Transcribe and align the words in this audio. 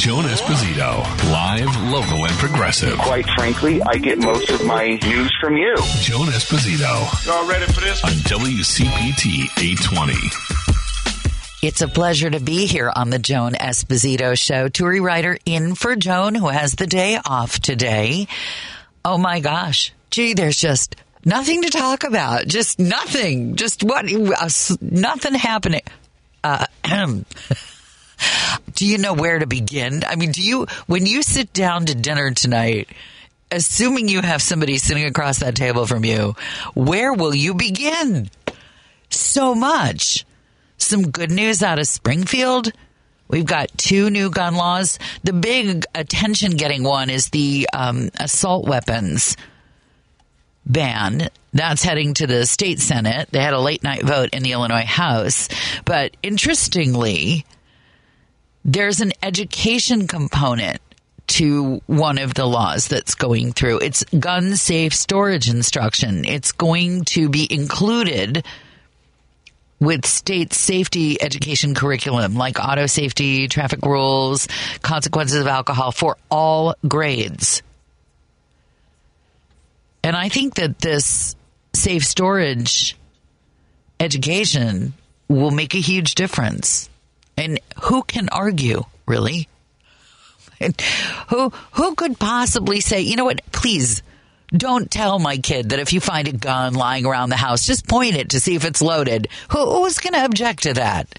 Joan 0.00 0.24
Esposito, 0.24 1.02
live, 1.30 1.92
local, 1.92 2.24
and 2.24 2.32
progressive. 2.38 2.96
Quite 3.00 3.26
frankly, 3.36 3.82
I 3.82 3.96
get 3.98 4.18
most 4.18 4.48
of 4.48 4.64
my 4.64 4.98
news 5.02 5.30
from 5.42 5.58
you. 5.58 5.76
Joan 6.00 6.28
Esposito 6.28 7.26
Y'all 7.26 7.46
ready 7.46 7.70
for 7.70 7.82
this? 7.82 8.02
on 8.02 8.10
WCPT 8.12 9.44
820. 9.62 10.14
It's 11.62 11.82
a 11.82 11.88
pleasure 11.88 12.30
to 12.30 12.40
be 12.40 12.64
here 12.64 12.90
on 12.96 13.10
the 13.10 13.18
Joan 13.18 13.52
Esposito 13.52 14.38
Show. 14.38 14.70
Turi 14.70 15.02
Ryder 15.02 15.36
in 15.44 15.74
for 15.74 15.94
Joan, 15.96 16.34
who 16.34 16.48
has 16.48 16.72
the 16.76 16.86
day 16.86 17.18
off 17.22 17.58
today. 17.60 18.26
Oh 19.04 19.18
my 19.18 19.40
gosh. 19.40 19.92
Gee, 20.10 20.32
there's 20.32 20.58
just 20.58 20.96
nothing 21.26 21.60
to 21.60 21.68
talk 21.68 22.04
about. 22.04 22.46
Just 22.46 22.78
nothing. 22.78 23.54
Just 23.54 23.84
what? 23.84 24.10
uh, 24.10 24.48
nothing 24.80 25.34
happening. 25.34 25.82
Uh, 26.42 26.64
do 28.74 28.86
you 28.86 28.98
know 28.98 29.14
where 29.14 29.38
to 29.38 29.46
begin? 29.46 30.02
I 30.06 30.16
mean, 30.16 30.32
do 30.32 30.42
you, 30.42 30.66
when 30.86 31.06
you 31.06 31.22
sit 31.22 31.52
down 31.52 31.86
to 31.86 31.94
dinner 31.94 32.30
tonight, 32.32 32.88
assuming 33.50 34.08
you 34.08 34.22
have 34.22 34.42
somebody 34.42 34.78
sitting 34.78 35.04
across 35.04 35.38
that 35.38 35.54
table 35.54 35.86
from 35.86 36.04
you, 36.04 36.34
where 36.74 37.12
will 37.12 37.34
you 37.34 37.54
begin? 37.54 38.30
So 39.10 39.54
much 39.54 40.24
some 40.78 41.10
good 41.10 41.30
news 41.30 41.62
out 41.62 41.78
of 41.78 41.86
Springfield. 41.86 42.72
We've 43.28 43.46
got 43.46 43.68
two 43.76 44.10
new 44.10 44.30
gun 44.30 44.56
laws. 44.56 44.98
The 45.22 45.32
big 45.32 45.84
attention 45.94 46.52
getting 46.52 46.82
one 46.82 47.10
is 47.10 47.30
the 47.30 47.68
um, 47.72 48.10
assault 48.18 48.66
weapons 48.66 49.36
ban. 50.66 51.28
That's 51.52 51.82
heading 51.82 52.14
to 52.14 52.26
the 52.26 52.46
state 52.46 52.80
Senate. 52.80 53.28
They 53.30 53.40
had 53.40 53.54
a 53.54 53.60
late 53.60 53.84
night 53.84 54.02
vote 54.02 54.30
in 54.32 54.42
the 54.42 54.52
Illinois 54.52 54.84
House. 54.84 55.48
But 55.84 56.16
interestingly, 56.22 57.44
there's 58.64 59.00
an 59.00 59.12
education 59.22 60.06
component 60.06 60.80
to 61.26 61.80
one 61.86 62.18
of 62.18 62.34
the 62.34 62.44
laws 62.44 62.88
that's 62.88 63.14
going 63.14 63.52
through. 63.52 63.78
It's 63.78 64.04
gun 64.18 64.56
safe 64.56 64.92
storage 64.92 65.48
instruction. 65.48 66.24
It's 66.24 66.52
going 66.52 67.04
to 67.06 67.28
be 67.28 67.46
included 67.52 68.44
with 69.78 70.04
state 70.04 70.52
safety 70.52 71.20
education 71.22 71.74
curriculum 71.74 72.34
like 72.34 72.58
auto 72.58 72.86
safety, 72.86 73.48
traffic 73.48 73.80
rules, 73.82 74.48
consequences 74.82 75.40
of 75.40 75.46
alcohol 75.46 75.92
for 75.92 76.16
all 76.30 76.74
grades. 76.86 77.62
And 80.02 80.16
I 80.16 80.28
think 80.28 80.54
that 80.54 80.80
this 80.80 81.36
safe 81.72 82.04
storage 82.04 82.96
education 83.98 84.94
will 85.28 85.50
make 85.50 85.74
a 85.74 85.78
huge 85.78 86.14
difference. 86.14 86.90
And 87.40 87.58
who 87.84 88.02
can 88.02 88.28
argue, 88.28 88.82
really? 89.06 89.48
And 90.60 90.78
who 91.28 91.48
who 91.72 91.94
could 91.94 92.18
possibly 92.18 92.80
say, 92.80 93.00
you 93.00 93.16
know 93.16 93.24
what, 93.24 93.40
please 93.50 94.02
don't 94.54 94.90
tell 94.90 95.18
my 95.18 95.38
kid 95.38 95.70
that 95.70 95.78
if 95.78 95.94
you 95.94 96.00
find 96.00 96.28
a 96.28 96.32
gun 96.32 96.74
lying 96.74 97.06
around 97.06 97.30
the 97.30 97.36
house, 97.36 97.66
just 97.66 97.88
point 97.88 98.14
it 98.14 98.30
to 98.30 98.40
see 98.40 98.56
if 98.56 98.66
it's 98.66 98.82
loaded. 98.82 99.28
Who, 99.52 99.58
who's 99.58 100.00
going 100.00 100.12
to 100.12 100.24
object 100.24 100.64
to 100.64 100.74
that? 100.74 101.18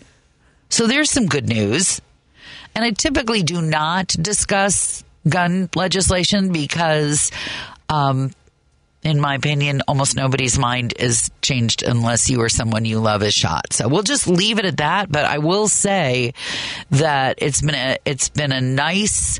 So 0.70 0.86
there's 0.86 1.10
some 1.10 1.26
good 1.26 1.50
news. 1.50 2.02
And 2.76 2.86
I 2.86 2.92
typically 2.92 3.42
do 3.42 3.60
not 3.60 4.10
discuss 4.10 5.04
gun 5.28 5.70
legislation 5.76 6.52
because, 6.52 7.32
um, 7.90 8.32
in 9.04 9.20
my 9.20 9.36
opinion, 9.36 9.82
almost 9.88 10.16
nobody's 10.16 10.60
mind 10.60 10.94
is 11.00 11.32
changed 11.42 11.84
unless 11.84 12.30
you 12.30 12.40
or 12.42 12.50
someone 12.50 12.86
you 12.86 13.00
love 13.00 13.24
is 13.24 13.34
shot. 13.34 13.74
So 13.74 13.88
we'll 13.88 14.04
just 14.04 14.28
leave 14.28 14.60
it 14.60 14.66
at 14.66 14.78
that. 14.78 15.12
But 15.12 15.26
I 15.26 15.40
will 15.40 15.68
say 15.68 16.34
that 16.92 17.40
it's 17.40 17.62
been 17.62 17.76
a 17.76 17.98
it's 18.06 18.30
been 18.30 18.52
a 18.52 18.62
nice 18.62 19.40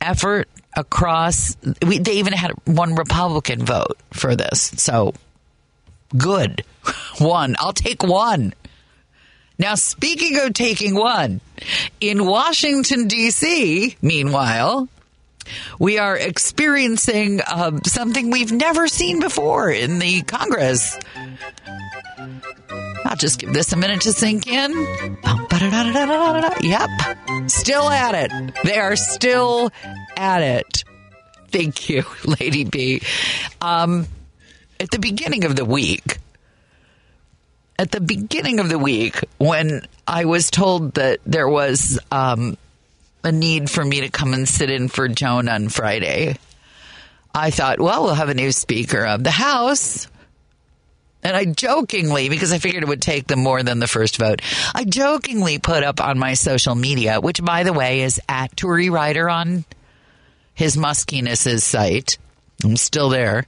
effort 0.00 0.48
across. 0.74 1.56
We, 1.86 1.98
they 1.98 2.14
even 2.14 2.34
had 2.34 2.52
one 2.66 2.94
Republican 2.94 3.64
vote 3.64 3.98
for 4.12 4.36
this. 4.36 4.72
So 4.76 5.14
good. 6.16 6.62
One. 7.18 7.56
I'll 7.58 7.72
take 7.72 8.02
one. 8.02 8.54
Now, 9.58 9.74
speaking 9.74 10.38
of 10.38 10.52
taking 10.52 10.94
one, 10.94 11.40
in 11.98 12.26
Washington, 12.26 13.08
D.C., 13.08 13.96
meanwhile, 14.02 14.88
we 15.78 15.98
are 15.98 16.16
experiencing 16.16 17.40
um, 17.50 17.82
something 17.84 18.30
we've 18.30 18.52
never 18.52 18.88
seen 18.88 19.20
before 19.20 19.70
in 19.70 19.98
the 19.98 20.22
Congress. 20.22 20.98
I'll 23.04 23.16
just 23.16 23.38
give 23.38 23.52
this 23.52 23.72
a 23.72 23.76
minute 23.76 24.02
to 24.02 24.12
sink 24.12 24.46
in. 24.46 24.72
Bum. 25.22 25.46
Yep. 26.60 26.90
Still 27.48 27.88
at 27.88 28.14
it. 28.14 28.54
They 28.64 28.78
are 28.78 28.96
still 28.96 29.70
at 30.16 30.42
it. 30.42 30.84
Thank 31.48 31.88
you, 31.88 32.04
Lady 32.40 32.64
B. 32.64 33.02
Um, 33.60 34.06
at 34.80 34.90
the 34.90 34.98
beginning 34.98 35.44
of 35.44 35.56
the 35.56 35.64
week, 35.64 36.18
at 37.78 37.90
the 37.90 38.00
beginning 38.00 38.60
of 38.60 38.68
the 38.68 38.78
week, 38.78 39.20
when 39.38 39.86
I 40.06 40.24
was 40.24 40.50
told 40.50 40.94
that 40.94 41.20
there 41.26 41.48
was 41.48 41.98
um, 42.10 42.56
a 43.26 43.32
need 43.32 43.68
for 43.68 43.84
me 43.84 44.02
to 44.02 44.08
come 44.08 44.32
and 44.32 44.48
sit 44.48 44.70
in 44.70 44.86
for 44.86 45.08
Joan 45.08 45.48
on 45.48 45.68
Friday, 45.68 46.36
I 47.34 47.50
thought, 47.50 47.80
well, 47.80 48.04
we'll 48.04 48.14
have 48.14 48.28
a 48.28 48.34
new 48.34 48.52
Speaker 48.52 49.04
of 49.04 49.24
the 49.24 49.32
House. 49.32 50.06
And 51.24 51.36
I 51.36 51.44
jokingly, 51.44 52.28
because 52.28 52.52
I 52.52 52.58
figured 52.58 52.84
it 52.84 52.88
would 52.88 53.02
take 53.02 53.26
them 53.26 53.40
more 53.40 53.64
than 53.64 53.80
the 53.80 53.88
first 53.88 54.16
vote, 54.18 54.42
I 54.76 54.84
jokingly 54.84 55.58
put 55.58 55.82
up 55.82 56.00
on 56.00 56.20
my 56.20 56.34
social 56.34 56.76
media, 56.76 57.20
which 57.20 57.44
by 57.44 57.64
the 57.64 57.72
way 57.72 58.02
is 58.02 58.20
at 58.28 58.54
Turi 58.54 58.92
Ryder 58.92 59.28
on 59.28 59.64
his 60.54 60.76
muskiness's 60.76 61.64
site. 61.64 62.18
I'm 62.62 62.76
still 62.76 63.08
there. 63.08 63.46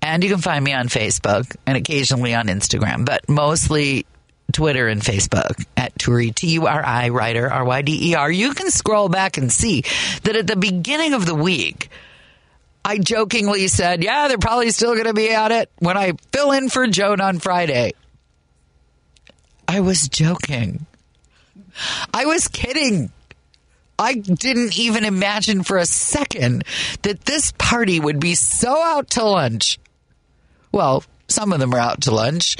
And 0.00 0.24
you 0.24 0.30
can 0.30 0.40
find 0.40 0.64
me 0.64 0.72
on 0.72 0.88
Facebook 0.88 1.54
and 1.66 1.76
occasionally 1.76 2.34
on 2.34 2.46
Instagram, 2.46 3.04
but 3.04 3.28
mostly 3.28 4.06
Twitter 4.52 4.88
and 4.88 5.00
Facebook 5.00 5.64
at 5.76 5.94
Turi, 5.96 6.34
T 6.34 6.48
U 6.52 6.66
R 6.66 6.84
I, 6.84 7.08
Ryder, 7.08 7.50
R 7.50 7.64
Y 7.64 7.82
D 7.82 8.10
E 8.10 8.14
R. 8.14 8.30
You 8.30 8.54
can 8.54 8.70
scroll 8.70 9.08
back 9.08 9.36
and 9.36 9.52
see 9.52 9.84
that 10.22 10.36
at 10.36 10.46
the 10.46 10.56
beginning 10.56 11.14
of 11.14 11.26
the 11.26 11.34
week, 11.34 11.90
I 12.84 12.98
jokingly 12.98 13.68
said, 13.68 14.02
yeah, 14.02 14.28
they're 14.28 14.38
probably 14.38 14.70
still 14.70 14.94
going 14.94 15.06
to 15.06 15.14
be 15.14 15.30
at 15.30 15.52
it 15.52 15.70
when 15.78 15.96
I 15.96 16.12
fill 16.32 16.52
in 16.52 16.68
for 16.68 16.86
Joan 16.86 17.20
on 17.20 17.38
Friday. 17.38 17.92
I 19.68 19.80
was 19.80 20.08
joking. 20.08 20.86
I 22.12 22.26
was 22.26 22.48
kidding. 22.48 23.12
I 23.98 24.14
didn't 24.14 24.78
even 24.78 25.04
imagine 25.04 25.62
for 25.62 25.76
a 25.76 25.84
second 25.86 26.64
that 27.02 27.20
this 27.26 27.52
party 27.58 28.00
would 28.00 28.18
be 28.18 28.34
so 28.34 28.82
out 28.82 29.10
to 29.10 29.24
lunch. 29.24 29.78
Well, 30.72 31.04
some 31.28 31.52
of 31.52 31.60
them 31.60 31.74
are 31.74 31.78
out 31.78 32.00
to 32.02 32.14
lunch. 32.14 32.56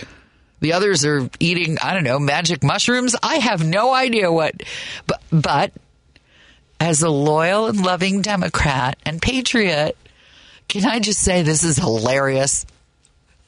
The 0.60 0.74
others 0.74 1.04
are 1.04 1.28
eating, 1.38 1.78
I 1.82 1.94
don't 1.94 2.04
know, 2.04 2.18
magic 2.18 2.62
mushrooms. 2.62 3.16
I 3.22 3.36
have 3.36 3.64
no 3.64 3.94
idea 3.94 4.30
what, 4.30 4.62
but, 5.06 5.22
but 5.30 5.72
as 6.78 7.02
a 7.02 7.10
loyal 7.10 7.66
and 7.66 7.82
loving 7.82 8.22
Democrat 8.22 8.98
and 9.04 9.20
patriot, 9.20 9.96
can 10.68 10.84
I 10.84 10.98
just 11.00 11.20
say 11.20 11.42
this 11.42 11.64
is 11.64 11.76
hilarious? 11.76 12.64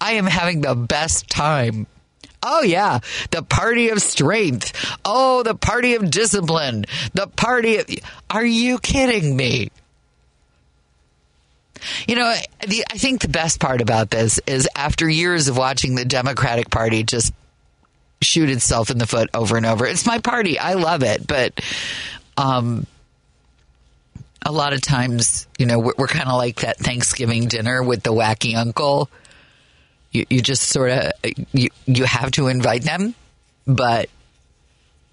I 0.00 0.12
am 0.12 0.26
having 0.26 0.60
the 0.60 0.74
best 0.74 1.28
time. 1.28 1.86
Oh, 2.42 2.62
yeah. 2.62 2.98
The 3.30 3.42
party 3.42 3.90
of 3.90 4.02
strength. 4.02 4.72
Oh, 5.04 5.42
the 5.42 5.54
party 5.54 5.94
of 5.94 6.10
discipline. 6.10 6.84
The 7.14 7.28
party 7.28 7.78
of. 7.78 7.86
Are 8.28 8.44
you 8.44 8.78
kidding 8.78 9.36
me? 9.36 9.70
You 12.06 12.16
know, 12.16 12.34
the, 12.66 12.84
I 12.91 12.98
think 12.98 13.22
the 13.22 13.28
best 13.28 13.60
part 13.60 13.81
about 13.81 14.10
this 14.10 14.41
is 14.47 14.69
after 14.75 15.09
years 15.09 15.48
of 15.48 15.56
watching 15.56 15.94
the 15.94 16.04
Democratic 16.04 16.70
Party 16.70 17.03
just 17.03 17.32
shoot 18.20 18.50
itself 18.50 18.91
in 18.91 18.98
the 18.98 19.06
foot 19.06 19.31
over 19.34 19.56
and 19.56 19.66
over. 19.66 19.87
It's 19.87 20.06
my 20.06 20.19
party. 20.19 20.59
I 20.59 20.75
love 20.75 21.03
it. 21.03 21.26
But 21.26 21.60
um, 22.37 22.87
a 24.44 24.52
lot 24.52 24.73
of 24.73 24.81
times, 24.81 25.46
you 25.58 25.67
know, 25.67 25.79
we're, 25.79 25.94
we're 25.99 26.06
kind 26.06 26.29
of 26.29 26.37
like 26.37 26.61
that 26.61 26.79
Thanksgiving 26.79 27.49
dinner 27.49 27.82
with 27.82 28.02
the 28.02 28.12
wacky 28.12 28.56
uncle. 28.56 29.11
You, 30.11 30.26
you 30.28 30.43
just 30.43 30.64
sort 30.64 30.90
of 30.90 31.12
you 31.52 31.70
you 31.87 32.05
have 32.05 32.32
to 32.32 32.49
invite 32.49 32.82
them, 32.82 33.14
but 33.67 34.11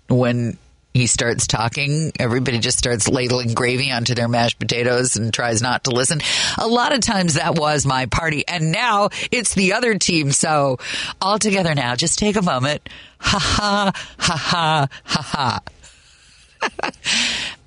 when 0.10 0.58
he 0.94 1.08
starts 1.08 1.48
talking, 1.48 2.12
everybody 2.20 2.60
just 2.60 2.78
starts 2.78 3.08
ladling 3.08 3.54
gravy 3.54 3.92
onto 3.92 4.16
their 4.16 4.28
mashed 4.28 4.60
potatoes 4.60 5.16
and 5.16 5.34
tries 5.34 5.62
not 5.62 5.84
to 5.84 5.92
listen. 5.92 6.20
A 6.58 6.68
lot 6.68 6.94
of 6.94 7.02
times 7.02 7.36
that 7.36 7.56
was 7.56 7.86
my 7.86 8.08
party, 8.08 8.48
and 8.48 8.72
now 8.72 9.10
it's 9.32 9.54
the 9.54 9.74
other 9.74 9.98
team. 9.98 10.32
So 10.32 10.78
all 11.22 11.38
together 11.40 11.76
now, 11.76 11.96
just 11.96 12.20
take 12.20 12.36
a 12.36 12.42
moment. 12.42 12.88
Ha 13.20 13.40
ha 13.40 13.92
ha 14.18 14.38
ha 14.38 14.88
ha 15.04 15.62
ha. 16.62 16.92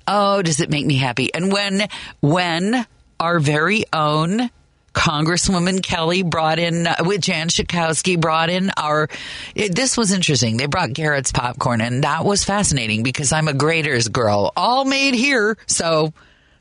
Oh, 0.05 0.41
does 0.41 0.59
it 0.59 0.69
make 0.69 0.85
me 0.85 0.97
happy? 0.97 1.33
And 1.33 1.49
when 1.51 1.87
when 2.19 2.85
our 3.19 3.39
very 3.39 3.85
own 3.93 4.49
Congresswoman 4.93 5.81
Kelly 5.81 6.23
brought 6.23 6.59
in, 6.59 6.87
uh, 6.87 6.95
with 7.01 7.21
Jan 7.21 7.49
Schakowsky, 7.49 8.19
brought 8.19 8.49
in 8.49 8.71
our. 8.77 9.09
It, 9.55 9.75
this 9.75 9.97
was 9.97 10.11
interesting. 10.11 10.57
They 10.57 10.67
brought 10.67 10.93
Garrett's 10.93 11.31
popcorn, 11.31 11.81
and 11.81 12.03
that 12.03 12.23
was 12.23 12.43
fascinating 12.43 13.03
because 13.03 13.31
I'm 13.31 13.47
a 13.47 13.53
Graeter's 13.53 14.07
girl. 14.07 14.53
All 14.55 14.85
made 14.85 15.15
here, 15.15 15.57
so 15.65 16.13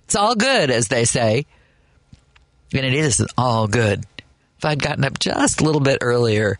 it's 0.04 0.16
all 0.16 0.34
good, 0.34 0.70
as 0.70 0.88
they 0.88 1.04
say. 1.04 1.46
And 2.74 2.86
it 2.86 2.94
is 2.94 3.24
all 3.36 3.68
good. 3.68 4.04
If 4.58 4.64
I'd 4.64 4.82
gotten 4.82 5.04
up 5.04 5.18
just 5.18 5.60
a 5.60 5.64
little 5.64 5.80
bit 5.80 5.98
earlier, 6.00 6.58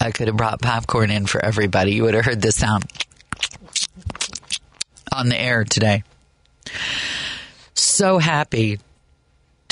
I 0.00 0.10
could 0.10 0.26
have 0.26 0.36
brought 0.36 0.60
popcorn 0.60 1.10
in 1.10 1.26
for 1.26 1.44
everybody. 1.44 1.92
You 1.92 2.02
would 2.04 2.14
have 2.14 2.24
heard 2.24 2.42
this 2.42 2.56
sound 2.56 2.84
on 5.12 5.28
the 5.28 5.40
air 5.40 5.62
today. 5.64 6.02
So 7.74 8.18
happy 8.18 8.78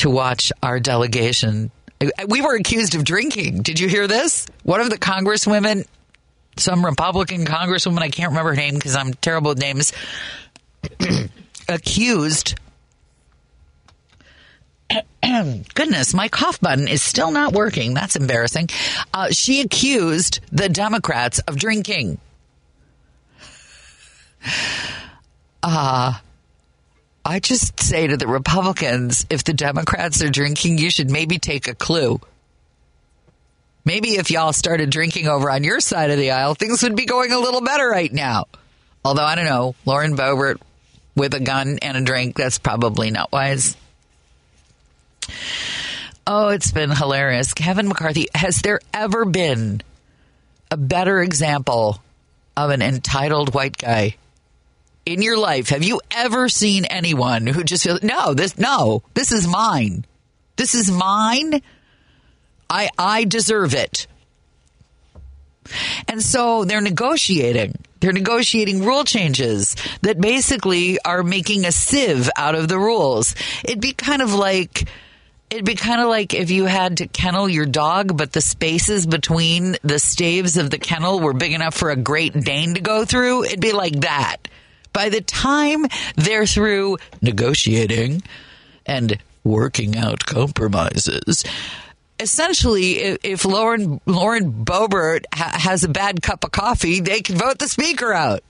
to 0.00 0.10
watch 0.10 0.50
our 0.62 0.80
delegation. 0.80 1.70
We 2.26 2.40
were 2.40 2.56
accused 2.56 2.94
of 2.94 3.04
drinking. 3.04 3.62
Did 3.62 3.78
you 3.78 3.88
hear 3.88 4.06
this? 4.06 4.46
One 4.62 4.80
of 4.80 4.88
the 4.88 4.96
congresswomen, 4.96 5.86
some 6.56 6.84
Republican 6.84 7.44
congresswoman, 7.44 7.98
I 7.98 8.08
can't 8.08 8.30
remember 8.30 8.50
her 8.50 8.56
name 8.56 8.74
because 8.74 8.96
I'm 8.96 9.12
terrible 9.12 9.50
with 9.50 9.58
names, 9.58 9.92
accused. 11.68 12.58
Goodness, 15.74 16.14
my 16.14 16.28
cough 16.28 16.58
button 16.60 16.88
is 16.88 17.02
still 17.02 17.30
not 17.30 17.52
working. 17.52 17.92
That's 17.92 18.16
embarrassing. 18.16 18.68
Uh, 19.12 19.28
she 19.30 19.60
accused 19.60 20.40
the 20.50 20.70
Democrats 20.70 21.40
of 21.40 21.56
drinking. 21.56 22.18
Uh, 25.62 26.14
I 27.30 27.38
just 27.38 27.78
say 27.78 28.08
to 28.08 28.16
the 28.16 28.26
Republicans, 28.26 29.24
if 29.30 29.44
the 29.44 29.52
Democrats 29.52 30.20
are 30.20 30.30
drinking, 30.30 30.78
you 30.78 30.90
should 30.90 31.12
maybe 31.12 31.38
take 31.38 31.68
a 31.68 31.76
clue. 31.76 32.20
Maybe 33.84 34.16
if 34.16 34.32
y'all 34.32 34.52
started 34.52 34.90
drinking 34.90 35.28
over 35.28 35.48
on 35.48 35.62
your 35.62 35.78
side 35.78 36.10
of 36.10 36.18
the 36.18 36.32
aisle, 36.32 36.54
things 36.54 36.82
would 36.82 36.96
be 36.96 37.06
going 37.06 37.30
a 37.30 37.38
little 37.38 37.60
better 37.60 37.88
right 37.88 38.12
now. 38.12 38.46
Although, 39.04 39.22
I 39.22 39.36
don't 39.36 39.44
know, 39.44 39.76
Lauren 39.86 40.16
Boebert 40.16 40.60
with 41.14 41.32
a 41.34 41.38
gun 41.38 41.78
and 41.82 41.96
a 41.96 42.00
drink, 42.00 42.36
that's 42.36 42.58
probably 42.58 43.12
not 43.12 43.30
wise. 43.30 43.76
Oh, 46.26 46.48
it's 46.48 46.72
been 46.72 46.90
hilarious. 46.90 47.54
Kevin 47.54 47.86
McCarthy, 47.86 48.26
has 48.34 48.60
there 48.62 48.80
ever 48.92 49.24
been 49.24 49.82
a 50.68 50.76
better 50.76 51.22
example 51.22 52.02
of 52.56 52.70
an 52.70 52.82
entitled 52.82 53.54
white 53.54 53.78
guy 53.78 54.16
in 55.10 55.22
your 55.22 55.36
life 55.36 55.70
have 55.70 55.82
you 55.82 56.00
ever 56.12 56.48
seen 56.48 56.84
anyone 56.84 57.44
who 57.44 57.64
just 57.64 57.82
feels 57.82 58.00
no 58.02 58.32
this 58.32 58.56
no 58.56 59.02
this 59.14 59.32
is 59.32 59.46
mine. 59.46 60.04
This 60.56 60.74
is 60.74 60.90
mine. 60.90 61.62
I 62.68 62.90
i 62.96 63.24
deserve 63.24 63.74
it. 63.74 64.06
And 66.06 66.22
so 66.22 66.64
they're 66.64 66.80
negotiating. 66.80 67.74
They're 68.00 68.12
negotiating 68.12 68.84
rule 68.84 69.04
changes 69.04 69.74
that 70.02 70.20
basically 70.20 71.00
are 71.02 71.22
making 71.22 71.64
a 71.64 71.72
sieve 71.72 72.30
out 72.36 72.54
of 72.54 72.68
the 72.68 72.78
rules. 72.78 73.34
It'd 73.64 73.80
be 73.80 73.92
kind 73.92 74.22
of 74.22 74.32
like 74.32 74.88
It'd 75.50 75.64
be 75.64 75.74
kind 75.74 76.00
of 76.00 76.08
like 76.08 76.32
if 76.32 76.52
you 76.52 76.66
had 76.66 76.98
to 76.98 77.08
kennel 77.08 77.48
your 77.48 77.66
dog, 77.66 78.16
but 78.16 78.32
the 78.32 78.40
spaces 78.40 79.04
between 79.04 79.76
the 79.82 79.98
staves 79.98 80.56
of 80.56 80.70
the 80.70 80.78
kennel 80.78 81.18
were 81.18 81.32
big 81.32 81.52
enough 81.52 81.74
for 81.74 81.90
a 81.90 81.96
Great 81.96 82.34
Dane 82.34 82.74
to 82.74 82.80
go 82.80 83.04
through. 83.04 83.42
It'd 83.42 83.60
be 83.60 83.72
like 83.72 84.02
that. 84.02 84.46
By 84.92 85.08
the 85.08 85.20
time 85.20 85.86
they're 86.16 86.46
through 86.46 86.98
negotiating 87.22 88.22
and 88.86 89.18
working 89.44 89.96
out 89.96 90.26
compromises, 90.26 91.44
essentially, 92.18 92.98
if, 92.98 93.44
Lauren 93.44 94.00
Lauren 94.06 94.52
Boebert 94.52 95.24
ha- 95.34 95.56
has 95.58 95.84
a 95.84 95.88
bad 95.88 96.22
cup 96.22 96.44
of 96.44 96.52
coffee, 96.52 97.00
they 97.00 97.20
can 97.20 97.36
vote 97.36 97.58
the 97.58 97.68
speaker 97.68 98.12
out. 98.12 98.42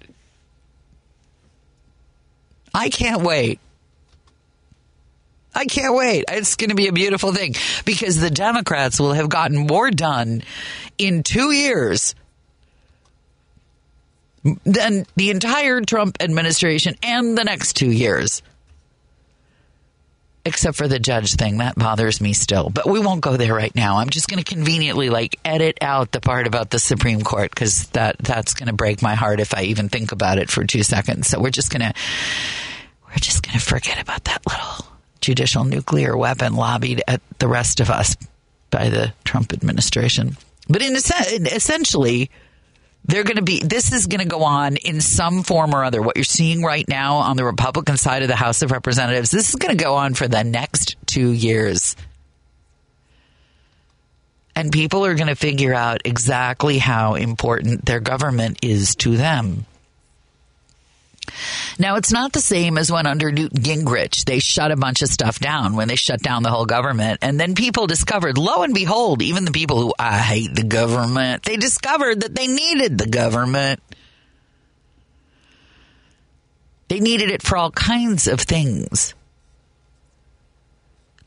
I 2.74 2.88
can't 2.88 3.22
wait. 3.22 3.60
I 5.54 5.64
can't 5.64 5.94
wait. 5.94 6.24
It's 6.28 6.54
going 6.54 6.70
to 6.70 6.76
be 6.76 6.86
a 6.86 6.92
beautiful 6.92 7.32
thing 7.32 7.54
because 7.84 8.20
the 8.20 8.30
Democrats 8.30 9.00
will 9.00 9.12
have 9.14 9.28
gotten 9.28 9.66
more 9.66 9.90
done 9.90 10.42
in 10.96 11.22
two 11.24 11.50
years 11.50 12.14
than 14.64 15.06
the 15.16 15.30
entire 15.30 15.80
Trump 15.82 16.16
administration 16.20 16.96
and 17.02 17.36
the 17.36 17.44
next 17.44 17.74
two 17.74 17.90
years. 17.90 18.42
Except 20.42 20.74
for 20.74 20.88
the 20.88 20.98
judge 20.98 21.34
thing. 21.34 21.58
That 21.58 21.76
bothers 21.76 22.20
me 22.20 22.32
still. 22.32 22.70
But 22.70 22.88
we 22.88 22.98
won't 22.98 23.20
go 23.20 23.36
there 23.36 23.54
right 23.54 23.74
now. 23.74 23.98
I'm 23.98 24.08
just 24.08 24.26
going 24.26 24.42
to 24.42 24.54
conveniently 24.54 25.10
like 25.10 25.38
edit 25.44 25.76
out 25.82 26.12
the 26.12 26.20
part 26.20 26.46
about 26.46 26.70
the 26.70 26.78
Supreme 26.78 27.20
Court 27.20 27.50
because 27.50 27.88
that, 27.88 28.16
that's 28.18 28.54
going 28.54 28.68
to 28.68 28.72
break 28.72 29.02
my 29.02 29.14
heart 29.14 29.38
if 29.38 29.54
I 29.54 29.64
even 29.64 29.90
think 29.90 30.12
about 30.12 30.38
it 30.38 30.50
for 30.50 30.64
two 30.64 30.82
seconds. 30.82 31.28
So 31.28 31.38
we're 31.38 31.50
just 31.50 31.70
going 31.70 31.82
to, 31.82 31.92
we're 33.06 33.16
just 33.16 33.46
going 33.46 33.58
to 33.58 33.64
forget 33.64 34.00
about 34.00 34.24
that 34.24 34.46
little 34.46 34.86
judicial 35.20 35.64
nuclear 35.64 36.16
weapon 36.16 36.54
lobbied 36.54 37.02
at 37.06 37.20
the 37.38 37.46
rest 37.46 37.80
of 37.80 37.90
us 37.90 38.16
by 38.70 38.88
the 38.88 39.12
Trump 39.24 39.52
administration. 39.52 40.38
But 40.68 40.82
in 40.82 40.96
a 40.96 41.00
sense, 41.00 41.52
essentially, 41.52 42.30
they're 43.10 43.24
going 43.24 43.36
to 43.36 43.42
be 43.42 43.60
this 43.60 43.92
is 43.92 44.06
going 44.06 44.20
to 44.20 44.26
go 44.26 44.42
on 44.42 44.76
in 44.76 45.00
some 45.00 45.42
form 45.42 45.74
or 45.74 45.84
other. 45.84 46.00
What 46.02 46.16
you're 46.16 46.24
seeing 46.24 46.62
right 46.62 46.86
now 46.88 47.16
on 47.16 47.36
the 47.36 47.44
republican 47.44 47.96
side 47.96 48.22
of 48.22 48.28
the 48.28 48.36
house 48.36 48.62
of 48.62 48.70
representatives 48.70 49.30
this 49.30 49.48
is 49.50 49.56
going 49.56 49.76
to 49.76 49.82
go 49.82 49.94
on 49.94 50.14
for 50.14 50.28
the 50.28 50.44
next 50.44 50.96
2 51.06 51.30
years. 51.30 51.96
And 54.56 54.72
people 54.72 55.06
are 55.06 55.14
going 55.14 55.28
to 55.28 55.36
figure 55.36 55.72
out 55.72 56.02
exactly 56.04 56.78
how 56.78 57.14
important 57.14 57.86
their 57.86 58.00
government 58.00 58.58
is 58.62 58.94
to 58.96 59.16
them 59.16 59.64
now, 61.78 61.96
it's 61.96 62.12
not 62.12 62.32
the 62.32 62.40
same 62.40 62.78
as 62.78 62.90
when 62.90 63.06
under 63.06 63.30
Newt 63.32 63.52
Gingrich, 63.52 64.24
they 64.24 64.38
shut 64.38 64.70
a 64.70 64.76
bunch 64.76 65.02
of 65.02 65.08
stuff 65.08 65.38
down 65.38 65.76
when 65.76 65.88
they 65.88 65.96
shut 65.96 66.20
down 66.20 66.42
the 66.42 66.50
whole 66.50 66.66
government. 66.66 67.20
And 67.22 67.38
then 67.38 67.54
people 67.54 67.86
discovered, 67.86 68.38
lo 68.38 68.62
and 68.62 68.74
behold, 68.74 69.22
even 69.22 69.44
the 69.44 69.50
people 69.50 69.80
who, 69.80 69.94
I 69.98 70.18
hate 70.18 70.54
the 70.54 70.64
government, 70.64 71.44
they 71.44 71.56
discovered 71.56 72.20
that 72.22 72.34
they 72.34 72.46
needed 72.46 72.98
the 72.98 73.06
government. 73.06 73.80
They 76.88 77.00
needed 77.00 77.30
it 77.30 77.42
for 77.42 77.56
all 77.56 77.70
kinds 77.70 78.26
of 78.26 78.40
things. 78.40 79.14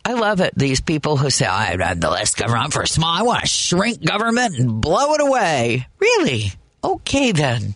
I 0.06 0.14
love 0.14 0.42
it. 0.42 0.54
These 0.56 0.82
people 0.82 1.16
who 1.16 1.30
say, 1.30 1.46
I'd 1.46 1.80
rather 1.80 2.00
the 2.00 2.10
less 2.10 2.36
government 2.36 2.74
for 2.74 2.86
small. 2.86 3.10
I 3.10 3.22
want 3.22 3.42
to 3.42 3.48
shrink 3.48 4.04
government 4.06 4.60
and 4.60 4.82
blow 4.82 5.14
it 5.14 5.22
away. 5.22 5.88
Really? 6.00 6.52
Okay, 6.84 7.32
then 7.32 7.76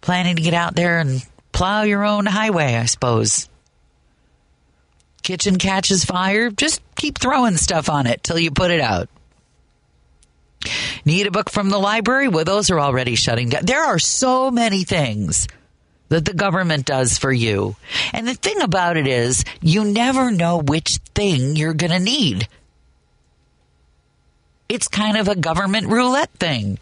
planning 0.00 0.36
to 0.36 0.42
get 0.42 0.54
out 0.54 0.74
there 0.74 0.98
and 0.98 1.24
plow 1.52 1.82
your 1.82 2.04
own 2.04 2.26
highway, 2.26 2.76
I 2.76 2.86
suppose. 2.86 3.48
Kitchen 5.22 5.56
catches 5.56 6.04
fire, 6.04 6.50
just 6.50 6.80
keep 6.96 7.18
throwing 7.18 7.56
stuff 7.56 7.90
on 7.90 8.06
it 8.06 8.22
till 8.22 8.38
you 8.38 8.50
put 8.50 8.70
it 8.70 8.80
out. 8.80 9.08
Need 11.04 11.26
a 11.26 11.30
book 11.30 11.50
from 11.50 11.70
the 11.70 11.78
library? 11.78 12.28
Well, 12.28 12.44
those 12.44 12.70
are 12.70 12.80
already 12.80 13.14
shutting 13.14 13.48
down. 13.48 13.64
There 13.64 13.82
are 13.82 13.98
so 13.98 14.50
many 14.50 14.84
things 14.84 15.48
that 16.08 16.24
the 16.24 16.34
government 16.34 16.84
does 16.84 17.18
for 17.18 17.32
you. 17.32 17.76
And 18.12 18.26
the 18.26 18.34
thing 18.34 18.60
about 18.60 18.96
it 18.96 19.06
is, 19.06 19.44
you 19.60 19.84
never 19.84 20.30
know 20.30 20.58
which 20.58 20.98
thing 21.14 21.56
you're 21.56 21.74
going 21.74 21.92
to 21.92 22.00
need. 22.00 22.48
It's 24.68 24.88
kind 24.88 25.16
of 25.16 25.28
a 25.28 25.36
government 25.36 25.86
roulette 25.88 26.32
thing. 26.32 26.78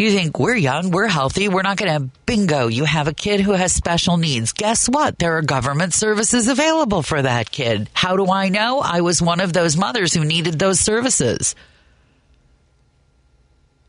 You 0.00 0.10
think 0.10 0.38
we're 0.38 0.56
young, 0.56 0.92
we're 0.92 1.08
healthy, 1.08 1.50
we're 1.50 1.60
not 1.60 1.76
going 1.76 2.00
to 2.00 2.08
bingo. 2.24 2.68
You 2.68 2.84
have 2.84 3.06
a 3.06 3.12
kid 3.12 3.40
who 3.40 3.52
has 3.52 3.70
special 3.70 4.16
needs. 4.16 4.54
Guess 4.54 4.88
what? 4.88 5.18
There 5.18 5.36
are 5.36 5.42
government 5.42 5.92
services 5.92 6.48
available 6.48 7.02
for 7.02 7.20
that 7.20 7.50
kid. 7.50 7.90
How 7.92 8.16
do 8.16 8.32
I 8.32 8.48
know? 8.48 8.80
I 8.80 9.02
was 9.02 9.20
one 9.20 9.40
of 9.40 9.52
those 9.52 9.76
mothers 9.76 10.14
who 10.14 10.24
needed 10.24 10.58
those 10.58 10.80
services. 10.80 11.54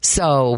So 0.02 0.58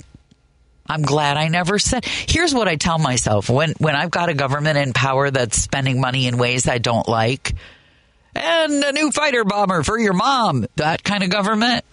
I'm 0.88 1.04
glad 1.04 1.38
I 1.38 1.50
never 1.50 1.78
said. 1.78 2.04
Here's 2.04 2.56
what 2.56 2.68
I 2.68 2.76
tell 2.76 2.98
myself 2.98 3.48
when 3.48 3.74
when 3.78 3.96
I've 3.96 4.10
got 4.10 4.30
a 4.30 4.34
government 4.34 4.80
in 4.80 4.92
power 4.92 5.30
that's 5.30 5.62
spending 5.62 6.02
money 6.02 6.26
in 6.26 6.40
ways 6.40 6.68
I 6.68 6.80
don't 6.80 7.08
like, 7.08 7.54
and 8.34 8.84
a 8.84 8.92
new 8.92 9.12
fighter 9.12 9.44
bomber 9.44 9.84
for 9.84 10.00
your 10.00 10.14
mom, 10.14 10.66
that 10.78 11.04
kind 11.04 11.22
of 11.22 11.30
government. 11.30 11.86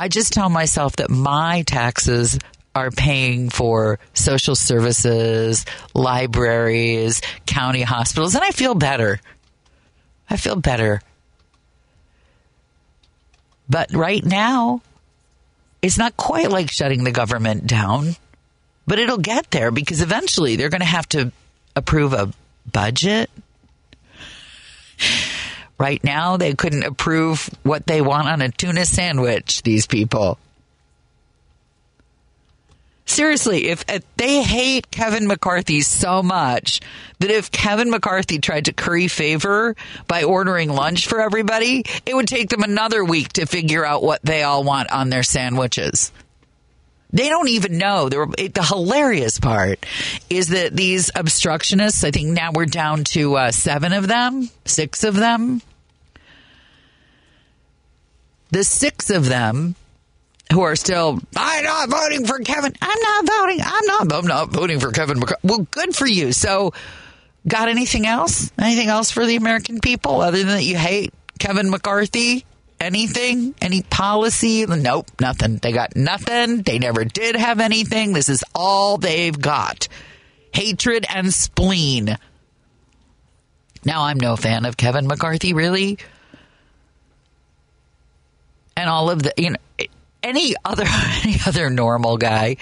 I 0.00 0.08
just 0.08 0.32
tell 0.32 0.48
myself 0.48 0.96
that 0.96 1.10
my 1.10 1.60
taxes 1.66 2.38
are 2.74 2.90
paying 2.90 3.50
for 3.50 3.98
social 4.14 4.54
services, 4.54 5.66
libraries, 5.92 7.20
county 7.44 7.82
hospitals, 7.82 8.34
and 8.34 8.42
I 8.42 8.50
feel 8.50 8.74
better. 8.74 9.20
I 10.30 10.38
feel 10.38 10.56
better. 10.56 11.02
But 13.68 13.92
right 13.92 14.24
now, 14.24 14.80
it's 15.82 15.98
not 15.98 16.16
quite 16.16 16.50
like 16.50 16.70
shutting 16.70 17.04
the 17.04 17.12
government 17.12 17.66
down, 17.66 18.16
but 18.86 18.98
it'll 18.98 19.18
get 19.18 19.50
there 19.50 19.70
because 19.70 20.00
eventually 20.00 20.56
they're 20.56 20.70
going 20.70 20.80
to 20.80 20.86
have 20.86 21.10
to 21.10 21.30
approve 21.76 22.14
a 22.14 22.32
budget. 22.72 23.28
Right 25.80 26.04
now, 26.04 26.36
they 26.36 26.54
couldn't 26.54 26.82
approve 26.82 27.48
what 27.62 27.86
they 27.86 28.02
want 28.02 28.28
on 28.28 28.42
a 28.42 28.50
tuna 28.50 28.84
sandwich, 28.84 29.62
these 29.62 29.86
people. 29.86 30.36
Seriously, 33.06 33.68
if, 33.68 33.86
if 33.88 34.04
they 34.18 34.42
hate 34.42 34.90
Kevin 34.90 35.26
McCarthy 35.26 35.80
so 35.80 36.22
much 36.22 36.82
that 37.20 37.30
if 37.30 37.50
Kevin 37.50 37.88
McCarthy 37.88 38.38
tried 38.40 38.66
to 38.66 38.74
curry 38.74 39.08
favor 39.08 39.74
by 40.06 40.22
ordering 40.22 40.68
lunch 40.68 41.06
for 41.06 41.18
everybody, 41.18 41.84
it 42.04 42.14
would 42.14 42.28
take 42.28 42.50
them 42.50 42.62
another 42.62 43.02
week 43.02 43.32
to 43.32 43.46
figure 43.46 43.82
out 43.82 44.02
what 44.02 44.20
they 44.22 44.42
all 44.42 44.62
want 44.62 44.92
on 44.92 45.08
their 45.08 45.22
sandwiches. 45.22 46.12
They 47.10 47.30
don't 47.30 47.48
even 47.48 47.78
know. 47.78 48.10
The, 48.10 48.66
hilarious 48.68 49.40
part 49.40 49.86
is 50.28 50.48
that 50.48 50.76
these 50.76 51.10
obstructionists, 51.14 52.04
I 52.04 52.10
think 52.10 52.28
now 52.28 52.50
we're 52.54 52.66
down 52.66 53.04
to 53.04 53.36
uh, 53.36 53.50
seven 53.50 53.94
of 53.94 54.06
them, 54.06 54.50
six 54.66 55.04
of 55.04 55.16
them. 55.16 55.62
The 58.50 58.64
six 58.64 59.10
of 59.10 59.26
them 59.26 59.76
who 60.52 60.62
are 60.62 60.76
still, 60.76 61.20
I'm 61.36 61.64
not 61.64 61.88
voting 61.88 62.26
for 62.26 62.38
Kevin. 62.40 62.72
I'm 62.82 63.00
not 63.00 63.26
voting. 63.26 63.60
I'm 63.64 63.86
not, 63.86 64.12
I'm 64.12 64.26
not 64.26 64.50
voting 64.50 64.80
for 64.80 64.90
Kevin 64.90 65.20
McCarthy. 65.20 65.46
Well, 65.46 65.66
good 65.70 65.94
for 65.94 66.06
you. 66.06 66.32
So, 66.32 66.72
got 67.46 67.68
anything 67.68 68.06
else? 68.06 68.50
Anything 68.58 68.88
else 68.88 69.10
for 69.10 69.24
the 69.24 69.36
American 69.36 69.80
people 69.80 70.20
other 70.20 70.38
than 70.38 70.48
that 70.48 70.64
you 70.64 70.76
hate 70.76 71.14
Kevin 71.38 71.70
McCarthy? 71.70 72.44
Anything? 72.80 73.54
Any 73.60 73.82
policy? 73.82 74.64
Nope, 74.66 75.06
nothing. 75.20 75.58
They 75.58 75.72
got 75.72 75.94
nothing. 75.94 76.62
They 76.62 76.78
never 76.78 77.04
did 77.04 77.36
have 77.36 77.60
anything. 77.60 78.14
This 78.14 78.28
is 78.28 78.42
all 78.54 78.96
they've 78.96 79.38
got 79.38 79.86
hatred 80.52 81.06
and 81.08 81.32
spleen. 81.32 82.16
Now, 83.84 84.02
I'm 84.04 84.18
no 84.18 84.36
fan 84.36 84.64
of 84.64 84.76
Kevin 84.76 85.06
McCarthy, 85.06 85.52
really. 85.52 85.98
And 88.76 88.88
all 88.88 89.10
of 89.10 89.22
the, 89.22 89.34
you 89.36 89.50
know, 89.50 89.86
any 90.22 90.54
other 90.64 90.84
any 91.22 91.36
other 91.46 91.70
normal 91.70 92.16
guy, 92.16 92.56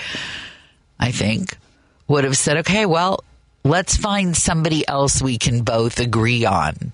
I 0.98 1.10
think, 1.12 1.56
would 2.06 2.24
have 2.24 2.36
said, 2.36 2.58
"Okay, 2.58 2.86
well, 2.86 3.24
let's 3.64 3.96
find 3.96 4.36
somebody 4.36 4.86
else 4.86 5.22
we 5.22 5.38
can 5.38 5.62
both 5.62 6.00
agree 6.00 6.44
on." 6.44 6.92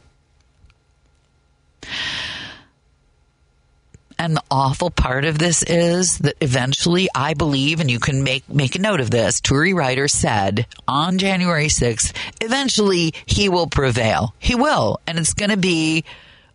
And 4.16 4.36
the 4.36 4.42
awful 4.50 4.90
part 4.90 5.24
of 5.24 5.38
this 5.38 5.62
is 5.64 6.18
that 6.18 6.36
eventually, 6.40 7.08
I 7.14 7.34
believe, 7.34 7.80
and 7.80 7.90
you 7.90 7.98
can 7.98 8.22
make 8.22 8.48
make 8.48 8.76
a 8.76 8.78
note 8.78 9.00
of 9.00 9.10
this. 9.10 9.40
Turi 9.40 9.74
Ryder 9.74 10.08
said 10.08 10.66
on 10.86 11.18
January 11.18 11.68
sixth, 11.68 12.12
eventually 12.40 13.12
he 13.26 13.48
will 13.48 13.66
prevail. 13.66 14.34
He 14.38 14.54
will, 14.54 15.00
and 15.06 15.18
it's 15.18 15.34
going 15.34 15.50
to 15.50 15.56
be 15.56 16.04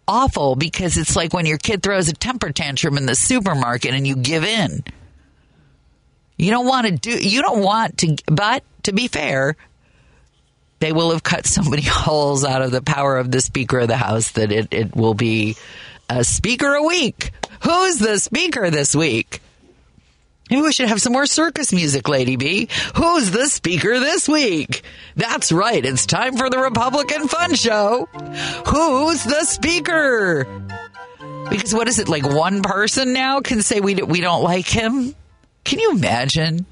awful 0.10 0.56
because 0.56 0.98
it's 0.98 1.16
like 1.16 1.34
when 1.34 1.46
your 1.46 1.60
kid 1.60 1.84
throws 1.84 2.10
a 2.10 2.14
temper 2.14 2.52
tantrum 2.52 2.98
in 2.98 3.06
the 3.06 3.14
supermarket 3.14 3.94
and 3.94 4.08
you 4.08 4.16
give 4.16 4.44
in. 4.44 4.84
You 6.36 6.50
don't 6.50 6.66
want 6.66 6.88
to 6.88 6.94
do, 6.94 7.12
you 7.12 7.44
don't 7.44 7.62
want 7.62 8.00
to, 8.00 8.18
but 8.26 8.64
to 8.84 8.92
be 8.92 9.08
fair, 9.08 9.56
they 10.80 10.92
will 10.92 11.12
have 11.12 11.22
cut 11.22 11.46
so 11.46 11.62
many 11.62 11.82
holes 11.86 12.44
out 12.44 12.64
of 12.64 12.72
the 12.72 12.82
power 12.82 13.18
of 13.18 13.30
the 13.30 13.40
Speaker 13.40 13.80
of 13.80 13.88
the 13.88 13.98
House 13.98 14.32
that 14.32 14.52
it, 14.52 14.70
it 14.72 14.96
will 14.96 15.14
be 15.14 15.56
a 16.10 16.24
speaker 16.24 16.74
a 16.74 16.84
week. 16.84 17.32
Who's 17.64 18.00
the 18.00 18.18
speaker 18.18 18.72
this 18.72 18.96
week? 18.96 19.42
Maybe 20.50 20.64
we 20.64 20.74
should 20.74 20.90
have 20.90 21.02
some 21.02 21.14
more 21.14 21.28
circus 21.28 21.72
music, 21.72 22.10
Lady 22.10 22.36
B. 22.36 22.70
Who's 22.96 23.30
the 23.30 23.46
speaker 23.48 24.00
this 24.00 24.28
week? 24.28 24.82
That's 25.16 25.52
right. 25.52 25.86
It's 25.86 26.08
time 26.08 26.38
for 26.38 26.50
the 26.50 26.58
Republican 26.58 27.28
Fun 27.28 27.54
Show. 27.54 28.08
Who's 28.66 29.24
the 29.24 29.44
speaker? 29.44 30.48
Because 31.50 31.74
what 31.74 31.88
is 31.88 32.00
it 32.00 32.10
like? 32.10 32.24
One 32.24 32.64
person 32.64 33.14
now 33.14 33.42
can 33.42 33.62
say 33.62 33.80
we 33.80 33.96
we 33.96 34.22
don't 34.22 34.44
like 34.44 34.68
him. 34.68 35.16
Can 35.64 35.80
you 35.80 35.92
imagine? 35.92 36.66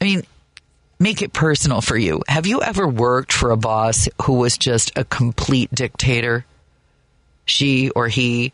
I 0.00 0.04
mean, 0.04 0.22
make 0.98 1.22
it 1.22 1.32
personal 1.32 1.80
for 1.80 1.96
you. 1.96 2.22
Have 2.26 2.46
you 2.46 2.62
ever 2.62 2.86
worked 2.86 3.32
for 3.32 3.50
a 3.50 3.56
boss 3.56 4.08
who 4.22 4.34
was 4.34 4.58
just 4.58 4.96
a 4.96 5.04
complete 5.04 5.72
dictator? 5.72 6.44
She 7.44 7.90
or 7.90 8.08
he 8.08 8.52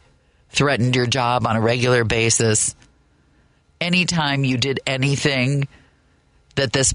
threatened 0.50 0.96
your 0.96 1.06
job 1.06 1.46
on 1.46 1.56
a 1.56 1.60
regular 1.60 2.04
basis 2.04 2.74
anytime 3.80 4.44
you 4.44 4.56
did 4.56 4.80
anything 4.86 5.68
that 6.56 6.72
this 6.72 6.94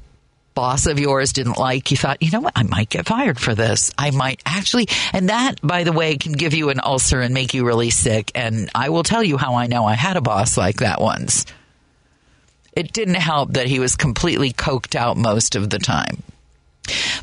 boss 0.53 0.85
of 0.85 0.99
yours 0.99 1.33
didn't 1.33 1.57
like, 1.57 1.91
you 1.91 1.97
thought, 1.97 2.21
you 2.21 2.31
know 2.31 2.41
what, 2.41 2.53
I 2.55 2.63
might 2.63 2.89
get 2.89 3.07
fired 3.07 3.39
for 3.39 3.55
this. 3.55 3.91
I 3.97 4.11
might 4.11 4.41
actually, 4.45 4.87
and 5.11 5.29
that, 5.29 5.55
by 5.61 5.83
the 5.83 5.91
way, 5.91 6.17
can 6.17 6.33
give 6.33 6.53
you 6.53 6.69
an 6.69 6.79
ulcer 6.83 7.21
and 7.21 7.33
make 7.33 7.53
you 7.53 7.65
really 7.65 7.89
sick. 7.89 8.31
And 8.35 8.69
I 8.75 8.89
will 8.89 9.03
tell 9.03 9.23
you 9.23 9.37
how 9.37 9.55
I 9.55 9.67
know 9.67 9.85
I 9.85 9.95
had 9.95 10.17
a 10.17 10.21
boss 10.21 10.57
like 10.57 10.77
that 10.77 11.01
once. 11.01 11.45
It 12.73 12.91
didn't 12.91 13.15
help 13.15 13.53
that 13.53 13.67
he 13.67 13.79
was 13.79 13.95
completely 13.95 14.51
coked 14.51 14.95
out 14.95 15.17
most 15.17 15.55
of 15.55 15.69
the 15.69 15.79
time. 15.79 16.23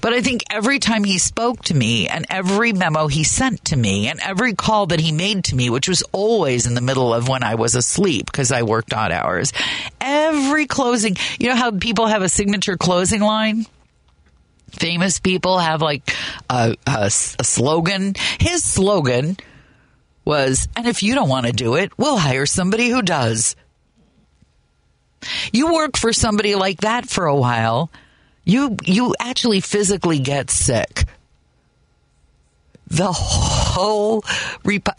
But 0.01 0.15
I 0.15 0.23
think 0.23 0.45
every 0.49 0.79
time 0.79 1.05
he 1.05 1.19
spoke 1.19 1.63
to 1.65 1.75
me 1.75 2.09
and 2.09 2.25
every 2.31 2.73
memo 2.73 3.07
he 3.09 3.25
sent 3.25 3.67
to 3.67 3.77
me 3.77 4.09
and 4.09 4.19
every 4.21 4.55
call 4.55 4.87
that 4.87 5.01
he 5.01 5.13
made 5.13 5.45
to 5.45 5.55
me, 5.55 5.69
which 5.69 5.89
was 5.89 6.03
always 6.13 6.67
in 6.67 6.75
the 6.75 6.81
middle 6.81 7.13
of 7.13 7.29
when 7.29 7.43
I 7.43 7.57
was 7.57 7.75
asleep 7.75 8.27
because 8.27 8.53
I 8.53 8.63
worked 8.63 8.95
odd 8.95 9.13
hours, 9.13 9.53
every 10.01 10.67
closing, 10.67 11.17
you 11.39 11.49
know 11.49 11.57
how 11.57 11.73
people 11.73 12.07
have 12.07 12.23
a 12.23 12.29
signature 12.29 12.79
closing 12.79 13.21
line? 13.21 13.67
Famous 14.71 15.19
people 15.21 15.59
have 15.59 15.83
like 15.83 16.15
a, 16.49 16.77
a, 16.87 17.07
a 17.07 17.11
slogan. 17.11 18.15
His 18.39 18.65
slogan 18.65 19.37
was, 20.25 20.69
and 20.77 20.87
if 20.87 21.03
you 21.03 21.15
don't 21.15 21.29
want 21.29 21.47
to 21.47 21.53
do 21.53 21.75
it, 21.75 21.93
we'll 21.99 22.17
hire 22.17 22.47
somebody 22.47 22.89
who 22.89 23.03
does. 23.03 23.57
You 25.53 25.75
work 25.75 25.99
for 25.99 26.15
somebody 26.15 26.55
like 26.55 26.81
that 26.81 27.07
for 27.07 27.27
a 27.27 27.37
while 27.37 27.91
you 28.51 28.77
you 28.85 29.15
actually 29.21 29.61
physically 29.61 30.19
get 30.19 30.51
sick. 30.51 31.05
The 32.89 33.13
whole 33.13 34.23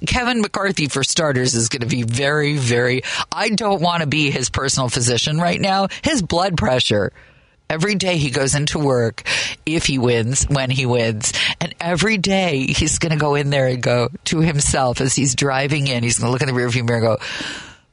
Kevin 0.06 0.42
McCarthy, 0.42 0.88
for 0.88 1.04
starters, 1.04 1.56
is 1.56 1.68
going 1.68 1.82
to 1.82 1.88
be 1.88 2.04
very, 2.04 2.56
very. 2.56 3.02
I 3.32 3.50
don't 3.50 3.82
want 3.82 4.02
to 4.02 4.08
be 4.08 4.32
his 4.32 4.50
personal 4.50 4.88
physician 4.88 5.40
right 5.40 5.60
now. 5.60 5.90
His 6.02 6.22
blood 6.22 6.56
pressure 6.56 7.12
every 7.70 7.96
day 7.96 8.18
he 8.18 8.30
goes 8.32 8.56
into 8.56 8.80
work 8.80 9.24
if 9.66 9.86
he 9.86 9.98
wins 9.98 10.44
when 10.44 10.70
he 10.70 10.86
wins 10.86 11.32
and 11.62 11.74
every 11.80 12.18
day 12.18 12.66
he's 12.66 13.00
going 13.00 13.14
to 13.14 13.18
go 13.18 13.36
in 13.36 13.50
there 13.50 13.68
and 13.68 13.82
go 13.82 14.10
to 14.26 14.40
himself 14.40 15.00
as 15.00 15.16
he's 15.16 15.36
driving 15.36 15.88
in 15.88 16.04
he's 16.04 16.20
going 16.20 16.28
to 16.28 16.32
look 16.34 16.42
in 16.42 16.54
the 16.54 16.62
rearview 16.62 16.86
mirror 16.86 16.98
and 16.98 17.06
go 17.06 17.18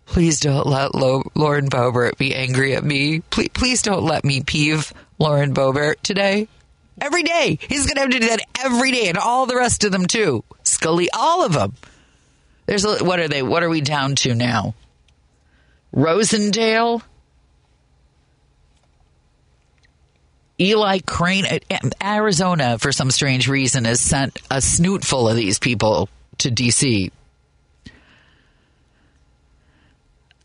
please 0.09 0.41
don't 0.41 0.67
let 0.67 0.95
lauren 0.95 1.69
boebert 1.69 2.19
be 2.19 2.35
angry 2.35 2.75
at 2.75 2.85
me 2.85 3.21
please, 3.31 3.49
please 3.55 3.83
don't 3.83 4.03
let 4.03 4.25
me 4.25 4.43
peeve 4.43 4.93
Lauren 5.19 5.53
Boebert 5.53 6.01
today. 6.03 6.49
Every 7.01 7.23
day. 7.23 7.59
He's 7.69 7.87
going 7.87 7.95
to 7.95 8.01
have 8.01 8.11
to 8.11 8.19
do 8.19 8.29
that 8.29 8.41
every 8.65 8.93
day 8.93 9.09
and 9.09 9.19
all 9.19 9.47
the 9.47 9.57
rest 9.57 9.85
of 9.85 9.93
them 9.93 10.07
too. 10.07 10.45
Scully, 10.65 11.09
all 11.13 11.45
of 11.45 11.53
them. 11.53 11.75
There's 12.67 12.85
a, 12.85 13.05
what 13.05 13.19
are 13.19 13.29
they? 13.29 13.43
What 13.43 13.63
are 13.63 13.69
we 13.69 13.81
down 13.81 14.15
to 14.17 14.35
now? 14.35 14.75
Rosendale, 15.95 17.03
Eli 20.61 20.99
Crane, 21.07 21.47
uh, 21.47 21.59
uh, 21.71 21.89
Arizona, 22.03 22.79
for 22.79 22.93
some 22.93 23.11
strange 23.11 23.49
reason, 23.49 23.85
has 23.85 24.01
sent 24.01 24.39
a 24.51 24.57
snootful 24.57 25.31
of 25.31 25.37
these 25.37 25.59
people 25.59 26.09
to 26.39 26.51
D.C. 26.51 27.11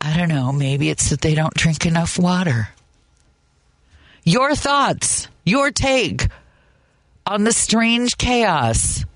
I 0.04 0.14
don't 0.18 0.28
know. 0.28 0.52
Maybe 0.52 0.90
it's 0.90 1.08
that 1.10 1.22
they 1.22 1.34
don't 1.34 1.54
drink 1.54 1.86
enough 1.86 2.18
water. 2.18 2.68
Your 4.22 4.54
thoughts, 4.54 5.28
your 5.46 5.70
take 5.70 6.28
on 7.26 7.44
the 7.44 7.52
strange 7.52 8.18
chaos. 8.18 9.06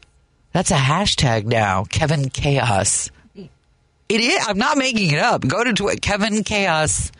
That's 0.52 0.70
a 0.70 0.76
hashtag 0.76 1.44
now, 1.44 1.84
Kevin 1.84 2.30
Chaos. 2.30 3.10
It 3.36 4.20
is. 4.20 4.42
I'm 4.48 4.56
not 4.56 4.78
making 4.78 5.10
it 5.10 5.18
up. 5.18 5.46
Go 5.46 5.62
to 5.62 5.74
Twitter. 5.74 6.00
Kevin 6.00 6.42
Chaos 6.42 7.12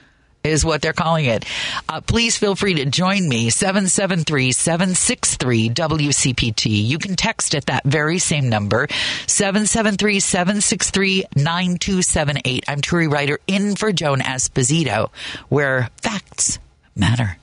is 0.45 0.65
what 0.65 0.83
they're 0.83 0.93
calling 0.93 1.27
it. 1.27 1.45
Uh, 1.89 2.01
please 2.01 2.37
feel 2.37 2.55
free 2.55 2.75
to 2.75 2.85
join 2.87 3.29
me. 3.29 3.51
773 3.51 4.53
763 4.53 5.71
WCPT. 5.71 6.85
You 6.85 6.99
can 6.99 7.17
text 7.17 7.55
at 7.55 7.67
that 7.67 7.85
very 7.85 8.19
same 8.19 8.49
number 8.49 8.89
773 9.27 10.21
763 10.21 11.25
9278. 11.37 12.65
I'm 12.69 12.81
Turi 12.81 13.11
Ryder 13.11 13.39
in 13.47 13.77
for 13.77 13.93
Joan 13.93 14.21
Esposito, 14.21 15.11
where 15.49 15.91
facts 16.03 16.59
matter. 16.97 17.37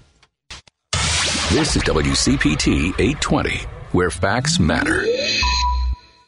This 1.52 1.76
is 1.76 1.84
WCPT 1.84 3.00
820, 3.00 3.60
where 3.92 4.10
facts 4.10 4.60
matter. 4.60 5.06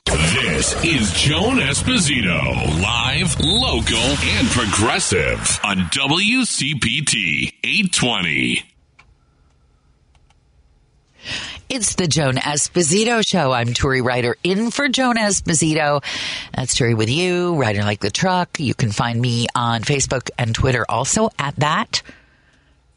This 0.08 0.74
is 0.86 1.12
Joan 1.12 1.58
Esposito, 1.58 2.82
live, 2.82 3.38
local, 3.42 3.98
and 3.98 4.48
progressive 4.48 5.60
on 5.66 5.80
WCPT 5.92 7.52
820. 7.62 8.64
It's 11.68 11.96
the 11.96 12.08
Joan 12.08 12.36
Esposito 12.36 13.28
Show. 13.28 13.52
I'm 13.52 13.68
Turi 13.68 14.02
Ryder 14.02 14.38
in 14.46 14.72
for 14.72 14.88
Joan 14.88 15.18
Esposito. 15.18 16.02
That's 16.56 16.74
Turi 16.74 16.96
with 16.96 17.10
you, 17.10 17.56
riding 17.56 17.84
like 17.84 18.00
the 18.00 18.10
truck. 18.10 18.62
You 18.62 18.74
can 18.74 18.94
find 18.94 19.20
me 19.20 19.48
on 19.56 19.82
Facebook 19.82 20.30
and 20.40 20.56
Twitter 20.56 20.86
also 20.88 21.32
at 21.38 21.58
that. 21.58 22.02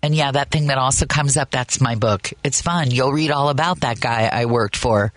And 0.00 0.14
yeah, 0.14 0.31
that 0.31 0.52
thing 0.52 0.69
that 0.69 0.79
also 0.79 1.07
comes 1.07 1.37
up, 1.37 1.50
that's 1.50 1.81
my 1.81 1.97
book. 1.97 2.33
It's 2.45 2.62
fun. 2.62 2.93
You'll 2.93 3.12
read 3.12 3.33
all 3.33 3.49
about 3.49 3.81
that 3.81 3.99
guy 3.99 4.31
I 4.33 4.45
worked 4.45 4.76
for 4.76 5.12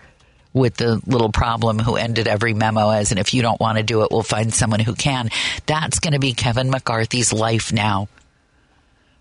with 0.54 0.76
the 0.76 1.02
little 1.04 1.32
problem 1.32 1.80
who 1.80 1.96
ended 1.96 2.28
every 2.28 2.54
memo 2.54 2.88
as, 2.88 3.10
and 3.10 3.18
if 3.18 3.34
you 3.34 3.42
don't 3.42 3.60
want 3.60 3.76
to 3.76 3.82
do 3.82 4.02
it, 4.02 4.08
we'll 4.10 4.22
find 4.22 4.54
someone 4.54 4.80
who 4.80 4.94
can. 4.94 5.28
That's 5.66 5.98
going 5.98 6.14
to 6.14 6.20
be 6.20 6.32
Kevin 6.32 6.70
McCarthy's 6.70 7.32
life 7.32 7.72
now. 7.72 8.08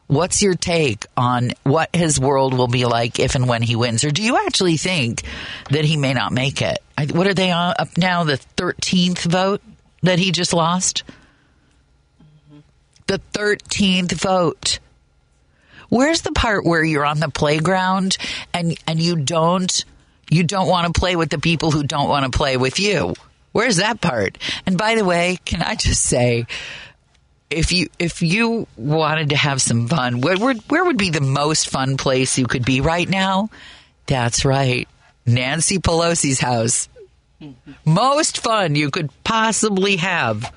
What's 0.07 0.43
your 0.43 0.53
take 0.53 1.07
on 1.17 1.53
what 1.63 1.95
his 1.95 2.19
world 2.19 2.53
will 2.53 2.67
be 2.67 2.85
like 2.85 3.19
if 3.19 3.33
and 3.33 3.47
when 3.47 3.63
he 3.63 3.75
wins? 3.75 4.03
Or 4.03 4.11
do 4.11 4.21
you 4.21 4.37
actually 4.37 4.77
think 4.77 5.23
that 5.71 5.85
he 5.85 5.97
may 5.97 6.13
not 6.13 6.31
make 6.31 6.61
it? 6.61 6.77
What 7.11 7.25
are 7.25 7.33
they 7.33 7.51
up 7.51 7.97
now? 7.97 8.23
The 8.23 8.39
13th 8.55 9.23
vote 9.23 9.61
that 10.03 10.19
he 10.19 10.31
just 10.31 10.53
lost? 10.53 11.03
The 13.07 13.19
13th 13.33 14.11
vote. 14.13 14.79
Where's 15.89 16.21
the 16.21 16.31
part 16.31 16.65
where 16.65 16.83
you're 16.83 17.05
on 17.05 17.19
the 17.19 17.29
playground 17.29 18.17
and, 18.53 18.77
and 18.85 18.99
you 18.99 19.15
don't 19.15 19.83
you 20.33 20.43
don't 20.43 20.67
want 20.67 20.93
to 20.93 20.99
play 20.99 21.15
with 21.15 21.29
the 21.29 21.39
people 21.39 21.71
who 21.71 21.83
don't 21.83 22.09
want 22.09 22.31
to 22.31 22.35
play 22.35 22.57
with 22.57 22.79
you. 22.79 23.13
Where's 23.51 23.77
that 23.77 24.01
part? 24.01 24.37
And 24.65 24.77
by 24.77 24.95
the 24.95 25.05
way, 25.05 25.37
can 25.45 25.61
I 25.61 25.75
just 25.75 26.03
say, 26.03 26.47
if 27.49 27.71
you 27.71 27.87
if 27.99 28.21
you 28.21 28.67
wanted 28.75 29.29
to 29.29 29.35
have 29.35 29.61
some 29.61 29.87
fun, 29.87 30.21
where 30.21 30.37
where, 30.37 30.55
where 30.69 30.85
would 30.85 30.97
be 30.97 31.11
the 31.11 31.21
most 31.21 31.69
fun 31.69 31.97
place 31.97 32.37
you 32.37 32.47
could 32.47 32.65
be 32.65 32.81
right 32.81 33.07
now? 33.07 33.49
That's 34.07 34.43
right, 34.43 34.87
Nancy 35.25 35.77
Pelosi's 35.77 36.39
house. 36.39 36.89
Mm-hmm. 37.39 37.71
Most 37.85 38.39
fun 38.39 38.75
you 38.75 38.89
could 38.89 39.11
possibly 39.23 39.97
have 39.97 40.51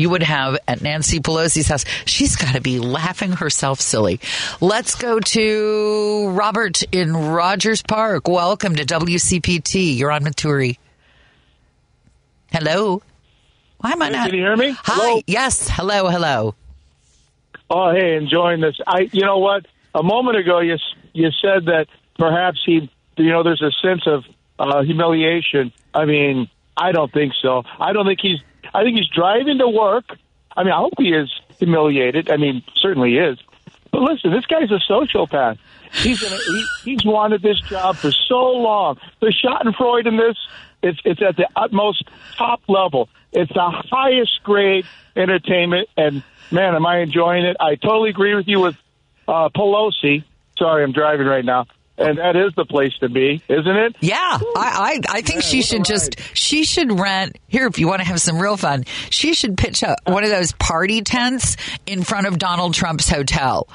you 0.00 0.10
would 0.10 0.22
have 0.22 0.58
at 0.66 0.80
Nancy 0.80 1.20
Pelosi's 1.20 1.68
house. 1.68 1.84
She's 2.06 2.36
got 2.36 2.54
to 2.54 2.60
be 2.60 2.78
laughing 2.78 3.32
herself 3.32 3.80
silly. 3.80 4.18
Let's 4.60 4.94
go 4.94 5.20
to 5.20 6.28
Robert 6.30 6.82
in 6.90 7.14
Rogers 7.14 7.82
Park. 7.82 8.26
Welcome 8.26 8.76
to 8.76 8.84
WCPT. 8.84 9.96
You're 9.98 10.10
on 10.10 10.22
Maturi. 10.24 10.78
Hello. 12.50 13.02
Why 13.78 13.92
am 13.92 14.02
I 14.02 14.08
not? 14.08 14.26
Can 14.30 14.38
you 14.38 14.42
hear 14.42 14.56
me? 14.56 14.70
Hi. 14.70 14.76
Hello? 14.84 15.22
Yes. 15.26 15.68
Hello. 15.70 16.08
Hello. 16.08 16.54
Oh, 17.68 17.92
hey, 17.92 18.16
enjoying 18.16 18.60
this. 18.60 18.76
I, 18.86 19.08
you 19.12 19.24
know 19.24 19.38
what? 19.38 19.66
A 19.94 20.02
moment 20.02 20.36
ago, 20.38 20.60
you 20.60 20.76
you 21.12 21.30
said 21.42 21.66
that 21.66 21.86
perhaps 22.18 22.60
he, 22.64 22.90
you 23.16 23.30
know, 23.30 23.42
there's 23.42 23.62
a 23.62 23.70
sense 23.82 24.06
of 24.06 24.24
uh, 24.58 24.82
humiliation. 24.82 25.72
I 25.94 26.04
mean, 26.04 26.48
I 26.76 26.92
don't 26.92 27.12
think 27.12 27.32
so. 27.40 27.64
I 27.78 27.92
don't 27.92 28.06
think 28.06 28.20
he's 28.20 28.38
I 28.74 28.82
think 28.82 28.96
he's 28.96 29.08
driving 29.08 29.58
to 29.58 29.68
work. 29.68 30.16
I 30.56 30.64
mean, 30.64 30.72
I 30.72 30.78
hope 30.78 30.94
he 30.98 31.12
is 31.12 31.30
humiliated. 31.58 32.30
I 32.30 32.36
mean, 32.36 32.62
certainly 32.76 33.16
is. 33.16 33.38
But 33.90 34.02
listen, 34.02 34.30
this 34.30 34.46
guy's 34.46 34.70
a 34.70 34.80
sociopath. 34.90 35.58
He's 35.92 36.20
gonna, 36.20 36.36
he, 36.36 36.66
he's 36.84 37.04
wanted 37.04 37.42
this 37.42 37.60
job 37.60 37.96
for 37.96 38.12
so 38.12 38.52
long. 38.52 38.98
The 39.20 39.28
Schadenfreude 39.28 40.06
in 40.06 40.16
this, 40.16 40.36
it's 40.82 40.98
it's 41.04 41.20
at 41.20 41.36
the 41.36 41.48
utmost 41.56 42.04
top 42.36 42.62
level. 42.68 43.08
It's 43.32 43.52
the 43.52 43.70
highest 43.90 44.42
grade 44.44 44.86
entertainment, 45.16 45.88
and 45.96 46.22
man, 46.50 46.74
am 46.76 46.86
I 46.86 46.98
enjoying 46.98 47.44
it! 47.44 47.56
I 47.58 47.74
totally 47.74 48.10
agree 48.10 48.34
with 48.34 48.46
you 48.46 48.60
with 48.60 48.76
uh, 49.26 49.48
Pelosi. 49.48 50.24
Sorry, 50.56 50.84
I'm 50.84 50.92
driving 50.92 51.26
right 51.26 51.44
now 51.44 51.66
and 52.00 52.18
that 52.18 52.34
is 52.36 52.52
the 52.56 52.64
place 52.64 52.92
to 53.00 53.08
be, 53.08 53.42
isn't 53.48 53.76
it? 53.76 53.96
Yeah, 54.00 54.16
I 54.16 55.00
I, 55.06 55.18
I 55.18 55.20
think 55.22 55.42
she 55.42 55.62
should 55.62 55.84
just 55.84 56.16
she 56.34 56.64
should 56.64 56.98
rent 56.98 57.38
here 57.48 57.66
if 57.66 57.78
you 57.78 57.86
want 57.86 58.00
to 58.00 58.08
have 58.08 58.20
some 58.20 58.38
real 58.38 58.56
fun. 58.56 58.84
She 59.10 59.34
should 59.34 59.56
pitch 59.56 59.82
a, 59.82 59.96
one 60.06 60.24
of 60.24 60.30
those 60.30 60.52
party 60.52 61.02
tents 61.02 61.56
in 61.86 62.02
front 62.02 62.26
of 62.26 62.38
Donald 62.38 62.74
Trump's 62.74 63.08
hotel. 63.08 63.68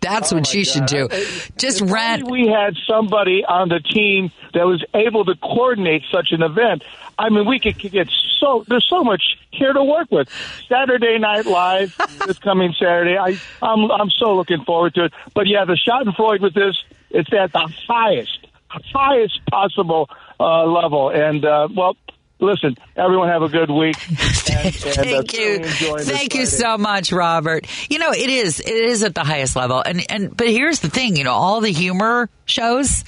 That's 0.00 0.32
Oh 0.32 0.36
what 0.36 0.46
she 0.48 0.64
should 0.64 0.86
do. 0.86 1.08
Just 1.56 1.80
If 1.82 1.90
rent. 1.92 2.28
we 2.28 2.48
had 2.48 2.74
somebody 2.88 3.44
on 3.44 3.68
the 3.68 3.78
team 3.78 4.32
that 4.52 4.66
was 4.66 4.84
able 4.94 5.24
to 5.26 5.36
coordinate 5.36 6.02
such 6.10 6.32
an 6.32 6.42
event. 6.42 6.82
I 7.16 7.28
mean, 7.28 7.46
we 7.46 7.60
could, 7.60 7.78
could 7.78 7.92
get 7.92 8.08
so 8.40 8.64
there's 8.66 8.86
so 8.90 9.04
much 9.04 9.22
here 9.52 9.72
to 9.72 9.84
work 9.84 10.10
with. 10.10 10.28
Saturday 10.68 11.18
Night 11.20 11.46
Live 11.46 11.96
this 12.26 12.38
coming 12.40 12.74
Saturday. 12.76 13.16
I 13.16 13.38
I'm 13.62 13.90
I'm 13.92 14.10
so 14.10 14.34
looking 14.34 14.64
forward 14.64 14.94
to 14.94 15.04
it. 15.04 15.12
But 15.34 15.46
yeah, 15.46 15.64
the 15.64 15.74
Schadenfreude 15.86 16.40
with 16.40 16.54
this, 16.54 16.76
it's 17.12 17.32
at 17.32 17.52
the 17.52 17.72
highest 17.88 18.46
highest 18.94 19.44
possible 19.50 20.08
uh, 20.40 20.64
level. 20.64 21.10
And 21.10 21.44
uh, 21.44 21.68
well, 21.74 21.96
listen, 22.40 22.76
everyone 22.96 23.28
have 23.28 23.42
a 23.42 23.48
good 23.48 23.70
week. 23.70 23.96
And, 24.52 24.66
and, 24.66 24.76
uh, 24.76 25.02
Thank 25.02 25.32
you, 25.32 25.58
truly 25.58 25.62
enjoying 25.62 26.04
thank 26.04 26.34
you 26.34 26.46
Friday. 26.46 26.62
so 26.62 26.78
much, 26.78 27.10
Robert. 27.10 27.66
You 27.88 27.98
know 27.98 28.12
it 28.12 28.28
is 28.28 28.60
it 28.60 28.68
is 28.68 29.02
at 29.02 29.14
the 29.14 29.24
highest 29.24 29.56
level, 29.56 29.80
and 29.80 30.04
and 30.10 30.36
but 30.36 30.46
here's 30.46 30.80
the 30.80 30.90
thing, 30.90 31.16
you 31.16 31.24
know, 31.24 31.32
all 31.32 31.62
the 31.62 31.72
humor 31.72 32.28
shows, 32.44 33.02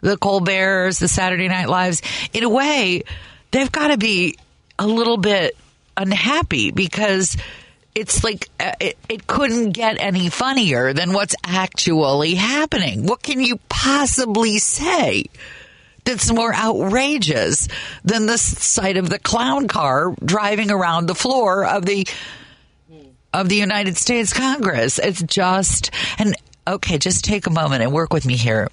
the 0.00 0.16
Colbert's, 0.16 0.98
the 0.98 1.06
Saturday 1.06 1.46
Night 1.46 1.68
Lives, 1.68 2.02
in 2.32 2.42
a 2.42 2.48
way, 2.48 3.04
they've 3.52 3.70
got 3.70 3.88
to 3.88 3.96
be 3.96 4.36
a 4.78 4.86
little 4.86 5.16
bit 5.16 5.56
unhappy 5.96 6.72
because 6.72 7.36
it's 7.94 8.24
like 8.24 8.48
uh, 8.58 8.72
it, 8.80 8.98
it 9.08 9.26
couldn't 9.26 9.70
get 9.70 10.00
any 10.00 10.28
funnier 10.28 10.92
than 10.92 11.12
what's 11.12 11.34
actually 11.44 12.34
happening. 12.34 13.06
What 13.06 13.22
can 13.22 13.40
you 13.40 13.58
possibly 13.68 14.58
say? 14.58 15.26
that's 16.04 16.30
more 16.30 16.54
outrageous 16.54 17.68
than 18.04 18.26
the 18.26 18.38
sight 18.38 18.96
of 18.96 19.08
the 19.08 19.18
clown 19.18 19.68
car 19.68 20.14
driving 20.24 20.70
around 20.70 21.06
the 21.06 21.14
floor 21.14 21.64
of 21.64 21.84
the 21.86 22.06
of 23.32 23.48
the 23.48 23.56
United 23.56 23.96
States 23.96 24.32
Congress. 24.32 24.98
It's 24.98 25.22
just 25.22 25.90
and 26.18 26.36
okay, 26.66 26.98
just 26.98 27.24
take 27.24 27.46
a 27.46 27.50
moment 27.50 27.82
and 27.82 27.92
work 27.92 28.12
with 28.12 28.26
me 28.26 28.36
here. 28.36 28.68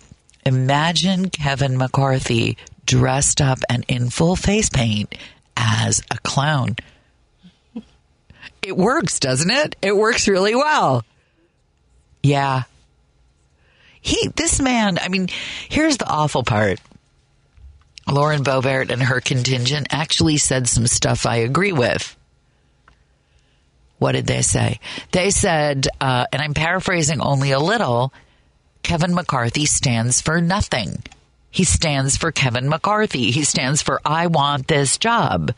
Imagine 0.46 1.30
Kevin 1.30 1.78
McCarthy 1.78 2.58
dressed 2.86 3.42
up 3.42 3.60
and 3.70 3.86
in 3.88 4.10
full 4.10 4.36
face 4.36 4.70
paint 4.70 5.16
as 5.56 6.02
a 6.12 6.18
clown. 6.20 6.76
It 8.62 8.78
works, 8.78 9.20
doesn't 9.20 9.50
it? 9.50 9.76
It 9.82 9.96
works 9.96 10.28
really 10.28 10.56
well. 10.56 11.04
Yeah. 12.24 12.64
He 14.02 14.30
this 14.36 14.60
man, 14.60 14.98
I 15.00 15.10
mean, 15.10 15.30
here's 15.70 15.98
the 15.98 16.08
awful 16.08 16.44
part. 16.44 16.80
Lauren 18.08 18.44
Boebert 18.44 18.90
and 18.90 19.02
her 19.02 19.22
contingent 19.22 19.88
actually 19.92 20.38
said 20.38 20.68
some 20.68 20.88
stuff 20.88 21.26
I 21.26 21.38
agree 21.38 21.72
with. 21.72 22.16
What 24.00 24.14
did 24.14 24.26
they 24.26 24.42
say? 24.42 24.80
They 25.12 25.30
said, 25.30 25.88
uh, 26.00 26.26
and 26.34 26.42
I'm 26.42 26.56
paraphrasing 26.56 27.22
only 27.22 27.52
a 27.52 27.60
little 27.60 28.12
Kevin 28.82 29.14
McCarthy 29.14 29.66
stands 29.66 30.22
for 30.22 30.42
nothing. 30.42 31.04
He 31.52 31.64
stands 31.64 32.18
for 32.18 32.32
Kevin 32.32 32.68
McCarthy. 32.68 33.30
He 33.30 33.44
stands 33.44 33.82
for 33.82 34.02
I 34.04 34.28
want 34.28 34.68
this 34.68 34.98
job. 34.98 35.54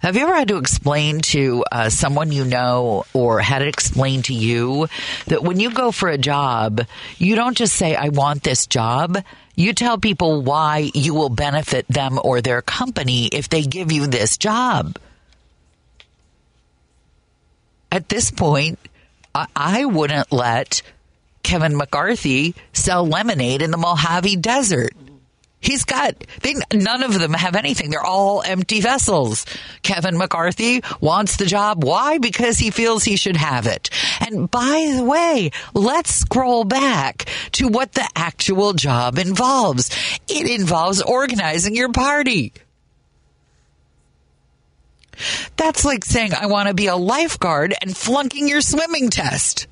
Have 0.00 0.16
you 0.16 0.22
ever 0.22 0.34
had 0.34 0.48
to 0.48 0.56
explain 0.56 1.20
to 1.20 1.62
uh, 1.70 1.90
someone 1.90 2.32
you 2.32 2.46
know 2.46 3.04
or 3.12 3.40
had 3.40 3.60
it 3.60 3.68
explained 3.68 4.24
to 4.26 4.34
you 4.34 4.88
that 5.26 5.42
when 5.42 5.60
you 5.60 5.70
go 5.70 5.92
for 5.92 6.08
a 6.08 6.16
job, 6.16 6.86
you 7.18 7.34
don't 7.34 7.56
just 7.56 7.76
say, 7.76 7.94
I 7.94 8.08
want 8.08 8.42
this 8.42 8.66
job. 8.66 9.22
You 9.56 9.74
tell 9.74 9.98
people 9.98 10.40
why 10.40 10.90
you 10.94 11.12
will 11.12 11.28
benefit 11.28 11.86
them 11.88 12.18
or 12.24 12.40
their 12.40 12.62
company 12.62 13.26
if 13.26 13.50
they 13.50 13.60
give 13.62 13.92
you 13.92 14.06
this 14.06 14.38
job. 14.38 14.96
At 17.92 18.08
this 18.08 18.30
point, 18.30 18.78
I, 19.34 19.48
I 19.54 19.84
wouldn't 19.84 20.32
let 20.32 20.80
Kevin 21.42 21.76
McCarthy 21.76 22.54
sell 22.72 23.06
lemonade 23.06 23.60
in 23.60 23.70
the 23.70 23.76
Mojave 23.76 24.36
Desert. 24.36 24.94
He's 25.60 25.84
got 25.84 26.14
they 26.40 26.54
none 26.72 27.02
of 27.02 27.18
them 27.18 27.34
have 27.34 27.54
anything. 27.54 27.90
They're 27.90 28.04
all 28.04 28.42
empty 28.42 28.80
vessels. 28.80 29.44
Kevin 29.82 30.16
McCarthy 30.16 30.82
wants 31.00 31.36
the 31.36 31.44
job. 31.44 31.84
Why? 31.84 32.16
Because 32.16 32.58
he 32.58 32.70
feels 32.70 33.04
he 33.04 33.16
should 33.16 33.36
have 33.36 33.66
it. 33.66 33.90
And 34.20 34.50
by 34.50 34.94
the 34.96 35.04
way, 35.04 35.50
let's 35.74 36.14
scroll 36.14 36.64
back 36.64 37.26
to 37.52 37.68
what 37.68 37.92
the 37.92 38.08
actual 38.16 38.72
job 38.72 39.18
involves. 39.18 39.90
It 40.28 40.48
involves 40.48 41.02
organizing 41.02 41.76
your 41.76 41.92
party. 41.92 42.54
That's 45.58 45.84
like 45.84 46.06
saying 46.06 46.32
I 46.32 46.46
want 46.46 46.68
to 46.68 46.74
be 46.74 46.86
a 46.86 46.96
lifeguard 46.96 47.74
and 47.82 47.94
flunking 47.94 48.48
your 48.48 48.62
swimming 48.62 49.10
test. 49.10 49.66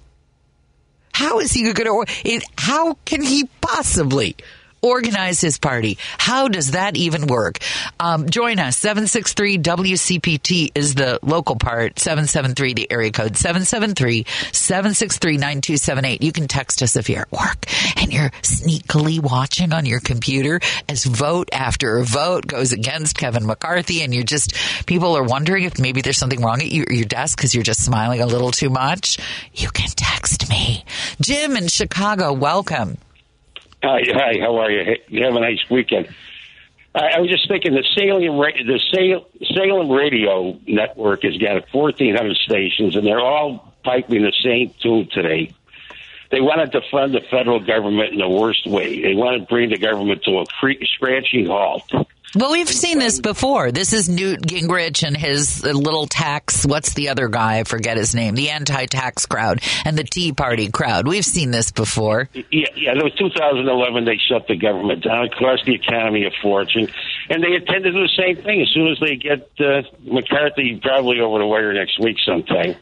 How 1.13 1.41
is 1.41 1.53
he 1.53 1.73
going 1.73 2.07
to? 2.07 2.47
How 2.59 2.95
can 3.07 3.23
he 3.23 3.49
possibly 3.63 4.37
organize 4.83 5.41
his 5.41 5.59
party. 5.59 5.99
How 6.19 6.49
does 6.49 6.73
that 6.73 6.97
even 6.97 7.27
work? 7.27 7.59
Um, 8.01 8.29
join 8.29 8.59
us. 8.59 8.77
763 8.79 9.59
WCPT 9.59 10.73
is 10.75 10.95
the 10.95 11.19
local 11.23 11.57
part. 11.57 11.99
773 11.99 12.75
the 12.75 12.91
area 12.91 13.11
code. 13.11 13.37
773 13.37 14.27
763 14.53 15.33
9278. 15.33 16.23
You 16.23 16.33
can 16.33 16.49
text 16.49 16.83
us 16.83 16.97
if 16.97 17.09
you're 17.09 17.23
at 17.23 17.33
work 17.33 17.67
and 17.97 18.13
you're 18.13 18.31
sneakily 18.43 19.21
watching 19.21 19.73
on 19.73 19.87
your 19.87 20.01
computer 20.01 20.61
as 20.89 21.05
vote 21.05 21.49
after 21.53 22.03
vote 22.03 22.47
goes 22.47 22.73
against 22.73 23.17
Kevin 23.17 23.47
McCarthy 23.47 24.03
and 24.03 24.15
you're 24.15 24.25
just, 24.25 24.55
people 24.87 25.17
are 25.17 25.25
wondering 25.25 25.65
if 25.65 25.79
maybe 25.79 26.01
there's 26.03 26.19
something 26.19 26.41
wrong 26.41 26.61
at 26.61 26.71
your, 26.71 26.87
your 26.91 27.05
desk 27.05 27.39
because 27.39 27.55
you're 27.55 27.65
just 27.65 27.85
smiling 27.85 28.21
a 28.21 28.27
little 28.27 28.51
too 28.51 28.71
much. 28.71 29.19
You 29.55 29.69
can 29.71 29.89
text 29.97 30.49
me. 30.49 30.85
Jim 31.21 31.57
in 31.57 31.69
Chicago, 31.69 32.33
welcome. 32.33 32.99
Hi, 33.83 34.03
hi. 34.07 34.39
How 34.41 34.57
are 34.57 34.71
you? 34.71 34.97
You 35.09 35.25
have 35.25 35.35
a 35.35 35.41
nice 35.41 35.61
weekend. 35.71 36.09
I, 36.95 37.13
I 37.17 37.21
was 37.21 37.31
just 37.31 37.47
thinking 37.49 37.75
the 37.75 37.85
Salem 37.95 38.23
the 38.23 39.25
Salem, 39.55 39.91
radio 39.91 40.59
network 40.67 41.23
has 41.23 41.37
got 41.37 41.73
1,400 41.73 42.37
stations, 42.37 42.97
and 42.97 43.07
they're 43.07 43.21
all 43.21 43.73
piping 43.85 44.23
the 44.23 44.33
same 44.43 44.75
tune 44.83 45.09
today. 45.13 45.55
They 46.31 46.41
want 46.41 46.71
to 46.71 46.81
defund 46.81 47.13
the 47.13 47.21
federal 47.31 47.61
government 47.61 48.13
in 48.13 48.19
the 48.19 48.29
worst 48.29 48.67
way. 48.67 49.01
They 49.01 49.15
want 49.15 49.41
to 49.41 49.47
bring 49.47 49.71
the 49.71 49.79
government 49.79 50.25
to 50.25 50.39
a 50.41 50.45
free, 50.61 50.87
scratching 50.95 51.47
halt. 51.47 51.91
Well, 52.35 52.53
we've 52.53 52.69
seen 52.69 52.99
this 52.99 53.21
before. 53.21 53.73
This 53.73 53.95
is 53.95 54.07
Newt 54.09 54.43
Gingrich 54.43 55.03
and 55.07 55.17
his 55.17 55.65
little 55.65 56.07
tax. 56.07 56.67
What's 56.67 56.93
the 56.93 57.09
other 57.09 57.29
guy? 57.29 57.61
I 57.61 57.65
forget 57.65 57.97
his 57.97 58.15
name. 58.15 58.35
The 58.35 58.51
anti-tax 58.51 59.25
crowd 59.25 59.63
and 59.87 59.97
the 59.97 60.05
Tea 60.05 60.33
Party 60.33 60.71
crowd. 60.71 61.09
We've 61.09 61.25
seen 61.25 61.51
this 61.53 61.71
before. 61.71 62.29
Yeah, 62.35 62.43
yeah. 62.77 62.93
It 62.93 63.03
was 63.03 63.15
2011. 63.19 64.05
They 64.05 64.19
shut 64.29 64.47
the 64.47 64.57
government 64.57 65.05
down. 65.05 65.25
It 65.25 65.35
cost 65.37 65.65
the 65.65 65.75
economy 65.75 66.27
a 66.27 66.31
fortune, 66.43 66.89
and 67.31 67.43
they 67.43 67.55
intend 67.55 67.85
to 67.85 67.93
do 67.93 68.03
the 68.03 68.13
same 68.17 68.37
thing 68.45 68.61
as 68.61 68.69
soon 68.75 68.89
as 68.89 68.99
they 69.01 69.17
get 69.17 69.49
uh, 69.61 69.83
McCarthy 70.05 70.79
probably 70.83 71.21
over 71.21 71.39
the 71.39 71.47
wire 71.47 71.73
next 71.73 71.99
week 71.99 72.19
sometime. 72.27 72.77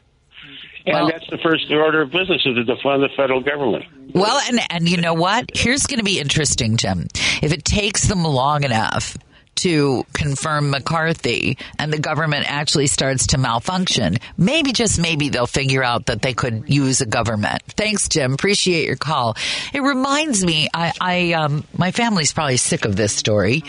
And 0.86 0.94
Well- 0.94 1.06
that's 1.08 1.28
the 1.30 1.38
first 1.38 1.70
order 1.70 2.02
of 2.02 2.10
business 2.10 2.42
is 2.44 2.54
to 2.56 2.64
defund 2.64 3.08
the 3.08 3.10
federal 3.16 3.40
government. 3.42 3.84
Well, 4.12 4.40
and 4.48 4.60
and 4.70 4.88
you 4.88 4.96
know 4.96 5.14
what? 5.14 5.50
Here's 5.54 5.86
going 5.86 5.98
to 5.98 6.04
be 6.04 6.18
interesting, 6.18 6.76
Jim. 6.76 7.06
If 7.42 7.52
it 7.52 7.64
takes 7.64 8.06
them 8.08 8.22
long 8.24 8.64
enough 8.64 9.16
to 9.56 10.04
confirm 10.12 10.70
McCarthy 10.70 11.58
and 11.78 11.92
the 11.92 11.98
government 11.98 12.46
actually 12.48 12.86
starts 12.86 13.28
to 13.28 13.38
malfunction, 13.38 14.18
maybe 14.36 14.72
just 14.72 14.98
maybe 14.98 15.28
they'll 15.28 15.46
figure 15.46 15.82
out 15.82 16.06
that 16.06 16.22
they 16.22 16.34
could 16.34 16.64
use 16.68 17.00
a 17.00 17.06
government. 17.06 17.62
Thanks, 17.68 18.08
Jim. 18.08 18.34
Appreciate 18.34 18.86
your 18.86 18.96
call. 18.96 19.36
It 19.72 19.80
reminds 19.80 20.44
me, 20.44 20.68
I, 20.72 20.92
I 21.00 21.32
um, 21.32 21.64
my 21.76 21.90
family's 21.90 22.32
probably 22.32 22.56
sick 22.56 22.84
of 22.84 22.96
this 22.96 23.12
story, 23.12 23.64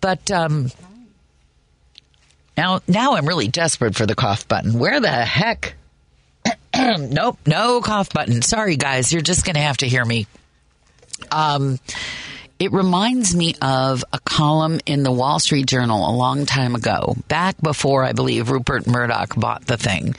but 0.00 0.30
um, 0.30 0.70
now 2.56 2.80
now 2.88 3.14
I'm 3.14 3.26
really 3.26 3.48
desperate 3.48 3.94
for 3.94 4.06
the 4.06 4.14
cough 4.14 4.48
button. 4.48 4.78
Where 4.78 5.00
the 5.00 5.10
heck? 5.10 5.74
nope, 6.76 7.38
no 7.46 7.80
cough 7.80 8.10
button. 8.12 8.42
Sorry, 8.42 8.76
guys, 8.76 9.12
you're 9.12 9.22
just 9.22 9.44
going 9.44 9.54
to 9.54 9.60
have 9.60 9.78
to 9.78 9.86
hear 9.86 10.04
me. 10.04 10.26
Um, 11.30 11.78
it 12.60 12.72
reminds 12.72 13.34
me 13.34 13.54
of 13.62 14.04
a 14.12 14.20
column 14.20 14.80
in 14.84 15.02
the 15.02 15.10
Wall 15.10 15.40
Street 15.40 15.66
Journal 15.66 16.08
a 16.08 16.14
long 16.14 16.44
time 16.44 16.74
ago, 16.74 17.16
back 17.26 17.56
before 17.62 18.04
I 18.04 18.12
believe 18.12 18.50
Rupert 18.50 18.86
Murdoch 18.86 19.34
bought 19.34 19.64
the 19.64 19.78
thing. 19.78 20.14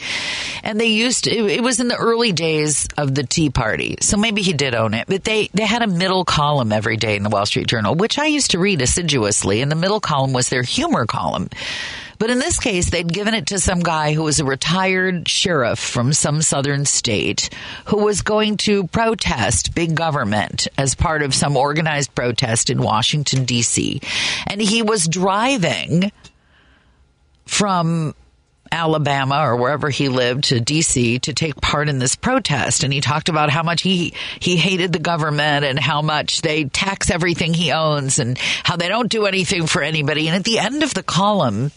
And 0.63 0.79
they 0.79 0.87
used 0.87 1.25
to, 1.25 1.31
it, 1.31 1.61
was 1.61 1.79
in 1.79 1.87
the 1.87 1.95
early 1.95 2.31
days 2.31 2.87
of 2.97 3.13
the 3.13 3.21
Tea 3.21 3.51
Party, 3.51 3.97
so 4.01 4.17
maybe 4.17 4.41
he 4.41 4.53
did 4.53 4.73
own 4.73 4.95
it. 4.95 5.07
But 5.07 5.23
they 5.23 5.49
they 5.53 5.65
had 5.65 5.83
a 5.83 5.87
middle 5.87 6.25
column 6.25 6.71
every 6.71 6.97
day 6.97 7.15
in 7.15 7.21
the 7.21 7.29
Wall 7.29 7.45
Street 7.45 7.67
Journal, 7.67 7.93
which 7.93 8.17
I 8.17 8.25
used 8.25 8.51
to 8.51 8.59
read 8.59 8.81
assiduously. 8.81 9.61
And 9.61 9.71
the 9.71 9.75
middle 9.75 9.99
column 9.99 10.33
was 10.33 10.49
their 10.49 10.63
humor 10.63 11.05
column. 11.05 11.49
But 12.21 12.29
in 12.29 12.37
this 12.37 12.59
case, 12.59 12.91
they'd 12.91 13.11
given 13.11 13.33
it 13.33 13.47
to 13.47 13.57
some 13.57 13.79
guy 13.79 14.13
who 14.13 14.21
was 14.21 14.39
a 14.39 14.45
retired 14.45 15.27
sheriff 15.27 15.79
from 15.79 16.13
some 16.13 16.43
southern 16.43 16.85
state 16.85 17.49
who 17.85 17.97
was 17.97 18.21
going 18.21 18.57
to 18.57 18.85
protest 18.85 19.73
big 19.73 19.95
government 19.95 20.67
as 20.77 20.93
part 20.93 21.23
of 21.23 21.33
some 21.33 21.57
organized 21.57 22.13
protest 22.13 22.69
in 22.69 22.79
Washington, 22.79 23.45
D.C. 23.45 24.01
And 24.45 24.61
he 24.61 24.83
was 24.83 25.07
driving 25.07 26.11
from 27.47 28.13
Alabama 28.71 29.45
or 29.45 29.55
wherever 29.57 29.89
he 29.89 30.09
lived 30.09 30.45
to 30.45 30.59
DC 30.59 31.21
to 31.21 31.33
take 31.33 31.59
part 31.59 31.89
in 31.89 31.99
this 31.99 32.15
protest. 32.15 32.83
And 32.83 32.93
he 32.93 33.01
talked 33.01 33.29
about 33.29 33.49
how 33.49 33.63
much 33.63 33.81
he 33.81 34.13
he 34.39 34.55
hated 34.55 34.93
the 34.93 34.99
government 34.99 35.65
and 35.65 35.77
how 35.79 36.01
much 36.01 36.41
they 36.41 36.65
tax 36.65 37.09
everything 37.09 37.53
he 37.53 37.71
owns 37.71 38.19
and 38.19 38.37
how 38.63 38.77
they 38.77 38.87
don't 38.87 39.09
do 39.09 39.25
anything 39.25 39.67
for 39.67 39.81
anybody. 39.81 40.27
And 40.27 40.35
at 40.35 40.43
the 40.43 40.59
end 40.59 40.83
of 40.83 40.93
the 40.93 41.03
column 41.03 41.71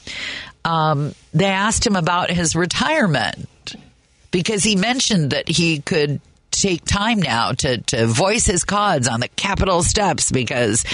um, 0.65 1.15
they 1.33 1.47
asked 1.47 1.87
him 1.87 1.97
about 1.97 2.31
his 2.31 2.57
retirement 2.57 3.77
because 4.31 4.65
he 4.65 4.77
mentioned 4.77 5.31
that 5.31 5.49
he 5.49 5.81
could 5.81 6.21
take 6.51 6.85
time 6.85 7.21
now 7.21 7.53
to 7.53 7.79
to 7.79 8.07
voice 8.07 8.47
his 8.47 8.65
cause 8.65 9.09
on 9.09 9.21
the 9.21 9.29
Capitol 9.29 9.83
steps 9.83 10.31
because 10.31 10.85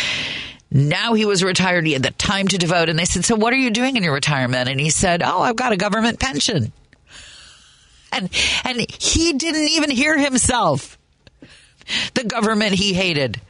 now 0.70 1.14
he 1.14 1.24
was 1.24 1.42
retired. 1.42 1.86
He 1.86 1.94
had 1.94 2.02
the 2.02 2.12
time 2.12 2.46
to 2.48 2.58
devote. 2.58 2.88
And 2.88 2.98
they 2.98 3.04
said, 3.04 3.24
So 3.24 3.34
what 3.34 3.52
are 3.52 3.58
you 3.58 3.70
doing 3.70 3.96
in 3.96 4.02
your 4.02 4.14
retirement? 4.14 4.68
And 4.68 4.80
he 4.80 4.90
said, 4.90 5.22
Oh, 5.22 5.40
I've 5.40 5.56
got 5.56 5.72
a 5.72 5.76
government 5.76 6.20
pension. 6.20 6.72
And, 8.12 8.30
and 8.64 8.90
he 8.90 9.32
didn't 9.32 9.68
even 9.68 9.90
hear 9.90 10.18
himself. 10.18 10.98
The 12.14 12.24
government 12.24 12.74
he 12.74 12.92
hated, 12.92 13.40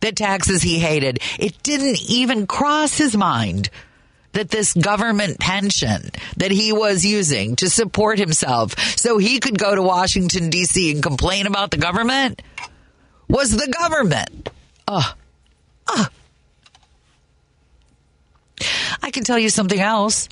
the 0.00 0.12
taxes 0.12 0.62
he 0.62 0.78
hated. 0.78 1.18
It 1.38 1.62
didn't 1.62 2.02
even 2.10 2.46
cross 2.46 2.98
his 2.98 3.16
mind 3.16 3.70
that 4.32 4.50
this 4.50 4.74
government 4.74 5.40
pension 5.40 6.10
that 6.36 6.50
he 6.50 6.72
was 6.72 7.04
using 7.04 7.56
to 7.56 7.68
support 7.68 8.18
himself 8.18 8.78
so 8.96 9.18
he 9.18 9.40
could 9.40 9.58
go 9.58 9.74
to 9.74 9.82
Washington, 9.82 10.50
D.C. 10.50 10.92
and 10.92 11.02
complain 11.02 11.46
about 11.46 11.70
the 11.70 11.78
government 11.78 12.42
was 13.28 13.56
the 13.56 13.72
government. 13.78 14.50
Ugh. 14.86 15.16
Ugh. 15.88 16.10
I 19.10 19.12
can 19.12 19.24
tell 19.24 19.40
you 19.40 19.50
something 19.50 19.80
else. 19.80 20.28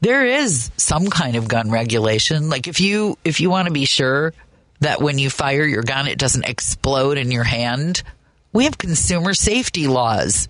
There 0.00 0.24
is 0.24 0.70
some 0.76 1.10
kind 1.10 1.34
of 1.34 1.48
gun 1.48 1.72
regulation. 1.72 2.48
Like 2.48 2.68
if 2.68 2.78
you 2.80 3.18
if 3.24 3.40
you 3.40 3.50
want 3.50 3.66
to 3.66 3.74
be 3.74 3.84
sure 3.84 4.32
that 4.78 5.02
when 5.02 5.18
you 5.18 5.28
fire 5.28 5.64
your 5.64 5.82
gun 5.82 6.06
it 6.06 6.20
doesn't 6.20 6.48
explode 6.48 7.18
in 7.18 7.32
your 7.32 7.42
hand, 7.42 8.04
we 8.52 8.62
have 8.62 8.78
consumer 8.78 9.34
safety 9.34 9.88
laws. 9.88 10.46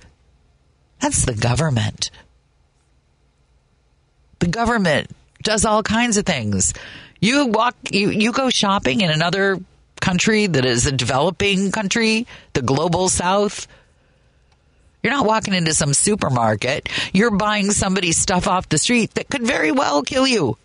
That's 1.00 1.24
the 1.24 1.32
government. 1.32 2.10
The 4.40 4.48
government 4.48 5.10
does 5.42 5.64
all 5.64 5.82
kinds 5.82 6.18
of 6.18 6.26
things. 6.26 6.74
You 7.22 7.46
walk 7.46 7.74
you 7.90 8.10
you 8.10 8.32
go 8.32 8.50
shopping 8.50 9.00
in 9.00 9.10
another 9.10 9.58
country 10.02 10.46
that 10.46 10.66
is 10.66 10.84
a 10.84 10.92
developing 10.92 11.72
country, 11.72 12.26
the 12.52 12.60
global 12.60 13.08
south, 13.08 13.66
you're 15.06 15.14
not 15.14 15.24
walking 15.24 15.54
into 15.54 15.72
some 15.72 15.94
supermarket. 15.94 16.88
You're 17.12 17.30
buying 17.30 17.70
somebody's 17.70 18.18
stuff 18.18 18.48
off 18.48 18.68
the 18.68 18.76
street 18.76 19.14
that 19.14 19.30
could 19.30 19.46
very 19.46 19.70
well 19.70 20.02
kill 20.02 20.26
you. 20.26 20.58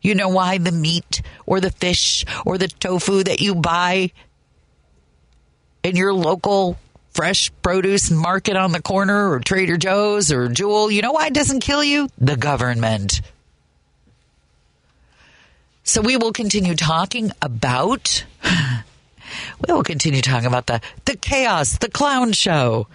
You 0.00 0.14
know 0.14 0.30
why 0.30 0.56
the 0.56 0.72
meat 0.72 1.20
or 1.44 1.60
the 1.60 1.70
fish 1.70 2.24
or 2.46 2.56
the 2.56 2.68
tofu 2.68 3.22
that 3.24 3.42
you 3.42 3.54
buy 3.54 4.12
in 5.82 5.94
your 5.94 6.14
local 6.14 6.78
fresh 7.10 7.52
produce 7.60 8.10
market 8.10 8.56
on 8.56 8.72
the 8.72 8.80
corner 8.80 9.30
or 9.30 9.40
Trader 9.40 9.76
Joe's 9.76 10.32
or 10.32 10.48
Jewel, 10.48 10.90
you 10.90 11.02
know 11.02 11.12
why 11.12 11.26
it 11.26 11.34
doesn't 11.34 11.60
kill 11.60 11.84
you? 11.84 12.08
The 12.16 12.38
government. 12.38 13.20
So 15.84 16.00
we 16.00 16.16
will 16.16 16.32
continue 16.32 16.76
talking 16.76 17.30
about 17.42 18.24
we 18.48 19.74
will 19.74 19.82
continue 19.82 20.22
talking 20.22 20.46
about 20.46 20.66
the 20.66 20.80
the 21.04 21.14
chaos, 21.14 21.76
the 21.76 21.90
clown 21.90 22.32
show 22.32 22.86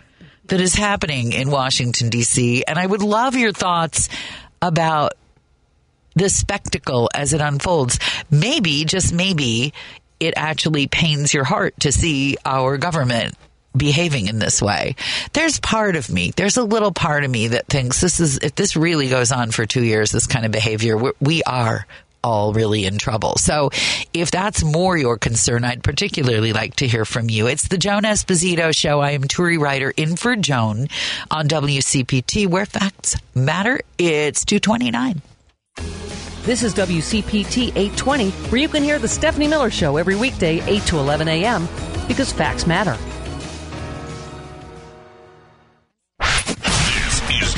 that 0.49 0.61
is 0.61 0.75
happening 0.75 1.33
in 1.33 1.49
Washington 1.49 2.09
D.C. 2.09 2.63
And 2.65 2.77
I 2.77 2.85
would 2.85 3.01
love 3.01 3.35
your 3.35 3.51
thoughts 3.51 4.09
about 4.61 5.13
the 6.15 6.29
spectacle 6.29 7.09
as 7.13 7.33
it 7.33 7.41
unfolds. 7.41 7.99
Maybe, 8.31 8.85
just 8.85 9.13
maybe, 9.13 9.73
it 10.19 10.33
actually 10.35 10.87
pains 10.87 11.33
your 11.33 11.43
heart 11.43 11.79
to 11.81 11.91
see 11.91 12.37
our 12.43 12.77
government 12.77 13.35
behaving 13.75 14.27
in 14.27 14.39
this 14.39 14.61
way. 14.61 14.95
There's 15.33 15.59
part 15.59 15.95
of 15.95 16.09
me, 16.09 16.31
there's 16.35 16.57
a 16.57 16.63
little 16.63 16.91
part 16.91 17.23
of 17.23 17.29
me 17.29 17.49
that 17.49 17.67
thinks 17.67 18.01
this 18.01 18.19
is, 18.19 18.39
if 18.39 18.55
this 18.55 18.75
really 18.75 19.09
goes 19.09 19.31
on 19.31 19.51
for 19.51 19.65
two 19.65 19.83
years, 19.83 20.11
this 20.11 20.25
kind 20.25 20.45
of 20.45 20.51
behavior, 20.51 20.97
we 21.19 21.43
are 21.43 21.85
all 22.23 22.53
really 22.53 22.85
in 22.85 22.97
trouble. 22.97 23.35
So 23.37 23.69
if 24.13 24.31
that's 24.31 24.63
more 24.63 24.97
your 24.97 25.17
concern, 25.17 25.63
I'd 25.63 25.83
particularly 25.83 26.53
like 26.53 26.77
to 26.77 26.87
hear 26.87 27.05
from 27.05 27.29
you. 27.29 27.47
It's 27.47 27.67
the 27.67 27.77
Joan 27.77 28.03
Esposito 28.03 28.75
Show. 28.75 28.99
I 28.99 29.11
am 29.11 29.23
Turi 29.23 29.59
Ryder 29.59 29.93
in 29.95 30.15
for 30.15 30.35
Joan 30.35 30.87
on 31.31 31.47
WCPT, 31.47 32.47
where 32.47 32.65
facts 32.65 33.15
matter. 33.35 33.79
It's 33.97 34.45
229. 34.45 35.21
This 36.43 36.63
is 36.63 36.73
WCPT 36.75 37.69
820, 37.75 38.29
where 38.29 38.61
you 38.61 38.69
can 38.69 38.81
hear 38.81 38.99
the 38.99 39.07
Stephanie 39.07 39.49
Miller 39.49 39.69
Show 39.69 39.97
every 39.97 40.15
weekday, 40.15 40.61
8 40.61 40.81
to 40.83 40.97
11 40.97 41.27
a.m. 41.27 41.67
because 42.07 42.31
facts 42.31 42.65
matter. 42.65 42.97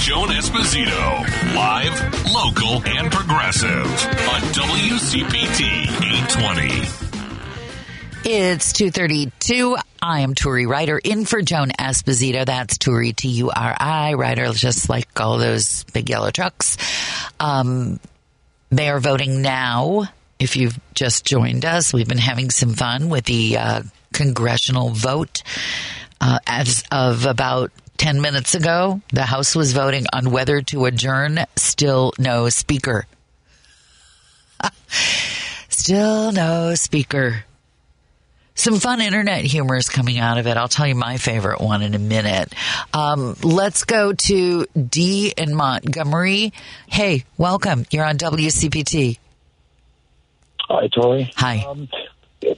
Joan 0.10 0.30
Esposito, 0.30 1.54
live, 1.54 1.94
local, 2.34 2.82
and 2.84 3.12
progressive 3.12 3.70
on 3.70 4.42
WCPT 4.56 5.84
820. 5.84 6.68
It's 8.28 8.74
232. 8.74 9.78
I 10.02 10.22
am 10.22 10.34
Turi 10.34 10.68
Ryder 10.68 10.98
in 10.98 11.26
for 11.26 11.44
Joan 11.44 11.70
Esposito. 11.78 12.44
That's 12.44 12.80
Turi, 12.80 13.16
T-U-R-I, 13.16 14.16
Ryder, 14.16 14.52
just 14.54 14.90
like 14.90 15.08
all 15.20 15.38
those 15.38 15.84
big 15.94 16.10
yellow 16.10 16.32
trucks. 16.32 16.78
Um, 17.40 18.00
they 18.72 18.90
are 18.90 19.00
voting 19.00 19.44
now. 19.44 20.06
If 20.40 20.56
you've 20.56 20.80
just 20.96 21.24
joined 21.24 21.66
us, 21.66 21.94
we've 21.94 22.10
been 22.10 22.18
having 22.18 22.50
some 22.50 22.74
fun 22.74 23.10
with 23.10 23.26
the 23.26 23.60
uh, 23.60 23.84
congressional 24.12 24.90
vote. 24.90 25.44
Uh, 26.20 26.40
as 26.48 26.84
of 26.92 27.28
about 27.28 27.72
10 28.00 28.22
minutes 28.22 28.56
ago, 28.56 29.02
the 29.12 29.24
House 29.24 29.56
was 29.56 29.74
voting 29.74 30.06
on 30.14 30.32
whether 30.32 30.62
to 30.62 30.86
adjourn. 30.86 31.40
Still 31.58 32.14
no 32.18 32.48
speaker. 32.48 33.06
Still 35.68 36.32
no 36.32 36.76
speaker. 36.76 37.44
Some 38.56 38.80
fun 38.80 39.02
internet 39.02 39.44
humor 39.44 39.76
is 39.76 39.90
coming 39.90 40.18
out 40.18 40.38
of 40.38 40.48
it. 40.48 40.56
I'll 40.56 40.70
tell 40.70 40.88
you 40.88 40.96
my 40.96 41.18
favorite 41.18 41.60
one 41.60 41.82
in 41.82 41.94
a 41.94 42.00
minute. 42.00 42.54
Um, 42.94 43.36
let's 43.44 43.84
go 43.84 44.14
to 44.14 44.66
D 44.76 45.34
in 45.38 45.54
Montgomery. 45.54 46.54
Hey, 46.88 47.26
welcome. 47.38 47.86
You're 47.92 48.06
on 48.06 48.18
WCPT. 48.18 49.20
Hi, 50.62 50.88
Turi. 50.88 51.32
Hi. 51.36 51.66
Um, 51.68 51.90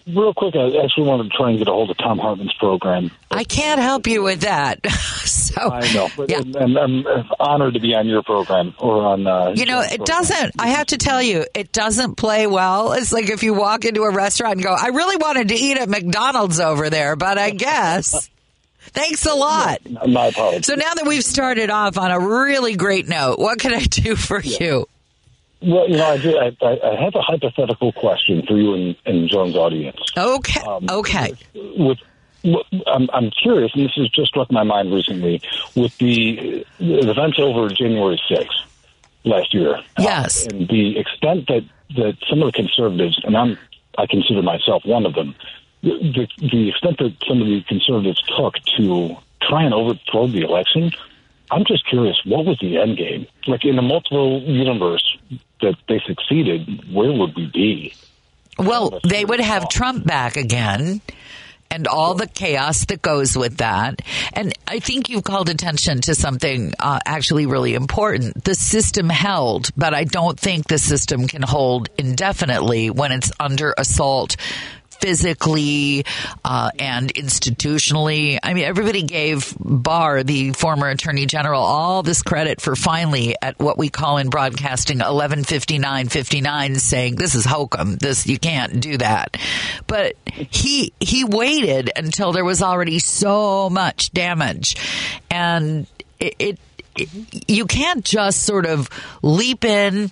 real 0.08 0.34
quick, 0.34 0.56
I 0.56 0.68
actually 0.84 1.08
wanted 1.08 1.32
to 1.32 1.38
try 1.38 1.50
and 1.50 1.58
get 1.60 1.68
a 1.68 1.72
hold 1.72 1.90
of 1.90 1.98
Thom 1.98 2.20
Hartmann's 2.20 2.54
program. 2.54 3.12
I 3.30 3.44
can't 3.44 3.80
help 3.82 4.08
you 4.08 4.24
with 4.24 4.42
that. 4.42 4.86
so 5.26 5.70
I 5.70 5.92
know, 5.94 6.08
but 6.16 6.30
yeah. 6.30 6.40
and, 6.40 6.78
I'm 6.78 7.06
honored 7.40 7.74
to 7.76 7.80
be 7.80 7.94
on 7.94 8.08
your 8.08 8.24
program 8.24 8.74
or 8.80 9.04
on. 9.04 9.26
Uh, 9.28 9.54
You 9.56 9.66
know, 9.66 9.82
it 9.82 9.98
program. 9.98 10.06
doesn't. 10.06 10.54
I 10.60 10.68
have 10.70 10.88
to 10.88 10.98
tell 10.98 11.22
you, 11.22 11.46
it 11.54 11.72
doesn't 11.72 12.16
play 12.16 12.48
well. 12.48 12.94
It's 12.94 13.12
like 13.12 13.30
if 13.30 13.44
you 13.44 13.54
walk 13.54 13.86
into 13.86 14.04
a 14.04 14.12
restaurant 14.12 14.54
and 14.56 14.64
go, 14.64 14.74
"I 14.74 14.88
really 14.88 15.18
wanted 15.18 15.50
to 15.50 15.56
eat 15.56 15.78
at 15.78 15.90
McDonald's 15.90 16.60
over 16.60 16.90
there, 16.90 17.16
but 17.16 17.38
I 17.38 17.52
guess." 17.52 18.30
Thanks 18.94 19.26
a 19.28 19.34
lot. 19.36 19.80
My 20.08 20.28
apologies. 20.28 20.66
So 20.66 20.74
now 20.74 20.94
that 20.96 21.06
we've 21.06 21.24
started 21.24 21.70
off 21.70 21.98
on 22.00 22.10
a 22.12 22.20
really 22.20 22.76
great 22.76 23.08
note, 23.08 23.38
what 23.38 23.60
can 23.60 23.74
I 23.74 23.84
do 23.84 24.16
for 24.16 24.42
you? 24.42 24.88
Well, 25.62 25.88
you 25.90 25.98
know, 25.98 26.06
I, 26.06 26.18
do, 26.18 26.38
I, 26.38 26.56
I 26.62 27.04
have 27.04 27.16
a 27.16 27.22
hypothetical 27.22 27.92
question 27.94 28.44
for 28.48 28.58
you 28.58 28.74
and, 28.74 28.96
and 29.06 29.30
Joan's 29.30 29.56
audience. 29.56 30.00
Okay. 30.18 30.62
Um, 30.62 30.88
okay. 30.90 31.34
With 31.54 32.00
what- 32.44 32.66
I'm, 32.88 33.08
I'm 33.14 33.30
curious, 33.32 33.72
and 33.76 33.86
this 33.86 33.92
has 33.96 34.10
just 34.10 34.30
struck 34.30 34.52
my 34.52 34.64
mind 34.64 34.92
recently, 34.94 35.42
with 35.76 35.96
the, 36.00 36.66
the 36.80 37.10
events 37.12 37.38
over 37.40 37.70
January 37.70 38.20
6th 38.30 38.48
last 39.24 39.54
year. 39.54 39.76
uh, 39.76 39.82
Yes. 40.00 40.48
and 40.48 40.68
the 40.68 40.98
extent 40.98 41.48
that, 41.48 41.64
that 41.96 42.18
some 42.30 42.42
of 42.42 42.48
the 42.48 42.54
conservatives, 42.54 43.20
and 43.24 43.38
I'm, 43.38 43.58
I 43.98 44.08
consider 44.08 44.42
myself 44.42 44.84
one 44.86 45.06
of 45.06 45.14
them, 45.14 45.36
the, 45.84 46.28
the, 46.40 46.48
the 46.48 46.70
extent 46.70 46.98
that 46.98 47.16
some 47.28 47.42
of 47.42 47.48
the 47.48 47.62
conservatives 47.68 48.22
took 48.36 48.56
to 48.78 49.16
try 49.44 49.64
and 49.64 49.74
overthrow 49.74 50.26
the 50.28 50.42
election, 50.42 50.92
I'm 51.52 51.66
just 51.66 51.88
curious, 51.88 52.20
what 52.26 52.46
was 52.46 52.58
the 52.62 52.78
end 52.78 52.98
game? 52.98 53.28
Like 53.46 53.66
in 53.66 53.78
a 53.78 53.82
multiple 53.82 54.42
universe 54.42 55.18
that 55.62 55.76
they 55.88 56.02
succeeded, 56.08 56.94
where 56.94 57.12
would 57.12 57.36
we 57.36 57.52
be? 57.54 57.94
Well, 58.58 59.00
they 59.04 59.26
would 59.26 59.42
have 59.42 59.70
Trump 59.70 60.06
back 60.06 60.38
again 60.38 61.02
and 61.72 61.88
all 61.88 62.14
the 62.14 62.28
chaos 62.28 62.86
that 62.86 63.02
goes 63.02 63.38
with 63.38 63.58
that. 63.58 64.02
And 64.34 64.54
I 64.68 64.80
think 64.80 65.10
you've 65.10 65.24
called 65.24 65.50
attention 65.50 66.02
to 66.02 66.16
something 66.16 66.74
uh, 66.78 67.00
actually 67.06 67.46
really 67.46 67.74
important. 67.74 68.44
The 68.44 68.56
system 68.56 69.10
held, 69.10 69.72
but 69.76 69.94
I 69.94 70.04
don't 70.04 70.40
think 70.40 70.68
the 70.68 70.78
system 70.78 71.28
can 71.28 71.42
hold 71.42 71.90
indefinitely 71.98 72.90
when 72.90 73.12
it's 73.14 73.32
under 73.40 73.74
assault 73.78 74.36
physically 75.02 76.06
uh, 76.46 76.72
and 76.80 77.14
institutionally. 77.14 78.40
I 78.42 78.54
mean, 78.54 78.66
everybody 78.66 79.04
gave 79.04 79.56
Barr, 79.60 80.24
the 80.24 80.52
former 80.52 80.88
attorney 80.88 81.26
general, 81.26 81.62
all 81.62 82.04
this 82.04 82.22
credit 82.22 82.62
for 82.62 82.76
finally 82.76 83.36
at 83.42 83.60
what 83.60 83.78
we 83.78 83.90
call 83.90 84.18
in 84.18 84.30
broadcasting 84.30 85.00
115959 85.00 86.76
saying 86.76 87.16
this 87.16 87.36
is 87.36 87.46
hokum. 87.46 87.96
This 87.98 88.28
you 88.28 88.38
can't 88.40 88.80
do 88.80 88.98
that. 88.98 89.38
But 89.88 90.16
he 90.26 90.94
he 91.00 91.24
waited 91.24 91.92
until 91.96 92.32
there 92.32 92.46
was 92.46 92.62
already 92.62 93.00
so 93.00 93.70
much 93.70 94.12
damage, 94.12 94.76
and 95.30 95.88
it, 96.20 96.36
it, 96.40 96.60
it 96.96 97.50
you 97.50 97.66
can't 97.66 98.06
just 98.06 98.44
sort 98.44 98.66
of 98.66 98.90
leap 99.22 99.66
in. 99.66 100.12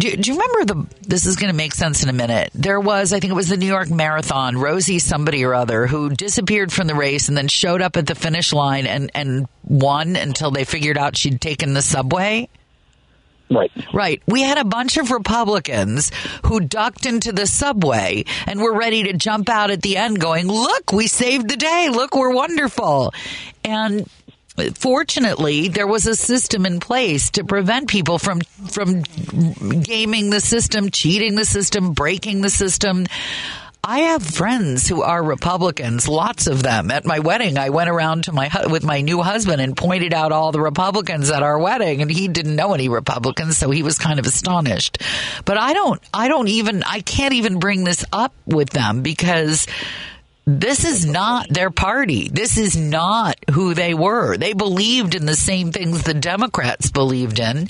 Do, 0.00 0.16
do 0.16 0.32
you 0.32 0.38
remember 0.38 0.64
the? 0.64 0.86
This 1.06 1.26
is 1.26 1.36
going 1.36 1.50
to 1.50 1.56
make 1.56 1.74
sense 1.74 2.02
in 2.02 2.08
a 2.08 2.12
minute. 2.12 2.50
There 2.54 2.80
was, 2.80 3.12
I 3.12 3.20
think 3.20 3.32
it 3.32 3.36
was 3.36 3.48
the 3.48 3.56
New 3.58 3.66
York 3.66 3.90
Marathon, 3.90 4.56
Rosie 4.56 4.98
somebody 4.98 5.44
or 5.44 5.54
other, 5.54 5.86
who 5.86 6.08
disappeared 6.10 6.72
from 6.72 6.86
the 6.86 6.94
race 6.94 7.28
and 7.28 7.36
then 7.36 7.48
showed 7.48 7.82
up 7.82 7.96
at 7.96 8.06
the 8.06 8.14
finish 8.14 8.52
line 8.52 8.86
and 8.86 9.10
and 9.14 9.46
won 9.62 10.16
until 10.16 10.50
they 10.50 10.64
figured 10.64 10.96
out 10.96 11.16
she'd 11.16 11.40
taken 11.40 11.74
the 11.74 11.82
subway. 11.82 12.48
Right. 13.50 13.72
Right. 13.92 14.22
We 14.26 14.42
had 14.42 14.58
a 14.58 14.64
bunch 14.64 14.96
of 14.96 15.10
Republicans 15.10 16.12
who 16.46 16.60
ducked 16.60 17.04
into 17.04 17.32
the 17.32 17.48
subway 17.48 18.24
and 18.46 18.60
were 18.60 18.72
ready 18.72 19.02
to 19.04 19.12
jump 19.12 19.48
out 19.48 19.70
at 19.70 19.82
the 19.82 19.96
end 19.96 20.20
going, 20.20 20.46
look, 20.46 20.92
we 20.92 21.08
saved 21.08 21.48
the 21.48 21.56
day. 21.56 21.88
Look, 21.90 22.14
we're 22.14 22.32
wonderful. 22.32 23.12
And 23.64 24.08
fortunately, 24.76 25.68
there 25.68 25.86
was 25.86 26.06
a 26.06 26.14
system 26.14 26.66
in 26.66 26.80
place 26.80 27.30
to 27.32 27.44
prevent 27.44 27.88
people 27.88 28.18
from, 28.18 28.40
from 28.40 29.02
gaming 29.82 30.30
the 30.30 30.40
system, 30.40 30.90
cheating 30.90 31.34
the 31.34 31.44
system, 31.44 31.92
breaking 31.92 32.40
the 32.40 32.50
system. 32.50 33.06
I 33.82 34.00
have 34.00 34.22
friends 34.22 34.86
who 34.86 35.02
are 35.02 35.22
Republicans, 35.22 36.06
lots 36.06 36.46
of 36.46 36.62
them. 36.62 36.90
At 36.90 37.06
my 37.06 37.20
wedding, 37.20 37.56
I 37.56 37.70
went 37.70 37.88
around 37.88 38.24
to 38.24 38.32
my 38.32 38.50
with 38.68 38.84
my 38.84 39.00
new 39.00 39.22
husband 39.22 39.62
and 39.62 39.74
pointed 39.74 40.12
out 40.12 40.32
all 40.32 40.52
the 40.52 40.60
Republicans 40.60 41.30
at 41.30 41.42
our 41.42 41.58
wedding, 41.58 42.02
and 42.02 42.10
he 42.10 42.28
didn't 42.28 42.56
know 42.56 42.74
any 42.74 42.90
Republicans, 42.90 43.56
so 43.56 43.70
he 43.70 43.82
was 43.82 43.98
kind 43.98 44.18
of 44.18 44.26
astonished. 44.26 44.98
But 45.46 45.56
I 45.56 45.72
don't, 45.72 46.00
I 46.12 46.28
don't 46.28 46.48
even, 46.48 46.82
I 46.82 47.00
can't 47.00 47.32
even 47.32 47.58
bring 47.58 47.84
this 47.84 48.04
up 48.12 48.34
with 48.44 48.68
them 48.68 49.00
because 49.00 49.66
this 50.46 50.84
is 50.84 51.06
not 51.06 51.48
their 51.48 51.70
party. 51.70 52.28
This 52.28 52.56
is 52.56 52.76
not 52.76 53.36
who 53.50 53.74
they 53.74 53.94
were. 53.94 54.36
They 54.36 54.52
believed 54.52 55.14
in 55.14 55.26
the 55.26 55.36
same 55.36 55.70
things 55.72 56.02
the 56.02 56.14
Democrats 56.14 56.90
believed 56.90 57.38
in. 57.38 57.68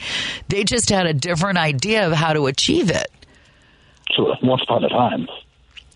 They 0.49 0.65
just 0.65 0.89
had 0.89 1.07
a 1.07 1.15
different 1.15 1.59
idea 1.59 2.07
of 2.07 2.13
how 2.13 2.33
to 2.33 2.47
achieve 2.47 2.91
it. 2.91 3.11
Sure. 4.13 4.37
Once 4.43 4.63
upon 4.63 4.85
a 4.85 4.89
time. 4.89 5.29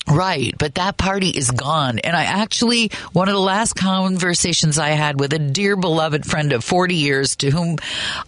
Right, 0.06 0.54
but 0.58 0.74
that 0.74 0.98
party 0.98 1.30
is 1.30 1.50
gone. 1.50 1.98
And 1.98 2.14
I 2.14 2.24
actually, 2.24 2.90
one 3.14 3.28
of 3.28 3.34
the 3.34 3.40
last 3.40 3.72
conversations 3.72 4.78
I 4.78 4.90
had 4.90 5.18
with 5.18 5.32
a 5.32 5.38
dear 5.38 5.76
beloved 5.76 6.26
friend 6.26 6.52
of 6.52 6.62
40 6.62 6.94
years 6.94 7.36
to 7.36 7.50
whom 7.50 7.78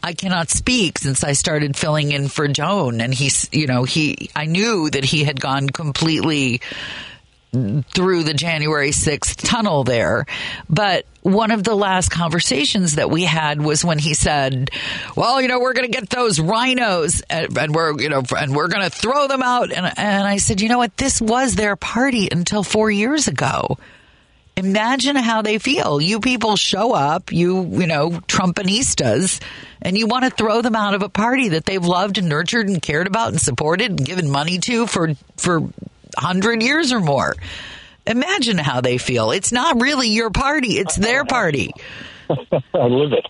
I 0.03 0.15
cannot 0.15 0.49
speak 0.49 0.99
since 0.99 1.23
I 1.23 1.33
started 1.33 1.77
filling 1.77 2.13
in 2.13 2.29
for 2.29 2.49
Joan. 2.49 3.03
And 3.03 3.13
he's, 3.13 3.51
you 3.53 3.67
know, 3.67 3.85
he, 3.85 4.31
I 4.35 4.47
knew 4.47 4.89
that 4.89 5.05
he 5.05 5.25
had 5.25 5.39
gone 5.39 5.69
completely 5.69 6.63
through 7.53 8.23
the 8.25 8.35
January 8.35 8.91
6th 8.91 9.49
tunnel 9.49 9.85
there. 9.85 10.27
But 10.69 11.07
one 11.23 11.51
of 11.51 11.65
the 11.65 11.75
last 11.75 12.11
conversations 12.11 12.97
that 12.97 13.11
we 13.11 13.25
had 13.25 13.61
was 13.61 13.85
when 13.85 13.99
he 13.99 14.15
said, 14.15 14.71
well, 15.17 15.41
you 15.41 15.49
know, 15.49 15.59
we're 15.59 15.73
going 15.73 15.91
to 15.91 16.01
get 16.01 16.11
those 16.11 16.39
RINOs 16.39 17.23
and, 17.31 17.57
and 17.57 17.75
we're, 17.75 17.99
you 18.01 18.09
know, 18.09 18.23
and 18.37 18.55
we're 18.55 18.69
going 18.69 18.85
to 18.85 18.91
throw 18.91 19.27
them 19.27 19.43
out. 19.43 19.73
And, 19.73 19.87
and 19.99 20.27
I 20.27 20.37
said, 20.37 20.61
you 20.61 20.69
know 20.69 20.79
what? 20.79 20.97
This 20.97 21.21
was 21.21 21.55
their 21.55 21.77
party 21.77 22.29
until 22.31 22.63
four 22.63 22.91
years 22.91 23.29
ago. 23.29 23.79
Imagine 24.59 25.17
how 25.17 25.43
they 25.43 25.59
feel. 25.59 26.01
You 26.01 26.19
people 26.21 26.57
show 26.57 26.95
up, 26.95 27.31
you, 27.31 27.67
you 27.79 27.87
know, 27.87 28.11
Trumpanistas, 28.11 29.43
and 29.83 29.99
you 29.99 30.07
want 30.07 30.25
to 30.25 30.31
throw 30.31 30.63
them 30.63 30.75
out 30.75 30.95
of 30.95 31.03
a 31.03 31.11
party 31.11 31.51
that 31.51 31.67
they've 31.67 31.85
loved 31.85 32.17
and 32.17 32.29
nurtured 32.29 32.67
and 32.67 32.81
cared 32.81 33.07
about 33.07 33.29
and 33.29 33.41
supported 33.41 33.91
and 33.91 34.03
given 34.03 34.31
money 34.31 34.59
to 34.61 34.87
for, 34.87 35.13
for 35.37 35.61
100 36.17 36.63
years 36.63 36.93
or 36.93 37.01
more. 37.01 37.35
Imagine 38.07 38.59
how 38.59 38.81
they 38.81 38.99
feel. 38.99 39.31
It's 39.31 39.53
not 39.53 39.81
really 39.81 40.09
your 40.09 40.31
party, 40.31 40.79
it's 40.79 40.97
their 40.97 41.25
party. 41.25 41.73
I 42.31 42.87
live 42.87 43.13
it. 43.13 43.27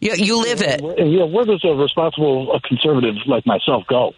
You, 0.00 0.14
you 0.14 0.40
live 0.40 0.62
it. 0.62 0.80
Yeah, 0.80 1.24
where 1.24 1.44
does 1.44 1.64
a 1.64 1.74
responsible 1.74 2.58
conservative 2.64 3.16
like 3.26 3.44
myself 3.46 3.84
go? 3.88 4.14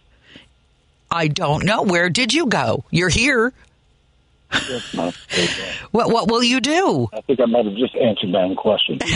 I 1.10 1.28
don't 1.28 1.64
know. 1.64 1.82
Where 1.82 2.10
did 2.10 2.32
you 2.32 2.46
go? 2.46 2.84
You're 2.90 3.08
here. 3.08 3.52
What 5.92 6.10
what 6.10 6.30
will 6.30 6.42
you 6.42 6.60
do? 6.60 7.08
I 7.12 7.20
think 7.22 7.40
I 7.40 7.46
might 7.46 7.64
have 7.64 7.74
just 7.74 7.96
answered 7.96 8.30
my 8.30 8.42
own 8.42 8.56
question. 8.56 8.98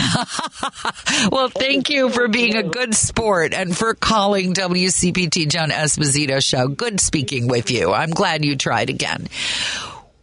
Well, 1.31 1.49
thank 1.49 1.89
you 1.89 2.09
for 2.09 2.27
being 2.27 2.55
a 2.55 2.63
good 2.63 2.93
sport 2.93 3.53
and 3.53 3.75
for 3.75 3.93
calling 3.93 4.53
WCPT 4.53 5.49
Joan 5.49 5.69
Esposito 5.69 6.43
show. 6.43 6.67
Good 6.67 6.99
speaking 6.99 7.47
with 7.47 7.71
you. 7.71 7.91
I'm 7.91 8.11
glad 8.11 8.43
you 8.45 8.55
tried 8.55 8.89
again. 8.89 9.27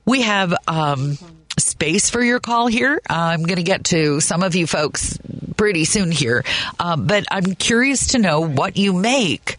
We 0.04 0.22
have 0.22 0.54
um, 0.68 1.18
space 1.58 2.10
for 2.10 2.22
your 2.22 2.40
call 2.40 2.66
here. 2.66 3.00
I'm 3.08 3.42
going 3.42 3.56
to 3.56 3.62
get 3.62 3.84
to 3.86 4.20
some 4.20 4.42
of 4.42 4.54
you 4.54 4.66
folks 4.66 5.18
pretty 5.56 5.84
soon 5.84 6.10
here, 6.10 6.44
uh, 6.78 6.96
but 6.96 7.24
I'm 7.30 7.54
curious 7.54 8.08
to 8.08 8.18
know 8.18 8.40
what 8.40 8.76
you 8.76 8.92
make 8.92 9.56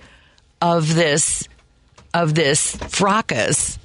of 0.62 0.94
this 0.94 1.48
of 2.13 2.36
this 2.36 2.76
fracas. 2.76 3.80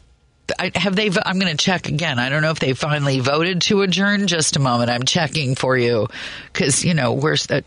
I, 0.59 0.73
have 0.75 0.97
they? 0.97 1.11
I'm 1.25 1.39
going 1.39 1.57
to 1.57 1.63
check 1.63 1.89
again. 1.89 2.19
I 2.19 2.29
don't 2.29 2.43
know 2.43 2.51
if 2.51 2.59
they 2.59 2.73
finally 2.75 3.21
voted 3.21 3.63
to 3.63 3.83
adjourn. 3.83 4.27
Just 4.27 4.57
a 4.57 4.61
moment. 4.61 4.91
I'm 4.91 5.05
checking 5.05 5.55
for 5.55 5.77
you 5.77 6.09
because 6.53 6.85
you 6.85 6.95
know 6.95 7.13
we're 7.13 7.37
uh, 7.51 7.61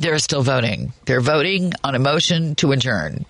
they're 0.00 0.18
still 0.18 0.42
voting. 0.42 0.92
They're 1.06 1.20
voting 1.20 1.72
on 1.82 1.94
a 1.94 1.98
motion 1.98 2.54
to 2.56 2.72
adjourn. 2.72 3.26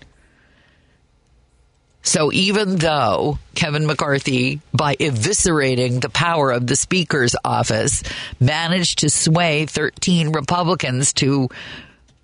So 2.02 2.32
even 2.32 2.76
though 2.76 3.38
Kevin 3.54 3.86
McCarthy, 3.86 4.60
by 4.72 4.96
eviscerating 4.96 6.00
the 6.00 6.08
power 6.08 6.50
of 6.50 6.66
the 6.66 6.76
Speaker's 6.76 7.36
office, 7.44 8.02
managed 8.40 9.00
to 9.00 9.10
sway 9.10 9.66
13 9.66 10.32
Republicans 10.32 11.12
to, 11.14 11.48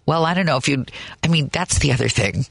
well, 0.07 0.25
I 0.25 0.33
don't 0.33 0.47
know 0.47 0.57
if 0.57 0.69
you, 0.69 0.87
I 1.23 1.29
mean, 1.29 1.51
that's 1.53 1.81
the 1.81 1.93
other 1.93 2.09
thing. 2.09 2.47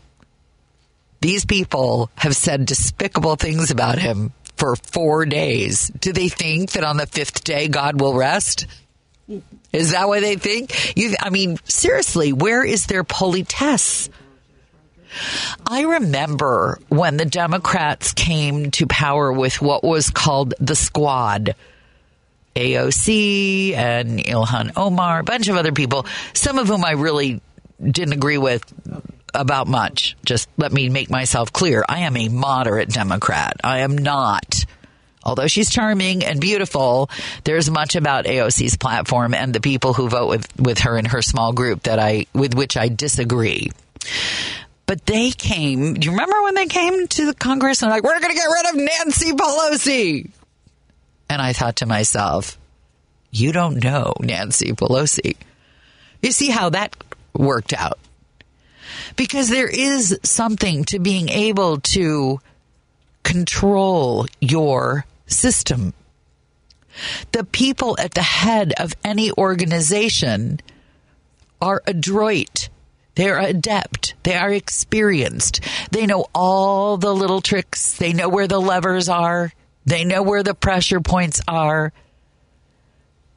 These 1.23 1.45
people 1.45 2.09
have 2.15 2.35
said 2.35 2.65
despicable 2.65 3.37
things 3.37 3.71
about 3.71 3.97
him 3.97 4.33
for 4.57 4.75
four 4.75 5.25
days. 5.25 5.87
Do 5.87 6.11
they 6.11 6.27
think 6.27 6.71
that 6.71 6.83
on 6.83 6.97
the 6.97 7.07
fifth 7.07 7.45
day 7.45 7.69
God 7.69 8.01
will 8.01 8.13
rest? 8.13 8.65
Is 9.71 9.91
that 9.91 10.09
what 10.09 10.19
they 10.19 10.35
think? 10.35 10.97
You, 10.97 11.15
I 11.21 11.29
mean, 11.29 11.59
seriously, 11.63 12.33
where 12.33 12.61
is 12.61 12.87
their 12.87 13.05
politesse? 13.05 14.09
I 15.65 15.83
remember 15.83 16.77
when 16.89 17.15
the 17.15 17.23
Democrats 17.23 18.11
came 18.11 18.71
to 18.71 18.85
power 18.85 19.31
with 19.31 19.61
what 19.61 19.81
was 19.81 20.09
called 20.09 20.53
the 20.59 20.75
squad. 20.75 21.55
AOC 22.57 23.75
and 23.75 24.19
Ilhan 24.19 24.73
Omar, 24.75 25.19
a 25.19 25.23
bunch 25.23 25.47
of 25.47 25.55
other 25.55 25.71
people, 25.71 26.05
some 26.33 26.59
of 26.59 26.67
whom 26.67 26.83
I 26.83 26.91
really 26.91 27.39
didn't 27.81 28.13
agree 28.13 28.37
with 28.37 28.61
about 29.33 29.67
much. 29.67 30.15
Just 30.25 30.49
let 30.57 30.71
me 30.71 30.89
make 30.89 31.09
myself 31.09 31.51
clear. 31.51 31.83
I 31.87 31.99
am 31.99 32.15
a 32.17 32.29
moderate 32.29 32.89
Democrat. 32.89 33.57
I 33.63 33.79
am 33.79 33.97
not. 33.97 34.65
Although 35.23 35.47
she's 35.47 35.69
charming 35.69 36.23
and 36.23 36.39
beautiful, 36.41 37.09
there's 37.45 37.69
much 37.69 37.95
about 37.95 38.25
AOC's 38.25 38.75
platform 38.75 39.33
and 39.33 39.53
the 39.53 39.61
people 39.61 39.93
who 39.93 40.09
vote 40.09 40.27
with, 40.27 40.59
with 40.59 40.79
her 40.79 40.97
in 40.97 41.05
her 41.05 41.21
small 41.21 41.53
group 41.53 41.83
that 41.83 41.97
I, 41.97 42.25
with 42.33 42.53
which 42.53 42.75
I 42.75 42.89
disagree. 42.89 43.71
But 44.85 45.05
they 45.05 45.31
came. 45.31 45.93
Do 45.93 46.05
you 46.05 46.11
remember 46.11 46.43
when 46.43 46.55
they 46.55 46.65
came 46.65 47.07
to 47.07 47.25
the 47.25 47.33
Congress 47.33 47.81
and 47.81 47.89
like, 47.89 48.03
we're 48.03 48.19
going 48.19 48.33
to 48.33 48.37
get 48.37 48.47
rid 48.47 48.69
of 48.69 48.75
Nancy 48.75 49.31
Pelosi? 49.31 50.29
And 51.29 51.41
I 51.41 51.53
thought 51.53 51.77
to 51.77 51.85
myself, 51.85 52.59
you 53.31 53.53
don't 53.53 53.81
know 53.81 54.13
Nancy 54.19 54.73
Pelosi. 54.73 55.37
You 56.21 56.31
see 56.31 56.49
how 56.49 56.69
that 56.71 56.95
worked 57.33 57.73
out. 57.73 57.97
Because 59.15 59.49
there 59.49 59.67
is 59.67 60.17
something 60.23 60.85
to 60.85 60.99
being 60.99 61.29
able 61.29 61.79
to 61.79 62.39
control 63.23 64.27
your 64.39 65.05
system. 65.27 65.93
The 67.31 67.43
people 67.43 67.95
at 67.99 68.13
the 68.13 68.21
head 68.21 68.73
of 68.77 68.93
any 69.03 69.31
organization 69.31 70.59
are 71.61 71.81
adroit 71.87 72.69
they 73.15 73.29
are 73.29 73.39
adept. 73.39 74.15
They 74.23 74.35
are 74.35 74.51
experienced. 74.51 75.61
They 75.91 76.05
know 76.05 76.25
all 76.33 76.97
the 76.97 77.13
little 77.13 77.41
tricks. 77.41 77.97
They 77.97 78.13
know 78.13 78.27
where 78.29 78.47
the 78.47 78.59
levers 78.59 79.07
are. 79.07 79.51
They 79.85 80.03
know 80.03 80.23
where 80.23 80.43
the 80.43 80.55
pressure 80.55 80.99
points 80.99 81.41
are. 81.47 81.93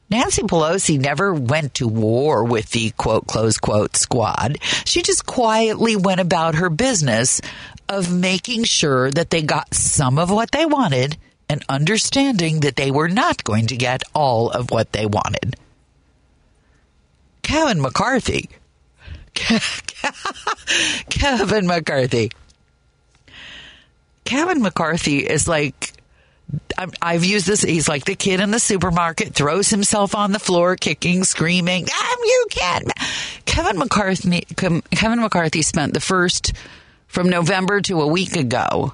Nancy 0.09 0.43
Pelosi 0.43 0.99
never 0.99 1.33
went 1.33 1.75
to 1.75 1.87
war 1.87 2.43
with 2.43 2.71
the 2.71 2.91
quote, 2.91 3.27
close 3.27 3.57
quote 3.57 3.97
squad. 3.97 4.57
She 4.85 5.01
just 5.01 5.25
quietly 5.25 5.95
went 5.95 6.21
about 6.21 6.55
her 6.55 6.69
business 6.69 7.41
of 7.89 8.13
making 8.13 8.63
sure 8.63 9.11
that 9.11 9.29
they 9.29 9.41
got 9.41 9.73
some 9.73 10.17
of 10.17 10.31
what 10.31 10.51
they 10.51 10.65
wanted 10.65 11.17
and 11.49 11.63
understanding 11.69 12.61
that 12.61 12.75
they 12.75 12.91
were 12.91 13.09
not 13.09 13.43
going 13.43 13.67
to 13.67 13.77
get 13.77 14.03
all 14.13 14.49
of 14.49 14.71
what 14.71 14.91
they 14.93 15.05
wanted. 15.05 15.55
Kevin 17.41 17.81
McCarthy 17.81 18.49
Kevin 21.09 21.67
McCarthy. 21.67 22.31
Kevin 24.25 24.61
McCarthy 24.61 25.19
is 25.19 25.47
like 25.47 25.93
I've 27.01 27.25
used 27.25 27.47
this. 27.47 27.61
He's 27.61 27.89
like 27.89 28.05
the 28.05 28.15
kid 28.15 28.39
in 28.39 28.51
the 28.51 28.59
supermarket, 28.59 29.33
throws 29.33 29.69
himself 29.69 30.15
on 30.15 30.31
the 30.31 30.39
floor, 30.39 30.75
kicking, 30.75 31.23
screaming. 31.23 31.83
Um, 31.83 32.19
you 32.23 32.45
can't. 32.49 32.91
Kevin 33.45 33.77
McCarthy. 33.77 34.41
Kevin 34.55 35.19
McCarthy 35.19 35.61
spent 35.61 35.93
the 35.93 35.99
first 35.99 36.53
from 37.07 37.29
November 37.29 37.81
to 37.81 38.01
a 38.01 38.07
week 38.07 38.35
ago 38.35 38.93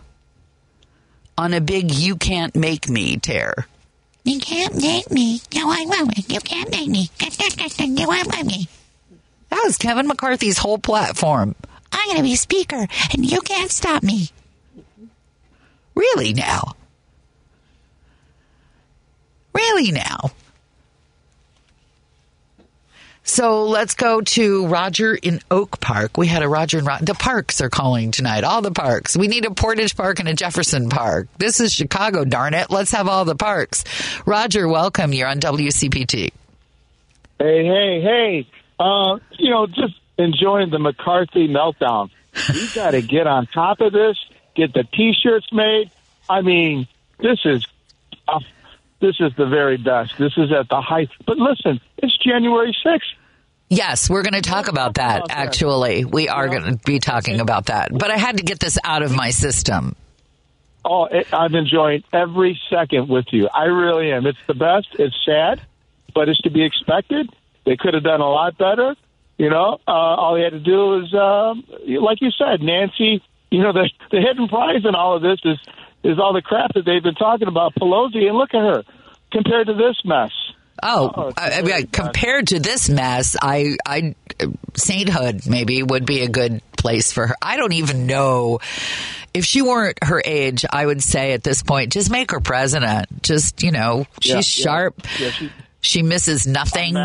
on 1.37 1.53
a 1.53 1.61
big 1.61 1.91
"You 1.91 2.15
can't 2.15 2.55
make 2.55 2.89
me" 2.89 3.17
tear. 3.17 3.67
You 4.23 4.39
can't 4.39 4.75
make 4.75 5.11
me. 5.11 5.41
No, 5.53 5.69
I 5.69 5.85
won't. 5.85 6.31
You 6.31 6.39
can't 6.39 6.71
make 6.71 6.87
me. 6.87 7.09
You 7.79 8.07
won't 8.07 8.45
me. 8.45 8.67
That 9.49 9.61
was 9.65 9.77
Kevin 9.77 10.07
McCarthy's 10.07 10.57
whole 10.57 10.77
platform. 10.77 11.55
I'm 11.91 12.07
going 12.07 12.17
to 12.17 12.23
be 12.23 12.35
speaker, 12.35 12.87
and 13.13 13.25
you 13.29 13.41
can't 13.41 13.69
stop 13.69 14.01
me. 14.01 14.29
Really 15.95 16.33
now? 16.33 16.73
Really 19.53 19.91
now? 19.91 20.31
So 23.25 23.63
let's 23.63 23.93
go 23.93 24.19
to 24.19 24.67
Roger 24.67 25.15
in 25.15 25.39
Oak 25.49 25.79
Park. 25.79 26.17
We 26.17 26.27
had 26.27 26.43
a 26.43 26.49
Roger 26.49 26.79
in 26.79 26.85
Ro- 26.85 26.97
the 27.01 27.13
parks 27.13 27.61
are 27.61 27.69
calling 27.69 28.11
tonight. 28.11 28.43
All 28.43 28.61
the 28.61 28.71
parks. 28.71 29.15
We 29.15 29.29
need 29.29 29.45
a 29.45 29.51
Portage 29.51 29.95
Park 29.95 30.19
and 30.19 30.27
a 30.27 30.33
Jefferson 30.33 30.89
Park. 30.89 31.29
This 31.37 31.61
is 31.61 31.71
Chicago, 31.71 32.25
darn 32.25 32.53
it. 32.53 32.69
Let's 32.69 32.91
have 32.91 33.07
all 33.07 33.23
the 33.23 33.35
parks. 33.35 33.85
Roger, 34.25 34.67
welcome. 34.67 35.13
You're 35.13 35.29
on 35.29 35.39
WCPT. 35.39 36.31
Hey, 37.39 37.65
hey, 37.65 38.01
hey. 38.01 38.47
Uh, 38.77 39.19
you 39.39 39.49
know, 39.49 39.67
just 39.67 39.95
enjoying 40.17 40.69
the 40.69 40.79
McCarthy 40.79 41.47
meltdown. 41.47 42.09
We 42.49 42.67
got 42.75 42.91
to 42.91 43.01
get 43.01 43.25
on 43.25 43.47
top 43.47 43.79
of 43.79 43.93
this. 43.93 44.17
Get 44.55 44.73
the 44.73 44.83
T-shirts 44.83 45.47
made. 45.53 45.91
I 46.29 46.41
mean, 46.41 46.87
this 47.19 47.39
is 47.45 47.65
uh, 48.27 48.41
this 49.03 49.17
is 49.19 49.35
the 49.35 49.45
very 49.45 49.75
best. 49.75 50.17
This 50.17 50.31
is 50.37 50.49
at 50.57 50.69
the 50.69 50.79
height. 50.79 51.09
But 51.27 51.37
listen, 51.37 51.81
it's 51.97 52.17
January 52.17 52.75
sixth. 52.83 53.09
Yes, 53.69 54.09
we're 54.09 54.23
going 54.23 54.33
to 54.33 54.41
talk 54.41 54.69
about 54.69 54.95
that. 54.95 55.23
Actually, 55.29 56.05
we 56.05 56.29
are 56.29 56.47
going 56.47 56.63
to 56.63 56.77
be 56.85 56.99
talking 56.99 57.41
about 57.41 57.65
that. 57.65 57.89
But 57.91 58.11
I 58.11 58.17
had 58.17 58.37
to 58.37 58.43
get 58.43 58.59
this 58.59 58.77
out 58.83 59.03
of 59.03 59.13
my 59.13 59.31
system. 59.31 59.95
Oh, 60.85 61.05
it, 61.05 61.27
I'm 61.33 61.53
enjoying 61.53 62.03
every 62.13 62.59
second 62.69 63.09
with 63.09 63.25
you. 63.31 63.49
I 63.53 63.65
really 63.65 64.11
am. 64.11 64.25
It's 64.25 64.45
the 64.47 64.53
best. 64.53 64.87
It's 64.97 65.15
sad, 65.25 65.61
but 66.13 66.29
it's 66.29 66.39
to 66.41 66.49
be 66.49 66.63
expected. 66.63 67.29
They 67.65 67.75
could 67.75 67.93
have 67.93 68.03
done 68.03 68.21
a 68.21 68.29
lot 68.29 68.57
better. 68.57 68.95
You 69.37 69.49
know, 69.49 69.79
uh, 69.85 69.91
all 69.91 70.35
he 70.35 70.43
had 70.43 70.53
to 70.53 70.59
do 70.59 70.77
was, 70.77 71.13
um, 71.13 71.65
like 72.01 72.21
you 72.21 72.31
said, 72.31 72.61
Nancy. 72.61 73.21
You 73.51 73.63
know, 73.63 73.73
the 73.73 73.89
the 74.11 74.21
hidden 74.21 74.47
prize 74.47 74.85
in 74.85 74.95
all 74.95 75.15
of 75.15 75.21
this 75.21 75.39
is 75.43 75.57
is 76.03 76.19
all 76.19 76.33
the 76.33 76.41
crap 76.41 76.73
that 76.73 76.85
they've 76.85 77.03
been 77.03 77.15
talking 77.15 77.47
about 77.47 77.73
Pelosi, 77.75 78.27
and 78.27 78.37
look 78.37 78.53
at 78.53 78.61
her 78.61 78.83
compared 79.31 79.67
to 79.67 79.73
this 79.73 79.99
mess. 80.05 80.31
Oh, 80.81 81.11
oh 81.15 81.33
I, 81.37 81.59
I 81.59 81.61
mean, 81.61 81.87
compared 81.87 82.47
to 82.47 82.59
this 82.59 82.89
mess, 82.89 83.37
I, 83.41 83.77
I, 83.85 84.15
sainthood 84.75 85.47
maybe 85.47 85.81
would 85.81 86.05
be 86.05 86.21
a 86.21 86.29
good 86.29 86.61
place 86.77 87.11
for 87.13 87.27
her. 87.27 87.35
I 87.41 87.57
don't 87.57 87.73
even 87.73 88.05
know 88.05 88.59
if 89.33 89.45
she 89.45 89.61
weren't 89.61 90.03
her 90.03 90.21
age. 90.23 90.65
I 90.69 90.85
would 90.85 91.01
say 91.01 91.33
at 91.33 91.43
this 91.43 91.63
point, 91.63 91.93
just 91.93 92.11
make 92.11 92.31
her 92.31 92.39
president. 92.39 93.23
Just 93.23 93.63
you 93.63 93.71
know, 93.71 94.05
she's 94.19 94.33
yeah, 94.33 94.41
sharp. 94.63 95.01
Yeah, 95.19 95.29
she, 95.29 95.51
she 95.81 96.03
misses 96.03 96.47
nothing. 96.47 96.97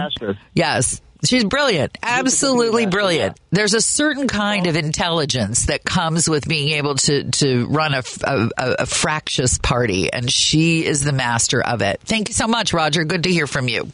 Yes. 0.55 1.01
She's 1.25 1.45
brilliant. 1.45 1.99
Absolutely 2.01 2.87
brilliant. 2.87 3.41
There's 3.51 3.75
a 3.75 3.81
certain 3.81 4.29
kind 4.29 4.69
of 4.69 4.77
intelligence 4.77 5.67
that 5.67 5.85
comes 5.85 6.29
with 6.29 6.47
being 6.47 6.75
able 6.75 6.95
to, 6.95 7.25
to 7.25 7.67
run 7.67 7.93
a, 7.93 8.03
a, 8.23 8.49
a, 8.57 8.87
fractious 8.87 9.59
party, 9.59 10.13
and 10.13 10.31
she 10.31 10.87
is 10.87 11.03
the 11.03 11.13
master 11.13 11.61
of 11.61 11.83
it. 11.83 12.01
Thank 12.05 12.29
you 12.29 12.35
so 12.35 12.47
much, 12.47 12.73
Roger. 12.73 13.03
Good 13.03 13.25
to 13.25 13.33
hear 13.33 13.49
from 13.49 13.69
you. 13.69 13.91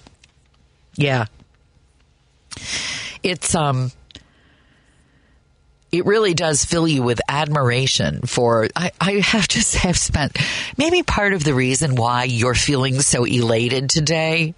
Yeah. 0.97 1.27
It's, 3.23 3.55
um, 3.55 3.91
it 5.91 6.05
really 6.05 6.35
does 6.35 6.65
fill 6.65 6.87
you 6.87 7.03
with 7.03 7.23
admiration 7.27 8.21
for 8.23 8.69
I, 8.77 8.91
I 9.01 9.13
have 9.13 9.49
to 9.49 9.63
say 9.63 9.89
I've 9.89 9.97
spent 9.97 10.37
maybe 10.77 11.03
part 11.03 11.33
of 11.33 11.43
the 11.43 11.55
reason 11.55 11.95
why 11.95 12.25
you're 12.25 12.55
feeling 12.55 13.01
so 13.01 13.25
elated 13.25 13.89
today 13.89 14.55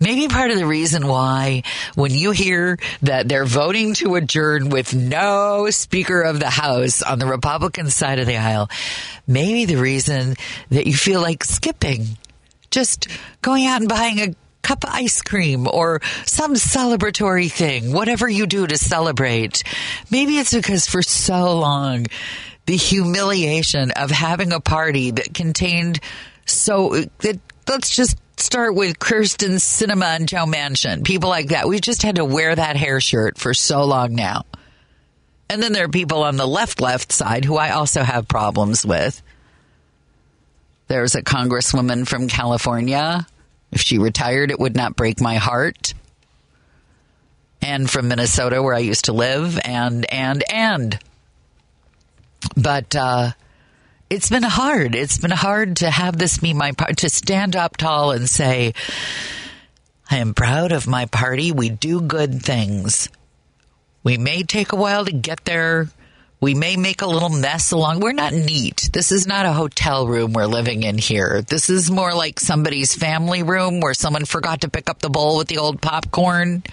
Maybe 0.00 0.28
part 0.28 0.50
of 0.50 0.58
the 0.58 0.66
reason 0.66 1.06
why 1.06 1.62
when 1.94 2.10
you 2.10 2.30
hear 2.30 2.78
that 3.02 3.28
they're 3.28 3.44
voting 3.44 3.92
to 3.94 4.14
adjourn 4.14 4.70
with 4.70 4.94
no 4.94 5.68
Speaker 5.70 6.22
of 6.22 6.40
the 6.40 6.48
House 6.48 7.02
on 7.02 7.18
the 7.18 7.26
Republican 7.26 7.90
side 7.90 8.18
of 8.18 8.26
the 8.26 8.38
aisle, 8.38 8.70
maybe 9.26 9.66
the 9.66 9.76
reason 9.80 10.36
that 10.70 10.86
you 10.86 10.94
feel 10.94 11.20
like 11.20 11.44
skipping 11.44 12.16
just 12.70 13.08
going 13.42 13.66
out 13.66 13.80
and 13.80 13.88
buying 13.88 14.20
a 14.20 14.34
cup 14.62 14.84
of 14.84 14.90
ice 14.90 15.22
cream 15.22 15.66
or 15.66 16.00
some 16.24 16.54
celebratory 16.54 17.50
thing, 17.50 17.92
whatever 17.92 18.28
you 18.28 18.46
do 18.46 18.66
to 18.66 18.78
celebrate. 18.78 19.62
Maybe 20.10 20.38
it's 20.38 20.54
because 20.54 20.86
for 20.86 21.02
so 21.02 21.58
long, 21.58 22.06
the 22.66 22.76
humiliation 22.76 23.90
of 23.92 24.10
having 24.10 24.52
a 24.52 24.60
party 24.60 25.10
that 25.10 25.34
contained 25.34 26.00
so 26.46 27.04
that 27.18 27.38
let's 27.68 27.94
just 27.94 28.16
start 28.42 28.74
with 28.74 28.98
Kyrsten 28.98 29.56
Sinema 29.56 30.16
and 30.16 30.28
Joe 30.28 30.46
Manchin, 30.46 31.04
people 31.04 31.28
like 31.28 31.48
that. 31.48 31.68
We've 31.68 31.80
just 31.80 32.02
had 32.02 32.16
to 32.16 32.24
wear 32.24 32.54
that 32.54 32.76
hair 32.76 33.00
shirt 33.00 33.38
for 33.38 33.54
so 33.54 33.84
long 33.84 34.14
now. 34.14 34.44
And 35.48 35.62
then 35.62 35.72
there 35.72 35.84
are 35.84 35.88
people 35.88 36.22
on 36.22 36.36
the 36.36 36.46
left 36.46 36.80
left 36.80 37.12
side 37.12 37.44
who 37.44 37.56
I 37.56 37.70
also 37.70 38.02
have 38.02 38.28
problems 38.28 38.86
with. 38.86 39.20
There's 40.86 41.14
a 41.14 41.22
congresswoman 41.22 42.06
from 42.06 42.28
California. 42.28 43.26
If 43.72 43.80
she 43.80 43.98
retired, 43.98 44.50
it 44.50 44.58
would 44.58 44.76
not 44.76 44.96
break 44.96 45.20
my 45.20 45.36
heart. 45.36 45.94
And 47.62 47.90
from 47.90 48.08
Minnesota, 48.08 48.62
where 48.62 48.74
I 48.74 48.80
used 48.80 49.04
to 49.06 49.12
live, 49.12 49.58
and, 49.64 50.10
and, 50.12 50.42
and. 50.50 50.98
But, 52.56 52.96
uh, 52.96 53.32
it's 54.10 54.28
been 54.28 54.42
hard. 54.42 54.96
It's 54.96 55.18
been 55.18 55.30
hard 55.30 55.76
to 55.76 55.90
have 55.90 56.18
this 56.18 56.38
be 56.38 56.52
my 56.52 56.72
part, 56.72 56.98
to 56.98 57.08
stand 57.08 57.54
up 57.54 57.76
tall 57.76 58.10
and 58.10 58.28
say, 58.28 58.74
I 60.10 60.16
am 60.16 60.34
proud 60.34 60.72
of 60.72 60.88
my 60.88 61.06
party. 61.06 61.52
We 61.52 61.70
do 61.70 62.00
good 62.00 62.42
things. 62.42 63.08
We 64.02 64.18
may 64.18 64.42
take 64.42 64.72
a 64.72 64.76
while 64.76 65.04
to 65.04 65.12
get 65.12 65.44
there. 65.44 65.88
We 66.40 66.54
may 66.54 66.76
make 66.76 67.02
a 67.02 67.06
little 67.06 67.28
mess 67.28 67.70
along. 67.70 68.00
We're 68.00 68.12
not 68.12 68.32
neat. 68.32 68.90
This 68.92 69.12
is 69.12 69.26
not 69.26 69.46
a 69.46 69.52
hotel 69.52 70.08
room 70.08 70.32
we're 70.32 70.46
living 70.46 70.82
in 70.82 70.98
here. 70.98 71.42
This 71.42 71.70
is 71.70 71.90
more 71.90 72.14
like 72.14 72.40
somebody's 72.40 72.94
family 72.94 73.42
room 73.42 73.80
where 73.80 73.94
someone 73.94 74.24
forgot 74.24 74.62
to 74.62 74.70
pick 74.70 74.90
up 74.90 75.00
the 75.00 75.10
bowl 75.10 75.36
with 75.36 75.48
the 75.48 75.58
old 75.58 75.80
popcorn. 75.80 76.64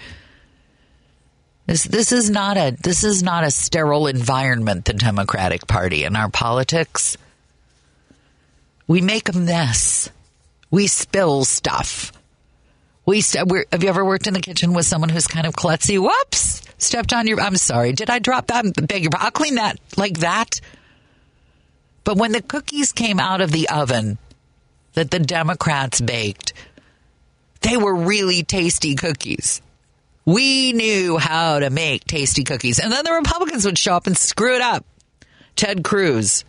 This 1.66 1.84
this 1.84 2.12
is 2.12 2.30
not 2.30 2.56
a 2.56 2.74
this 2.82 3.04
is 3.04 3.22
not 3.22 3.44
a 3.44 3.50
sterile 3.50 4.06
environment. 4.06 4.86
The 4.86 4.94
Democratic 4.94 5.66
Party 5.66 6.04
and 6.04 6.16
our 6.16 6.30
politics. 6.30 7.18
We 8.88 9.02
make 9.02 9.28
a 9.28 9.38
mess. 9.38 10.10
We 10.70 10.86
spill 10.86 11.44
stuff. 11.44 12.12
We 13.06 13.20
st- 13.20 13.50
have 13.70 13.82
you 13.82 13.88
ever 13.88 14.04
worked 14.04 14.26
in 14.26 14.34
the 14.34 14.40
kitchen 14.40 14.72
with 14.72 14.86
someone 14.86 15.10
who's 15.10 15.26
kind 15.26 15.46
of 15.46 15.54
klutzy? 15.54 15.98
Whoops! 15.98 16.62
Stepped 16.78 17.12
on 17.12 17.26
your. 17.26 17.40
I'm 17.40 17.56
sorry. 17.56 17.92
Did 17.92 18.10
I 18.10 18.18
drop 18.18 18.48
that? 18.48 18.64
Beg 18.86 19.02
your. 19.02 19.12
I'll 19.16 19.30
clean 19.30 19.56
that 19.56 19.78
like 19.96 20.18
that. 20.18 20.60
But 22.04 22.16
when 22.16 22.32
the 22.32 22.42
cookies 22.42 22.92
came 22.92 23.20
out 23.20 23.40
of 23.40 23.52
the 23.52 23.68
oven 23.68 24.18
that 24.94 25.10
the 25.10 25.18
Democrats 25.18 26.00
baked, 26.00 26.54
they 27.60 27.76
were 27.76 27.94
really 27.94 28.42
tasty 28.42 28.94
cookies. 28.94 29.60
We 30.24 30.72
knew 30.72 31.18
how 31.18 31.58
to 31.58 31.70
make 31.70 32.04
tasty 32.04 32.44
cookies. 32.44 32.78
And 32.78 32.92
then 32.92 33.04
the 33.04 33.12
Republicans 33.12 33.64
would 33.64 33.78
show 33.78 33.94
up 33.94 34.06
and 34.06 34.16
screw 34.16 34.54
it 34.54 34.62
up. 34.62 34.84
Ted 35.56 35.82
Cruz. 35.84 36.44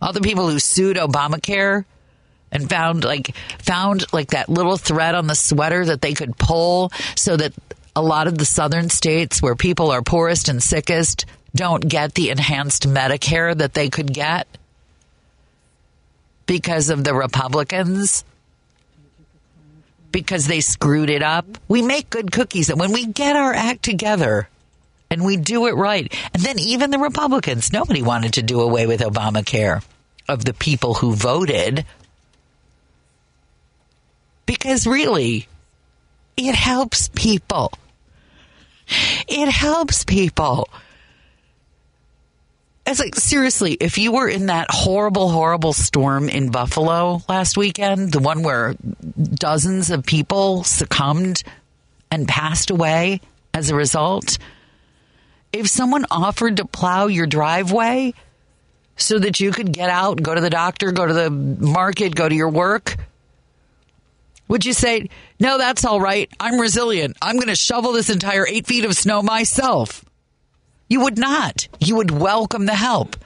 All 0.00 0.12
the 0.12 0.20
people 0.20 0.50
who 0.50 0.58
sued 0.58 0.96
Obamacare 0.96 1.84
and 2.52 2.68
found 2.68 3.04
like 3.04 3.34
found 3.58 4.12
like 4.12 4.28
that 4.30 4.48
little 4.48 4.76
thread 4.76 5.14
on 5.14 5.26
the 5.26 5.34
sweater 5.34 5.84
that 5.86 6.00
they 6.00 6.14
could 6.14 6.36
pull 6.36 6.90
so 7.14 7.36
that 7.36 7.52
a 7.94 8.02
lot 8.02 8.26
of 8.26 8.38
the 8.38 8.44
southern 8.44 8.90
states 8.90 9.40
where 9.40 9.54
people 9.54 9.90
are 9.90 10.02
poorest 10.02 10.48
and 10.48 10.62
sickest 10.62 11.24
don't 11.54 11.88
get 11.88 12.14
the 12.14 12.30
enhanced 12.30 12.86
Medicare 12.86 13.56
that 13.56 13.74
they 13.74 13.88
could 13.88 14.12
get 14.12 14.46
because 16.46 16.90
of 16.90 17.02
the 17.02 17.14
Republicans 17.14 18.24
because 20.12 20.46
they 20.46 20.60
screwed 20.60 21.10
it 21.10 21.22
up. 21.22 21.46
We 21.68 21.82
make 21.82 22.10
good 22.10 22.32
cookies 22.32 22.70
and 22.70 22.78
when 22.78 22.92
we 22.92 23.06
get 23.06 23.34
our 23.34 23.52
act 23.52 23.82
together 23.82 24.48
and 25.10 25.24
we 25.24 25.36
do 25.36 25.66
it 25.66 25.74
right. 25.74 26.12
And 26.34 26.42
then 26.42 26.58
even 26.58 26.90
the 26.90 26.98
Republicans, 26.98 27.72
nobody 27.72 28.02
wanted 28.02 28.34
to 28.34 28.42
do 28.42 28.60
away 28.60 28.86
with 28.86 29.00
Obamacare 29.00 29.82
of 30.28 30.44
the 30.44 30.54
people 30.54 30.94
who 30.94 31.14
voted 31.14 31.84
because 34.44 34.86
really 34.86 35.48
it 36.36 36.54
helps 36.54 37.08
people. 37.08 37.72
It 39.28 39.48
helps 39.48 40.04
people. 40.04 40.68
It's 42.86 43.00
like 43.00 43.16
seriously, 43.16 43.72
if 43.72 43.98
you 43.98 44.12
were 44.12 44.28
in 44.28 44.46
that 44.46 44.68
horrible, 44.70 45.28
horrible 45.28 45.72
storm 45.72 46.28
in 46.28 46.50
Buffalo 46.50 47.20
last 47.28 47.56
weekend, 47.56 48.12
the 48.12 48.20
one 48.20 48.44
where 48.44 48.76
dozens 49.34 49.90
of 49.90 50.06
people 50.06 50.62
succumbed 50.62 51.42
and 52.12 52.28
passed 52.28 52.70
away 52.70 53.20
as 53.52 53.70
a 53.70 53.74
result, 53.74 54.38
if 55.58 55.68
someone 55.68 56.06
offered 56.10 56.58
to 56.58 56.64
plow 56.64 57.06
your 57.06 57.26
driveway 57.26 58.14
so 58.96 59.18
that 59.18 59.40
you 59.40 59.52
could 59.52 59.72
get 59.72 59.90
out, 59.90 60.22
go 60.22 60.34
to 60.34 60.40
the 60.40 60.50
doctor, 60.50 60.92
go 60.92 61.06
to 61.06 61.12
the 61.12 61.30
market, 61.30 62.14
go 62.14 62.28
to 62.28 62.34
your 62.34 62.48
work, 62.48 62.96
would 64.48 64.64
you 64.64 64.72
say, 64.72 65.10
no, 65.40 65.58
that's 65.58 65.84
all 65.84 66.00
right. 66.00 66.30
I'm 66.38 66.60
resilient. 66.60 67.16
I'm 67.20 67.36
going 67.36 67.48
to 67.48 67.56
shovel 67.56 67.92
this 67.92 68.10
entire 68.10 68.46
eight 68.46 68.66
feet 68.66 68.84
of 68.84 68.94
snow 68.94 69.22
myself? 69.22 70.04
You 70.88 71.00
would 71.00 71.18
not. 71.18 71.66
You 71.80 71.96
would 71.96 72.12
welcome 72.12 72.66
the 72.66 72.74
help. 72.74 73.16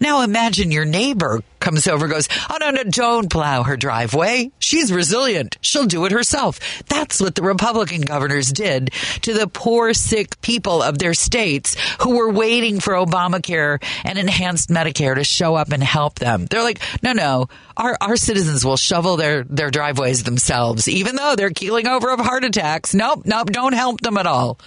Now 0.00 0.22
imagine 0.22 0.70
your 0.70 0.84
neighbor 0.84 1.42
comes 1.64 1.86
over 1.86 2.08
goes, 2.08 2.28
Oh, 2.50 2.58
no, 2.60 2.70
no, 2.70 2.84
don't 2.84 3.30
plow 3.30 3.62
her 3.62 3.76
driveway. 3.76 4.50
She's 4.58 4.92
resilient. 4.92 5.56
She'll 5.62 5.86
do 5.86 6.04
it 6.04 6.12
herself. 6.12 6.60
That's 6.88 7.20
what 7.20 7.34
the 7.34 7.42
Republican 7.42 8.02
governors 8.02 8.52
did 8.52 8.92
to 9.22 9.32
the 9.32 9.48
poor, 9.48 9.94
sick 9.94 10.40
people 10.42 10.82
of 10.82 10.98
their 10.98 11.14
states 11.14 11.76
who 12.02 12.16
were 12.16 12.30
waiting 12.30 12.80
for 12.80 12.94
Obamacare 12.94 13.82
and 14.04 14.18
enhanced 14.18 14.68
Medicare 14.68 15.14
to 15.14 15.24
show 15.24 15.54
up 15.54 15.72
and 15.72 15.82
help 15.82 16.18
them. 16.18 16.46
They're 16.46 16.62
like, 16.62 16.80
no, 17.02 17.12
no, 17.12 17.48
our, 17.76 17.96
our 18.00 18.16
citizens 18.16 18.64
will 18.64 18.76
shovel 18.76 19.16
their, 19.16 19.44
their 19.44 19.70
driveways 19.70 20.22
themselves, 20.22 20.86
even 20.86 21.16
though 21.16 21.34
they're 21.34 21.50
keeling 21.50 21.86
over 21.86 22.10
of 22.10 22.20
heart 22.20 22.44
attacks. 22.44 22.94
Nope, 22.94 23.22
nope, 23.24 23.50
don't 23.50 23.72
help 23.72 24.00
them 24.00 24.18
at 24.18 24.26
all. 24.26 24.58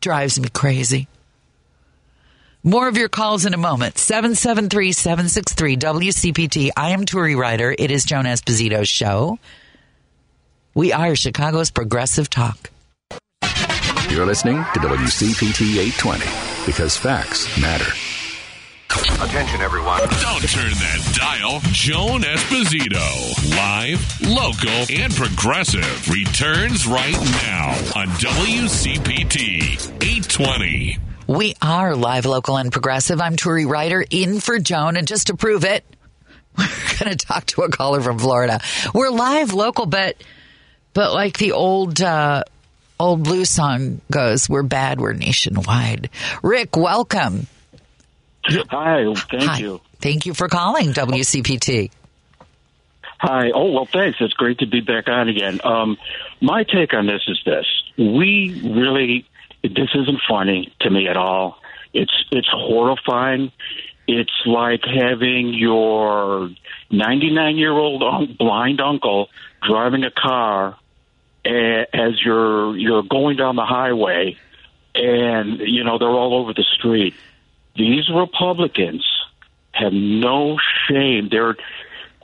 Drives 0.00 0.38
me 0.38 0.48
crazy. 0.48 1.08
More 2.64 2.86
of 2.86 2.96
your 2.96 3.08
calls 3.08 3.44
in 3.44 3.54
a 3.54 3.58
moment. 3.58 3.98
773 3.98 4.92
763 4.92 5.76
WCPT. 5.78 6.70
I 6.76 6.90
am 6.90 7.04
Turi 7.04 7.36
Ryder. 7.36 7.74
It 7.76 7.90
is 7.90 8.04
Joan 8.04 8.24
Esposito's 8.24 8.88
show. 8.88 9.40
We 10.72 10.92
are 10.92 11.16
Chicago's 11.16 11.72
Progressive 11.72 12.30
Talk. 12.30 12.70
You're 14.10 14.26
listening 14.26 14.58
to 14.74 14.78
WCPT 14.78 15.78
820 15.78 16.24
because 16.64 16.96
facts 16.96 17.48
matter. 17.60 17.92
Attention, 19.24 19.60
everyone. 19.60 19.98
Don't 19.98 20.48
turn 20.48 20.70
that 20.70 21.18
dial. 21.18 21.58
Joan 21.72 22.20
Esposito, 22.20 23.56
live, 23.56 24.20
local, 24.30 24.86
and 24.88 25.12
progressive, 25.12 26.08
returns 26.08 26.86
right 26.86 27.18
now 27.42 27.70
on 27.96 28.06
WCPT 28.18 29.90
820. 30.00 30.98
We 31.32 31.54
are 31.62 31.96
live, 31.96 32.26
local, 32.26 32.58
and 32.58 32.70
progressive. 32.70 33.18
I'm 33.18 33.36
Turi 33.36 33.66
Ryder 33.66 34.04
in 34.10 34.38
for 34.38 34.58
Joan, 34.58 34.98
and 34.98 35.08
just 35.08 35.28
to 35.28 35.34
prove 35.34 35.64
it, 35.64 35.82
we're 36.58 36.66
going 37.00 37.16
to 37.16 37.26
talk 37.26 37.46
to 37.46 37.62
a 37.62 37.70
caller 37.70 38.02
from 38.02 38.18
Florida. 38.18 38.60
We're 38.92 39.08
live, 39.08 39.54
local, 39.54 39.86
but 39.86 40.22
but 40.92 41.14
like 41.14 41.38
the 41.38 41.52
old 41.52 42.02
uh, 42.02 42.44
old 43.00 43.24
blues 43.24 43.48
song 43.48 44.02
goes, 44.10 44.46
"We're 44.46 44.62
bad, 44.62 45.00
we're 45.00 45.14
nationwide." 45.14 46.10
Rick, 46.42 46.76
welcome. 46.76 47.46
Hi, 48.44 49.14
thank 49.30 49.42
Hi. 49.44 49.58
you. 49.58 49.80
Thank 50.02 50.26
you 50.26 50.34
for 50.34 50.48
calling 50.48 50.92
WCPT. 50.92 51.90
Hi. 53.20 53.52
Oh, 53.54 53.72
well, 53.72 53.88
thanks. 53.90 54.18
It's 54.20 54.34
great 54.34 54.58
to 54.58 54.66
be 54.66 54.82
back 54.82 55.08
on 55.08 55.30
again. 55.30 55.60
Um, 55.64 55.96
my 56.42 56.64
take 56.64 56.92
on 56.92 57.06
this 57.06 57.22
is 57.26 57.40
this: 57.46 57.64
we 57.96 58.60
really, 58.62 59.24
this 59.62 59.90
isn't 59.94 60.20
funny 60.28 60.72
to 60.80 60.90
me 60.90 61.08
at 61.08 61.16
all. 61.16 61.58
It's 61.92 62.24
it's 62.30 62.48
horrifying. 62.50 63.52
It's 64.08 64.32
like 64.46 64.82
having 64.84 65.54
your 65.54 66.50
99 66.90 67.56
year 67.56 67.72
old 67.72 68.02
un- 68.02 68.36
blind 68.38 68.80
uncle 68.80 69.28
driving 69.62 70.04
a 70.04 70.10
car 70.10 70.76
as 71.44 72.20
you're 72.24 72.76
you're 72.76 73.02
going 73.02 73.36
down 73.36 73.56
the 73.56 73.64
highway, 73.64 74.36
and 74.94 75.60
you 75.60 75.84
know 75.84 75.98
they're 75.98 76.08
all 76.08 76.34
over 76.34 76.52
the 76.52 76.64
street. 76.78 77.14
These 77.76 78.08
Republicans 78.14 79.04
have 79.72 79.92
no 79.92 80.58
shame. 80.88 81.28
They're 81.30 81.56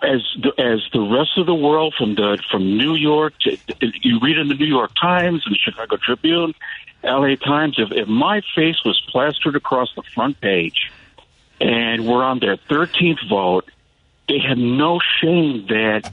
as 0.02 0.22
the, 0.40 0.52
as 0.58 0.80
the 0.92 1.00
rest 1.00 1.38
of 1.38 1.46
the 1.46 1.54
world 1.54 1.94
from 1.96 2.14
the 2.14 2.38
from 2.50 2.76
New 2.76 2.94
York 2.94 3.34
to 3.40 3.56
you 4.02 4.20
read 4.20 4.38
in 4.38 4.48
the 4.48 4.54
New 4.54 4.66
York 4.66 4.92
Times 5.00 5.42
and 5.44 5.54
the 5.54 5.58
Chicago 5.58 5.96
Tribune, 5.96 6.54
L.A. 7.02 7.36
Times. 7.36 7.76
If, 7.78 7.90
if 7.92 8.08
my 8.08 8.42
face 8.54 8.76
was 8.84 9.00
plastered 9.08 9.56
across 9.56 9.92
the 9.94 10.02
front 10.14 10.40
page, 10.40 10.90
and 11.60 12.06
we're 12.06 12.24
on 12.24 12.38
their 12.38 12.56
thirteenth 12.56 13.20
vote, 13.28 13.70
they 14.28 14.38
have 14.38 14.58
no 14.58 15.00
shame 15.20 15.66
that 15.68 16.12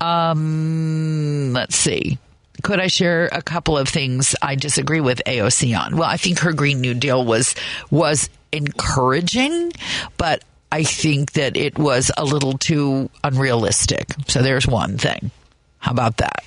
um, 0.00 1.52
let's 1.54 1.74
see 1.74 2.18
could 2.62 2.80
I 2.80 2.86
share 2.86 3.28
a 3.32 3.42
couple 3.42 3.76
of 3.76 3.88
things 3.88 4.34
I 4.40 4.54
disagree 4.54 5.00
with 5.00 5.20
AOC 5.26 5.78
on? 5.78 5.96
Well, 5.96 6.08
I 6.08 6.16
think 6.16 6.40
her 6.40 6.52
Green 6.52 6.80
New 6.80 6.94
Deal 6.94 7.24
was 7.24 7.54
was 7.90 8.30
encouraging, 8.52 9.72
but 10.16 10.44
I 10.70 10.84
think 10.84 11.32
that 11.32 11.56
it 11.56 11.78
was 11.78 12.10
a 12.16 12.24
little 12.24 12.56
too 12.56 13.10
unrealistic. 13.24 14.14
So 14.28 14.42
there's 14.42 14.66
one 14.66 14.96
thing. 14.98 15.30
How 15.78 15.92
about 15.92 16.18
that? 16.18 16.44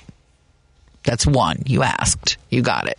That's 1.04 1.26
one. 1.26 1.62
You 1.66 1.82
asked. 1.82 2.36
You 2.50 2.62
got 2.62 2.88
it. 2.88 2.98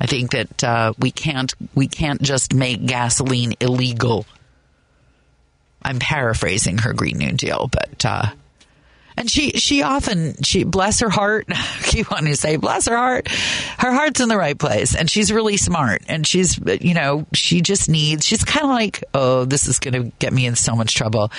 I 0.00 0.06
think 0.06 0.32
that 0.32 0.64
uh, 0.64 0.92
we 0.98 1.10
can't 1.10 1.52
we 1.74 1.86
can't 1.86 2.20
just 2.22 2.54
make 2.54 2.84
gasoline 2.86 3.54
illegal. 3.60 4.26
I'm 5.82 5.98
paraphrasing 5.98 6.78
her 6.78 6.92
Green 6.92 7.18
New 7.18 7.32
Deal, 7.32 7.68
but 7.70 8.04
uh, 8.04 8.30
and 9.18 9.28
she 9.28 9.50
she 9.52 9.82
often 9.82 10.40
she 10.44 10.62
bless 10.62 11.00
her 11.00 11.10
heart. 11.10 11.48
keep 11.82 12.10
wanting 12.10 12.32
to 12.32 12.36
say 12.36 12.56
bless 12.56 12.86
her 12.86 12.96
heart. 12.96 13.28
Her 13.28 13.92
heart's 13.92 14.20
in 14.20 14.28
the 14.28 14.36
right 14.36 14.56
place, 14.56 14.94
and 14.94 15.10
she's 15.10 15.32
really 15.32 15.56
smart. 15.56 16.02
And 16.08 16.24
she's 16.24 16.58
you 16.80 16.94
know 16.94 17.26
she 17.34 17.60
just 17.60 17.88
needs. 17.88 18.24
She's 18.24 18.44
kind 18.44 18.64
of 18.64 18.70
like 18.70 19.02
oh 19.14 19.44
this 19.44 19.66
is 19.66 19.80
going 19.80 19.94
to 19.94 20.12
get 20.20 20.32
me 20.32 20.46
in 20.46 20.54
so 20.54 20.76
much 20.76 20.94
trouble. 20.94 21.32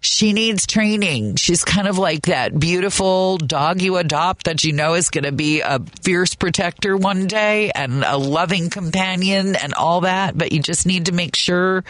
She 0.00 0.32
needs 0.32 0.66
training. 0.66 1.36
She's 1.36 1.64
kind 1.64 1.86
of 1.86 1.96
like 1.96 2.22
that 2.22 2.58
beautiful 2.58 3.38
dog 3.38 3.80
you 3.80 3.98
adopt 3.98 4.46
that 4.46 4.64
you 4.64 4.72
know 4.72 4.94
is 4.94 5.10
going 5.10 5.22
to 5.22 5.30
be 5.30 5.60
a 5.60 5.78
fierce 6.02 6.34
protector 6.34 6.96
one 6.96 7.28
day 7.28 7.70
and 7.72 8.02
a 8.02 8.16
loving 8.16 8.68
companion 8.68 9.54
and 9.54 9.74
all 9.74 10.00
that. 10.00 10.36
But 10.36 10.50
you 10.50 10.60
just 10.60 10.86
need 10.86 11.06
to 11.06 11.12
make 11.12 11.36
sure 11.36 11.84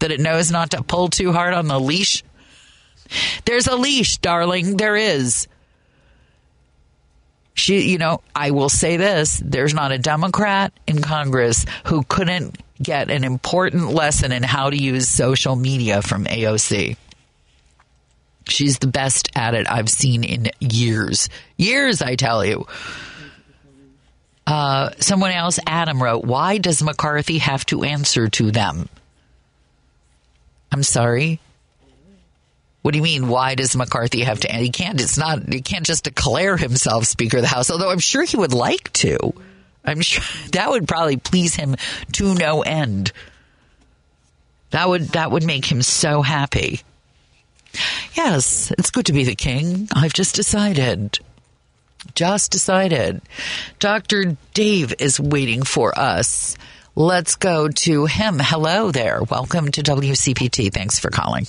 that 0.00 0.10
it 0.10 0.18
knows 0.18 0.50
not 0.50 0.72
to 0.72 0.82
pull 0.82 1.06
too 1.06 1.30
hard 1.30 1.54
on 1.54 1.68
the 1.68 1.78
leash 1.78 2.24
there's 3.44 3.66
a 3.66 3.76
leash, 3.76 4.18
darling. 4.18 4.76
There 4.76 4.96
is. 4.96 5.48
She, 7.54 7.90
you 7.90 7.98
know, 7.98 8.20
I 8.34 8.50
will 8.50 8.68
say 8.68 8.96
this 8.96 9.40
there's 9.44 9.74
not 9.74 9.92
a 9.92 9.98
Democrat 9.98 10.72
in 10.86 11.00
Congress 11.00 11.64
who 11.86 12.02
couldn't 12.02 12.58
get 12.82 13.10
an 13.10 13.22
important 13.22 13.90
lesson 13.90 14.32
in 14.32 14.42
how 14.42 14.70
to 14.70 14.76
use 14.76 15.08
social 15.08 15.54
media 15.54 16.02
from 16.02 16.24
AOC. 16.24 16.96
She's 18.48 18.78
the 18.78 18.88
best 18.88 19.30
at 19.34 19.54
it 19.54 19.70
I've 19.70 19.88
seen 19.88 20.24
in 20.24 20.50
years. 20.60 21.28
Years, 21.56 22.02
I 22.02 22.16
tell 22.16 22.44
you. 22.44 22.66
Uh, 24.46 24.90
someone 24.98 25.30
else, 25.30 25.58
Adam, 25.66 26.02
wrote, 26.02 26.24
Why 26.24 26.58
does 26.58 26.82
McCarthy 26.82 27.38
have 27.38 27.64
to 27.66 27.84
answer 27.84 28.28
to 28.28 28.50
them? 28.50 28.88
I'm 30.70 30.82
sorry. 30.82 31.40
What 32.84 32.92
do 32.92 32.98
you 32.98 33.02
mean? 33.02 33.28
Why 33.28 33.54
does 33.54 33.74
McCarthy 33.74 34.24
have 34.24 34.40
to? 34.40 34.52
He 34.52 34.68
can't. 34.68 35.00
It's 35.00 35.16
not. 35.16 35.50
He 35.50 35.62
can't 35.62 35.86
just 35.86 36.04
declare 36.04 36.58
himself 36.58 37.06
Speaker 37.06 37.38
of 37.38 37.42
the 37.42 37.48
House. 37.48 37.70
Although 37.70 37.88
I'm 37.90 37.98
sure 37.98 38.24
he 38.24 38.36
would 38.36 38.52
like 38.52 38.92
to. 38.92 39.32
I'm 39.86 40.02
sure 40.02 40.22
that 40.52 40.68
would 40.68 40.86
probably 40.86 41.16
please 41.16 41.54
him 41.54 41.76
to 42.12 42.34
no 42.34 42.60
end. 42.60 43.10
That 44.68 44.86
would 44.86 45.04
that 45.12 45.30
would 45.30 45.44
make 45.44 45.64
him 45.64 45.80
so 45.80 46.20
happy. 46.20 46.82
Yes, 48.12 48.70
it's 48.72 48.90
good 48.90 49.06
to 49.06 49.14
be 49.14 49.24
the 49.24 49.34
king. 49.34 49.88
I've 49.96 50.12
just 50.12 50.34
decided. 50.34 51.18
Just 52.14 52.52
decided. 52.52 53.22
Dr. 53.78 54.36
Dave 54.52 54.92
is 54.98 55.18
waiting 55.18 55.62
for 55.62 55.98
us. 55.98 56.58
Let's 56.94 57.36
go 57.36 57.68
to 57.68 58.04
him. 58.04 58.38
Hello 58.38 58.90
there. 58.90 59.22
Welcome 59.22 59.70
to 59.70 59.82
WCPT. 59.82 60.70
Thanks 60.70 60.98
for 60.98 61.08
calling. 61.08 61.46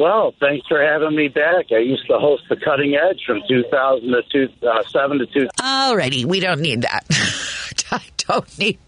Well, 0.00 0.32
thanks 0.40 0.66
for 0.68 0.80
having 0.80 1.14
me 1.14 1.28
back. 1.28 1.66
I 1.70 1.78
used 1.78 2.06
to 2.08 2.18
host 2.18 2.44
the 2.48 2.56
Cutting 2.56 2.94
Edge 2.94 3.22
from 3.26 3.42
2000 3.48 4.08
to 4.08 4.22
2007 4.32 5.16
uh, 5.16 5.18
to 5.18 5.26
2000. 5.26 5.50
Alrighty, 5.60 6.24
we 6.24 6.40
don't 6.40 6.60
need 6.60 6.82
that. 6.82 7.04
I 7.90 8.02
don't 8.18 8.58
need. 8.58 8.78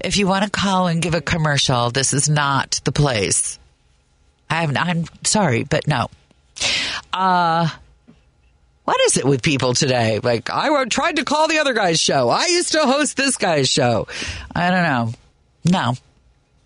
If 0.00 0.16
you 0.16 0.26
want 0.26 0.44
to 0.44 0.50
call 0.50 0.86
and 0.88 1.00
give 1.00 1.14
a 1.14 1.20
commercial, 1.20 1.90
this 1.90 2.12
is 2.12 2.28
not 2.28 2.80
the 2.84 2.92
place. 2.92 3.58
I'm 4.48 4.76
I'm 4.76 5.04
sorry, 5.24 5.64
but 5.64 5.86
no. 5.86 6.08
Uh 7.12 7.68
what 8.84 9.00
is 9.06 9.16
it 9.16 9.24
with 9.24 9.42
people 9.42 9.74
today? 9.74 10.18
Like 10.22 10.50
I 10.50 10.84
tried 10.86 11.16
to 11.16 11.24
call 11.24 11.48
the 11.48 11.58
other 11.58 11.72
guy's 11.74 12.00
show. 12.00 12.28
I 12.28 12.46
used 12.46 12.72
to 12.72 12.80
host 12.80 13.16
this 13.16 13.36
guy's 13.36 13.68
show. 13.68 14.08
I 14.54 14.70
don't 14.70 14.82
know. 14.82 15.12
No, 15.64 15.94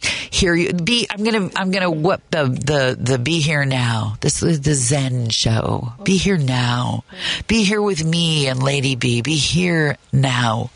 hear 0.04 0.54
you. 0.54 0.72
Be 0.72 1.06
I'm 1.10 1.24
gonna 1.24 1.50
I'm 1.56 1.70
gonna 1.70 1.90
whoop 1.90 2.22
the 2.30 2.44
the 2.44 2.96
the 2.98 3.18
be 3.18 3.40
here 3.40 3.64
now. 3.64 4.16
This 4.20 4.42
is 4.42 4.60
the 4.60 4.74
Zen 4.74 5.30
show. 5.30 5.92
Be 6.02 6.16
here 6.16 6.38
now. 6.38 7.04
Be 7.46 7.64
here 7.64 7.82
with 7.82 8.04
me 8.04 8.48
and 8.48 8.62
Lady 8.62 8.96
B. 8.96 9.22
Be 9.22 9.36
here 9.36 9.96
now. 10.12 10.70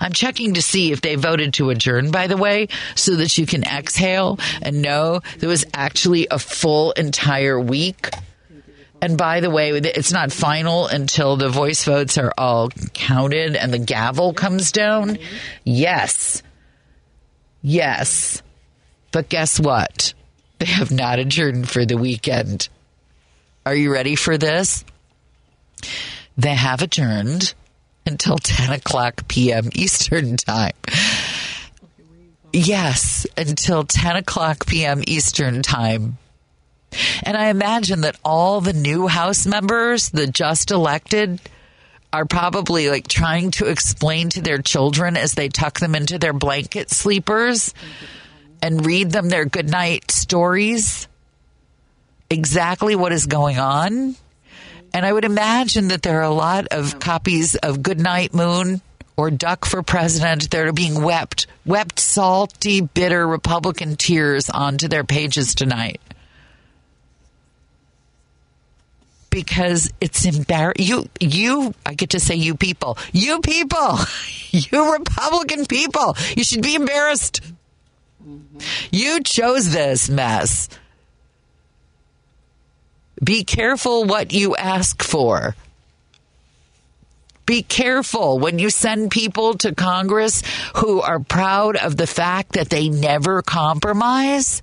I'm 0.00 0.12
checking 0.12 0.54
to 0.54 0.62
see 0.62 0.92
if 0.92 1.00
they 1.00 1.16
voted 1.16 1.54
to 1.54 1.70
adjourn, 1.70 2.10
by 2.10 2.26
the 2.26 2.36
way, 2.36 2.68
so 2.94 3.16
that 3.16 3.36
you 3.38 3.46
can 3.46 3.64
exhale 3.64 4.38
and 4.62 4.82
know 4.82 5.20
there 5.38 5.48
was 5.48 5.64
actually 5.74 6.28
a 6.30 6.38
full 6.38 6.92
entire 6.92 7.58
week. 7.58 8.10
And 9.02 9.18
by 9.18 9.40
the 9.40 9.50
way, 9.50 9.70
it's 9.70 10.12
not 10.12 10.32
final 10.32 10.86
until 10.86 11.36
the 11.36 11.48
voice 11.48 11.84
votes 11.84 12.16
are 12.16 12.32
all 12.38 12.70
counted 12.94 13.54
and 13.54 13.72
the 13.72 13.78
gavel 13.78 14.32
comes 14.32 14.72
down. 14.72 15.18
Yes, 15.64 16.42
Yes. 17.68 18.44
But 19.10 19.28
guess 19.28 19.58
what? 19.58 20.14
They 20.60 20.66
have 20.66 20.92
not 20.92 21.18
adjourned 21.18 21.68
for 21.68 21.84
the 21.84 21.96
weekend. 21.98 22.68
Are 23.66 23.74
you 23.74 23.92
ready 23.92 24.14
for 24.14 24.38
this? 24.38 24.84
They 26.38 26.54
have 26.54 26.80
adjourned 26.80 27.54
until 28.06 28.38
10 28.42 28.70
o'clock 28.70 29.26
p.m. 29.26 29.70
Eastern 29.74 30.36
Time. 30.36 30.74
Yes, 32.52 33.26
until 33.36 33.82
10 33.82 34.14
o'clock 34.14 34.64
p.m. 34.68 35.02
Eastern 35.04 35.62
Time. 35.62 36.18
And 37.24 37.36
I 37.36 37.48
imagine 37.48 38.02
that 38.02 38.16
all 38.24 38.60
the 38.60 38.74
new 38.74 39.08
House 39.08 39.44
members 39.44 40.10
the 40.10 40.28
just 40.28 40.70
elected 40.70 41.40
are 42.12 42.24
probably 42.24 42.88
like 42.88 43.08
trying 43.08 43.50
to 43.52 43.66
explain 43.66 44.30
to 44.30 44.40
their 44.40 44.58
children 44.58 45.16
as 45.16 45.34
they 45.34 45.48
tuck 45.48 45.80
them 45.80 45.94
into 45.94 46.18
their 46.18 46.32
blanket 46.32 46.90
sleepers 46.90 47.74
and 48.62 48.86
read 48.86 49.10
them 49.10 49.28
their 49.28 49.44
goodnight 49.44 50.10
stories 50.10 51.08
exactly 52.30 52.96
what 52.96 53.12
is 53.12 53.26
going 53.26 53.58
on 53.58 54.16
And 54.96 55.04
I 55.04 55.12
would 55.12 55.26
imagine 55.26 55.88
that 55.88 56.00
there 56.00 56.20
are 56.20 56.22
a 56.22 56.30
lot 56.30 56.68
of 56.70 56.98
copies 56.98 57.54
of 57.54 57.82
Goodnight 57.82 58.32
Moon 58.32 58.80
or 59.14 59.30
Duck 59.30 59.66
for 59.66 59.82
President 59.82 60.50
that 60.50 60.66
are 60.66 60.72
being 60.72 61.02
wept, 61.02 61.46
wept 61.66 62.00
salty, 62.00 62.80
bitter 62.80 63.26
Republican 63.28 63.96
tears 63.96 64.48
onto 64.48 64.88
their 64.88 65.04
pages 65.04 65.54
tonight. 65.54 66.00
Because 69.30 69.92
it's 70.00 70.24
embarrassing. 70.24 70.86
You, 70.86 71.08
you, 71.20 71.74
I 71.84 71.94
get 71.94 72.10
to 72.10 72.20
say 72.20 72.36
you 72.36 72.54
people, 72.54 72.96
you 73.12 73.40
people, 73.40 73.98
you 74.50 74.92
Republican 74.92 75.66
people, 75.66 76.16
you 76.36 76.44
should 76.44 76.62
be 76.62 76.74
embarrassed. 76.74 77.42
Mm-hmm. 78.26 78.58
You 78.90 79.22
chose 79.22 79.72
this 79.72 80.08
mess. 80.08 80.68
Be 83.22 83.44
careful 83.44 84.04
what 84.04 84.32
you 84.32 84.56
ask 84.56 85.02
for. 85.02 85.54
Be 87.46 87.62
careful 87.62 88.40
when 88.40 88.58
you 88.58 88.70
send 88.70 89.12
people 89.12 89.54
to 89.58 89.72
Congress 89.72 90.42
who 90.76 91.00
are 91.00 91.20
proud 91.20 91.76
of 91.76 91.96
the 91.96 92.06
fact 92.06 92.52
that 92.52 92.68
they 92.68 92.88
never 92.88 93.40
compromise. 93.40 94.62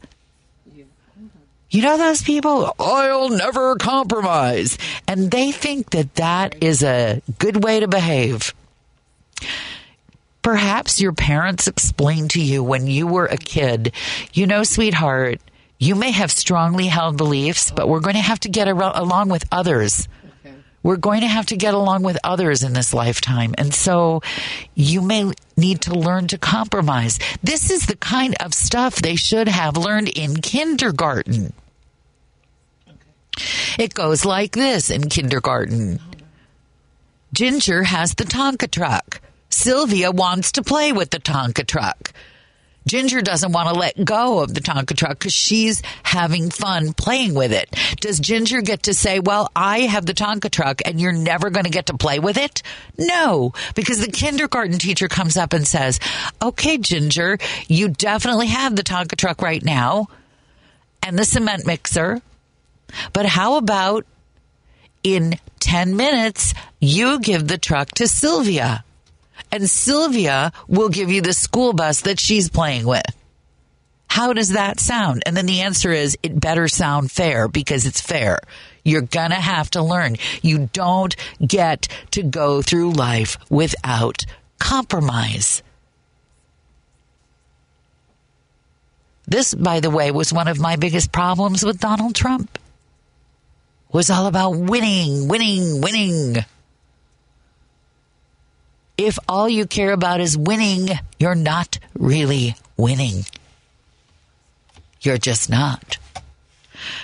You 1.74 1.82
know 1.82 1.98
those 1.98 2.22
people? 2.22 2.72
I'll 2.78 3.30
never 3.30 3.76
compromise. 3.78 4.78
And 5.08 5.32
they 5.32 5.52
think 5.52 5.90
that 5.90 6.14
that 6.16 6.64
is 6.64 6.84
a 6.84 7.24
good 7.40 7.64
way 7.64 7.80
to 7.80 7.88
behave. 7.88 8.54
Perhaps 10.44 11.02
your 11.02 11.14
parents 11.14 11.68
explained 11.68 12.30
to 12.32 12.42
you 12.42 12.64
when 12.64 12.86
you 12.86 13.08
were 13.08 13.26
a 13.26 13.38
kid, 13.38 13.92
you 14.34 14.46
know, 14.46 14.62
sweetheart, 14.62 15.42
you 15.80 15.96
may 15.96 16.12
have 16.12 16.30
strongly 16.30 16.86
held 16.86 17.18
beliefs, 17.18 17.72
but 17.72 17.90
we're 17.90 18.02
going 18.02 18.18
to 18.18 18.22
have 18.22 18.42
to 18.42 18.50
get 18.50 18.68
along 18.68 19.30
with 19.30 19.44
others. 19.52 20.08
We're 20.84 20.98
going 20.98 21.22
to 21.22 21.28
have 21.28 21.48
to 21.48 21.58
get 21.58 21.74
along 21.74 22.04
with 22.04 22.20
others 22.24 22.62
in 22.62 22.74
this 22.74 22.94
lifetime. 22.94 23.56
And 23.58 23.74
so 23.74 24.22
you 24.76 25.02
may 25.02 25.32
need 25.58 25.82
to 25.82 25.96
learn 25.96 26.28
to 26.28 26.38
compromise. 26.38 27.18
This 27.42 27.72
is 27.72 27.88
the 27.88 27.96
kind 27.96 28.36
of 28.42 28.54
stuff 28.54 28.98
they 28.98 29.16
should 29.16 29.48
have 29.48 29.76
learned 29.76 30.10
in 30.10 30.36
kindergarten. 30.36 31.52
It 33.80 33.94
goes 33.94 34.26
like 34.26 34.54
this 34.54 34.90
in 34.90 35.10
kindergarten. 35.10 36.00
Ginger 37.34 37.84
has 37.84 38.14
the 38.14 38.26
Tonka 38.26 38.70
truck. 38.70 39.20
Sylvia 39.50 40.12
wants 40.12 40.52
to 40.54 40.64
play 40.64 40.92
with 40.92 41.10
the 41.10 41.20
Tonka 41.20 41.66
truck. 41.66 42.12
Ginger 42.86 43.22
doesn't 43.22 43.54
want 43.54 43.70
to 43.70 43.80
let 43.80 44.04
go 44.04 44.40
of 44.40 44.54
the 44.54 44.60
Tonka 44.60 44.96
truck 44.96 45.20
because 45.20 45.34
she's 45.34 45.82
having 46.04 46.50
fun 46.50 46.94
playing 46.94 47.34
with 47.34 47.54
it. 47.54 47.74
Does 48.02 48.20
Ginger 48.20 48.62
get 48.62 48.84
to 48.84 48.94
say, 48.94 49.20
well, 49.20 49.50
I 49.56 49.82
have 49.82 50.06
the 50.06 50.14
Tonka 50.14 50.52
truck 50.52 50.82
and 50.86 51.00
you're 51.00 51.14
never 51.14 51.50
going 51.50 51.64
to 51.64 51.70
get 51.70 51.86
to 51.88 51.98
play 51.98 52.20
with 52.20 52.38
it? 52.38 52.62
No, 52.98 53.54
because 53.74 54.00
the 54.06 54.12
kindergarten 54.12 54.80
teacher 54.80 55.08
comes 55.08 55.38
up 55.38 55.54
and 55.54 55.66
says, 55.66 56.00
okay, 56.42 56.78
Ginger, 56.78 57.38
you 57.68 57.88
definitely 57.88 58.48
have 58.48 58.76
the 58.76 58.84
Tonka 58.84 59.16
truck 59.16 59.42
right 59.42 59.64
now 59.64 60.08
and 61.02 61.18
the 61.18 61.26
cement 61.26 61.66
mixer. 61.66 62.22
But 63.12 63.26
how 63.26 63.58
about 63.58 64.06
in 65.04 65.40
10 65.60 65.96
minutes, 65.96 66.54
you 66.80 67.20
give 67.20 67.48
the 67.48 67.58
truck 67.58 67.90
to 67.96 68.08
Sylvia? 68.08 68.84
and 69.54 69.70
Sylvia 69.70 70.52
will 70.68 70.90
give 70.90 71.12
you 71.12 71.22
the 71.22 71.32
school 71.32 71.74
bus 71.74 72.02
that 72.02 72.20
she's 72.20 72.50
playing 72.50 72.88
with. 72.88 73.06
How 74.08 74.34
does 74.34 74.50
that 74.50 74.80
sound? 74.80 75.22
And 75.28 75.38
then 75.38 75.46
the 75.46 75.62
answer 75.62 75.92
is 75.92 76.18
it 76.24 76.40
better 76.40 76.68
sound 76.68 77.12
fair 77.12 77.48
because 77.48 77.86
it's 77.86 78.02
fair. 78.02 78.40
You're 78.84 79.02
gonna 79.02 79.36
have 79.36 79.70
to 79.72 79.84
learn. 79.84 80.16
You 80.42 80.70
don't 80.74 81.16
get 81.46 81.88
to 82.12 82.24
go 82.24 82.64
through 82.64 82.94
life 82.94 83.38
without 83.50 84.26
compromise. 84.60 85.62
This, 89.28 89.54
by 89.54 89.80
the 89.80 89.92
way, 89.92 90.10
was 90.10 90.34
one 90.34 90.48
of 90.48 90.60
my 90.60 90.78
biggest 90.78 91.12
problems 91.12 91.64
with 91.64 91.80
Donald 91.80 92.16
Trump. 92.16 92.58
Was 93.94 94.10
all 94.10 94.26
about 94.26 94.56
winning, 94.56 95.28
winning, 95.28 95.80
winning. 95.80 96.38
If 98.98 99.20
all 99.30 99.48
you 99.48 99.68
care 99.68 99.92
about 99.94 100.20
is 100.20 100.36
winning, 100.36 100.90
you're 101.20 101.36
not 101.36 101.78
really 101.94 102.56
winning. 102.76 103.24
You're 105.02 105.20
just 105.20 105.48
not. 105.48 106.00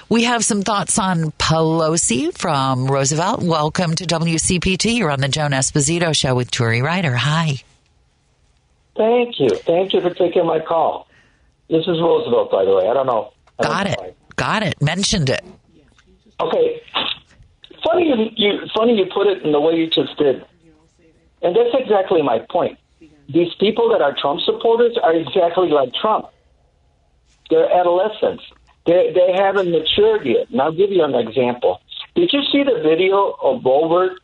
We 0.10 0.24
have 0.24 0.44
some 0.44 0.64
thoughts 0.64 0.98
on 0.98 1.32
Pelosi 1.34 2.36
from 2.36 2.88
Roosevelt. 2.88 3.44
Welcome 3.44 3.94
to 3.96 4.06
WCPT. 4.06 4.98
You're 4.98 5.12
on 5.12 5.20
the 5.20 5.28
Joan 5.28 5.52
Esposito 5.52 6.16
Show 6.16 6.34
with 6.34 6.50
Turi 6.50 6.82
Ryder. 6.82 7.14
Hi. 7.16 7.58
Thank 8.98 9.40
you. 9.40 9.50
Thank 9.50 9.94
you 9.94 10.02
for 10.02 10.10
taking 10.16 10.44
my 10.48 10.60
call. 10.60 11.08
This 11.70 11.82
is 11.82 12.00
Roosevelt, 12.02 12.50
by 12.50 12.66
the 12.66 12.76
way. 12.76 12.90
I 12.90 12.94
don't 12.96 13.06
know. 13.06 13.32
I 13.60 13.64
Got 13.64 13.84
don't 13.84 13.94
it. 13.94 14.00
know. 14.02 14.14
Got 14.36 14.64
it. 14.64 14.82
Mentioned 14.82 15.30
it. 15.30 15.46
Okay. 16.42 16.82
Funny 17.84 18.08
you, 18.08 18.30
you 18.36 18.60
funny 18.76 18.98
you 18.98 19.06
put 19.14 19.28
it 19.28 19.44
in 19.44 19.52
the 19.52 19.60
way 19.60 19.76
you 19.76 19.90
just 19.90 20.18
did. 20.18 20.46
And 21.42 21.56
that's 21.56 21.74
exactly 21.74 22.22
my 22.22 22.40
point. 22.50 22.78
These 23.30 23.54
people 23.60 23.90
that 23.90 24.02
are 24.02 24.16
Trump 24.20 24.42
supporters 24.42 24.98
are 25.02 25.14
exactly 25.14 25.70
like 25.70 25.94
Trump. 25.94 26.28
They're 27.50 27.72
adolescents. 27.72 28.44
They 28.86 29.14
they 29.14 29.34
haven't 29.34 29.72
matured 29.72 30.26
yet. 30.26 30.50
And 30.50 30.62
I'll 30.62 30.74
give 30.74 30.92
you 30.92 31.04
an 31.04 31.16
example. 31.16 31.82
Did 32.16 32.34
you 32.34 32.44
see 32.52 32.64
the 32.64 32.82
video 32.84 33.38
of 33.42 33.62
Boebert? 33.62 34.16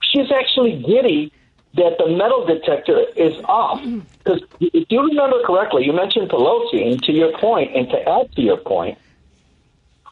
She's 0.00 0.30
actually 0.32 0.82
giddy 0.82 1.32
that 1.74 1.98
the 1.98 2.08
metal 2.08 2.46
detector 2.46 3.04
is 3.16 3.34
off. 3.44 3.80
Because 4.18 4.42
if 4.60 4.86
you 4.90 5.02
remember 5.02 5.42
correctly, 5.44 5.84
you 5.84 5.92
mentioned 5.92 6.30
Pelosi, 6.30 6.90
and 6.90 7.02
to 7.04 7.12
your 7.12 7.36
point, 7.38 7.76
and 7.76 7.88
to 7.90 8.08
add 8.08 8.32
to 8.34 8.42
your 8.42 8.56
point, 8.56 8.98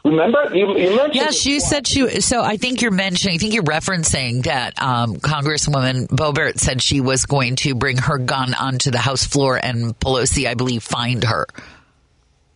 remember 0.05 0.55
you, 0.55 0.68
you 0.78 0.96
mentioned 0.96 1.14
Yes, 1.14 1.46
you 1.46 1.61
said 1.61 1.86
she. 1.86 2.20
So 2.20 2.42
I 2.42 2.57
think 2.57 2.82
you're 2.82 2.90
mentioning, 2.90 3.36
I 3.36 3.38
think 3.38 3.55
you're 3.55 3.62
referencing 3.62 4.44
that 4.44 4.80
um, 4.80 5.16
Congresswoman 5.16 6.09
Boebert 6.09 6.59
said 6.59 6.82
she 6.82 7.01
was 7.01 7.26
going 7.26 7.57
to 7.57 7.74
bring 7.74 7.99
her 7.99 8.18
gun 8.18 8.55
onto 8.55 8.90
the 8.90 8.99
House 8.99 9.24
floor, 9.24 9.59
and 9.62 9.99
Pelosi, 9.99 10.46
I 10.46 10.55
believe, 10.55 10.82
fined 10.82 11.24
her. 11.24 11.46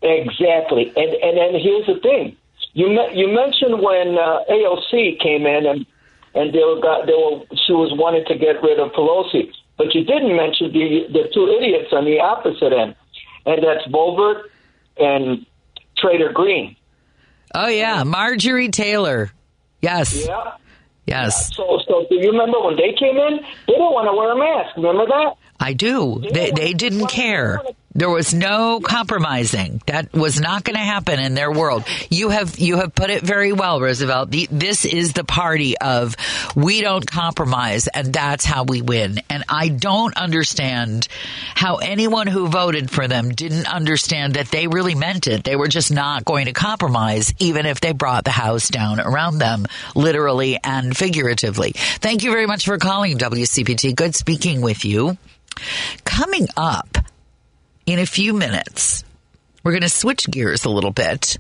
Exactly, 0.02 0.92
and 0.96 1.14
and 1.14 1.36
then 1.38 1.60
here's 1.60 1.86
the 1.86 2.00
thing: 2.02 2.36
you 2.72 2.88
me- 2.88 3.12
you 3.14 3.28
mentioned 3.28 3.80
when 3.80 4.18
uh, 4.18 4.44
AOC 4.50 5.20
came 5.20 5.46
in 5.46 5.66
and 5.66 5.86
and 6.34 6.52
they 6.52 6.64
were 6.64 6.80
got 6.80 7.06
they 7.06 7.12
were 7.12 7.44
she 7.66 7.72
was 7.72 7.92
wanting 7.94 8.24
to 8.26 8.36
get 8.36 8.62
rid 8.62 8.78
of 8.78 8.92
Pelosi, 8.92 9.52
but 9.76 9.94
you 9.94 10.04
didn't 10.04 10.36
mention 10.36 10.72
the 10.72 11.06
the 11.12 11.30
two 11.32 11.46
idiots 11.48 11.92
on 11.92 12.04
the 12.04 12.20
opposite 12.20 12.72
end, 12.72 12.96
and 13.46 13.62
that's 13.62 13.86
Boebert 13.88 14.44
and 14.96 15.46
Traitor 15.98 16.32
Greene. 16.32 16.76
Oh 17.54 17.68
yeah, 17.68 18.04
Marjorie 18.04 18.70
Taylor. 18.70 19.30
Yes. 19.80 20.26
Yeah. 20.26 20.52
Yes. 21.06 21.54
So 21.56 21.80
so 21.86 22.06
do 22.08 22.16
you 22.16 22.30
remember 22.30 22.60
when 22.60 22.76
they 22.76 22.94
came 22.98 23.16
in? 23.16 23.40
They 23.66 23.72
didn't 23.72 23.92
want 23.92 24.06
to 24.08 24.14
wear 24.16 24.32
a 24.32 24.36
mask. 24.38 24.76
Remember 24.76 25.06
that? 25.06 25.36
I 25.62 25.74
do. 25.74 26.20
They, 26.32 26.50
they 26.50 26.72
didn't 26.72 27.06
care. 27.06 27.60
There 27.94 28.10
was 28.10 28.32
no 28.32 28.80
compromising. 28.80 29.82
That 29.86 30.12
was 30.12 30.40
not 30.40 30.64
going 30.64 30.76
to 30.76 30.82
happen 30.82 31.20
in 31.20 31.34
their 31.34 31.52
world. 31.52 31.84
You 32.10 32.30
have 32.30 32.58
you 32.58 32.78
have 32.78 32.94
put 32.94 33.10
it 33.10 33.22
very 33.22 33.52
well, 33.52 33.80
Roosevelt. 33.80 34.30
The, 34.30 34.48
this 34.50 34.86
is 34.86 35.12
the 35.12 35.24
party 35.24 35.76
of 35.76 36.16
we 36.56 36.80
don't 36.80 37.06
compromise, 37.06 37.88
and 37.88 38.12
that's 38.12 38.46
how 38.46 38.64
we 38.64 38.80
win. 38.80 39.20
And 39.28 39.44
I 39.48 39.68
don't 39.68 40.16
understand 40.16 41.06
how 41.54 41.76
anyone 41.76 42.26
who 42.26 42.48
voted 42.48 42.90
for 42.90 43.06
them 43.06 43.28
didn't 43.28 43.72
understand 43.72 44.34
that 44.34 44.48
they 44.48 44.68
really 44.68 44.94
meant 44.94 45.26
it. 45.26 45.44
They 45.44 45.56
were 45.56 45.68
just 45.68 45.92
not 45.92 46.24
going 46.24 46.46
to 46.46 46.52
compromise, 46.54 47.34
even 47.38 47.66
if 47.66 47.80
they 47.80 47.92
brought 47.92 48.24
the 48.24 48.30
house 48.30 48.68
down 48.68 49.00
around 49.00 49.36
them, 49.38 49.66
literally 49.94 50.58
and 50.64 50.96
figuratively. 50.96 51.72
Thank 51.76 52.24
you 52.24 52.30
very 52.30 52.46
much 52.46 52.64
for 52.64 52.78
calling 52.78 53.18
WCPT. 53.18 53.94
Good 53.94 54.14
speaking 54.14 54.62
with 54.62 54.86
you. 54.86 55.18
Coming 56.04 56.46
up 56.56 56.98
in 57.86 57.98
a 57.98 58.06
few 58.06 58.32
minutes, 58.32 59.04
we're 59.62 59.72
going 59.72 59.82
to 59.82 59.88
switch 59.88 60.30
gears 60.30 60.64
a 60.64 60.70
little 60.70 60.90
bit. 60.90 61.38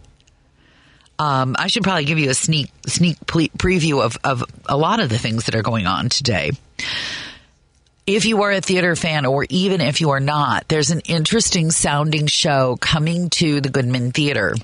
Um, 1.18 1.54
I 1.58 1.68
should 1.68 1.82
probably 1.82 2.04
give 2.04 2.18
you 2.18 2.30
a 2.30 2.34
sneak 2.34 2.70
sneak 2.86 3.18
preview 3.26 4.02
of, 4.02 4.18
of 4.24 4.44
a 4.68 4.76
lot 4.76 5.00
of 5.00 5.08
the 5.08 5.18
things 5.18 5.44
that 5.46 5.54
are 5.54 5.62
going 5.62 5.86
on 5.86 6.08
today. 6.08 6.52
If 8.06 8.24
you 8.24 8.42
are 8.42 8.50
a 8.50 8.60
theater 8.60 8.96
fan, 8.96 9.26
or 9.26 9.46
even 9.48 9.80
if 9.80 10.00
you 10.00 10.10
are 10.10 10.20
not, 10.20 10.66
there's 10.66 10.90
an 10.90 11.00
interesting 11.00 11.70
sounding 11.70 12.26
show 12.26 12.76
coming 12.80 13.30
to 13.30 13.60
the 13.60 13.68
Goodman 13.68 14.10
Theater. 14.10 14.56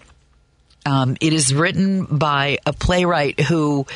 Um, 0.84 1.16
it 1.20 1.32
is 1.32 1.54
written 1.54 2.04
by 2.04 2.58
a 2.66 2.72
playwright 2.72 3.38
who 3.38 3.86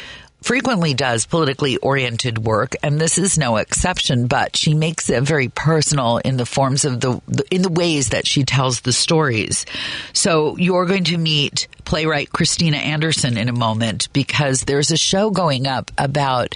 frequently 0.43 0.95
does 0.95 1.27
politically 1.27 1.77
oriented 1.79 2.39
work, 2.39 2.75
and 2.83 3.01
this 3.01 3.19
is 3.19 3.39
no 3.39 3.57
exception. 3.57 4.27
But 4.27 4.57
she 4.57 4.75
makes 4.75 5.09
it 5.11 5.23
very 5.23 5.49
personal 5.49 6.19
in 6.19 6.37
the 6.37 6.47
forms 6.47 6.85
of 6.85 7.01
the, 7.01 7.21
in 7.51 7.63
the 7.63 7.71
ways 7.71 8.11
that 8.11 8.27
she 8.27 8.45
tells 8.45 8.81
the 8.81 8.93
stories. 8.93 9.67
So 10.13 10.57
you're 10.57 10.87
going 10.87 11.05
to 11.05 11.19
meet 11.19 11.69
playwright 11.85 12.31
Christina 12.33 12.79
Anderson 12.79 13.37
in 13.37 13.49
a 13.49 13.53
moment 13.53 14.13
because 14.13 14.63
there's 14.63 14.91
a 14.91 14.97
show 14.97 15.31
going 15.31 15.67
up 15.67 15.91
about 15.99 16.55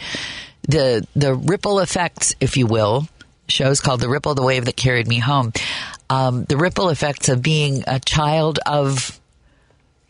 the 0.68 1.06
the 1.14 1.34
ripple 1.34 1.80
effects, 1.80 2.34
if 2.40 2.56
you 2.56 2.66
will. 2.66 3.08
Show's 3.48 3.80
called 3.80 4.00
"The 4.00 4.08
Ripple, 4.08 4.34
the 4.34 4.42
Wave 4.42 4.64
That 4.64 4.76
Carried 4.76 5.06
Me 5.06 5.18
Home." 5.18 5.52
Um, 6.08 6.44
the 6.44 6.56
ripple 6.56 6.88
effects 6.88 7.28
of 7.28 7.42
being 7.42 7.82
a 7.86 7.98
child 7.98 8.58
of 8.64 9.20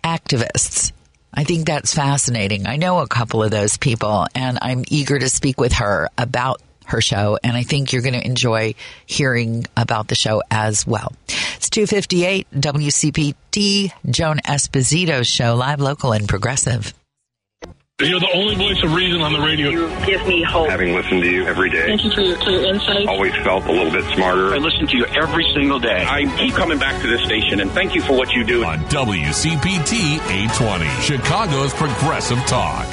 activists. 0.04 0.92
I 1.36 1.44
think 1.44 1.66
that's 1.66 1.92
fascinating. 1.92 2.66
I 2.66 2.76
know 2.76 3.00
a 3.00 3.06
couple 3.06 3.42
of 3.42 3.50
those 3.50 3.76
people, 3.76 4.26
and 4.34 4.58
I'm 4.62 4.84
eager 4.88 5.18
to 5.18 5.28
speak 5.28 5.60
with 5.60 5.74
her 5.74 6.08
about 6.16 6.62
her 6.86 7.02
show, 7.02 7.38
and 7.44 7.56
I 7.56 7.62
think 7.62 7.92
you're 7.92 8.02
going 8.02 8.14
to 8.14 8.24
enjoy 8.24 8.74
hearing 9.04 9.66
about 9.76 10.08
the 10.08 10.14
show 10.14 10.42
as 10.50 10.86
well. 10.86 11.12
It's 11.56 11.68
258 11.68 12.46
WCPT, 12.52 13.92
Joan 14.08 14.38
Esposito's 14.38 15.26
show, 15.26 15.56
live, 15.56 15.80
local, 15.80 16.12
and 16.12 16.28
progressive. 16.28 16.94
You're 17.98 18.20
the 18.20 18.30
only 18.34 18.54
voice 18.56 18.82
of 18.84 18.92
reason 18.92 19.22
on 19.22 19.32
the 19.32 19.40
radio. 19.40 19.70
You 19.70 19.88
give 20.04 20.26
me 20.26 20.42
hope. 20.42 20.68
Having 20.68 20.92
listened 20.92 21.22
to 21.22 21.30
you 21.30 21.46
every 21.46 21.70
day. 21.70 21.86
Thank 21.86 22.04
you 22.04 22.10
for 22.10 22.20
your, 22.20 22.36
for 22.36 22.50
your 22.50 22.66
insight. 22.66 23.08
Always 23.08 23.34
felt 23.36 23.64
a 23.64 23.72
little 23.72 23.90
bit 23.90 24.04
smarter. 24.14 24.52
I 24.52 24.58
listen 24.58 24.86
to 24.86 24.96
you 24.98 25.06
every 25.06 25.50
single 25.54 25.78
day. 25.78 26.04
I 26.06 26.26
keep 26.36 26.52
coming 26.52 26.78
back 26.78 27.00
to 27.00 27.08
this 27.08 27.22
station, 27.22 27.60
and 27.60 27.70
thank 27.70 27.94
you 27.94 28.02
for 28.02 28.12
what 28.12 28.34
you 28.34 28.44
do. 28.44 28.66
On 28.66 28.80
WCPT 28.80 30.16
820, 30.28 30.84
Chicago's 31.00 31.72
Progressive 31.72 32.36
Talk. 32.40 32.86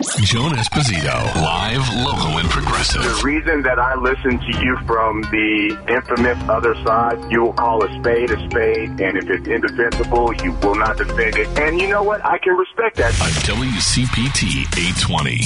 Joan 0.00 0.52
Esposito, 0.52 1.34
live, 1.42 1.86
local, 1.94 2.38
and 2.38 2.48
progressive. 2.48 3.02
The 3.02 3.22
reason 3.22 3.60
that 3.62 3.78
I 3.78 3.94
listen 3.96 4.38
to 4.38 4.64
you 4.64 4.78
from 4.86 5.20
the 5.24 5.78
infamous 5.88 6.38
other 6.48 6.74
side, 6.86 7.30
you 7.30 7.42
will 7.42 7.52
call 7.52 7.84
a 7.84 7.98
spade 8.00 8.30
a 8.30 8.48
spade, 8.48 8.88
and 8.98 9.18
if 9.18 9.28
it's 9.28 9.46
indefensible, 9.46 10.32
you 10.36 10.52
will 10.62 10.76
not 10.76 10.96
defend 10.96 11.36
it. 11.36 11.48
And 11.58 11.78
you 11.78 11.88
know 11.88 12.02
what? 12.02 12.24
I 12.24 12.38
can 12.38 12.54
respect 12.54 12.96
that. 12.96 13.12
On 13.20 13.28
WCPT 13.44 14.60
820. 14.78 15.40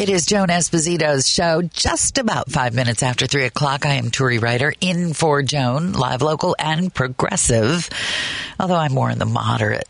It 0.00 0.08
is 0.08 0.24
Joan 0.24 0.48
Esposito's 0.48 1.28
show, 1.28 1.60
just 1.60 2.16
about 2.16 2.50
five 2.50 2.74
minutes 2.74 3.02
after 3.02 3.26
three 3.26 3.44
o'clock. 3.44 3.84
I 3.84 3.96
am 3.96 4.10
Turi 4.10 4.40
Ryder, 4.40 4.72
in 4.80 5.12
for 5.12 5.42
Joan, 5.42 5.92
live, 5.92 6.22
local, 6.22 6.56
and 6.58 6.94
progressive. 6.94 7.90
Although 8.58 8.76
I'm 8.76 8.94
more 8.94 9.10
in 9.10 9.18
the 9.18 9.26
moderate 9.26 9.86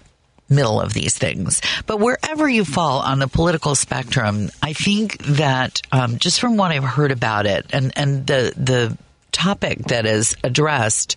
middle 0.53 0.81
of 0.81 0.93
these 0.93 1.17
things. 1.17 1.61
But 1.87 1.99
wherever 2.01 2.49
you 2.49 2.65
fall 2.65 3.01
on 3.01 3.19
the 3.19 3.29
political 3.29 3.75
spectrum, 3.75 4.51
I 4.63 4.73
think 4.73 5.19
that 5.25 5.83
um, 5.91 6.19
just 6.19 6.41
from 6.41 6.57
what 6.57 6.71
I've 6.71 6.85
heard 6.85 7.13
about 7.13 7.47
it 7.47 7.67
and, 7.73 7.93
and 7.97 8.27
the 8.27 8.53
the 8.57 8.97
topic 9.33 9.79
that 9.87 10.07
is 10.07 10.37
addressed 10.45 11.17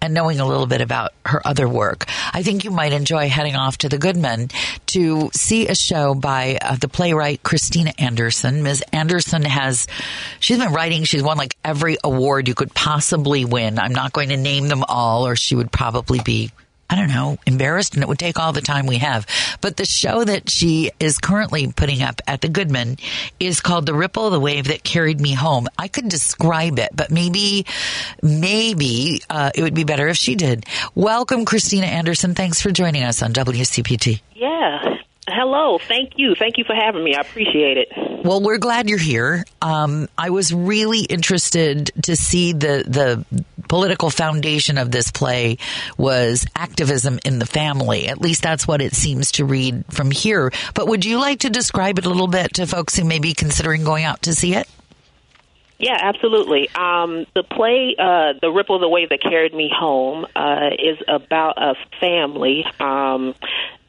and 0.00 0.14
knowing 0.14 0.40
a 0.40 0.46
little 0.46 0.66
bit 0.66 0.80
about 0.80 1.12
her 1.26 1.46
other 1.46 1.68
work, 1.68 2.06
I 2.32 2.42
think 2.42 2.64
you 2.64 2.70
might 2.70 2.92
enjoy 2.92 3.28
heading 3.28 3.56
off 3.56 3.78
to 3.78 3.88
the 3.88 3.98
Goodman 3.98 4.48
to 4.86 5.30
see 5.34 5.66
a 5.66 5.74
show 5.74 6.14
by 6.14 6.58
uh, 6.60 6.76
the 6.76 6.88
playwright 6.88 7.42
Christina 7.42 7.92
Anderson. 7.98 8.62
Ms. 8.62 8.82
Anderson 8.92 9.42
has, 9.42 9.86
she's 10.40 10.58
been 10.58 10.72
writing, 10.72 11.04
she's 11.04 11.22
won 11.22 11.36
like 11.36 11.56
every 11.64 11.98
award 12.02 12.48
you 12.48 12.54
could 12.54 12.72
possibly 12.72 13.44
win. 13.44 13.78
I'm 13.78 13.92
not 13.92 14.12
going 14.12 14.30
to 14.30 14.36
name 14.36 14.68
them 14.68 14.84
all 14.88 15.26
or 15.26 15.36
she 15.36 15.56
would 15.56 15.72
probably 15.72 16.20
be 16.20 16.52
I 16.90 16.96
don't 16.96 17.08
know, 17.08 17.36
embarrassed, 17.46 17.94
and 17.94 18.02
it 18.02 18.08
would 18.08 18.18
take 18.18 18.38
all 18.38 18.52
the 18.52 18.60
time 18.62 18.86
we 18.86 18.98
have. 18.98 19.26
But 19.60 19.76
the 19.76 19.84
show 19.84 20.24
that 20.24 20.48
she 20.48 20.90
is 20.98 21.18
currently 21.18 21.70
putting 21.70 22.02
up 22.02 22.22
at 22.26 22.40
the 22.40 22.48
Goodman 22.48 22.96
is 23.38 23.60
called 23.60 23.86
The 23.86 23.94
Ripple, 23.94 24.30
the 24.30 24.40
Wave 24.40 24.68
That 24.68 24.84
Carried 24.84 25.20
Me 25.20 25.34
Home. 25.34 25.68
I 25.76 25.88
could 25.88 26.08
describe 26.08 26.78
it, 26.78 26.90
but 26.94 27.10
maybe, 27.10 27.66
maybe 28.22 29.20
uh, 29.28 29.50
it 29.54 29.62
would 29.62 29.74
be 29.74 29.84
better 29.84 30.08
if 30.08 30.16
she 30.16 30.34
did. 30.34 30.64
Welcome, 30.94 31.44
Christina 31.44 31.86
Anderson. 31.86 32.34
Thanks 32.34 32.62
for 32.62 32.70
joining 32.70 33.02
us 33.02 33.22
on 33.22 33.32
WCPT. 33.32 34.20
Yeah. 34.34 34.98
Hello. 35.30 35.78
Thank 35.78 36.12
you. 36.16 36.34
Thank 36.34 36.58
you 36.58 36.64
for 36.64 36.74
having 36.74 37.04
me. 37.04 37.14
I 37.14 37.20
appreciate 37.20 37.76
it. 37.76 37.88
Well, 38.24 38.40
we're 38.40 38.58
glad 38.58 38.88
you're 38.88 38.98
here. 38.98 39.44
Um, 39.62 40.08
I 40.16 40.30
was 40.30 40.52
really 40.52 41.00
interested 41.00 41.90
to 42.02 42.16
see 42.16 42.52
the 42.52 42.84
the 42.86 43.44
political 43.68 44.10
foundation 44.10 44.78
of 44.78 44.90
this 44.90 45.10
play 45.10 45.58
was 45.98 46.46
activism 46.56 47.18
in 47.24 47.38
the 47.38 47.46
family. 47.46 48.08
At 48.08 48.20
least 48.20 48.42
that's 48.42 48.66
what 48.66 48.80
it 48.80 48.94
seems 48.94 49.32
to 49.32 49.44
read 49.44 49.84
from 49.90 50.10
here. 50.10 50.50
But 50.74 50.88
would 50.88 51.04
you 51.04 51.18
like 51.18 51.40
to 51.40 51.50
describe 51.50 51.98
it 51.98 52.06
a 52.06 52.08
little 52.08 52.28
bit 52.28 52.54
to 52.54 52.66
folks 52.66 52.96
who 52.96 53.04
may 53.04 53.18
be 53.18 53.34
considering 53.34 53.84
going 53.84 54.04
out 54.04 54.22
to 54.22 54.34
see 54.34 54.54
it? 54.54 54.68
Yeah, 55.78 55.96
absolutely. 56.00 56.68
Um, 56.74 57.24
the 57.34 57.44
play, 57.44 57.94
uh, 57.96 58.32
"The 58.40 58.50
Ripple, 58.50 58.76
of 58.76 58.80
the 58.80 58.88
Wave 58.88 59.10
That 59.10 59.22
Carried 59.22 59.54
Me 59.54 59.70
Home," 59.72 60.26
uh, 60.34 60.70
is 60.76 60.98
about 61.06 61.54
a 61.56 61.76
family, 62.00 62.64
um, 62.80 63.36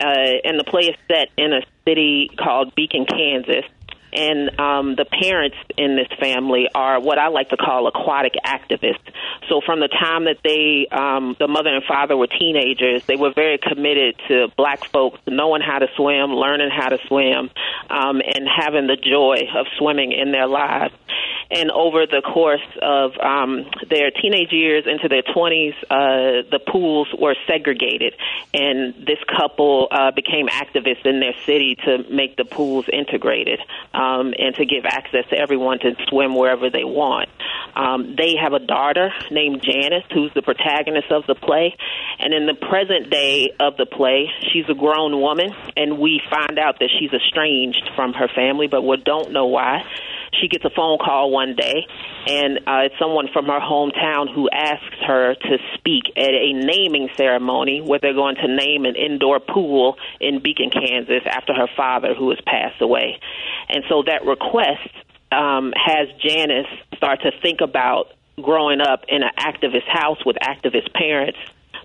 uh, 0.02 0.40
and 0.44 0.60
the 0.60 0.64
play 0.64 0.84
is 0.84 0.96
set 1.08 1.30
in 1.38 1.54
a 1.54 1.62
city 1.86 2.30
called 2.38 2.74
Beacon, 2.76 3.06
Kansas 3.06 3.66
and 4.14 4.60
um, 4.60 4.96
the 4.96 5.06
parents 5.06 5.58
in 5.78 5.96
this 5.96 6.08
family 6.20 6.68
are 6.74 7.00
what 7.00 7.18
I 7.18 7.28
like 7.28 7.50
to 7.50 7.58
call 7.58 7.88
aquatic 7.88 8.34
activists. 8.46 9.12
So 9.48 9.62
from 9.66 9.80
the 9.80 9.88
time 9.88 10.26
that 10.26 10.38
they, 10.44 10.88
um, 10.92 11.36
the 11.40 11.48
mother 11.48 11.74
and 11.74 11.84
father 11.84 12.16
were 12.18 12.28
teenagers, 12.28 13.06
they 13.06 13.16
were 13.16 13.34
very 13.34 13.58
committed 13.58 14.16
to 14.28 14.48
black 14.58 14.86
folks 14.86 15.20
knowing 15.28 15.62
how 15.62 15.80
to 15.80 15.88
swim, 15.96 16.32
learning 16.32 16.70
how 16.72 16.90
to 16.90 16.98
swim, 17.08 17.50
um, 17.90 18.22
and 18.22 18.48
having 18.48 18.88
the 18.88 18.98
joy 18.98 19.48
of 19.56 19.68
swimming 19.78 20.12
in 20.12 20.32
their 20.32 20.48
lives. 20.48 20.94
And 21.52 21.72
over 21.72 22.06
the 22.06 22.22
course 22.22 22.62
of 22.80 23.18
um, 23.18 23.66
their 23.90 24.12
teenage 24.12 24.52
years 24.52 24.86
into 24.86 25.08
their 25.08 25.24
20s, 25.24 25.74
uh, 25.90 26.48
the 26.50 26.60
pools 26.60 27.08
were 27.18 27.36
segregated, 27.48 28.14
and 28.54 28.94
this 28.94 29.18
couple 29.36 29.88
uh, 29.90 30.12
became 30.12 30.48
activists 30.48 31.06
in 31.06 31.20
their 31.20 31.34
city 31.48 31.76
to 31.86 32.06
make 32.12 32.38
the 32.38 32.46
pools 32.46 32.86
integrated 32.92 33.60
um, 34.00 34.34
and 34.40 34.56
to 34.56 34.66
give 34.66 34.86
access 34.86 35.26
to 35.30 35.38
everyone 35.38 35.80
to 35.80 35.92
swim 36.08 36.36
wherever 36.36 36.70
they 36.70 36.86
want. 36.86 37.28
Um, 37.76 38.16
they 38.18 38.36
have 38.42 38.54
a 38.54 38.60
daughter 38.60 39.12
named 39.30 39.62
Janice, 39.62 40.06
who's 40.14 40.32
the 40.34 40.42
protagonist 40.42 41.12
of 41.12 41.24
the 41.28 41.36
play, 41.36 41.76
and 42.18 42.34
in 42.34 42.46
the 42.46 42.56
present 42.56 43.10
day 43.10 43.52
of 43.60 43.76
the 43.78 43.86
play, 43.86 44.30
she's 44.52 44.66
a 44.70 44.74
grown 44.74 45.20
woman, 45.20 45.54
and 45.76 46.00
we 46.00 46.22
find 46.30 46.58
out 46.58 46.80
that 46.80 46.90
she's 46.98 47.12
estranged 47.12 47.90
from 47.96 48.14
her 48.14 48.28
family, 48.34 48.68
but 48.68 48.82
we 48.82 48.98
don't 48.98 49.32
know 49.32 49.48
why 49.48 49.84
she 50.34 50.48
gets 50.48 50.64
a 50.66 50.70
phone 50.70 50.98
call 50.98 51.32
one 51.32 51.56
day, 51.56 51.86
and 52.28 52.60
uh, 52.60 52.86
it's 52.86 52.96
someone 53.00 53.28
from 53.32 53.46
her 53.46 53.60
hometown 53.60 54.34
who 54.34 54.50
asks 54.50 54.98
her 55.06 55.36
to 55.36 55.58
speak 55.76 56.04
at 56.16 56.30
a 56.30 56.54
naming 56.54 57.10
ceremony 57.18 57.82
where 57.82 58.00
they're 58.00 58.14
going 58.14 58.36
to 58.36 58.48
name 58.48 58.86
an 58.86 58.96
indoor 58.96 59.40
pool 59.40 59.98
in 60.20 60.42
Beacon, 60.42 60.70
Kansas, 60.70 61.24
after 61.26 61.54
her 61.54 61.68
father, 61.76 62.14
who 62.14 62.30
has 62.30 62.40
passed 62.46 62.82
away. 62.82 63.20
And 63.70 63.84
so 63.90 64.04
that 64.06 64.26
request 64.26 64.90
um, 65.32 65.74
has 65.76 66.08
Janice 66.22 66.68
start 66.96 67.22
to 67.22 67.32
think 67.42 67.62
about 67.62 68.14
growing 68.42 68.82
up 68.82 69.06
in 69.08 69.22
an 69.24 69.32
activist 69.38 69.88
house 69.88 70.24
with 70.26 70.38
activist 70.38 70.94
parents 70.94 71.38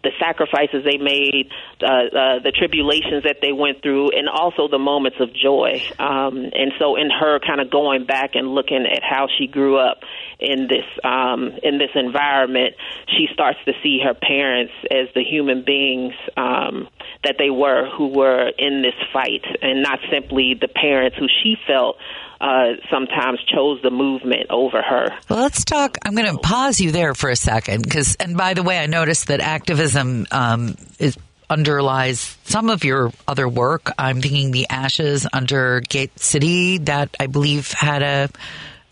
the 0.04 0.12
sacrifices 0.20 0.84
they 0.84 0.98
made, 0.98 1.50
uh, 1.82 1.86
uh, 1.86 2.38
the 2.44 2.52
tribulations 2.52 3.24
that 3.24 3.38
they 3.42 3.52
went 3.52 3.82
through, 3.82 4.10
and 4.10 4.28
also 4.28 4.68
the 4.68 4.78
moments 4.78 5.18
of 5.18 5.34
joy. 5.34 5.82
Um, 5.98 6.36
and 6.52 6.72
so, 6.78 6.96
in 6.96 7.10
her 7.10 7.40
kind 7.40 7.60
of 7.60 7.70
going 7.70 8.06
back 8.06 8.34
and 8.34 8.54
looking 8.54 8.86
at 8.86 9.02
how 9.02 9.26
she 9.26 9.46
grew 9.46 9.78
up 9.78 9.98
in 10.38 10.68
this 10.68 10.84
um, 11.04 11.52
in 11.62 11.78
this 11.78 11.90
environment, 11.94 12.74
she 13.08 13.26
starts 13.32 13.58
to 13.66 13.72
see 13.82 14.00
her 14.04 14.14
parents 14.14 14.72
as 14.90 15.08
the 15.14 15.22
human 15.22 15.64
beings 15.64 16.14
um, 16.36 16.88
that 17.22 17.36
they 17.38 17.50
were, 17.50 17.88
who 17.96 18.08
were 18.08 18.50
in 18.58 18.82
this 18.82 18.94
fight, 19.12 19.44
and 19.62 19.82
not 19.82 19.98
simply 20.10 20.54
the 20.60 20.68
parents 20.68 21.16
who 21.18 21.26
she 21.42 21.56
felt 21.66 21.96
uh, 22.40 22.74
sometimes 22.90 23.40
chose 23.46 23.80
the 23.82 23.90
movement 23.90 24.46
over 24.50 24.82
her. 24.82 25.08
Well, 25.28 25.40
let's 25.40 25.64
talk. 25.64 25.98
I'm 26.04 26.14
going 26.14 26.30
to 26.30 26.38
pause 26.38 26.80
you 26.80 26.92
there 26.92 27.14
for 27.14 27.30
a 27.30 27.36
second 27.36 27.82
because, 27.82 28.16
and 28.16 28.36
by 28.36 28.54
the 28.54 28.62
way, 28.62 28.78
I 28.78 28.86
noticed 28.86 29.28
that 29.28 29.40
activism 29.40 30.26
um, 30.30 30.76
is 30.98 31.16
underlies 31.48 32.36
some 32.44 32.70
of 32.70 32.84
your 32.84 33.12
other 33.28 33.48
work. 33.48 33.92
I'm 33.98 34.20
thinking 34.20 34.50
the 34.50 34.68
Ashes 34.68 35.26
under 35.32 35.80
Gait 35.80 36.18
City 36.18 36.78
that 36.78 37.14
I 37.20 37.26
believe 37.26 37.70
had 37.72 38.02
a 38.02 38.28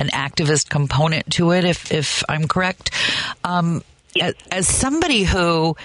an 0.02 0.08
activist 0.08 0.68
component 0.68 1.30
to 1.32 1.52
it. 1.52 1.64
If 1.64 1.92
if 1.92 2.24
I'm 2.28 2.48
correct, 2.48 2.90
um, 3.44 3.82
as, 4.20 4.34
as 4.50 4.68
somebody 4.68 5.22
who 5.22 5.76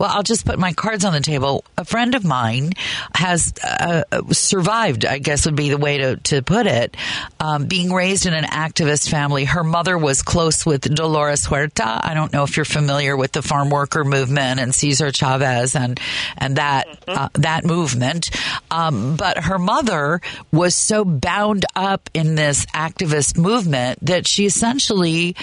Well, 0.00 0.08
I'll 0.10 0.22
just 0.22 0.46
put 0.46 0.58
my 0.58 0.72
cards 0.72 1.04
on 1.04 1.12
the 1.12 1.20
table. 1.20 1.62
A 1.76 1.84
friend 1.84 2.14
of 2.14 2.24
mine 2.24 2.72
has 3.14 3.52
uh, 3.62 4.04
survived, 4.30 5.04
I 5.04 5.18
guess 5.18 5.44
would 5.44 5.56
be 5.56 5.68
the 5.68 5.76
way 5.76 5.98
to, 5.98 6.16
to 6.16 6.40
put 6.40 6.66
it, 6.66 6.96
um, 7.38 7.66
being 7.66 7.92
raised 7.92 8.24
in 8.24 8.32
an 8.32 8.44
activist 8.44 9.10
family. 9.10 9.44
Her 9.44 9.62
mother 9.62 9.98
was 9.98 10.22
close 10.22 10.64
with 10.64 10.94
Dolores 10.94 11.44
Huerta. 11.44 12.00
I 12.02 12.14
don't 12.14 12.32
know 12.32 12.44
if 12.44 12.56
you're 12.56 12.64
familiar 12.64 13.14
with 13.14 13.32
the 13.32 13.42
farm 13.42 13.68
worker 13.68 14.02
movement 14.02 14.58
and 14.58 14.74
Cesar 14.74 15.12
Chavez 15.12 15.76
and, 15.76 16.00
and 16.38 16.56
that, 16.56 16.86
uh, 17.06 17.28
that 17.34 17.66
movement. 17.66 18.30
Um, 18.70 19.16
but 19.16 19.36
her 19.36 19.58
mother 19.58 20.22
was 20.50 20.74
so 20.74 21.04
bound 21.04 21.66
up 21.76 22.08
in 22.14 22.36
this 22.36 22.64
activist 22.74 23.36
movement 23.36 23.98
that 24.06 24.26
she 24.26 24.46
essentially 24.46 25.36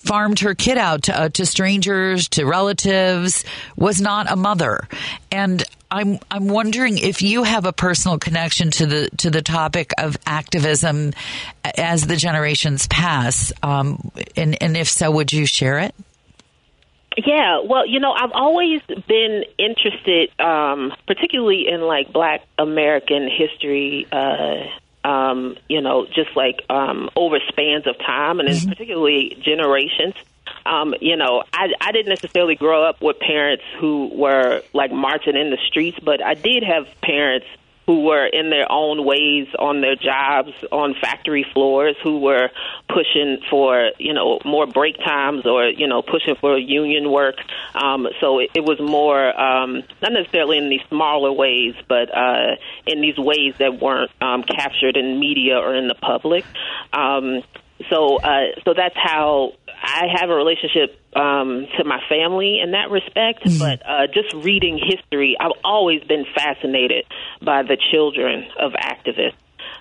farmed 0.00 0.40
her 0.40 0.54
kid 0.54 0.78
out 0.78 1.04
to, 1.04 1.18
uh, 1.18 1.28
to 1.30 1.46
strangers, 1.46 2.28
to 2.30 2.44
relatives, 2.44 3.44
was 3.76 4.00
not 4.00 4.30
a 4.30 4.36
mother. 4.36 4.88
And 5.30 5.64
I'm 5.90 6.18
I'm 6.30 6.48
wondering 6.48 6.98
if 6.98 7.20
you 7.20 7.42
have 7.42 7.66
a 7.66 7.72
personal 7.72 8.18
connection 8.18 8.70
to 8.72 8.86
the 8.86 9.10
to 9.18 9.30
the 9.30 9.42
topic 9.42 9.92
of 9.98 10.16
activism 10.24 11.12
as 11.64 12.06
the 12.06 12.16
generations 12.16 12.86
pass, 12.86 13.52
um, 13.62 14.12
and 14.36 14.60
and 14.62 14.76
if 14.76 14.88
so, 14.88 15.10
would 15.10 15.32
you 15.32 15.46
share 15.46 15.80
it? 15.80 15.94
Yeah, 17.16 17.62
well, 17.64 17.86
you 17.86 17.98
know, 17.98 18.12
I've 18.12 18.30
always 18.32 18.82
been 18.86 19.44
interested, 19.58 20.30
um, 20.38 20.92
particularly 21.08 21.66
in 21.68 21.80
like 21.80 22.12
Black 22.12 22.42
American 22.56 23.28
history. 23.28 24.06
Uh, 24.10 24.66
um, 25.04 25.56
you 25.68 25.80
know, 25.80 26.06
just 26.06 26.36
like 26.36 26.62
um, 26.68 27.10
over 27.16 27.38
spans 27.48 27.86
of 27.86 27.98
time, 27.98 28.40
and 28.40 28.48
mm-hmm. 28.48 28.68
particularly 28.68 29.36
generations. 29.40 30.14
Um, 30.66 30.94
you 31.00 31.16
know, 31.16 31.42
I, 31.52 31.68
I 31.80 31.92
didn't 31.92 32.08
necessarily 32.08 32.54
grow 32.54 32.84
up 32.84 33.00
with 33.00 33.18
parents 33.18 33.64
who 33.78 34.10
were 34.12 34.62
like 34.72 34.92
marching 34.92 35.36
in 35.36 35.50
the 35.50 35.58
streets, 35.68 35.98
but 36.02 36.22
I 36.22 36.34
did 36.34 36.62
have 36.62 36.86
parents 37.00 37.46
who 37.90 38.02
were 38.02 38.24
in 38.24 38.50
their 38.50 38.70
own 38.70 39.04
ways 39.04 39.48
on 39.58 39.80
their 39.80 39.96
jobs 39.96 40.52
on 40.70 40.94
factory 40.94 41.44
floors 41.52 41.96
who 42.04 42.20
were 42.20 42.48
pushing 42.88 43.38
for 43.50 43.90
you 43.98 44.14
know 44.14 44.38
more 44.44 44.64
break 44.64 44.96
times 44.98 45.44
or 45.44 45.64
you 45.66 45.88
know 45.88 46.00
pushing 46.00 46.36
for 46.36 46.56
union 46.56 47.10
work. 47.10 47.34
Um 47.74 48.06
so 48.20 48.38
it, 48.38 48.50
it 48.54 48.60
was 48.60 48.78
more 48.78 49.28
um 49.40 49.82
not 50.00 50.12
necessarily 50.12 50.58
in 50.58 50.68
these 50.68 50.86
smaller 50.88 51.32
ways 51.32 51.74
but 51.88 52.16
uh 52.16 52.54
in 52.86 53.00
these 53.00 53.18
ways 53.18 53.54
that 53.58 53.80
weren't 53.80 54.12
um 54.20 54.44
captured 54.44 54.96
in 54.96 55.18
media 55.18 55.58
or 55.58 55.74
in 55.74 55.88
the 55.88 55.96
public. 55.96 56.44
Um 56.92 57.42
so 57.88 58.16
uh 58.16 58.52
so 58.64 58.74
that's 58.76 58.96
how 58.96 59.52
I 59.82 60.06
have 60.20 60.28
a 60.28 60.34
relationship 60.34 61.00
um, 61.16 61.66
to 61.78 61.84
my 61.84 62.00
family 62.08 62.60
in 62.62 62.72
that 62.72 62.90
respect, 62.90 63.44
mm-hmm. 63.44 63.58
but 63.58 63.82
uh, 63.86 64.06
just 64.12 64.34
reading 64.44 64.78
history, 64.78 65.36
I've 65.40 65.56
always 65.64 66.02
been 66.04 66.26
fascinated 66.34 67.06
by 67.42 67.62
the 67.62 67.78
children 67.90 68.46
of 68.58 68.72
activists. 68.72 69.34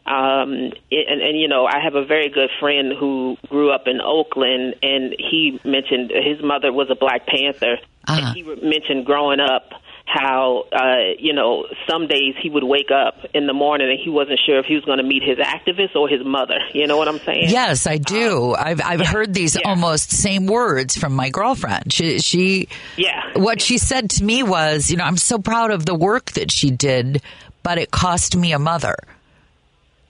Um, 0.06 0.72
and, 0.92 1.22
and 1.22 1.40
you 1.40 1.48
know, 1.48 1.66
I 1.66 1.82
have 1.84 1.96
a 1.96 2.06
very 2.06 2.30
good 2.30 2.50
friend 2.60 2.94
who 2.98 3.38
grew 3.50 3.72
up 3.72 3.88
in 3.88 4.00
Oakland, 4.02 4.76
and 4.82 5.14
he 5.20 5.60
mentioned 5.66 6.12
his 6.12 6.42
mother 6.42 6.72
was 6.72 6.90
a 6.90 6.96
Black 6.96 7.28
Panther. 7.28 7.78
Uh-huh. 8.08 8.22
And 8.26 8.36
he 8.36 8.44
mentioned 8.44 9.06
growing 9.06 9.40
up 9.40 9.74
how 10.10 10.66
uh, 10.72 11.14
you 11.20 11.34
know 11.34 11.66
some 11.88 12.08
days 12.08 12.34
he 12.42 12.50
would 12.50 12.64
wake 12.64 12.90
up 12.92 13.26
in 13.34 13.46
the 13.46 13.54
morning 13.54 13.90
and 13.90 14.00
he 14.04 14.10
wasn't 14.10 14.40
sure 14.44 14.60
if 14.60 14.66
he 14.66 14.74
was 14.74 14.84
going 14.84 14.98
to 14.98 15.04
meet 15.04 15.22
his 15.24 15.38
activist 15.38 15.96
or 15.96 16.10
his 16.10 16.26
mother. 16.26 16.58
You 16.74 16.88
know 16.88 16.98
what 16.98 17.08
I'm 17.08 17.20
saying? 17.20 17.50
Yes, 17.50 17.86
I 17.86 17.98
do. 17.98 18.56
Um, 18.56 18.56
I've 18.58 18.82
I've 18.84 19.00
yeah, 19.02 19.06
heard 19.06 19.34
these 19.34 19.56
yeah. 19.56 19.70
almost 19.70 20.12
same 20.12 20.48
words 20.48 20.98
from 20.98 21.14
my 21.14 21.30
girlfriend. 21.30 21.94
She 21.94 22.20
she 22.20 22.68
yeah. 22.98 23.38
What 23.38 23.62
she 23.62 23.78
said 23.78 24.10
to 24.12 24.24
me 24.24 24.42
was, 24.42 24.90
you 24.90 24.98
know, 24.98 25.04
I'm 25.04 25.18
so 25.18 25.38
proud 25.38 25.72
of 25.72 25.86
the 25.86 25.96
work 25.96 26.32
that 26.32 26.52
she 26.52 26.72
did, 26.72 27.22
but 27.62 27.78
it 27.78 27.92
cost 27.92 28.36
me 28.36 28.52
a 28.54 28.60
mother. 28.60 28.96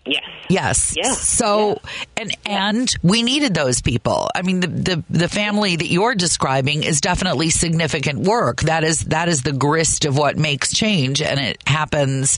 Yes. 0.05 0.23
Yes. 0.49 0.93
Yeah. 0.97 1.11
So 1.13 1.69
yeah. 1.69 2.03
and 2.17 2.37
and 2.45 2.95
we 3.03 3.21
needed 3.21 3.53
those 3.53 3.81
people. 3.81 4.29
I 4.33 4.41
mean 4.41 4.61
the, 4.61 4.67
the 4.67 5.03
the 5.09 5.29
family 5.29 5.75
that 5.75 5.87
you're 5.87 6.15
describing 6.15 6.83
is 6.83 7.01
definitely 7.01 7.49
significant 7.49 8.19
work. 8.19 8.61
That 8.61 8.83
is 8.83 9.01
that 9.05 9.27
is 9.29 9.43
the 9.43 9.53
grist 9.53 10.05
of 10.05 10.17
what 10.17 10.37
makes 10.37 10.73
change 10.73 11.21
and 11.21 11.39
it 11.39 11.61
happens 11.67 12.37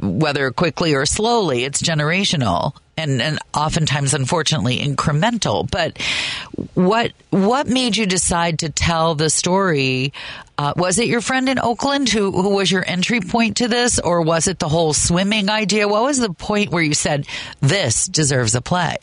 whether 0.00 0.50
quickly 0.50 0.94
or 0.94 1.06
slowly. 1.06 1.64
It's 1.64 1.82
generational 1.82 2.74
and, 2.96 3.20
and 3.20 3.38
oftentimes, 3.54 4.14
unfortunately, 4.14 4.78
incremental. 4.78 5.68
But 5.68 5.98
what 6.74 7.12
what 7.30 7.66
made 7.68 7.96
you 7.96 8.06
decide 8.06 8.60
to 8.60 8.68
tell 8.68 9.14
the 9.14 9.30
story? 9.30 10.12
Uh, 10.56 10.72
was 10.76 10.98
it 10.98 11.08
your 11.08 11.20
friend 11.20 11.48
in 11.48 11.58
Oakland 11.58 12.08
who 12.08 12.30
who 12.30 12.54
was 12.54 12.70
your 12.70 12.84
entry 12.86 13.20
point 13.20 13.56
to 13.58 13.68
this, 13.68 13.98
or 13.98 14.22
was 14.22 14.46
it 14.48 14.58
the 14.58 14.68
whole 14.68 14.92
swimming 14.92 15.48
idea? 15.48 15.88
What 15.88 16.04
was 16.04 16.18
the 16.18 16.32
point 16.32 16.70
where 16.70 16.82
you 16.82 16.94
said 16.94 17.26
this 17.60 18.06
deserves 18.06 18.54
a 18.54 18.60
play? 18.60 18.96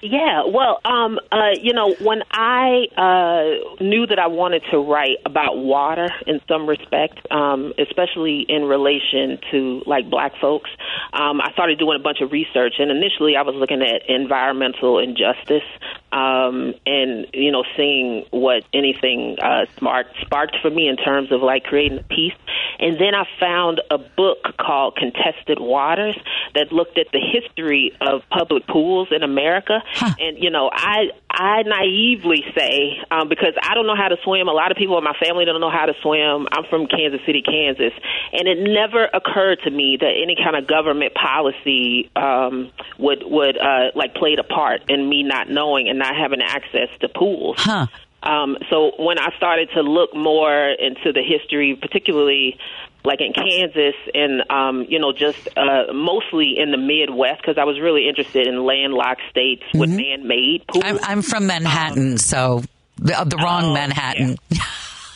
Yeah, 0.00 0.44
well, 0.46 0.80
um, 0.84 1.18
uh, 1.32 1.50
you 1.60 1.72
know, 1.72 1.94
when 2.00 2.22
I 2.30 2.86
uh, 2.96 3.82
knew 3.82 4.06
that 4.06 4.18
I 4.18 4.28
wanted 4.28 4.62
to 4.70 4.78
write 4.78 5.18
about 5.26 5.58
water 5.58 6.08
in 6.26 6.40
some 6.46 6.68
respect, 6.68 7.18
um, 7.32 7.72
especially 7.78 8.46
in 8.48 8.64
relation 8.64 9.38
to 9.50 9.82
like 9.86 10.08
black 10.08 10.32
folks, 10.40 10.70
um, 11.12 11.40
I 11.40 11.50
started 11.52 11.78
doing 11.78 11.98
a 11.98 12.02
bunch 12.02 12.20
of 12.20 12.30
research. 12.30 12.74
And 12.78 12.90
initially, 12.90 13.34
I 13.36 13.42
was 13.42 13.56
looking 13.56 13.82
at 13.82 14.08
environmental 14.08 14.98
injustice 15.00 15.66
um, 16.12 16.74
and 16.86 17.26
you 17.34 17.52
know, 17.52 17.64
seeing 17.76 18.24
what 18.30 18.64
anything 18.72 19.36
uh, 19.42 19.66
smart 19.76 20.06
sparked 20.22 20.56
for 20.62 20.70
me 20.70 20.88
in 20.88 20.96
terms 20.96 21.30
of 21.32 21.42
like 21.42 21.64
creating 21.64 21.98
a 21.98 22.02
piece. 22.02 22.34
And 22.78 22.94
then 22.94 23.14
I 23.14 23.24
found 23.40 23.80
a 23.90 23.98
book 23.98 24.56
called 24.58 24.96
Contested 24.96 25.58
Waters 25.58 26.16
that 26.54 26.72
looked 26.72 26.96
at 26.96 27.08
the 27.12 27.20
history 27.20 27.92
of 28.00 28.22
public 28.30 28.66
pools 28.66 29.08
in 29.10 29.22
America. 29.22 29.82
Huh. 29.92 30.14
And 30.18 30.38
you 30.42 30.50
know, 30.50 30.70
I 30.72 31.10
I 31.30 31.62
naively 31.62 32.44
say 32.56 32.98
um, 33.10 33.28
because 33.28 33.54
I 33.62 33.74
don't 33.74 33.86
know 33.86 33.96
how 33.96 34.08
to 34.08 34.16
swim. 34.24 34.48
A 34.48 34.52
lot 34.52 34.70
of 34.70 34.78
people 34.78 34.96
in 34.96 35.04
my 35.04 35.16
family 35.22 35.44
don't 35.44 35.60
know 35.60 35.70
how 35.70 35.86
to 35.86 35.94
swim. 36.02 36.46
I'm 36.50 36.64
from 36.70 36.86
Kansas 36.86 37.20
City, 37.26 37.42
Kansas, 37.42 37.92
and 38.32 38.48
it 38.48 38.58
never 38.58 39.04
occurred 39.04 39.58
to 39.64 39.70
me 39.70 39.98
that 40.00 40.12
any 40.22 40.36
kind 40.36 40.56
of 40.56 40.66
government 40.66 41.14
policy 41.14 42.10
um, 42.16 42.70
would 42.98 43.22
would 43.26 43.58
uh, 43.58 43.90
like 43.94 44.14
played 44.14 44.38
a 44.38 44.44
part 44.44 44.88
in 44.88 45.08
me 45.08 45.22
not 45.22 45.50
knowing 45.50 45.88
and 45.88 45.97
not 45.98 46.16
having 46.16 46.40
access 46.42 46.88
to 47.00 47.08
pools. 47.08 47.56
Huh. 47.58 47.86
Um, 48.22 48.56
so 48.70 48.92
when 48.98 49.18
I 49.18 49.34
started 49.36 49.70
to 49.74 49.82
look 49.82 50.14
more 50.14 50.70
into 50.70 51.12
the 51.12 51.22
history, 51.22 51.78
particularly 51.80 52.58
like 53.04 53.20
in 53.20 53.32
Kansas 53.32 53.94
and 54.12 54.42
um, 54.50 54.86
you 54.88 54.98
know 54.98 55.12
just 55.12 55.48
uh, 55.56 55.92
mostly 55.92 56.56
in 56.58 56.72
the 56.72 56.76
Midwest, 56.76 57.40
because 57.40 57.58
I 57.58 57.64
was 57.64 57.78
really 57.80 58.08
interested 58.08 58.46
in 58.46 58.64
landlocked 58.64 59.22
states 59.30 59.62
mm-hmm. 59.68 59.78
with 59.78 59.90
man-made 59.90 60.66
pools. 60.66 60.84
I'm, 60.84 60.98
I'm 61.02 61.22
from 61.22 61.46
Manhattan, 61.46 62.12
um, 62.12 62.18
so 62.18 62.62
the, 62.96 63.24
the 63.24 63.36
wrong 63.36 63.66
oh, 63.66 63.74
Manhattan. 63.74 64.36
Yeah. 64.50 64.62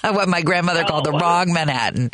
what 0.13 0.29
my 0.29 0.43
grandmother 0.43 0.83
oh, 0.85 0.89
called 0.89 1.05
the 1.05 1.13
wrong 1.13 1.53
Manhattan, 1.53 2.11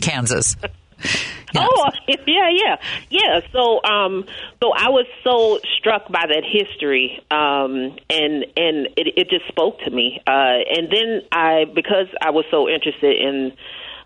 Kansas. 0.00 0.56
Oh 1.56 1.86
yeah, 2.26 2.48
yeah, 2.52 2.76
yeah. 3.08 3.40
So, 3.52 3.82
um, 3.82 4.24
so 4.62 4.72
I 4.72 4.90
was 4.90 5.06
so 5.24 5.58
struck 5.78 6.10
by 6.10 6.26
that 6.28 6.44
history, 6.44 7.20
um, 7.30 7.96
and 8.08 8.46
and 8.56 8.86
it, 8.96 9.14
it 9.16 9.30
just 9.30 9.48
spoke 9.48 9.80
to 9.80 9.90
me. 9.90 10.20
Uh, 10.26 10.30
and 10.30 10.88
then 10.90 11.22
I, 11.32 11.64
because 11.64 12.06
I 12.22 12.30
was 12.30 12.44
so 12.50 12.68
interested 12.68 13.16
in, 13.16 13.52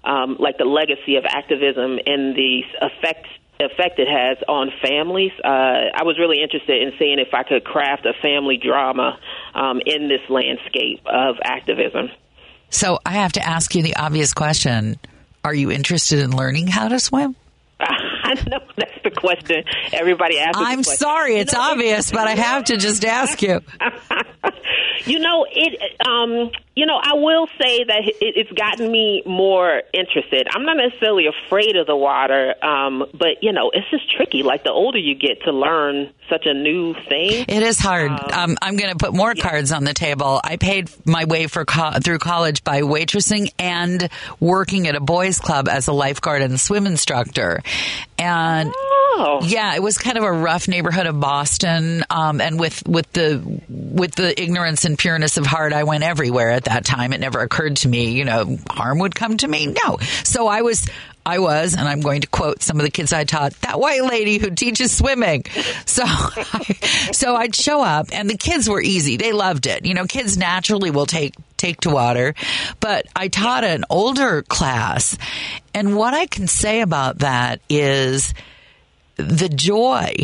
um, 0.05 0.37
like 0.39 0.59
the 0.59 0.65
legacy 0.65 1.17
of 1.17 1.25
activism 1.29 1.99
and 2.07 2.35
the 2.35 2.63
effect 2.81 3.27
effect 3.61 3.99
it 3.99 4.09
has 4.09 4.39
on 4.49 4.71
families. 4.83 5.33
Uh, 5.45 5.93
I 5.95 6.03
was 6.03 6.19
really 6.19 6.43
interested 6.43 6.83
in 6.83 6.93
seeing 6.99 7.19
if 7.19 7.33
I 7.33 7.43
could 7.45 7.65
craft 7.65 8.07
a 8.07 8.13
family 8.21 8.57
drama 8.57 9.19
um, 9.55 9.81
in 9.85 10.09
this 10.09 10.23
landscape 10.29 11.03
of 11.07 11.37
activism. 11.45 12.09
So 12.71 12.99
I 13.07 13.13
have 13.13 13.33
to 13.33 13.47
ask 13.47 13.75
you 13.75 13.83
the 13.83 13.97
obvious 13.97 14.33
question 14.35 14.99
are 15.45 15.55
you 15.55 15.71
interested 15.71 16.19
in 16.21 16.35
learning 16.35 16.67
how 16.67 16.89
to 16.89 16.99
swim? 16.99 17.37
I 17.81 18.35
know 18.49 18.61
that's 18.77 19.03
the 19.05 19.11
question 19.11 19.65
everybody 19.93 20.39
asks. 20.39 20.59
I'm 20.59 20.83
sorry, 20.83 21.37
it's 21.37 21.55
obvious, 21.55 22.11
but 22.11 22.27
I 22.27 22.33
have 22.33 22.65
to 22.65 22.79
just 22.79 23.05
ask 23.05 23.43
you. 23.43 23.61
you 25.05 25.19
know, 25.19 25.47
it. 25.51 26.01
Um, 26.07 26.51
you 26.77 26.87
know, 26.87 26.99
I 27.01 27.15
will 27.15 27.47
say 27.59 27.85
that 27.85 28.03
it, 28.05 28.17
it's 28.21 28.53
gotten 28.53 28.91
me 28.91 29.23
more 29.25 29.83
interested. 29.93 30.49
I'm 30.53 30.65
not 30.65 30.77
necessarily 30.77 31.27
afraid 31.27 31.77
of 31.77 31.87
the 31.87 31.97
water, 31.97 32.55
um, 32.65 33.07
but 33.13 33.43
you 33.43 33.53
know, 33.53 33.71
it's 33.73 33.89
just 33.91 34.11
tricky. 34.17 34.43
Like 34.43 34.65
the 34.65 34.73
older 34.73 34.99
you 34.99 35.15
get 35.15 35.43
to 35.45 35.53
learn 35.53 36.13
such 36.29 36.47
a 36.47 36.55
new 36.55 36.95
thing, 36.95 37.45
it 37.49 37.63
is 37.63 37.79
hard. 37.79 38.11
Um, 38.11 38.31
um, 38.33 38.57
I'm 38.61 38.77
going 38.77 38.91
to 38.91 38.97
put 38.97 39.15
more 39.15 39.35
yeah. 39.37 39.43
cards 39.43 39.73
on 39.73 39.85
the 39.85 39.95
table. 39.95 40.41
I 40.43 40.57
paid 40.57 40.91
my 41.07 41.25
way 41.25 41.47
for 41.47 41.65
co- 41.65 41.99
through 42.03 42.19
college 42.19 42.65
by 42.65 42.83
waitressing 42.83 43.53
and 43.59 44.09
working 44.41 44.89
at 44.89 44.97
a 44.97 45.01
boys' 45.01 45.39
club 45.39 45.69
as 45.69 45.87
a 45.87 45.93
lifeguard 45.93 46.43
and 46.43 46.59
swim 46.61 46.87
instructor, 46.87 47.63
and. 48.19 48.73
Oh 48.75 48.94
Yeah, 49.43 49.75
it 49.75 49.83
was 49.83 49.99
kind 49.99 50.19
of 50.19 50.25
a 50.25 50.33
rough 50.33 50.69
neighborhood 50.69 51.07
of 51.07 51.19
Boston, 51.21 52.05
um, 52.11 52.41
and 52.41 52.59
with 52.59 52.87
with 52.87 53.11
the 53.13 53.61
with 53.69 54.15
the 54.15 54.41
ignorance 54.41 54.85
and 54.85 54.99
pureness 54.99 55.37
of 55.37 55.47
heart, 55.47 55.73
I 55.73 55.85
went 55.85 56.05
everywhere 56.05 56.51
at 56.51 56.65
that 56.65 56.85
time. 56.85 57.13
It 57.13 57.21
never 57.21 57.41
occurred 57.41 57.77
to 57.79 57.89
me, 57.89 58.13
you 58.13 58.25
know, 58.25 58.59
harm 58.71 58.99
would 58.99 59.15
come 59.15 59.37
to 59.39 59.49
me. 59.49 59.67
No, 59.67 59.99
so 60.25 60.47
I 60.47 60.63
was. 60.63 60.89
I 61.27 61.39
was, 61.39 61.73
and 61.73 61.89
I'm 61.89 62.03
going 62.03 62.21
to 62.21 62.27
quote 62.27 62.61
some 62.61 62.77
of 62.79 62.85
the 62.85 62.91
kids 62.91 63.11
I 63.11 63.25
taught, 63.25 63.55
that 63.63 63.81
white 63.81 64.05
lady 64.05 64.37
who 64.37 64.51
teaches 64.51 64.95
swimming. 64.95 65.45
So, 65.87 66.03
I, 66.05 66.79
so 67.13 67.35
I'd 67.35 67.55
show 67.55 67.83
up 67.83 68.09
and 68.13 68.29
the 68.29 68.37
kids 68.37 68.69
were 68.69 68.83
easy. 68.83 69.17
They 69.17 69.33
loved 69.33 69.67
it. 69.67 69.87
You 69.87 69.95
know, 69.95 70.05
kids 70.05 70.37
naturally 70.37 70.91
will 70.91 71.07
take, 71.07 71.35
take 71.57 71.81
to 71.81 71.89
water, 71.89 72.35
but 72.79 73.07
I 73.17 73.29
taught 73.29 73.65
an 73.65 73.87
older 73.89 74.43
class. 74.43 75.17
And 75.73 75.97
what 75.97 76.13
I 76.13 76.27
can 76.27 76.47
say 76.47 76.83
about 76.83 77.21
that 77.21 77.63
is 77.71 78.35
the 79.17 79.49
joy 79.49 80.15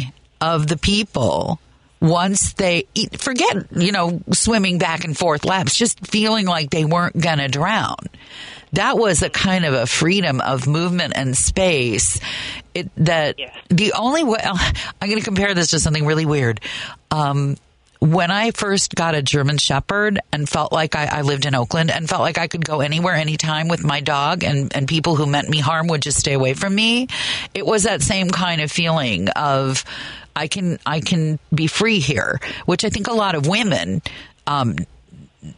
of 0.40 0.66
the 0.66 0.76
people 0.76 1.60
once 2.00 2.54
they 2.54 2.86
eat, 2.94 3.20
forget, 3.20 3.66
you 3.76 3.92
know, 3.92 4.20
swimming 4.32 4.78
back 4.78 5.04
and 5.04 5.16
forth 5.16 5.44
laps, 5.44 5.76
just 5.76 6.06
feeling 6.06 6.46
like 6.46 6.70
they 6.70 6.84
weren't 6.84 7.18
going 7.20 7.38
to 7.38 7.48
drown. 7.48 7.96
That 8.72 8.96
was 8.96 9.22
a 9.22 9.28
kind 9.28 9.64
of 9.64 9.74
a 9.74 9.86
freedom 9.86 10.40
of 10.40 10.66
movement 10.66 11.12
and 11.16 11.36
space. 11.36 12.20
It, 12.72 12.88
that 12.98 13.36
the 13.68 13.92
only 13.92 14.24
way 14.24 14.38
I'm 14.44 15.08
going 15.08 15.18
to 15.18 15.24
compare 15.24 15.54
this 15.54 15.68
to 15.68 15.80
something 15.80 16.06
really 16.06 16.26
weird. 16.26 16.60
Um, 17.10 17.56
when 18.00 18.30
I 18.30 18.50
first 18.50 18.94
got 18.94 19.14
a 19.14 19.22
German 19.22 19.58
Shepherd 19.58 20.20
and 20.32 20.48
felt 20.48 20.72
like 20.72 20.96
I, 20.96 21.04
I, 21.06 21.20
lived 21.20 21.44
in 21.44 21.54
Oakland 21.54 21.90
and 21.90 22.08
felt 22.08 22.22
like 22.22 22.38
I 22.38 22.48
could 22.48 22.64
go 22.64 22.80
anywhere, 22.80 23.14
anytime 23.14 23.68
with 23.68 23.84
my 23.84 24.00
dog 24.00 24.42
and, 24.42 24.74
and 24.74 24.88
people 24.88 25.16
who 25.16 25.26
meant 25.26 25.50
me 25.50 25.58
harm 25.58 25.86
would 25.88 26.00
just 26.00 26.18
stay 26.18 26.32
away 26.32 26.54
from 26.54 26.74
me, 26.74 27.08
it 27.52 27.66
was 27.66 27.82
that 27.82 28.00
same 28.00 28.30
kind 28.30 28.62
of 28.62 28.72
feeling 28.72 29.28
of 29.30 29.84
I 30.34 30.48
can 30.48 30.78
I 30.86 31.00
can 31.00 31.38
be 31.54 31.66
free 31.66 32.00
here, 32.00 32.40
which 32.64 32.84
I 32.84 32.88
think 32.88 33.06
a 33.06 33.12
lot 33.12 33.34
of 33.34 33.46
women 33.46 34.00
um, 34.46 34.76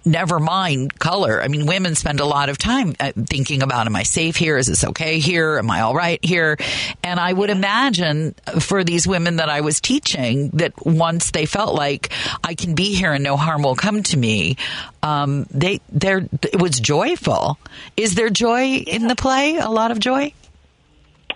never 0.04 0.38
mind 0.38 0.98
color. 0.98 1.42
I 1.42 1.48
mean, 1.48 1.66
women 1.66 1.94
spend 1.94 2.20
a 2.20 2.24
lot 2.24 2.48
of 2.48 2.58
time 2.58 2.94
uh, 3.00 3.12
thinking 3.16 3.62
about, 3.62 3.86
am 3.86 3.96
I 3.96 4.04
safe 4.04 4.36
here? 4.36 4.56
Is 4.56 4.66
this 4.66 4.84
okay 4.84 5.18
here? 5.18 5.58
Am 5.58 5.70
I 5.70 5.80
all 5.80 5.94
right 5.94 6.24
here? 6.24 6.56
And 7.02 7.18
I 7.18 7.32
would 7.32 7.50
imagine 7.50 8.34
for 8.60 8.84
these 8.84 9.06
women 9.06 9.36
that 9.36 9.48
I 9.48 9.60
was 9.60 9.80
teaching 9.80 10.50
that 10.50 10.72
once 10.84 11.30
they 11.32 11.46
felt 11.46 11.74
like 11.74 12.12
I 12.44 12.54
can 12.54 12.74
be 12.74 12.94
here 12.94 13.12
and 13.12 13.24
no 13.24 13.36
harm 13.36 13.62
will 13.62 13.76
come 13.76 14.02
to 14.04 14.16
me, 14.16 14.56
um, 15.02 15.46
they, 15.50 15.80
they're, 15.88 16.28
it 16.42 16.60
was 16.60 16.78
joyful. 16.78 17.58
Is 17.96 18.14
there 18.14 18.30
joy 18.30 18.74
in 18.76 19.08
the 19.08 19.16
play? 19.16 19.56
A 19.56 19.68
lot 19.68 19.90
of 19.90 19.98
joy? 19.98 20.32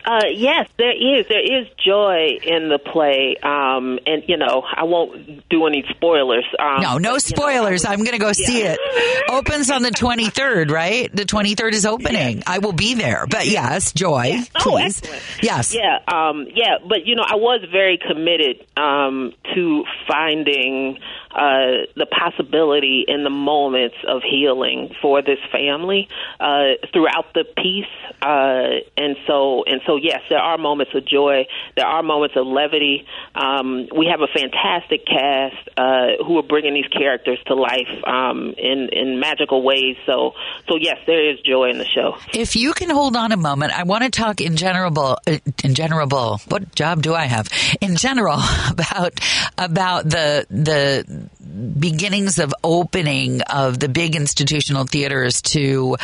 Uh, 0.07 0.21
yes, 0.33 0.69
there 0.79 0.93
is. 0.93 1.27
There 1.29 1.61
is 1.61 1.67
joy 1.85 2.39
in 2.41 2.69
the 2.69 2.79
play, 2.79 3.37
um, 3.43 3.99
and 4.07 4.23
you 4.29 4.37
know, 4.37 4.63
I 4.65 4.85
won't 4.85 5.49
do 5.49 5.67
any 5.67 5.85
spoilers. 5.91 6.45
Um, 6.61 6.81
no, 6.81 6.99
no 6.99 7.15
but, 7.15 7.23
spoilers. 7.23 7.83
know, 7.83 7.91
I'm 7.91 7.99
going 7.99 8.13
to 8.13 8.19
go 8.19 8.29
yeah. 8.29 8.33
see 8.33 8.63
it. 8.63 8.79
Opens 9.29 9.69
on 9.69 9.83
the 9.83 9.91
23rd, 9.91 10.71
right? 10.71 11.15
The 11.15 11.25
23rd 11.25 11.73
is 11.73 11.85
opening. 11.85 12.45
I 12.47 12.61
will 12.61 12.73
be 12.73 12.95
there. 12.95 13.27
But 13.29 13.49
yes, 13.49 13.93
joy, 13.93 14.27
yeah. 14.27 14.45
oh, 14.55 14.61
please. 14.61 15.03
Yes. 15.43 15.75
Yeah. 15.75 15.99
Um, 16.07 16.47
yeah. 16.55 16.79
But 16.89 17.05
you 17.05 17.17
know, 17.17 17.25
I 17.27 17.35
was 17.35 17.67
very 17.73 17.99
committed 17.99 18.65
um, 18.77 19.33
to 19.57 19.85
finding 20.07 20.99
uh, 21.31 21.87
the 21.97 22.07
possibility 22.07 23.05
in 23.07 23.25
the 23.25 23.31
moments 23.31 23.97
of 24.07 24.23
healing 24.23 24.95
for 25.03 25.23
this 25.23 25.39
family 25.53 26.09
uh, 26.41 26.79
throughout 26.93 27.35
the 27.35 27.45
piece. 27.57 27.85
Uh, 28.23 28.81
and 28.97 29.17
so, 29.27 29.65
and 29.65 29.81
so, 29.87 29.97
yes, 29.97 30.21
there 30.29 30.39
are 30.39 30.59
moments 30.59 30.93
of 30.95 31.07
joy. 31.07 31.47
There 31.77 31.87
are 31.87 32.03
moments 32.03 32.37
of 32.37 32.47
levity. 32.47 33.07
Um, 33.35 33.89
we 33.97 34.07
have 34.11 34.21
a 34.21 34.29
fantastic 34.29 35.07
cast 35.07 35.69
uh, 35.77 36.25
who 36.25 36.39
are 36.39 36.43
bringing 36.43 36.75
these 36.75 36.89
characters 36.89 37.39
to 37.47 37.55
life 37.55 38.05
um, 38.05 38.55
in 38.57 38.89
in 38.93 39.21
magical 39.21 39.63
ways. 39.63 39.97
So, 40.07 40.33
so 40.69 40.77
yes, 40.77 40.99
there 41.07 41.31
is 41.31 41.41
joy 41.41 41.71
in 41.71 41.79
the 41.79 41.85
show. 41.85 42.17
If 42.33 42.57
you 42.57 42.73
can 42.73 42.91
hold 42.91 43.17
on 43.17 43.33
a 43.33 43.37
moment, 43.37 43.73
I 43.79 43.83
want 43.83 44.05
to 44.05 44.11
talk 44.11 44.41
in 44.41 44.57
general. 44.57 45.19
In 45.65 45.75
general, 45.75 46.39
what 46.49 46.75
job 46.75 47.03
do 47.03 47.15
I 47.15 47.25
have? 47.25 47.49
In 47.81 47.97
general, 47.97 48.39
about 48.71 49.21
about 49.59 50.05
the 50.05 50.47
the 50.51 51.26
beginnings 51.79 52.39
of 52.39 52.55
opening 52.63 53.43
of 53.43 53.79
the 53.79 53.89
big 53.89 54.17
institutional 54.17 54.85
theaters 54.85 55.43
to 55.43 55.97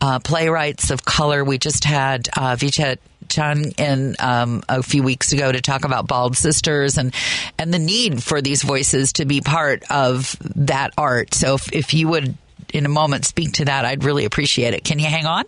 uh, 0.00 0.18
playwrights 0.20 0.90
of 0.90 1.04
color. 1.04 1.44
We 1.44 1.58
just 1.58 1.84
had 1.84 2.28
uh, 2.36 2.56
Vichet 2.56 2.98
Chum 3.28 3.62
in 3.78 4.16
um, 4.18 4.62
a 4.68 4.82
few 4.82 5.02
weeks 5.02 5.32
ago 5.32 5.50
to 5.50 5.60
talk 5.60 5.84
about 5.84 6.06
Bald 6.06 6.36
Sisters 6.36 6.98
and 6.98 7.14
and 7.58 7.72
the 7.72 7.78
need 7.78 8.22
for 8.22 8.42
these 8.42 8.62
voices 8.62 9.14
to 9.14 9.24
be 9.24 9.40
part 9.40 9.84
of 9.90 10.36
that 10.56 10.92
art. 10.98 11.34
So 11.34 11.54
if, 11.54 11.72
if 11.72 11.94
you 11.94 12.08
would 12.08 12.36
in 12.72 12.86
a 12.86 12.88
moment 12.90 13.24
speak 13.24 13.52
to 13.54 13.64
that, 13.66 13.84
I'd 13.84 14.04
really 14.04 14.24
appreciate 14.24 14.74
it. 14.74 14.84
Can 14.84 14.98
you 14.98 15.06
hang 15.06 15.26
on? 15.26 15.44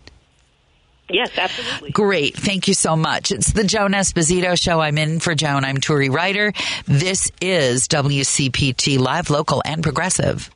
Yes, 1.12 1.30
absolutely. 1.36 1.90
Great. 1.90 2.36
Thank 2.36 2.68
you 2.68 2.74
so 2.74 2.96
much. 2.96 3.30
It's 3.30 3.52
the 3.52 3.64
Joan 3.64 3.92
Esposito 3.92 4.60
Show. 4.60 4.80
I'm 4.80 4.96
in 4.96 5.20
for 5.20 5.34
Joan. 5.34 5.64
I'm 5.64 5.76
Turi 5.76 6.10
Ryder. 6.10 6.52
This 6.86 7.30
is 7.40 7.86
WCPT 7.88 8.98
Live, 8.98 9.28
Local, 9.30 9.62
and 9.64 9.82
Progressive. 9.82 10.50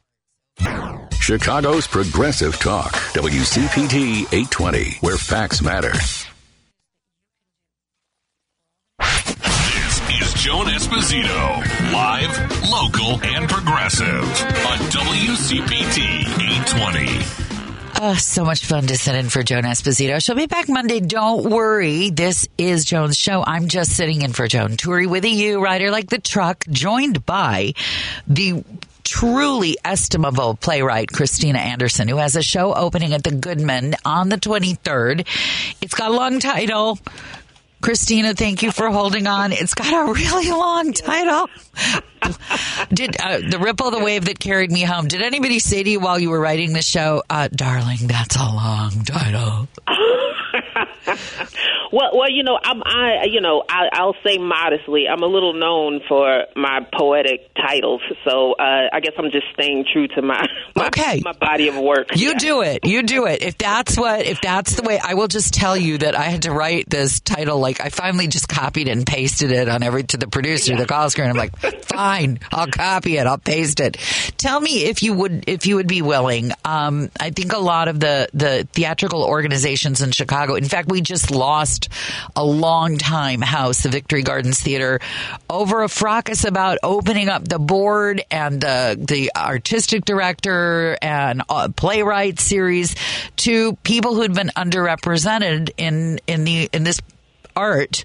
Chicago's 1.21 1.87
Progressive 1.87 2.59
Talk. 2.59 2.93
WCPT 3.13 4.23
820, 4.33 4.99
where 5.01 5.17
facts 5.19 5.61
matter. 5.61 5.93
This 8.99 10.01
is 10.23 10.35
Joan 10.43 10.67
Esposito. 10.67 11.93
Live, 11.93 12.71
local, 12.71 13.21
and 13.23 13.49
progressive 13.49 14.25
on 14.65 14.79
WCPT 14.91 16.21
820. 16.21 17.46
Oh, 17.99 18.15
so 18.15 18.45
much 18.45 18.67
fun 18.67 18.87
to 18.89 18.97
sit 18.97 19.15
in 19.15 19.31
for 19.31 19.43
Joan 19.43 19.63
Esposito. 19.63 20.23
She'll 20.23 20.37
be 20.37 20.47
back 20.47 20.69
Monday. 20.69 21.01
Don't 21.01 21.49
worry. 21.49 22.11
This 22.11 22.47
is 22.59 22.85
Joan's 22.85 23.17
show. 23.17 23.43
I'm 23.43 23.69
just 23.69 23.93
sitting 23.93 24.21
in 24.21 24.35
for 24.35 24.47
Joan. 24.47 24.77
Turi 24.77 25.09
with 25.09 25.25
a 25.25 25.31
U, 25.31 25.65
Ryder 25.65 25.91
like 25.91 26.11
the 26.11 26.19
truck, 26.19 26.67
joined 26.69 27.25
by 27.25 27.73
the 28.27 28.63
truly 29.03 29.79
estimable 29.83 30.57
playwright 30.57 31.11
Christina 31.11 31.59
Anderson, 31.59 32.07
who 32.07 32.19
has 32.19 32.37
a 32.37 32.43
show 32.43 32.75
opening 32.75 33.15
at 33.15 33.25
the 33.25 33.31
Goodman 33.31 33.95
on 34.05 34.29
the 34.29 34.37
23rd. 34.37 35.27
It's 35.81 35.95
got 35.95 36.11
a 36.11 36.15
long 36.15 36.39
title. 36.39 36.99
Christina, 37.87 38.35
thank 38.35 38.65
you 38.65 38.73
for 38.73 38.91
holding 38.91 39.29
on. 39.29 39.53
It's 39.53 39.73
got 39.73 40.09
a 40.09 40.13
really 40.13 40.51
long 40.51 40.93
title. 40.93 41.49
did 42.93 43.17
uh, 43.21 43.39
the 43.49 43.61
ripple, 43.61 43.93
the 43.93 44.03
wave 44.03 44.25
that 44.25 44.41
carried 44.41 44.73
me 44.73 44.83
home? 44.83 45.07
Did 45.07 45.23
anybody 45.23 45.61
say 45.61 45.85
to 45.85 45.89
you 45.89 46.01
while 46.01 46.19
you 46.19 46.31
were 46.31 46.41
writing 46.41 46.73
the 46.73 46.83
show, 46.83 47.23
uh, 47.31 47.47
"Darling, 47.47 48.09
that's 48.09 48.35
a 48.35 48.41
long 48.41 49.05
title"? 49.05 49.69
well, 51.93 52.11
well, 52.15 52.31
you 52.31 52.43
know, 52.43 52.59
I'm, 52.63 52.83
I, 52.85 53.27
you 53.31 53.41
know, 53.41 53.63
I, 53.69 53.89
I'll 53.93 54.17
say 54.27 54.39
modestly, 54.39 55.07
I'm 55.09 55.23
a 55.23 55.27
little 55.27 55.53
known 55.53 56.01
for 56.09 56.45
my 56.57 56.87
poetic 56.93 57.55
titles, 57.55 58.01
so 58.25 58.53
uh, 58.53 58.89
I 58.93 59.01
guess 59.01 59.13
I'm 59.19 59.31
just 59.31 59.47
staying 59.53 59.87
true 59.93 60.09
to 60.09 60.23
my, 60.23 60.47
my 60.77 60.89
okay 60.89 61.21
my 61.25 61.33
body 61.33 61.69
of 61.69 61.77
work. 61.77 62.17
You 62.17 62.31
yeah. 62.31 62.39
do 62.39 62.63
it. 62.63 62.87
You 62.87 63.03
do 63.03 63.27
it. 63.27 63.43
If 63.43 63.59
that's 63.59 63.97
what, 63.97 64.25
if 64.25 64.41
that's 64.41 64.75
the 64.75 64.83
way, 64.83 64.99
I 65.03 65.15
will 65.15 65.29
just 65.29 65.55
tell 65.55 65.77
you 65.77 65.99
that 65.99 66.15
I 66.17 66.25
had 66.25 66.43
to 66.43 66.53
write 66.53 66.89
this 66.89 67.21
title. 67.21 67.59
Like 67.59 67.81
I 67.81 67.89
finally 67.89 68.29
just 68.29 68.49
copied 68.49 68.89
and 68.89 69.07
pasted 69.07 69.53
it 69.53 69.69
on 69.69 69.83
every 69.83 70.05
to 70.05 70.17
the 70.17 70.29
producer, 70.29 70.73
yeah. 70.73 70.79
the 70.79 70.87
call 70.87 71.09
screen. 71.11 71.29
I'm 71.29 71.37
like, 71.37 71.57
fine, 71.85 72.41
I'll 72.53 72.67
copy 72.67 73.17
it, 73.17 73.27
I'll 73.27 73.39
paste 73.39 73.81
it. 73.81 73.97
Tell 74.37 74.61
me 74.61 74.85
if 74.85 75.03
you 75.03 75.15
would, 75.15 75.45
if 75.49 75.67
you 75.67 75.77
would 75.77 75.89
be 75.89 76.03
willing. 76.03 76.53
Um, 76.65 77.11
I 77.19 77.31
think 77.31 77.53
a 77.53 77.59
lot 77.59 77.89
of 77.89 78.01
the 78.01 78.29
the 78.35 78.67
theatrical 78.73 79.23
organizations 79.23 80.03
in 80.03 80.11
Chicago. 80.11 80.55
In 80.55 80.65
fact, 80.65 80.89
we 80.89 81.01
just 81.01 81.31
lost 81.31 81.76
a 82.35 82.45
long 82.45 82.99
time 82.99 83.41
house, 83.41 83.83
the 83.83 83.89
Victory 83.89 84.23
Gardens 84.23 84.61
Theater, 84.61 85.01
over 85.49 85.83
a 85.83 85.89
fracas 85.89 86.45
about 86.45 86.79
opening 86.83 87.29
up 87.29 87.47
the 87.47 87.59
board 87.59 88.23
and 88.31 88.65
uh, 88.65 88.95
the 88.99 89.31
artistic 89.37 90.05
director 90.05 90.97
and 91.03 91.43
uh, 91.49 91.69
playwright 91.75 92.41
series 92.41 92.95
to 93.37 93.75
people 93.83 94.15
who'd 94.15 94.35
been 94.35 94.51
underrepresented 94.57 95.71
in 95.77 96.19
in 96.27 96.45
the 96.45 96.69
in 96.73 96.85
this 96.85 97.01
art. 97.55 98.05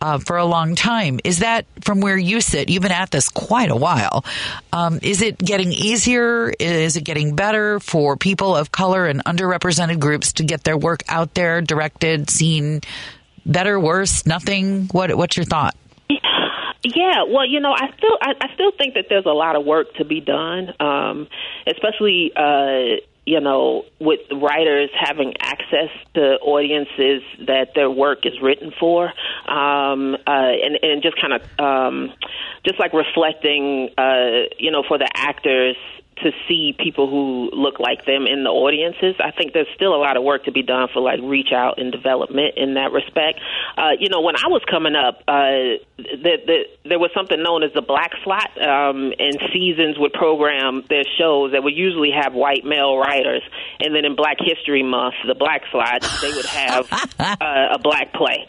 Uh, 0.00 0.18
for 0.18 0.36
a 0.36 0.44
long 0.44 0.76
time. 0.76 1.18
Is 1.24 1.40
that 1.40 1.66
from 1.80 2.00
where 2.00 2.16
you 2.16 2.40
sit? 2.40 2.68
You've 2.68 2.82
been 2.82 2.92
at 2.92 3.10
this 3.10 3.28
quite 3.28 3.68
a 3.68 3.74
while. 3.74 4.24
Um, 4.72 5.00
is 5.02 5.22
it 5.22 5.38
getting 5.38 5.72
easier? 5.72 6.50
Is 6.50 6.96
it 6.96 7.02
getting 7.02 7.34
better 7.34 7.80
for 7.80 8.16
people 8.16 8.54
of 8.54 8.70
color 8.70 9.06
and 9.06 9.24
underrepresented 9.24 9.98
groups 9.98 10.34
to 10.34 10.44
get 10.44 10.62
their 10.62 10.76
work 10.78 11.02
out 11.08 11.34
there, 11.34 11.60
directed, 11.62 12.30
seen? 12.30 12.82
Better, 13.44 13.80
worse, 13.80 14.24
nothing? 14.24 14.86
What 14.92 15.12
What's 15.16 15.36
your 15.36 15.46
thought? 15.46 15.74
Yeah, 16.84 17.24
well, 17.28 17.44
you 17.44 17.58
know, 17.60 17.72
I 17.72 17.90
still 17.96 18.16
I, 18.20 18.34
I 18.40 18.54
still 18.54 18.70
think 18.70 18.94
that 18.94 19.06
there's 19.08 19.26
a 19.26 19.32
lot 19.32 19.56
of 19.56 19.64
work 19.64 19.94
to 19.94 20.04
be 20.04 20.20
done, 20.20 20.72
um, 20.78 21.28
especially 21.66 22.32
uh, 22.36 23.02
you 23.28 23.40
know, 23.40 23.84
with 24.00 24.20
writers 24.32 24.88
having 24.98 25.34
access 25.38 25.90
to 26.14 26.38
audiences 26.40 27.20
that 27.46 27.72
their 27.74 27.90
work 27.90 28.24
is 28.24 28.32
written 28.40 28.72
for, 28.80 29.04
um, 29.46 30.14
uh, 30.14 30.54
and 30.64 30.78
and 30.80 31.02
just 31.02 31.20
kind 31.20 31.34
of 31.34 31.42
um, 31.60 32.10
just 32.64 32.80
like 32.80 32.94
reflecting, 32.94 33.90
uh, 33.98 34.48
you 34.58 34.70
know, 34.70 34.82
for 34.88 34.96
the 34.96 35.08
actors 35.14 35.76
to 36.22 36.32
see 36.48 36.74
people 36.78 37.08
who 37.08 37.50
look 37.52 37.78
like 37.80 38.04
them 38.04 38.26
in 38.26 38.44
the 38.44 38.50
audiences. 38.50 39.16
I 39.18 39.30
think 39.30 39.52
there's 39.52 39.68
still 39.74 39.94
a 39.94 40.00
lot 40.00 40.16
of 40.16 40.22
work 40.22 40.44
to 40.44 40.52
be 40.52 40.62
done 40.62 40.88
for 40.92 41.00
like 41.00 41.20
reach 41.22 41.52
out 41.54 41.78
and 41.78 41.92
development 41.92 42.54
in 42.56 42.74
that 42.74 42.92
respect. 42.92 43.40
Uh, 43.76 43.92
you 43.98 44.08
know, 44.08 44.20
when 44.20 44.36
I 44.36 44.48
was 44.48 44.62
coming 44.68 44.94
up, 44.94 45.22
uh, 45.28 45.78
the, 45.96 46.32
the, 46.46 46.58
there 46.88 46.98
was 46.98 47.10
something 47.14 47.42
known 47.42 47.62
as 47.62 47.72
the 47.74 47.82
black 47.82 48.12
slot, 48.24 48.50
um, 48.60 49.12
and 49.18 49.38
seasons 49.52 49.98
would 49.98 50.12
program 50.12 50.82
their 50.88 51.04
shows 51.18 51.52
that 51.52 51.62
would 51.62 51.76
usually 51.76 52.10
have 52.10 52.34
white 52.34 52.64
male 52.64 52.96
writers, 52.96 53.42
and 53.80 53.94
then 53.94 54.04
in 54.04 54.16
Black 54.16 54.38
History 54.40 54.82
Month, 54.82 55.14
the 55.26 55.34
black 55.34 55.62
slot, 55.70 56.06
they 56.22 56.30
would 56.30 56.46
have 56.46 56.88
uh, 57.18 57.74
a 57.74 57.78
black 57.78 58.12
play. 58.12 58.46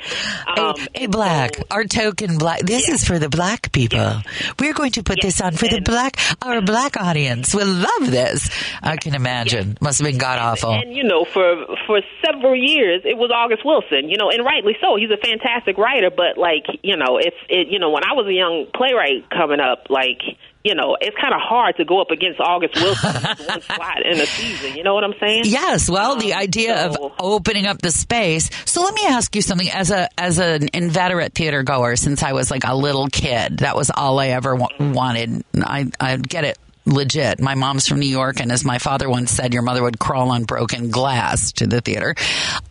Um, 0.57 0.75
hey, 0.93 1.07
black, 1.07 1.51
our 1.71 1.85
token 1.85 2.37
black. 2.37 2.61
This 2.61 2.89
is 2.89 3.03
for 3.03 3.19
the 3.19 3.29
black 3.29 3.71
people. 3.71 4.21
We're 4.59 4.73
going 4.73 4.91
to 4.93 5.03
put 5.03 5.19
this 5.21 5.41
on 5.41 5.53
for 5.53 5.67
the 5.67 5.81
black, 5.81 6.17
our 6.41 6.61
black 6.61 6.97
audience 6.97 7.53
will 7.59 7.73
love 7.73 8.11
this. 8.11 8.49
I 8.81 8.97
can 8.97 9.15
imagine. 9.15 9.77
Must 9.81 9.99
have 9.99 10.07
been 10.07 10.17
god 10.17 10.39
awful. 10.39 10.71
And 10.71 10.93
you 10.95 11.03
know, 11.03 11.25
for 11.25 11.65
for 11.85 12.01
several 12.25 12.55
years, 12.55 13.01
it 13.05 13.17
was 13.17 13.31
August 13.33 13.63
Wilson. 13.65 14.09
You 14.09 14.17
know, 14.17 14.29
and 14.29 14.43
rightly 14.43 14.75
so. 14.81 14.95
He's 14.95 15.11
a 15.11 15.17
fantastic 15.17 15.77
writer. 15.77 16.09
But 16.09 16.37
like, 16.37 16.65
you 16.83 16.97
know, 16.97 17.17
it's 17.17 17.37
it. 17.49 17.67
You 17.67 17.79
know, 17.79 17.91
when 17.91 18.03
I 18.03 18.13
was 18.13 18.27
a 18.27 18.33
young 18.33 18.67
playwright 18.73 19.29
coming 19.29 19.59
up, 19.59 19.87
like 19.89 20.21
you 20.63 20.75
know, 20.75 20.97
it's 20.99 21.15
kind 21.15 21.33
of 21.33 21.39
hard 21.41 21.77
to 21.77 21.85
go 21.85 22.01
up 22.01 22.11
against 22.11 22.39
August 22.39 22.75
Wilson 22.75 23.13
one 23.47 23.61
slot 23.75 24.05
in 24.05 24.19
a 24.19 24.25
season. 24.25 24.75
You 24.75 24.83
know 24.83 24.93
what 24.93 25.05
I'm 25.05 25.13
saying? 25.19 25.43
Yes. 25.45 25.89
Well, 25.89 26.17
the 26.17 26.33
um, 26.33 26.39
idea 26.39 26.91
so- 26.93 27.05
of 27.07 27.11
opening 27.19 27.65
up 27.65 27.81
the 27.81 27.91
space. 27.91 28.49
So 28.65 28.81
let 28.83 28.93
me 28.93 29.03
ask 29.07 29.33
you 29.35 29.41
something. 29.41 29.69
As 29.69 29.91
a 29.91 30.09
as 30.19 30.39
an 30.39 30.69
inveterate 30.73 31.33
theater 31.33 31.63
goer, 31.63 31.95
since 31.95 32.23
I 32.23 32.33
was 32.33 32.51
like 32.51 32.63
a 32.65 32.75
little 32.75 33.07
kid, 33.07 33.59
that 33.59 33.75
was 33.75 33.89
all 33.89 34.19
I 34.19 34.27
ever 34.27 34.55
wa- 34.55 34.69
wanted. 34.79 35.43
I 35.55 35.89
I 35.99 36.17
get 36.17 36.43
it. 36.43 36.57
Legit. 36.89 37.39
My 37.39 37.55
mom's 37.55 37.87
from 37.87 37.99
New 37.99 38.07
York, 38.07 38.39
and 38.39 38.51
as 38.51 38.65
my 38.65 38.77
father 38.77 39.09
once 39.09 39.31
said, 39.31 39.53
your 39.53 39.63
mother 39.63 39.83
would 39.83 39.99
crawl 39.99 40.31
on 40.31 40.43
broken 40.43 40.89
glass 40.89 41.51
to 41.53 41.67
the 41.67 41.81
theater. 41.81 42.15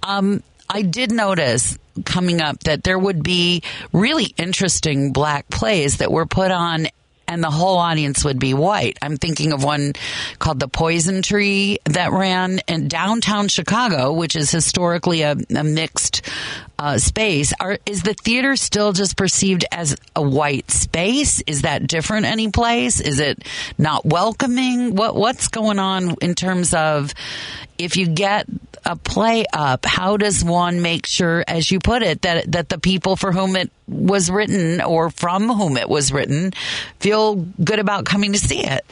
Um, 0.03 0.43
I 0.69 0.83
did 0.83 1.13
notice 1.13 1.79
coming 2.05 2.41
up 2.41 2.61
that 2.61 2.85
there 2.85 2.99
would 2.99 3.23
be 3.23 3.63
really 3.93 4.35
interesting 4.37 5.13
black 5.13 5.49
plays 5.49 5.99
that 5.99 6.13
were 6.13 6.27
put 6.27 6.51
on 6.51 6.89
and 7.29 7.45
the 7.45 7.51
whole 7.51 7.77
audience 7.77 8.25
would 8.25 8.39
be 8.39 8.55
white. 8.55 8.99
I'm 9.03 9.19
thinking 9.19 9.53
of 9.53 9.63
one 9.63 9.93
called 10.39 10.59
The 10.59 10.69
Poison 10.69 11.23
Tree 11.23 11.79
that 11.85 12.11
ran 12.11 12.61
in 12.67 12.89
downtown 12.89 13.49
Chicago, 13.49 14.13
which 14.15 14.35
is 14.35 14.51
historically 14.51 15.23
a, 15.23 15.37
a 15.55 15.63
mixed 15.63 16.23
uh, 16.79 16.99
space. 16.99 17.53
Are, 17.61 17.79
is 17.85 18.03
the 18.03 18.15
theater 18.15 18.57
still 18.57 18.93
just 18.93 19.17
perceived 19.17 19.65
as 19.71 19.97
a 20.17 20.23
white 20.23 20.71
space? 20.71 21.43
Is 21.47 21.63
that 21.63 21.87
different 21.87 22.27
any 22.27 22.51
place? 22.51 23.01
Is 23.01 23.21
it 23.21 23.45
not 23.77 24.07
welcoming? 24.07 24.95
What 24.95 25.15
What's 25.15 25.49
going 25.49 25.79
on 25.79 26.17
in 26.23 26.35
terms 26.35 26.73
of 26.73 27.13
if 27.77 27.97
you 27.97 28.07
get 28.07 28.47
a 28.85 28.97
play 28.97 29.45
up, 29.53 29.85
how 29.85 30.17
does 30.17 30.45
one 30.45 30.83
make 30.83 31.07
sure, 31.07 31.45
as 31.47 31.71
you 31.71 31.81
put 31.81 32.03
it, 32.03 32.23
that 32.23 32.53
that 32.53 32.69
the 32.69 32.79
people 32.79 33.17
for 33.17 33.33
whom 33.33 33.57
it 33.57 33.71
was 33.87 34.31
written 34.31 34.81
or 34.81 35.11
from 35.11 35.49
whom 35.49 35.77
it 35.77 35.89
was 35.89 36.13
written 36.13 36.53
feel 37.01 37.37
good 37.37 37.79
about 37.79 38.05
coming 38.05 38.33
to 38.33 38.39
see 38.39 38.65
it? 38.65 38.85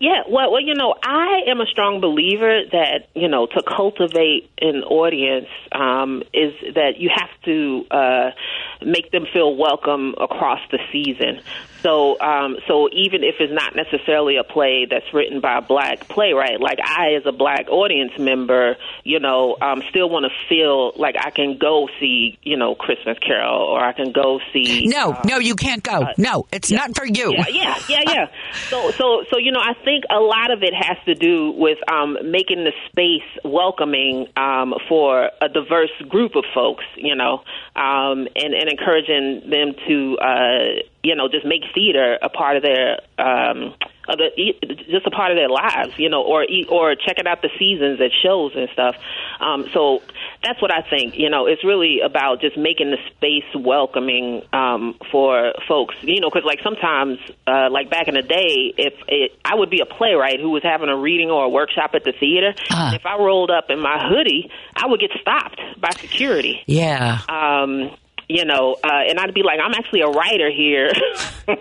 Yeah, 0.00 0.22
well, 0.28 0.52
well, 0.52 0.60
you 0.60 0.74
know, 0.74 0.94
I 1.02 1.40
am 1.48 1.60
a 1.60 1.66
strong 1.66 2.00
believer 2.00 2.60
that 2.70 3.08
you 3.14 3.26
know 3.26 3.46
to 3.46 3.62
cultivate 3.62 4.48
an 4.60 4.84
audience 4.84 5.48
um, 5.72 6.22
is 6.32 6.54
that 6.74 6.98
you 6.98 7.10
have 7.12 7.30
to 7.44 7.84
uh, 7.90 8.30
make 8.84 9.10
them 9.10 9.26
feel 9.32 9.56
welcome 9.56 10.14
across 10.20 10.60
the 10.70 10.78
season. 10.92 11.40
So, 11.82 12.18
um, 12.20 12.56
so 12.66 12.88
even 12.92 13.22
if 13.22 13.36
it's 13.38 13.52
not 13.52 13.76
necessarily 13.76 14.36
a 14.36 14.44
play 14.44 14.86
that's 14.90 15.12
written 15.14 15.40
by 15.40 15.58
a 15.58 15.62
black 15.62 16.08
playwright, 16.08 16.60
like 16.60 16.78
I, 16.82 17.14
as 17.14 17.26
a 17.26 17.32
black 17.32 17.68
audience 17.68 18.18
member, 18.18 18.76
you 19.04 19.20
know, 19.20 19.56
um, 19.60 19.82
still 19.88 20.10
want 20.10 20.24
to 20.24 20.48
feel 20.48 20.92
like 20.96 21.14
I 21.18 21.30
can 21.30 21.56
go 21.56 21.88
see, 22.00 22.38
you 22.42 22.56
know, 22.56 22.74
Christmas 22.74 23.16
Carol, 23.18 23.62
or 23.62 23.84
I 23.84 23.92
can 23.92 24.12
go 24.12 24.40
see. 24.52 24.86
No, 24.86 25.16
no, 25.24 25.38
you 25.38 25.54
can't 25.54 25.82
go. 25.82 26.06
no, 26.18 26.46
it's 26.52 26.72
not 26.72 26.96
for 26.96 27.06
you. 27.06 27.32
Yeah, 27.32 27.48
yeah, 27.48 27.78
yeah, 27.88 28.02
yeah. 28.06 28.26
So, 28.70 28.90
so, 28.90 29.24
so 29.30 29.38
you 29.38 29.52
know, 29.52 29.60
I 29.60 29.74
think 29.84 30.04
a 30.10 30.18
lot 30.20 30.50
of 30.50 30.62
it 30.62 30.74
has 30.74 30.96
to 31.06 31.14
do 31.14 31.52
with 31.52 31.78
um, 31.90 32.18
making 32.24 32.64
the 32.64 32.72
space 32.90 33.28
welcoming 33.44 34.26
um, 34.36 34.74
for 34.88 35.30
a 35.40 35.48
diverse 35.48 35.90
group 36.08 36.34
of 36.34 36.44
folks, 36.54 36.84
you 36.96 37.14
know, 37.14 37.42
um, 37.76 38.26
and, 38.36 38.54
and 38.54 38.67
encouraging 38.68 39.48
them 39.50 39.74
to, 39.88 40.18
uh, 40.18 40.82
you 41.02 41.14
know, 41.16 41.28
just 41.28 41.46
make 41.46 41.62
theater 41.74 42.18
a 42.20 42.28
part 42.28 42.56
of 42.56 42.62
their. 42.62 42.98
Um, 43.18 43.74
of 44.08 44.16
the, 44.16 44.54
just 44.90 45.06
a 45.06 45.10
part 45.10 45.30
of 45.30 45.36
their 45.36 45.50
lives, 45.50 45.92
you 45.98 46.08
know, 46.08 46.22
or 46.22 46.46
or 46.70 46.94
checking 46.94 47.26
out 47.26 47.42
the 47.42 47.50
seasons 47.58 48.00
at 48.00 48.10
shows 48.22 48.52
and 48.56 48.68
stuff. 48.72 48.96
Um, 49.38 49.66
so 49.74 50.00
that's 50.42 50.62
what 50.62 50.72
I 50.72 50.80
think. 50.88 51.18
You 51.18 51.28
know, 51.28 51.46
it's 51.46 51.62
really 51.62 52.00
about 52.00 52.40
just 52.40 52.56
making 52.56 52.90
the 52.90 52.96
space 53.10 53.44
welcoming 53.54 54.42
um, 54.52 54.96
for 55.12 55.52
folks. 55.68 55.94
You 56.00 56.20
know, 56.20 56.30
because 56.30 56.44
like 56.46 56.60
sometimes, 56.64 57.18
uh, 57.46 57.68
like 57.70 57.90
back 57.90 58.08
in 58.08 58.14
the 58.14 58.22
day, 58.22 58.72
if 58.78 58.94
it, 59.08 59.38
I 59.44 59.54
would 59.54 59.68
be 59.68 59.80
a 59.80 59.86
playwright 59.86 60.40
who 60.40 60.50
was 60.50 60.62
having 60.62 60.88
a 60.88 60.96
reading 60.96 61.30
or 61.30 61.44
a 61.44 61.48
workshop 61.50 61.90
at 61.92 62.04
the 62.04 62.12
theater, 62.18 62.54
Ah. 62.70 62.94
if 62.94 63.04
I 63.04 63.18
rolled 63.18 63.50
up 63.50 63.66
in 63.68 63.78
my 63.78 64.08
hoodie, 64.08 64.50
I 64.74 64.86
would 64.86 65.00
get 65.00 65.10
stopped 65.20 65.60
by 65.78 65.90
security. 65.90 66.62
Yeah. 66.66 67.20
Um, 67.28 67.90
you 68.28 68.44
know, 68.44 68.76
uh, 68.84 68.88
and 69.08 69.18
I'd 69.18 69.34
be 69.34 69.42
like, 69.42 69.58
I'm 69.64 69.72
actually 69.74 70.02
a 70.02 70.08
writer 70.08 70.50
here. 70.50 70.90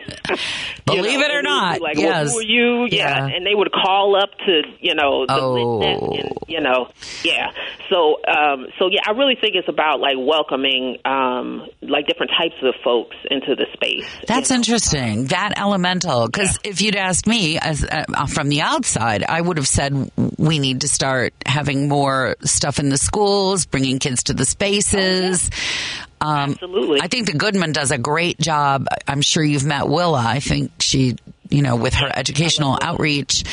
Believe 0.86 1.20
it 1.22 1.32
or 1.32 1.38
and 1.40 1.40
they 1.40 1.40
would 1.40 1.42
be 1.42 1.48
not, 1.50 1.82
like, 1.82 1.98
yes. 1.98 2.26
well, 2.28 2.34
who 2.34 2.40
are 2.40 2.44
you? 2.44 2.88
Yeah. 2.92 3.28
Yeah. 3.28 3.36
and 3.36 3.46
they 3.46 3.56
would 3.56 3.72
call 3.72 4.16
up 4.22 4.32
to, 4.46 4.62
you 4.80 4.96
know, 4.96 5.26
the 5.26 5.34
Oh. 5.34 5.82
and, 5.82 6.34
you 6.48 6.60
know, 6.62 6.90
yeah. 7.24 7.52
So, 7.90 8.18
um, 8.28 8.68
so 8.80 8.90
yeah, 8.92 9.02
I 9.08 9.12
really 9.12 9.36
think 9.40 9.56
it's 9.56 9.70
about 9.70 10.00
like 10.00 10.16
welcoming, 10.20 10.98
um, 11.06 11.68
like 11.82 12.06
different 12.08 12.32
types 12.38 12.56
of 12.62 12.74
folks 12.84 13.16
into 13.32 13.56
the 13.56 13.66
space. 13.74 14.06
That's 14.28 14.52
interesting. 14.52 15.26
That 15.26 15.54
elemental, 15.58 16.26
because 16.26 16.60
if 16.64 16.82
you'd 16.82 16.96
asked 16.96 17.28
me 17.28 17.58
as 17.60 17.86
uh, 17.86 18.26
from 18.28 18.50
the 18.50 18.62
outside, 18.62 19.24
I 19.24 19.40
would 19.40 19.58
have 19.58 19.68
said 19.68 20.12
we 20.38 20.60
need 20.60 20.82
to 20.82 20.88
start 20.88 21.34
having 21.46 21.88
more 21.88 22.36
stuff 22.44 22.80
in 22.80 22.90
the 22.90 22.98
schools, 22.98 23.66
bringing 23.66 24.00
kids 24.00 24.24
to 24.24 24.34
the 24.34 24.46
spaces. 24.46 25.50
Um, 26.20 26.52
Absolutely. 26.52 27.02
I 27.02 27.08
think 27.08 27.28
the 27.28 27.38
Goodman 27.38 27.74
does 27.74 27.92
a 27.92 27.98
great 27.98 28.40
job. 28.40 28.88
I'm 29.08 29.22
sure 29.22 29.44
you've 29.44 29.66
met 29.66 29.88
Willa. 29.88 30.24
I 30.26 30.40
think 30.40 30.72
she, 30.80 31.16
you 31.50 31.62
know, 31.62 31.76
with 31.76 31.94
her 31.94 32.12
educational 32.14 32.78
outreach, 32.82 33.44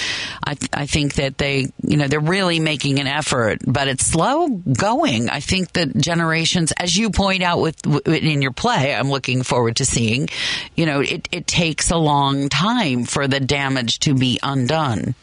I, 0.47 0.57
I 0.73 0.87
think 0.87 1.15
that 1.15 1.37
they, 1.37 1.67
you 1.83 1.97
know, 1.97 2.09
they're 2.09 2.21
really 2.21 2.61
making 2.61 3.01
an 3.01 3.07
effort, 3.07 3.59
but 3.67 3.89
it's 3.89 4.07
slow 4.07 4.49
going. 4.49 5.29
I 5.29 5.41
think 5.41 5.73
that 5.73 5.95
generations, 5.97 6.73
as 6.73 6.97
you 6.97 7.11
point 7.11 7.43
out 7.43 7.61
with 7.61 7.87
in 8.07 8.41
your 8.41 8.53
play, 8.53 8.95
I'm 8.95 9.11
looking 9.11 9.43
forward 9.43 9.77
to 9.77 9.85
seeing, 9.85 10.29
you 10.75 10.87
know, 10.87 11.01
it, 11.01 11.29
it 11.31 11.47
takes 11.47 11.91
a 11.91 11.99
long 11.99 12.49
time 12.49 13.05
for 13.05 13.29
the 13.29 13.41
damage 13.41 13.99
to 14.01 14.15
be 14.15 14.39
undone. 14.43 15.15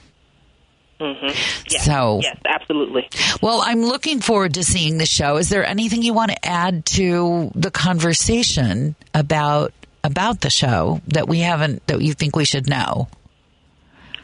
Hmm 1.01 1.25
Yes, 1.69 1.85
So- 1.85 2.19
yes, 2.21 2.37
absolutely. 2.45 3.09
Well, 3.41 3.61
I'm 3.65 3.81
looking 3.81 4.21
forward 4.21 4.53
to 4.55 4.63
seeing 4.63 4.97
the 4.97 5.05
show. 5.05 5.37
Is 5.37 5.49
there 5.49 5.65
anything 5.65 6.03
you 6.03 6.13
want 6.13 6.31
to 6.31 6.45
add 6.45 6.85
to 6.97 7.51
the 7.55 7.71
conversation 7.71 8.95
about 9.13 9.73
about 10.03 10.41
the 10.41 10.49
show 10.49 10.99
that 11.07 11.27
we 11.27 11.39
haven't 11.39 11.85
that 11.87 12.01
you 12.01 12.13
think 12.13 12.35
we 12.35 12.45
should 12.45 12.69
know? 12.69 13.07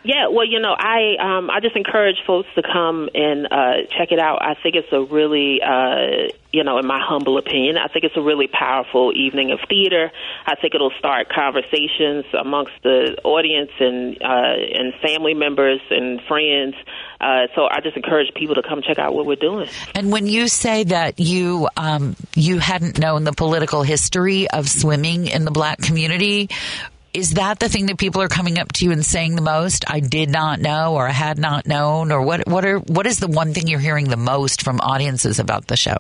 Yeah, 0.08 0.30
well, 0.30 0.46
you 0.46 0.62
know, 0.62 0.74
I 0.74 1.18
um, 1.20 1.50
I 1.50 1.60
just 1.60 1.76
encourage 1.76 2.16
folks 2.26 2.48
to 2.56 2.62
come 2.62 3.10
and 3.14 3.46
uh, 3.46 3.74
check 3.90 4.14
it 4.14 4.20
out. 4.20 4.42
I 4.42 4.54
think 4.54 4.76
it's 4.76 4.88
a 4.94 5.02
really, 5.02 5.60
uh, 5.62 6.32
you 6.54 6.64
know, 6.64 6.78
in 6.78 6.88
my 6.88 7.02
humble 7.06 7.38
opinion, 7.38 7.78
I 7.78 7.90
think 7.90 8.06
it's 8.06 8.16
a 8.16 8.22
really 8.22 8.48
powerful 8.48 9.12
evening 9.14 9.52
of 9.52 9.60
theater. 9.68 10.10
I 10.46 10.56
think 10.56 10.76
it'll 10.76 10.94
start 10.98 11.28
conversations 11.28 12.24
amongst 12.40 12.72
the 12.84 13.18
audience 13.26 13.72
and 13.82 14.16
uh, 14.22 14.80
and 14.80 14.94
family 15.02 15.34
members 15.34 15.82
and 15.90 16.22
friends. 16.22 16.76
Uh, 17.20 17.48
so 17.54 17.68
I 17.70 17.82
just 17.82 17.98
encourage 17.98 18.34
people 18.34 18.56
to 18.56 18.64
come 18.64 18.82
check 18.84 19.00
out 19.00 19.14
what 19.14 19.26
we're 19.26 19.36
doing. 19.36 19.68
And 19.94 20.10
when 20.10 20.26
you 20.26 20.48
say 20.48 20.86
that 20.86 21.20
you 21.20 21.68
um, 21.76 22.16
you 22.34 22.60
hadn't 22.60 22.98
known 22.98 23.26
the 23.26 23.34
political 23.34 23.84
history 23.84 24.50
of 24.50 24.70
swimming 24.70 25.28
in 25.28 25.44
the 25.44 25.52
black 25.52 25.80
community, 25.80 26.48
is 27.18 27.32
that 27.32 27.60
the 27.60 27.68
thing 27.68 27.88
that 27.88 27.98
people 27.98 28.22
are 28.22 28.28
coming 28.28 28.60
up 28.60 28.72
to 28.74 28.86
you 28.86 28.92
and 28.92 29.04
saying 29.04 29.36
the 29.36 29.42
most? 29.42 29.90
I 29.90 30.02
did 30.02 30.30
not 30.30 30.60
know, 30.60 30.94
or 30.94 31.08
I 31.08 31.12
had 31.12 31.40
not 31.40 31.66
known, 31.66 32.12
or 32.12 32.22
what? 32.22 32.48
What 32.48 32.64
are 32.64 32.78
what 32.78 33.08
is 33.08 33.18
the 33.18 33.28
one 33.28 33.56
thing 33.56 33.68
you're 33.68 33.80
hearing 33.80 34.08
the 34.08 34.18
most 34.18 34.62
from 34.62 34.80
audiences 34.80 35.40
about 35.40 35.66
the 35.66 35.76
show? 35.76 35.98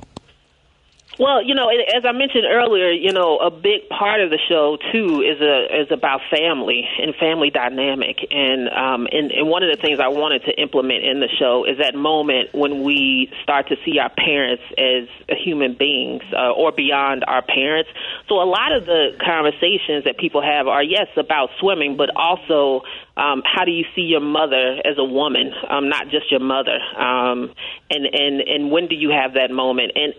Well, 1.20 1.42
you 1.44 1.56
know, 1.56 1.68
as 1.70 2.06
I 2.06 2.12
mentioned 2.12 2.46
earlier, 2.46 2.92
you 2.92 3.12
know, 3.12 3.38
a 3.40 3.50
big 3.50 3.90
part 3.90 4.22
of 4.22 4.30
the 4.30 4.38
show 4.48 4.78
too 4.92 5.26
is 5.26 5.42
a 5.42 5.82
is 5.82 5.92
about 5.92 6.22
family 6.30 6.88
and 7.02 7.16
family 7.16 7.50
dynamic, 7.50 8.18
and 8.30 8.70
um, 8.70 9.08
and, 9.12 9.32
and 9.32 9.50
one 9.50 9.64
of 9.64 9.76
the 9.76 9.82
things 9.82 10.00
I 10.00 10.10
wanted 10.10 10.46
to 10.46 10.62
implement 10.62 11.04
in 11.06 11.20
the 11.20 11.30
show 11.40 11.66
is 11.66 11.80
that 11.80 11.96
moment 11.96 12.54
when 12.54 12.84
we 12.84 13.32
start 13.42 13.70
to 13.70 13.78
see 13.84 13.98
our 13.98 14.12
parents 14.14 14.62
as 14.78 15.10
human 15.40 15.74
beings 15.74 16.22
uh, 16.38 16.52
or 16.52 16.72
beyond 16.72 17.26
our 17.28 17.42
parents. 17.42 17.90
So 18.30 18.36
a 18.36 18.46
lot 18.46 18.72
of 18.78 18.86
the 18.86 19.18
conversations 19.18 20.04
that 20.06 20.20
people 20.20 20.44
have 20.44 20.68
are 20.68 20.84
yes 20.84 21.08
about 21.18 21.50
swimming, 21.60 21.98
but 21.98 22.16
also 22.16 22.86
um, 23.18 23.42
how 23.42 23.66
do 23.66 23.72
you 23.72 23.86
see 23.96 24.04
your 24.04 24.22
mother 24.22 24.78
as 24.86 25.00
a 25.00 25.04
woman, 25.04 25.52
um, 25.68 25.90
not 25.90 26.10
just 26.10 26.30
your 26.30 26.42
mother, 26.42 26.78
um, 26.96 27.50
and 27.90 28.06
and 28.06 28.42
and 28.42 28.70
when 28.70 28.86
do 28.86 28.94
you 28.94 29.10
have 29.10 29.34
that 29.34 29.50
moment? 29.50 29.94
And 29.96 30.14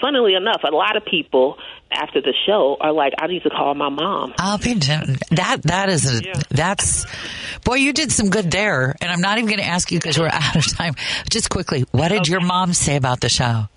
funnily 0.00 0.34
enough, 0.34 0.62
a 0.64 0.74
lot 0.74 0.96
of 0.96 1.04
people 1.04 1.58
after 1.90 2.20
the 2.20 2.34
show 2.46 2.76
are 2.80 2.92
like, 2.92 3.12
"I 3.18 3.26
need 3.26 3.42
to 3.42 3.50
call 3.50 3.74
my 3.74 3.88
mom." 3.88 4.34
I'll 4.38 4.58
be 4.58 4.74
that. 5.30 5.62
That 5.62 5.88
is 5.88 6.20
a, 6.20 6.22
that's 6.50 7.06
boy. 7.64 7.74
You 7.74 7.92
did 7.92 8.12
some 8.12 8.30
good 8.30 8.50
there, 8.50 8.94
and 9.00 9.10
I'm 9.10 9.20
not 9.20 9.38
even 9.38 9.48
going 9.48 9.60
to 9.60 9.66
ask 9.66 9.90
you 9.92 9.98
because 9.98 10.18
we're 10.18 10.28
out 10.32 10.56
of 10.56 10.76
time. 10.76 10.94
Just 11.30 11.50
quickly, 11.50 11.84
what 11.90 12.08
did 12.08 12.28
your 12.28 12.40
mom 12.40 12.72
say 12.72 12.96
about 12.96 13.20
the 13.20 13.28
show? 13.28 13.68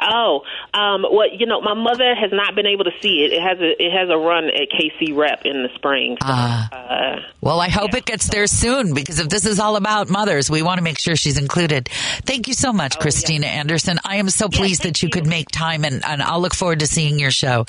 Oh, 0.00 0.40
um, 0.74 1.02
well, 1.10 1.28
you 1.32 1.46
know, 1.46 1.60
my 1.60 1.74
mother 1.74 2.14
has 2.14 2.30
not 2.32 2.54
been 2.54 2.66
able 2.66 2.84
to 2.84 2.92
see 3.00 3.24
it. 3.24 3.32
It 3.32 3.42
has 3.42 3.58
a 3.60 3.82
it 3.82 3.92
has 3.92 4.08
a 4.10 4.16
run 4.16 4.44
at 4.44 4.68
KC 4.70 5.16
Rep 5.16 5.42
in 5.44 5.62
the 5.62 5.68
spring. 5.74 6.16
So, 6.22 6.28
uh, 6.28 7.16
Well, 7.40 7.60
I 7.60 7.68
hope 7.68 7.94
it 7.94 8.04
gets 8.04 8.28
there 8.28 8.46
soon 8.46 8.94
because 8.94 9.18
if 9.18 9.28
this 9.28 9.46
is 9.46 9.58
all 9.58 9.76
about 9.76 10.08
mothers, 10.08 10.50
we 10.50 10.62
want 10.62 10.78
to 10.78 10.84
make 10.84 10.98
sure 10.98 11.16
she's 11.16 11.38
included. 11.38 11.88
Thank 12.24 12.48
you 12.48 12.54
so 12.54 12.72
much, 12.72 12.98
Christina 12.98 13.46
Anderson. 13.46 13.98
I 14.04 14.16
am 14.16 14.28
so 14.30 14.48
pleased 14.48 14.82
that 14.84 15.02
you 15.02 15.08
could 15.08 15.26
make 15.26 15.48
time, 15.50 15.84
and, 15.84 16.04
and 16.04 16.22
I'll 16.22 16.40
look 16.40 16.54
forward 16.54 16.80
to 16.80 16.86
seeing 16.86 17.18
your 17.18 17.30
show. 17.30 17.66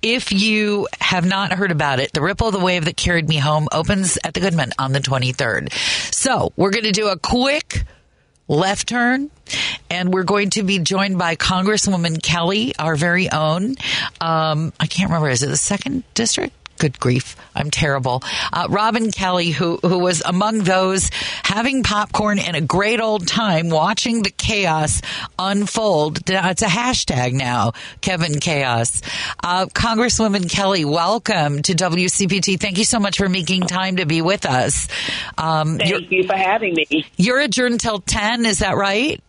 If 0.00 0.30
you 0.32 0.86
have 1.00 1.26
not 1.26 1.52
heard 1.52 1.72
about 1.72 1.98
it, 1.98 2.12
The 2.12 2.20
Ripple 2.22 2.46
of 2.48 2.52
the 2.52 2.60
Wave 2.60 2.84
That 2.84 2.96
Carried 2.96 3.28
Me 3.28 3.36
Home 3.38 3.66
opens 3.72 4.16
at 4.22 4.32
the 4.34 4.40
Goodman 4.40 4.72
on 4.78 4.92
the 4.92 5.00
23rd. 5.00 5.72
So 6.14 6.52
we're 6.56 6.70
going 6.70 6.84
to 6.84 6.92
do 6.92 7.08
a 7.08 7.18
quick 7.18 7.82
left 8.48 8.88
turn 8.88 9.30
and 9.90 10.12
we're 10.12 10.24
going 10.24 10.50
to 10.50 10.62
be 10.62 10.78
joined 10.78 11.18
by 11.18 11.36
Congresswoman 11.36 12.22
Kelly, 12.22 12.74
our 12.78 12.96
very 12.96 13.30
own. 13.30 13.76
Um, 14.20 14.72
I 14.80 14.86
can't 14.86 15.10
remember. 15.10 15.30
Is 15.30 15.42
it 15.42 15.48
the 15.48 15.56
second 15.56 16.04
district? 16.14 16.54
Good 16.78 17.00
grief. 17.00 17.36
I'm 17.54 17.70
terrible. 17.70 18.22
Uh, 18.52 18.66
Robin 18.70 19.10
Kelly, 19.10 19.50
who, 19.50 19.78
who 19.82 19.98
was 19.98 20.22
among 20.24 20.60
those 20.60 21.10
having 21.42 21.82
popcorn 21.82 22.38
and 22.38 22.56
a 22.56 22.60
great 22.60 23.00
old 23.00 23.26
time 23.26 23.68
watching 23.68 24.22
the 24.22 24.30
chaos 24.30 25.02
unfold. 25.38 26.20
It's 26.28 26.62
a 26.62 26.66
hashtag 26.66 27.32
now, 27.32 27.72
Kevin 28.00 28.38
Chaos. 28.38 29.02
Uh, 29.42 29.66
Congresswoman 29.66 30.50
Kelly, 30.50 30.84
welcome 30.84 31.62
to 31.62 31.74
WCPT. 31.74 32.60
Thank 32.60 32.78
you 32.78 32.84
so 32.84 33.00
much 33.00 33.18
for 33.18 33.28
making 33.28 33.62
time 33.62 33.96
to 33.96 34.06
be 34.06 34.22
with 34.22 34.46
us. 34.46 34.88
Um, 35.36 35.78
Thank 35.78 36.10
you 36.10 36.24
for 36.24 36.36
having 36.36 36.74
me. 36.74 37.06
You're 37.16 37.40
adjourned 37.40 37.80
till 37.80 37.98
10, 38.00 38.46
is 38.46 38.60
that 38.60 38.76
right? 38.76 39.20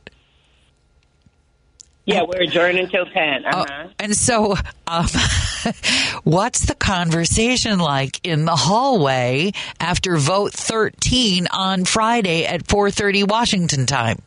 Yeah, 2.10 2.24
we're 2.24 2.42
adjourned 2.42 2.80
until 2.80 3.06
10. 3.06 3.46
Uh-huh. 3.46 3.88
And 4.00 4.16
so, 4.16 4.56
um, 4.88 5.06
what's 6.24 6.66
the 6.66 6.74
conversation 6.74 7.78
like 7.78 8.20
in 8.26 8.46
the 8.46 8.56
hallway 8.56 9.52
after 9.80 10.18
vote 10.18 10.52
13 10.52 11.48
on 11.52 11.86
Friday 11.86 12.46
at 12.46 12.66
4:30 12.66 13.30
Washington 13.30 13.86
time? 13.86 14.24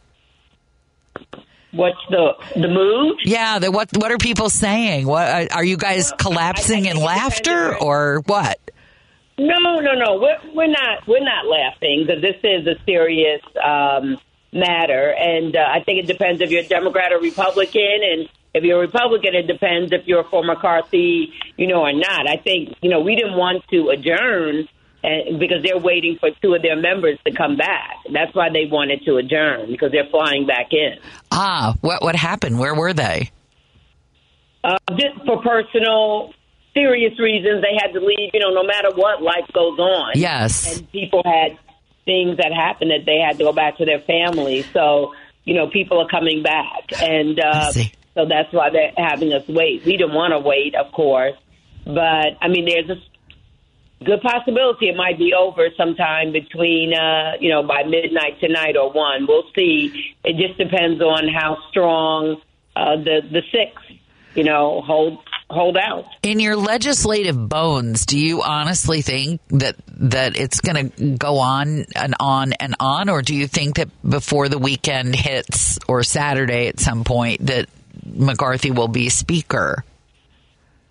What's 1.72 1.98
the 2.08 2.34
the 2.54 2.68
mood? 2.68 3.16
Yeah, 3.24 3.58
the, 3.58 3.72
what 3.72 3.88
what 3.96 4.12
are 4.12 4.18
people 4.18 4.48
saying? 4.48 5.06
What 5.06 5.52
are 5.52 5.64
you 5.64 5.76
guys 5.76 6.12
collapsing 6.12 6.84
in 6.84 6.96
laughter 6.96 7.76
or 7.76 8.22
what? 8.26 8.60
No, 9.38 9.80
no, 9.80 9.94
no. 9.94 10.20
We're 10.20 10.38
we're 10.54 10.66
not 10.68 11.08
we're 11.08 11.24
not 11.24 11.46
laughing 11.46 12.04
because 12.06 12.22
this 12.22 12.36
is 12.44 12.64
a 12.66 12.76
serious 12.84 13.40
um, 13.64 14.18
matter, 14.52 15.12
and 15.12 15.56
uh, 15.56 15.60
I 15.60 15.82
think 15.82 16.04
it 16.04 16.06
depends 16.06 16.40
if 16.40 16.50
you're 16.50 16.62
a 16.62 16.68
Democrat 16.68 17.12
or 17.12 17.20
Republican, 17.20 18.00
and 18.02 18.28
if 18.54 18.64
you're 18.64 18.78
a 18.78 18.86
Republican, 18.86 19.34
it 19.34 19.46
depends 19.46 19.92
if 19.92 20.06
you're 20.06 20.20
a 20.20 20.24
for 20.24 20.44
McCarthy, 20.44 21.32
you 21.56 21.66
know, 21.66 21.82
or 21.82 21.92
not. 21.92 22.28
I 22.28 22.36
think 22.36 22.76
you 22.82 22.90
know 22.90 23.00
we 23.00 23.16
didn't 23.16 23.36
want 23.36 23.64
to 23.70 23.88
adjourn. 23.90 24.68
And 25.04 25.40
because 25.40 25.64
they're 25.64 25.80
waiting 25.80 26.16
for 26.20 26.30
two 26.40 26.54
of 26.54 26.62
their 26.62 26.76
members 26.76 27.18
to 27.26 27.32
come 27.32 27.56
back. 27.56 27.96
That's 28.12 28.32
why 28.36 28.50
they 28.50 28.66
wanted 28.70 29.04
to 29.06 29.16
adjourn 29.16 29.66
because 29.66 29.90
they're 29.90 30.08
flying 30.08 30.46
back 30.46 30.68
in. 30.70 30.94
Ah, 31.32 31.74
what 31.80 32.02
what 32.02 32.14
happened? 32.14 32.56
Where 32.60 32.72
were 32.72 32.92
they? 32.92 33.32
Uh, 34.62 34.76
just 34.92 35.16
for 35.26 35.42
personal, 35.42 36.32
serious 36.72 37.18
reasons, 37.18 37.62
they 37.62 37.76
had 37.80 37.92
to 37.92 38.00
leave. 38.00 38.30
You 38.32 38.40
know, 38.40 38.50
no 38.50 38.62
matter 38.62 38.94
what, 38.94 39.22
life 39.22 39.50
goes 39.52 39.78
on. 39.78 40.12
Yes. 40.14 40.78
And 40.78 40.90
people 40.92 41.22
had 41.24 41.58
things 42.04 42.36
that 42.38 42.52
happened 42.52 42.90
that 42.90 43.04
they 43.06 43.18
had 43.18 43.38
to 43.38 43.44
go 43.44 43.52
back 43.52 43.78
to 43.78 43.84
their 43.84 44.00
families. 44.00 44.66
So, 44.72 45.14
you 45.44 45.54
know, 45.54 45.68
people 45.68 46.00
are 46.00 46.08
coming 46.08 46.42
back. 46.42 46.92
And 47.00 47.38
uh, 47.38 47.72
so 48.14 48.26
that's 48.26 48.52
why 48.52 48.70
they're 48.70 48.92
having 48.96 49.32
us 49.32 49.46
wait. 49.48 49.84
We 49.84 49.96
didn't 49.96 50.14
want 50.14 50.32
to 50.32 50.38
wait, 50.38 50.74
of 50.74 50.92
course. 50.92 51.36
But, 51.84 52.38
I 52.40 52.48
mean, 52.48 52.66
there's 52.66 52.90
a 52.90 54.04
good 54.04 54.20
possibility 54.20 54.88
it 54.88 54.96
might 54.96 55.18
be 55.18 55.32
over 55.34 55.68
sometime 55.76 56.32
between, 56.32 56.94
uh, 56.94 57.32
you 57.40 57.50
know, 57.50 57.62
by 57.62 57.82
midnight 57.84 58.40
tonight 58.40 58.76
or 58.76 58.92
one. 58.92 59.26
We'll 59.26 59.50
see. 59.54 60.14
It 60.24 60.36
just 60.36 60.58
depends 60.58 61.00
on 61.00 61.28
how 61.28 61.58
strong 61.70 62.40
uh, 62.76 62.96
the, 62.96 63.20
the 63.30 63.42
six, 63.50 63.80
you 64.34 64.44
know, 64.44 64.80
hold 64.82 65.18
hold 65.52 65.76
out. 65.76 66.04
In 66.22 66.40
your 66.40 66.56
legislative 66.56 67.48
bones, 67.48 68.06
do 68.06 68.18
you 68.18 68.42
honestly 68.42 69.02
think 69.02 69.40
that 69.48 69.76
that 69.88 70.36
it's 70.36 70.60
going 70.60 70.90
to 70.90 71.16
go 71.16 71.38
on 71.38 71.84
and 71.94 72.14
on 72.18 72.52
and 72.54 72.74
on, 72.80 73.08
or 73.08 73.22
do 73.22 73.34
you 73.34 73.46
think 73.46 73.76
that 73.76 73.88
before 74.08 74.48
the 74.48 74.58
weekend 74.58 75.14
hits 75.14 75.78
or 75.86 76.02
Saturday 76.02 76.68
at 76.68 76.80
some 76.80 77.04
point 77.04 77.46
that 77.46 77.68
McCarthy 78.04 78.70
will 78.70 78.88
be 78.88 79.08
speaker? 79.08 79.84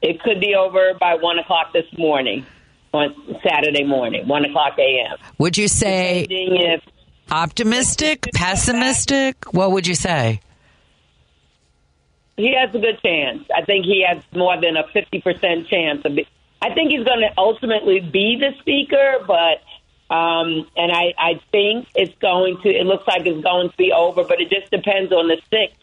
It 0.01 0.21
could 0.21 0.39
be 0.39 0.55
over 0.55 0.93
by 0.99 1.15
one 1.15 1.37
o'clock 1.39 1.73
this 1.73 1.85
morning, 1.97 2.45
on 2.93 3.15
Saturday 3.47 3.83
morning, 3.83 4.27
one 4.27 4.45
o'clock 4.45 4.77
a.m. 4.77 5.17
Would 5.37 5.57
you 5.57 5.67
say 5.67 6.27
optimistic, 7.29 8.29
pessimistic? 8.33 9.53
What 9.53 9.71
would 9.71 9.87
you 9.87 9.95
say? 9.95 10.41
He 12.41 12.55
has 12.55 12.73
a 12.73 12.79
good 12.79 12.99
chance. 13.01 13.45
I 13.55 13.63
think 13.63 13.85
he 13.85 14.05
has 14.07 14.23
more 14.33 14.59
than 14.59 14.77
a 14.77 14.83
50% 14.83 15.67
chance 15.67 16.03
of 16.05 16.15
be- 16.15 16.27
I 16.61 16.73
think 16.73 16.91
he's 16.91 17.03
going 17.03 17.21
to 17.21 17.33
ultimately 17.37 17.99
be 17.99 18.37
the 18.39 18.51
speaker, 18.59 19.23
but 19.25 19.61
um, 20.13 20.67
and 20.75 20.91
I, 20.91 21.13
I 21.17 21.41
think 21.51 21.87
it's 21.95 22.15
going 22.19 22.57
to. 22.61 22.69
It 22.69 22.85
looks 22.85 23.07
like 23.07 23.25
it's 23.25 23.41
going 23.41 23.69
to 23.69 23.77
be 23.77 23.91
over, 23.93 24.23
but 24.25 24.41
it 24.41 24.49
just 24.49 24.69
depends 24.69 25.11
on 25.11 25.27
the 25.27 25.37
six 25.49 25.73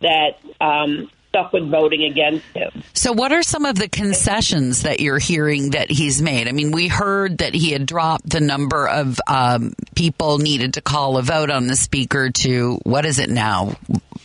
that 0.00 0.38
um, 0.60 1.10
stuck 1.28 1.52
with 1.52 1.68
voting 1.68 2.04
against 2.04 2.46
him. 2.54 2.82
So, 2.94 3.12
what 3.12 3.32
are 3.32 3.42
some 3.42 3.64
of 3.64 3.76
the 3.78 3.88
concessions 3.88 4.82
that 4.82 5.00
you're 5.00 5.18
hearing 5.18 5.70
that 5.70 5.90
he's 5.90 6.22
made? 6.22 6.48
I 6.48 6.52
mean, 6.52 6.70
we 6.70 6.88
heard 6.88 7.38
that 7.38 7.54
he 7.54 7.72
had 7.72 7.86
dropped 7.86 8.28
the 8.28 8.40
number 8.40 8.88
of 8.88 9.20
um, 9.26 9.74
people 9.94 10.38
needed 10.38 10.74
to 10.74 10.80
call 10.80 11.18
a 11.18 11.22
vote 11.22 11.50
on 11.50 11.66
the 11.66 11.76
speaker 11.76 12.30
to 12.30 12.80
what 12.84 13.04
is 13.04 13.18
it 13.18 13.28
now? 13.28 13.76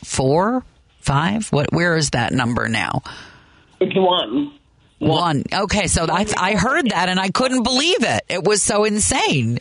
Four, 0.04 0.64
five? 1.10 1.48
What? 1.52 1.74
Where 1.74 1.98
is 1.98 2.12
that 2.12 2.32
number 2.32 2.70
now? 2.70 3.02
It's 3.80 3.96
one. 3.96 4.54
One. 5.00 5.44
Okay, 5.52 5.88
so 5.88 6.06
I, 6.08 6.28
I 6.38 6.54
heard 6.54 6.92
that 6.92 7.10
and 7.10 7.20
I 7.20 7.30
couldn't 7.30 7.64
believe 7.64 8.04
it. 8.04 8.24
It 8.30 8.44
was 8.44 8.62
so 8.62 8.84
insane. 8.84 9.58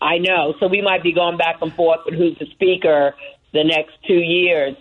I 0.00 0.18
know. 0.18 0.54
So 0.58 0.66
we 0.68 0.80
might 0.80 1.02
be 1.02 1.12
going 1.12 1.36
back 1.36 1.56
and 1.60 1.74
forth 1.74 2.00
with 2.06 2.14
who's 2.14 2.38
the 2.38 2.46
speaker 2.46 3.14
the 3.52 3.64
next 3.64 3.92
two 4.06 4.14
years. 4.14 4.76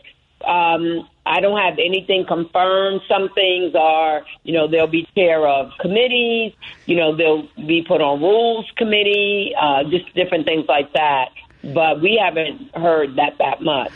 Um, 0.46 1.10
I 1.26 1.42
don't 1.42 1.60
have 1.60 1.80
anything 1.80 2.26
confirmed. 2.26 3.02
Some 3.10 3.30
things 3.34 3.74
are, 3.76 4.22
you 4.44 4.54
know, 4.54 4.68
they'll 4.70 4.88
be 4.88 5.08
chair 5.16 5.46
of 5.46 5.72
committees, 5.80 6.54
you 6.86 6.96
know, 6.96 7.18
they'll 7.18 7.50
be 7.68 7.84
put 7.86 8.00
on 8.00 8.22
rules 8.22 8.72
committee, 8.78 9.54
uh, 9.60 9.84
just 9.90 10.14
different 10.14 10.46
things 10.46 10.66
like 10.70 10.94
that. 10.94 11.30
But 11.64 12.02
we 12.02 12.22
haven't 12.24 12.76
heard 12.76 13.16
that 13.16 13.40
that 13.40 13.62
much. 13.62 13.92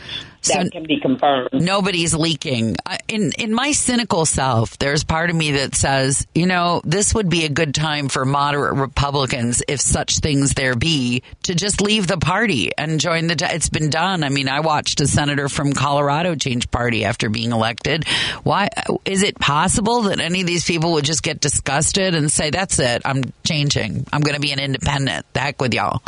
That 0.48 0.64
So- 0.64 0.70
can 0.70 0.86
be 0.86 0.98
confirmed. 0.98 1.48
Nobody's 1.52 2.14
leaking. 2.14 2.76
In 3.08 3.32
in 3.38 3.52
my 3.52 3.72
cynical 3.72 4.24
self, 4.24 4.78
there's 4.78 5.04
part 5.04 5.28
of 5.28 5.36
me 5.36 5.52
that 5.52 5.74
says, 5.74 6.26
you 6.34 6.46
know, 6.46 6.80
this 6.84 7.14
would 7.14 7.28
be 7.28 7.44
a 7.44 7.48
good 7.50 7.74
time 7.74 8.08
for 8.08 8.24
moderate 8.24 8.74
Republicans, 8.76 9.62
if 9.68 9.80
such 9.80 10.18
things 10.18 10.54
there 10.54 10.74
be, 10.74 11.22
to 11.42 11.54
just 11.54 11.80
leave 11.82 12.06
the 12.06 12.16
party 12.16 12.70
and 12.78 13.00
join 13.00 13.26
the. 13.26 13.36
It's 13.54 13.68
been 13.68 13.90
done. 13.90 14.24
I 14.24 14.30
mean, 14.30 14.48
I 14.48 14.60
watched 14.60 15.00
a 15.00 15.06
senator 15.06 15.48
from 15.48 15.72
Colorado 15.74 16.34
change 16.34 16.70
party 16.70 17.04
after 17.04 17.28
being 17.28 17.52
elected. 17.52 18.06
Why 18.42 18.68
is 19.04 19.22
it 19.22 19.38
possible 19.38 20.02
that 20.02 20.20
any 20.20 20.40
of 20.40 20.46
these 20.46 20.64
people 20.64 20.92
would 20.92 21.04
just 21.04 21.22
get 21.22 21.40
disgusted 21.40 22.14
and 22.14 22.30
say, 22.32 22.50
"That's 22.50 22.78
it, 22.78 23.02
I'm 23.04 23.24
changing. 23.44 24.06
I'm 24.12 24.22
going 24.22 24.34
to 24.36 24.40
be 24.40 24.52
an 24.52 24.60
independent. 24.60 25.26
The 25.34 25.40
heck 25.40 25.60
with 25.60 25.74
y'all." 25.74 26.00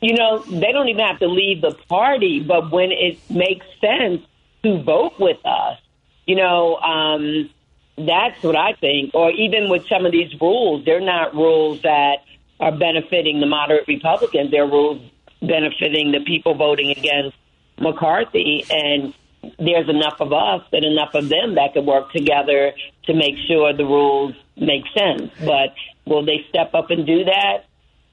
You 0.00 0.14
know, 0.14 0.38
they 0.38 0.72
don't 0.72 0.88
even 0.88 1.04
have 1.04 1.18
to 1.20 1.26
leave 1.26 1.60
the 1.60 1.74
party, 1.88 2.40
but 2.40 2.70
when 2.70 2.92
it 2.92 3.18
makes 3.30 3.66
sense 3.80 4.22
to 4.62 4.82
vote 4.82 5.14
with 5.18 5.44
us. 5.44 5.78
You 6.26 6.36
know, 6.36 6.76
um, 6.76 7.50
that's 7.96 8.42
what 8.42 8.56
I 8.56 8.74
think. 8.74 9.14
Or 9.14 9.30
even 9.30 9.70
with 9.70 9.86
some 9.88 10.06
of 10.06 10.12
these 10.12 10.32
rules, 10.40 10.84
they're 10.84 11.00
not 11.00 11.34
rules 11.34 11.82
that 11.82 12.18
are 12.60 12.72
benefiting 12.72 13.40
the 13.40 13.46
moderate 13.46 13.88
Republicans. 13.88 14.50
They're 14.50 14.66
rules 14.66 15.00
benefiting 15.40 16.12
the 16.12 16.20
people 16.26 16.54
voting 16.54 16.90
against 16.90 17.36
McCarthy. 17.78 18.64
And 18.70 19.14
there's 19.58 19.88
enough 19.88 20.20
of 20.20 20.32
us 20.32 20.62
and 20.72 20.84
enough 20.84 21.14
of 21.14 21.28
them 21.28 21.54
that 21.54 21.72
could 21.74 21.86
work 21.86 22.12
together 22.12 22.72
to 23.04 23.14
make 23.14 23.36
sure 23.46 23.72
the 23.72 23.84
rules 23.84 24.34
make 24.56 24.82
sense. 24.96 25.30
But 25.44 25.74
will 26.04 26.24
they 26.24 26.44
step 26.48 26.74
up 26.74 26.90
and 26.90 27.06
do 27.06 27.24
that? 27.24 27.64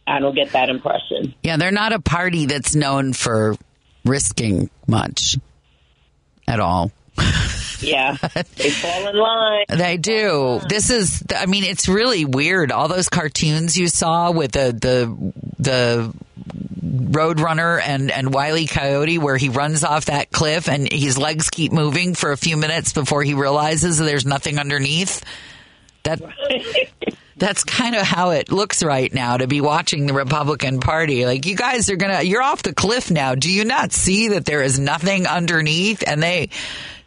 I 0.07 0.19
don't 0.19 0.36
get 0.36 0.52
that 0.52 0.69
impression. 0.69 1.34
Yeah, 1.41 1.57
they're 1.57 1.72
not 1.72 1.94
a 1.94 1.99
party 1.99 2.45
that's 2.45 2.76
known 2.76 3.14
for 3.14 3.56
risking 4.03 4.69
much 4.88 5.38
at 6.48 6.60
all. 6.60 6.91
Yeah, 7.82 8.15
they 8.56 8.69
fall 8.69 9.07
in 9.10 9.18
line. 9.18 9.65
They 9.68 9.98
do. 9.98 10.61
This 10.68 10.90
is, 10.90 11.23
I 11.36 11.45
mean, 11.45 11.65
it's 11.65 11.90
really 11.90 12.23
weird. 12.23 12.72
All 12.72 12.88
those 12.88 13.10
cartoons 13.10 13.77
you 13.77 13.90
saw 13.90 14.32
with 14.32 14.53
the 14.53 14.72
the 14.72 15.34
the 15.60 16.14
Roadrunner 16.84 17.82
and 17.82 18.11
and 18.11 18.34
Wiley 18.34 18.65
Coyote, 18.65 19.18
where 19.18 19.38
he 19.38 19.49
runs 19.49 19.84
off 19.84 20.06
that 20.06 20.32
cliff 20.32 20.69
and 20.69 20.91
his 20.91 21.18
legs 21.18 21.49
keep 21.49 21.73
moving 21.73 22.15
for 22.15 22.32
a 22.32 22.38
few 22.38 22.57
minutes 22.57 22.94
before 22.94 23.23
he 23.23 23.34
realizes 23.34 23.98
there's 23.98 24.26
nothing 24.26 24.57
underneath. 24.57 25.23
That. 26.03 26.22
That's 27.38 27.64
kind 27.64 27.95
of 27.95 28.03
how 28.03 28.30
it 28.30 28.52
looks 28.52 28.82
right 28.82 29.14
now 29.14 29.38
to 29.38 29.48
be 29.48 29.60
watching 29.60 30.06
the 30.06 30.14
Republican 30.14 30.80
Party. 30.80 31.26
Like 31.26 31.45
you 31.45 31.56
guys 31.56 31.90
are 31.90 31.98
gonna, 31.98 32.22
you're 32.22 32.41
off 32.41 32.64
the 32.64 32.74
cliff 32.74 33.12
now. 33.12 33.36
Do 33.36 33.52
you 33.52 33.66
not 33.66 33.91
see 33.91 34.30
that 34.30 34.45
there 34.45 34.62
is 34.62 34.80
nothing 34.80 35.28
underneath? 35.28 36.03
And 36.07 36.24
they, 36.24 36.49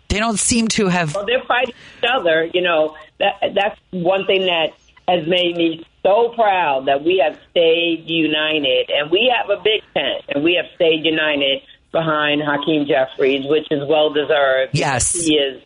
they 0.09 0.19
don't 0.19 0.39
seem 0.39 0.69
to 0.69 0.89
have. 0.89 1.15
Well, 1.15 1.27
they're 1.27 1.43
fighting 1.47 1.75
each 1.99 2.11
other. 2.11 2.49
You 2.53 2.63
know, 2.63 2.97
that 3.19 3.35
that's 3.55 3.81
one 3.91 4.27
thing 4.27 4.43
that 4.47 4.73
has 5.07 5.27
made 5.27 5.57
me 5.57 5.87
so 6.03 6.31
proud 6.35 6.87
that 6.87 7.03
we 7.03 7.23
have 7.25 7.39
stayed 7.51 8.05
united, 8.07 8.91
and 8.91 9.11
we 9.11 9.33
have 9.35 9.51
a 9.51 9.63
big 9.63 9.83
tent, 9.95 10.25
and 10.29 10.45
we 10.45 10.55
have 10.55 10.67
stayed 10.75 11.05
united 11.05 11.63
behind 11.93 12.43
Hakeem 12.43 12.87
Jeffries, 12.87 13.45
which 13.47 13.67
is 13.71 13.81
well 13.89 14.13
deserved. 14.13 14.73
Yes, 14.75 15.13
he 15.13 15.35
is 15.37 15.63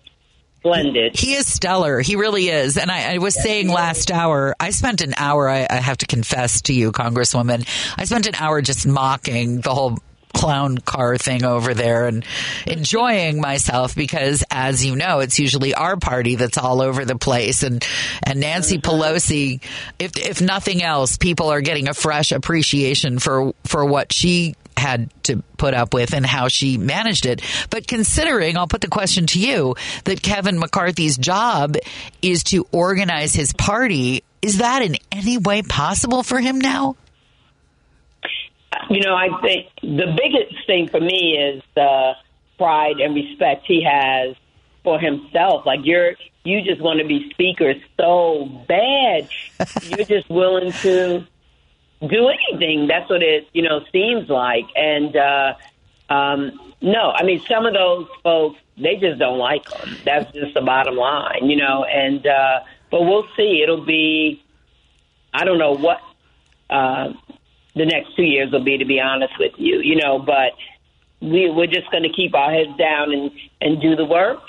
splendid. 0.62 1.18
He 1.18 1.34
is 1.34 1.46
stellar. 1.46 2.00
He 2.00 2.14
really 2.14 2.48
is. 2.48 2.78
And 2.78 2.90
I, 2.90 3.14
I 3.14 3.18
was 3.18 3.34
yes, 3.34 3.44
saying 3.44 3.68
last 3.68 4.10
hour, 4.12 4.54
I 4.60 4.70
spent 4.70 5.00
an 5.00 5.14
hour. 5.16 5.48
I, 5.48 5.66
I 5.68 5.76
have 5.76 5.98
to 5.98 6.06
confess 6.06 6.62
to 6.62 6.72
you, 6.72 6.92
Congresswoman, 6.92 7.66
I 7.98 8.04
spent 8.04 8.28
an 8.28 8.36
hour 8.36 8.62
just 8.62 8.86
mocking 8.86 9.60
the 9.60 9.74
whole 9.74 9.98
clown 10.32 10.78
car 10.78 11.18
thing 11.18 11.44
over 11.44 11.74
there 11.74 12.06
and 12.06 12.24
enjoying 12.66 13.38
myself 13.38 13.94
because 13.94 14.42
as 14.50 14.82
you 14.82 14.96
know 14.96 15.18
it's 15.18 15.38
usually 15.38 15.74
our 15.74 15.98
party 15.98 16.36
that's 16.36 16.56
all 16.56 16.80
over 16.80 17.04
the 17.04 17.18
place 17.18 17.62
and 17.62 17.86
and 18.22 18.40
Nancy 18.40 18.78
mm-hmm. 18.78 18.90
Pelosi 18.90 19.62
if 19.98 20.16
if 20.16 20.40
nothing 20.40 20.82
else 20.82 21.18
people 21.18 21.50
are 21.50 21.60
getting 21.60 21.86
a 21.86 21.92
fresh 21.92 22.32
appreciation 22.32 23.18
for 23.18 23.52
for 23.64 23.84
what 23.84 24.10
she 24.10 24.54
had 24.76 25.10
to 25.24 25.42
put 25.56 25.74
up 25.74 25.94
with 25.94 26.14
and 26.14 26.24
how 26.24 26.48
she 26.48 26.78
managed 26.78 27.26
it. 27.26 27.42
But 27.70 27.86
considering, 27.86 28.56
I'll 28.56 28.66
put 28.66 28.80
the 28.80 28.88
question 28.88 29.26
to 29.28 29.40
you, 29.40 29.76
that 30.04 30.22
Kevin 30.22 30.58
McCarthy's 30.58 31.16
job 31.16 31.76
is 32.20 32.44
to 32.44 32.66
organize 32.72 33.34
his 33.34 33.52
party, 33.52 34.24
is 34.40 34.58
that 34.58 34.82
in 34.82 34.96
any 35.10 35.38
way 35.38 35.62
possible 35.62 36.22
for 36.22 36.40
him 36.40 36.58
now? 36.58 36.96
you 38.90 39.00
know, 39.00 39.14
I 39.14 39.28
think 39.40 39.68
the 39.80 40.16
biggest 40.16 40.66
thing 40.66 40.88
for 40.88 41.00
me 41.00 41.36
is 41.38 41.62
the 41.74 42.12
pride 42.58 43.00
and 43.00 43.14
respect 43.14 43.64
he 43.66 43.82
has 43.84 44.36
for 44.84 44.98
himself. 44.98 45.66
Like 45.66 45.80
you're, 45.84 46.14
you 46.44 46.62
just 46.62 46.80
want 46.80 47.00
to 47.00 47.06
be 47.06 47.30
speaker 47.30 47.74
so 47.98 48.46
bad, 48.68 49.28
you're 49.82 50.06
just 50.06 50.28
willing 50.28 50.72
to 50.82 51.26
do 52.08 52.28
anything. 52.28 52.86
That's 52.86 53.08
what 53.08 53.22
it, 53.22 53.48
you 53.52 53.62
know, 53.62 53.84
seems 53.92 54.28
like. 54.28 54.66
And 54.74 55.16
uh, 55.16 55.54
um, 56.08 56.74
no, 56.80 57.10
I 57.10 57.22
mean, 57.22 57.40
some 57.48 57.66
of 57.66 57.74
those 57.74 58.06
folks, 58.22 58.58
they 58.76 58.96
just 58.96 59.18
don't 59.18 59.38
like 59.38 59.64
them. 59.68 59.96
That's 60.04 60.32
just 60.32 60.54
the 60.54 60.62
bottom 60.62 60.96
line, 60.96 61.48
you 61.48 61.56
know. 61.56 61.84
And 61.84 62.26
uh, 62.26 62.60
but 62.90 63.02
we'll 63.02 63.26
see. 63.36 63.62
It'll 63.62 63.84
be, 63.84 64.42
I 65.32 65.44
don't 65.44 65.58
know 65.58 65.74
what. 65.74 66.00
Uh, 66.70 67.12
the 67.74 67.86
next 67.86 68.14
two 68.16 68.22
years 68.22 68.52
will 68.52 68.64
be, 68.64 68.78
to 68.78 68.84
be 68.84 69.00
honest 69.00 69.32
with 69.38 69.52
you, 69.56 69.80
you 69.80 69.96
know, 69.96 70.18
but 70.18 70.52
we, 71.20 71.50
we're 71.50 71.66
just 71.66 71.90
going 71.90 72.02
to 72.02 72.10
keep 72.10 72.34
our 72.34 72.50
heads 72.50 72.76
down 72.76 73.12
and, 73.12 73.30
and 73.60 73.80
do 73.80 73.96
the 73.96 74.04
work 74.04 74.40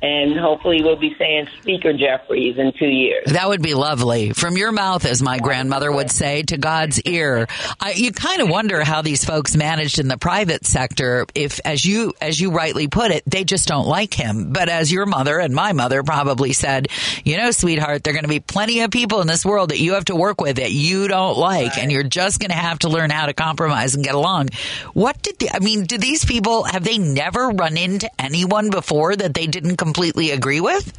and 0.00 0.38
hopefully 0.38 0.82
we'll 0.82 0.96
be 0.96 1.14
saying 1.18 1.48
Speaker 1.60 1.92
Jeffries 1.92 2.56
in 2.56 2.72
two 2.78 2.86
years. 2.86 3.32
That 3.32 3.48
would 3.48 3.62
be 3.62 3.74
lovely. 3.74 4.32
From 4.32 4.56
your 4.56 4.70
mouth, 4.70 5.04
as 5.04 5.22
my 5.22 5.38
grandmother 5.38 5.90
would 5.90 6.10
say, 6.10 6.42
to 6.44 6.56
God's 6.56 7.00
ear. 7.02 7.48
I, 7.80 7.92
you 7.92 8.12
kind 8.12 8.40
of 8.40 8.48
wonder 8.48 8.84
how 8.84 9.02
these 9.02 9.24
folks 9.24 9.56
managed 9.56 9.98
in 9.98 10.06
the 10.06 10.16
private 10.16 10.64
sector. 10.66 11.26
If, 11.34 11.60
as 11.64 11.84
you 11.84 12.12
as 12.20 12.38
you 12.38 12.50
rightly 12.52 12.86
put 12.86 13.10
it, 13.10 13.24
they 13.26 13.44
just 13.44 13.66
don't 13.66 13.88
like 13.88 14.14
him. 14.14 14.52
But 14.52 14.68
as 14.68 14.92
your 14.92 15.06
mother 15.06 15.38
and 15.40 15.54
my 15.54 15.72
mother 15.72 16.02
probably 16.02 16.52
said, 16.52 16.88
you 17.24 17.36
know, 17.36 17.50
sweetheart, 17.50 18.04
there 18.04 18.12
are 18.12 18.14
going 18.14 18.22
to 18.24 18.28
be 18.28 18.40
plenty 18.40 18.80
of 18.80 18.90
people 18.90 19.20
in 19.20 19.26
this 19.26 19.44
world 19.44 19.70
that 19.70 19.80
you 19.80 19.94
have 19.94 20.06
to 20.06 20.16
work 20.16 20.40
with 20.40 20.56
that 20.56 20.70
you 20.70 21.08
don't 21.08 21.38
like, 21.38 21.72
right. 21.72 21.78
and 21.78 21.90
you're 21.90 22.02
just 22.04 22.38
going 22.38 22.50
to 22.50 22.56
have 22.56 22.80
to 22.80 22.88
learn 22.88 23.10
how 23.10 23.26
to 23.26 23.34
compromise 23.34 23.94
and 23.94 24.04
get 24.04 24.14
along. 24.14 24.50
What 24.94 25.20
did 25.22 25.38
the, 25.38 25.50
I 25.54 25.58
mean? 25.58 25.84
Do 25.84 25.98
these 25.98 26.24
people 26.24 26.64
have 26.64 26.84
they 26.84 26.98
never 26.98 27.48
run 27.48 27.76
into 27.76 28.08
anyone 28.20 28.70
before 28.70 29.16
that 29.16 29.34
they 29.34 29.46
didn't? 29.46 29.76
Completely 29.88 30.30
agree 30.32 30.60
with? 30.60 30.92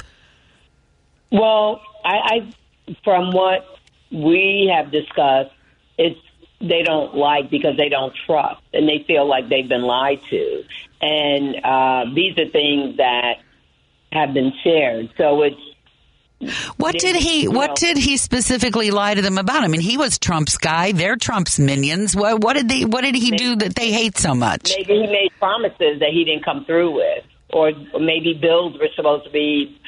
Well, 1.30 1.80
I, 2.04 2.16
I 2.16 2.54
from 3.04 3.32
what 3.32 3.64
we 4.10 4.72
have 4.74 4.90
discussed, 4.90 5.52
it's 5.96 6.18
they 6.60 6.82
don't 6.82 7.14
like 7.14 7.50
because 7.50 7.76
they 7.76 7.88
don't 7.88 8.12
trust 8.26 8.60
and 8.74 8.88
they 8.88 9.04
feel 9.06 9.26
like 9.26 9.48
they've 9.48 9.68
been 9.68 9.82
lied 9.82 10.20
to, 10.30 10.64
and 11.00 11.56
uh, 11.64 12.04
these 12.14 12.36
are 12.38 12.48
things 12.50 12.96
that 12.96 13.36
have 14.12 14.34
been 14.34 14.52
shared. 14.64 15.10
So 15.16 15.42
it's 15.42 15.60
what 16.76 16.98
did 16.98 17.14
he 17.14 17.46
what 17.46 17.76
did 17.76 17.96
he 17.96 18.16
specifically 18.16 18.90
lie 18.90 19.14
to 19.14 19.22
them 19.22 19.38
about? 19.38 19.62
I 19.62 19.68
mean, 19.68 19.82
he 19.82 19.96
was 19.96 20.18
Trump's 20.18 20.56
guy. 20.56 20.90
They're 20.90 21.16
Trump's 21.16 21.60
minions. 21.60 22.16
What, 22.16 22.40
what 22.40 22.54
did 22.54 22.68
they 22.68 22.84
what 22.84 23.02
did 23.02 23.14
he 23.14 23.30
do 23.30 23.54
that 23.56 23.76
they 23.76 23.92
hate 23.92 24.18
so 24.18 24.34
much? 24.34 24.72
Maybe 24.76 24.94
he 24.94 25.06
made 25.06 25.30
promises 25.38 26.00
that 26.00 26.10
he 26.10 26.24
didn't 26.24 26.44
come 26.44 26.64
through 26.64 26.96
with 26.96 27.24
or 27.52 27.72
maybe 27.98 28.34
bills 28.34 28.78
were 28.78 28.88
supposed 28.94 29.24
to 29.24 29.30
be 29.30 29.80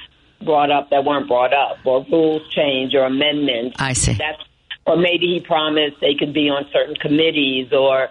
brought 0.45 0.71
up 0.71 0.91
that 0.91 1.05
weren't 1.05 1.29
brought 1.29 1.53
up, 1.53 1.79
or 1.85 2.05
rules 2.11 2.43
change 2.51 2.95
or 2.95 3.05
amendments. 3.05 3.77
I 3.79 3.93
see. 3.93 4.15
That's, 4.15 4.43
or 4.87 4.97
maybe 4.97 5.27
he 5.27 5.41
promised 5.41 5.97
they 6.01 6.15
could 6.15 6.35
be 6.35 6.49
on 6.49 6.67
certain 6.73 6.97
committees 6.97 7.73
or 7.73 8.09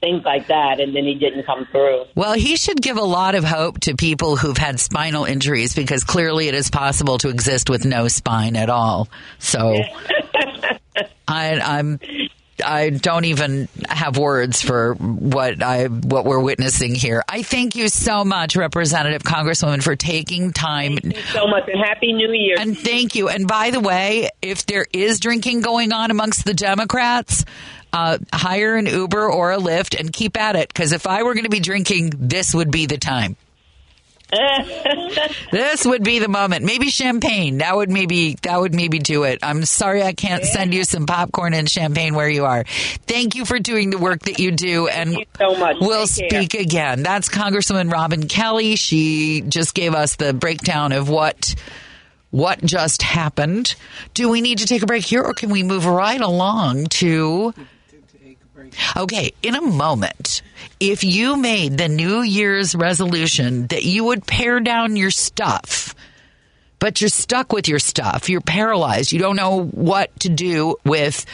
things 0.00 0.22
like 0.24 0.48
that, 0.48 0.80
and 0.80 0.94
then 0.94 1.04
he 1.04 1.14
didn't 1.14 1.44
come 1.46 1.66
through. 1.70 2.04
Well, 2.14 2.34
he 2.34 2.56
should 2.56 2.80
give 2.80 2.96
a 2.98 3.02
lot 3.02 3.34
of 3.34 3.44
hope 3.44 3.80
to 3.80 3.94
people 3.94 4.36
who've 4.36 4.56
had 4.56 4.78
spinal 4.78 5.24
injuries 5.24 5.74
because 5.74 6.04
clearly 6.04 6.48
it 6.48 6.54
is 6.54 6.70
possible 6.70 7.18
to 7.18 7.30
exist 7.30 7.70
with 7.70 7.84
no 7.84 8.08
spine 8.08 8.56
at 8.56 8.68
all. 8.68 9.08
So 9.38 9.76
I, 11.28 11.58
I'm 11.58 12.00
I 12.64 12.90
don't 12.90 13.24
even 13.26 13.68
have 13.88 14.18
words 14.18 14.62
for 14.62 14.94
what 14.94 15.62
I 15.62 15.86
what 15.86 16.24
we're 16.24 16.40
witnessing 16.40 16.94
here. 16.94 17.22
I 17.28 17.42
thank 17.42 17.76
you 17.76 17.88
so 17.88 18.24
much, 18.24 18.56
Representative 18.56 19.22
Congresswoman, 19.22 19.82
for 19.82 19.96
taking 19.96 20.52
time. 20.52 20.96
Thank 20.96 21.16
you 21.16 21.22
so 21.22 21.46
much, 21.46 21.68
and 21.68 21.78
happy 21.82 22.12
New 22.12 22.32
Year. 22.32 22.56
And 22.58 22.76
thank 22.76 23.14
you. 23.14 23.28
And 23.28 23.46
by 23.46 23.70
the 23.70 23.80
way, 23.80 24.30
if 24.42 24.66
there 24.66 24.86
is 24.92 25.20
drinking 25.20 25.60
going 25.60 25.92
on 25.92 26.10
amongst 26.10 26.44
the 26.44 26.54
Democrats, 26.54 27.44
uh, 27.92 28.18
hire 28.32 28.74
an 28.74 28.86
Uber 28.86 29.30
or 29.30 29.52
a 29.52 29.58
Lyft 29.58 29.98
and 29.98 30.12
keep 30.12 30.36
at 30.36 30.56
it. 30.56 30.68
Because 30.68 30.92
if 30.92 31.06
I 31.06 31.22
were 31.22 31.34
going 31.34 31.44
to 31.44 31.50
be 31.50 31.60
drinking, 31.60 32.12
this 32.16 32.54
would 32.54 32.70
be 32.70 32.86
the 32.86 32.98
time. 32.98 33.36
this 35.52 35.84
would 35.84 36.02
be 36.02 36.18
the 36.18 36.28
moment. 36.28 36.64
Maybe 36.64 36.90
champagne. 36.90 37.58
That 37.58 37.76
would 37.76 37.90
maybe 37.90 38.36
that 38.42 38.60
would 38.60 38.74
maybe 38.74 38.98
do 38.98 39.24
it. 39.24 39.38
I'm 39.42 39.64
sorry 39.64 40.02
I 40.02 40.12
can't 40.12 40.44
send 40.44 40.74
you 40.74 40.84
some 40.84 41.06
popcorn 41.06 41.54
and 41.54 41.68
champagne 41.68 42.14
where 42.14 42.28
you 42.28 42.44
are. 42.44 42.64
Thank 43.06 43.34
you 43.34 43.44
for 43.44 43.58
doing 43.58 43.90
the 43.90 43.98
work 43.98 44.22
that 44.22 44.38
you 44.38 44.50
do, 44.50 44.88
and 44.88 45.14
you 45.14 45.24
so 45.38 45.56
much. 45.56 45.76
We'll 45.80 46.06
Take 46.06 46.30
speak 46.30 46.50
care. 46.50 46.60
again. 46.60 47.02
That's 47.02 47.28
Congresswoman 47.28 47.92
Robin 47.92 48.28
Kelly. 48.28 48.76
She 48.76 49.42
just 49.42 49.74
gave 49.74 49.94
us 49.94 50.16
the 50.16 50.32
breakdown 50.32 50.92
of 50.92 51.08
what 51.08 51.54
what 52.30 52.62
just 52.64 53.02
happened. 53.02 53.74
Do 54.12 54.28
we 54.28 54.40
need 54.40 54.58
to 54.58 54.66
take 54.66 54.82
a 54.82 54.86
break 54.86 55.04
here, 55.04 55.22
or 55.22 55.34
can 55.34 55.50
we 55.50 55.62
move 55.62 55.86
right 55.86 56.20
along 56.20 56.86
to? 56.86 57.54
Okay, 58.96 59.32
in 59.42 59.54
a 59.54 59.60
moment, 59.60 60.42
if 60.80 61.04
you 61.04 61.36
made 61.36 61.78
the 61.78 61.88
New 61.88 62.22
Year's 62.22 62.74
resolution 62.74 63.66
that 63.68 63.84
you 63.84 64.04
would 64.04 64.26
pare 64.26 64.60
down 64.60 64.96
your 64.96 65.10
stuff, 65.10 65.94
but 66.78 67.00
you're 67.00 67.08
stuck 67.08 67.52
with 67.52 67.68
your 67.68 67.78
stuff, 67.78 68.28
you're 68.28 68.40
paralyzed, 68.40 69.12
you 69.12 69.18
don't 69.18 69.36
know 69.36 69.64
what 69.64 70.18
to 70.20 70.28
do 70.28 70.76
with 70.84 71.24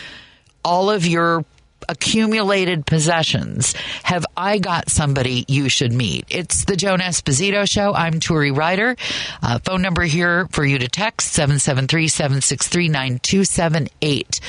all 0.64 0.90
of 0.90 1.06
your 1.06 1.44
accumulated 1.88 2.86
possessions 2.86 3.72
have 4.04 4.24
I 4.36 4.58
got 4.58 4.88
somebody 4.90 5.44
you 5.48 5.68
should 5.68 5.92
meet? 5.92 6.24
It's 6.28 6.64
the 6.64 6.76
Joan 6.76 7.00
Esposito 7.00 7.68
Show. 7.68 7.92
I'm 7.94 8.14
Turi 8.14 8.56
Ryder. 8.56 8.96
Uh, 9.42 9.58
phone 9.58 9.82
number 9.82 10.02
here 10.02 10.46
for 10.50 10.64
you 10.64 10.78
to 10.78 10.88
text 10.88 11.32
773 11.32 12.08
763 12.08 12.88
9278. 12.88 14.40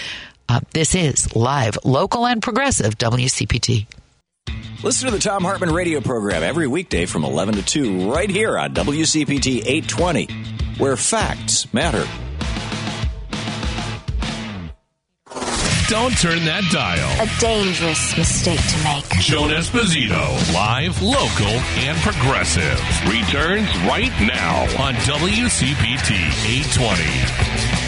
Uh, 0.52 0.60
This 0.73 0.95
is 0.95 1.34
live, 1.34 1.78
local, 1.86 2.28
and 2.28 2.41
progressive 2.41 2.98
WCPT. 2.98 3.86
Listen 4.84 5.07
to 5.07 5.15
the 5.15 5.19
Thom 5.22 5.44
Hartmann 5.45 5.72
radio 5.73 6.02
program 6.02 6.44
every 6.44 6.68
weekday 6.68 7.06
from 7.06 7.23
11 7.23 7.56
to 7.56 7.64
2 7.64 8.11
right 8.11 8.30
here 8.30 8.57
on 8.57 8.73
WCPT 8.73 9.61
820, 9.65 10.28
where 10.78 10.98
facts 10.98 11.73
matter. 11.73 12.06
Don't 15.88 16.18
turn 16.18 16.44
that 16.44 16.68
dial. 16.69 17.26
A 17.26 17.40
dangerous 17.40 18.18
mistake 18.18 18.60
to 18.60 18.78
make. 18.84 19.06
Joan 19.22 19.52
Esposito, 19.52 20.53
live, 20.53 21.02
local, 21.02 21.53
and 21.80 21.98
progressive, 21.99 22.78
returns 23.07 23.69
right 23.88 24.11
now 24.19 24.64
on 24.84 24.95
WCPT 24.95 26.11
820. 26.76 27.81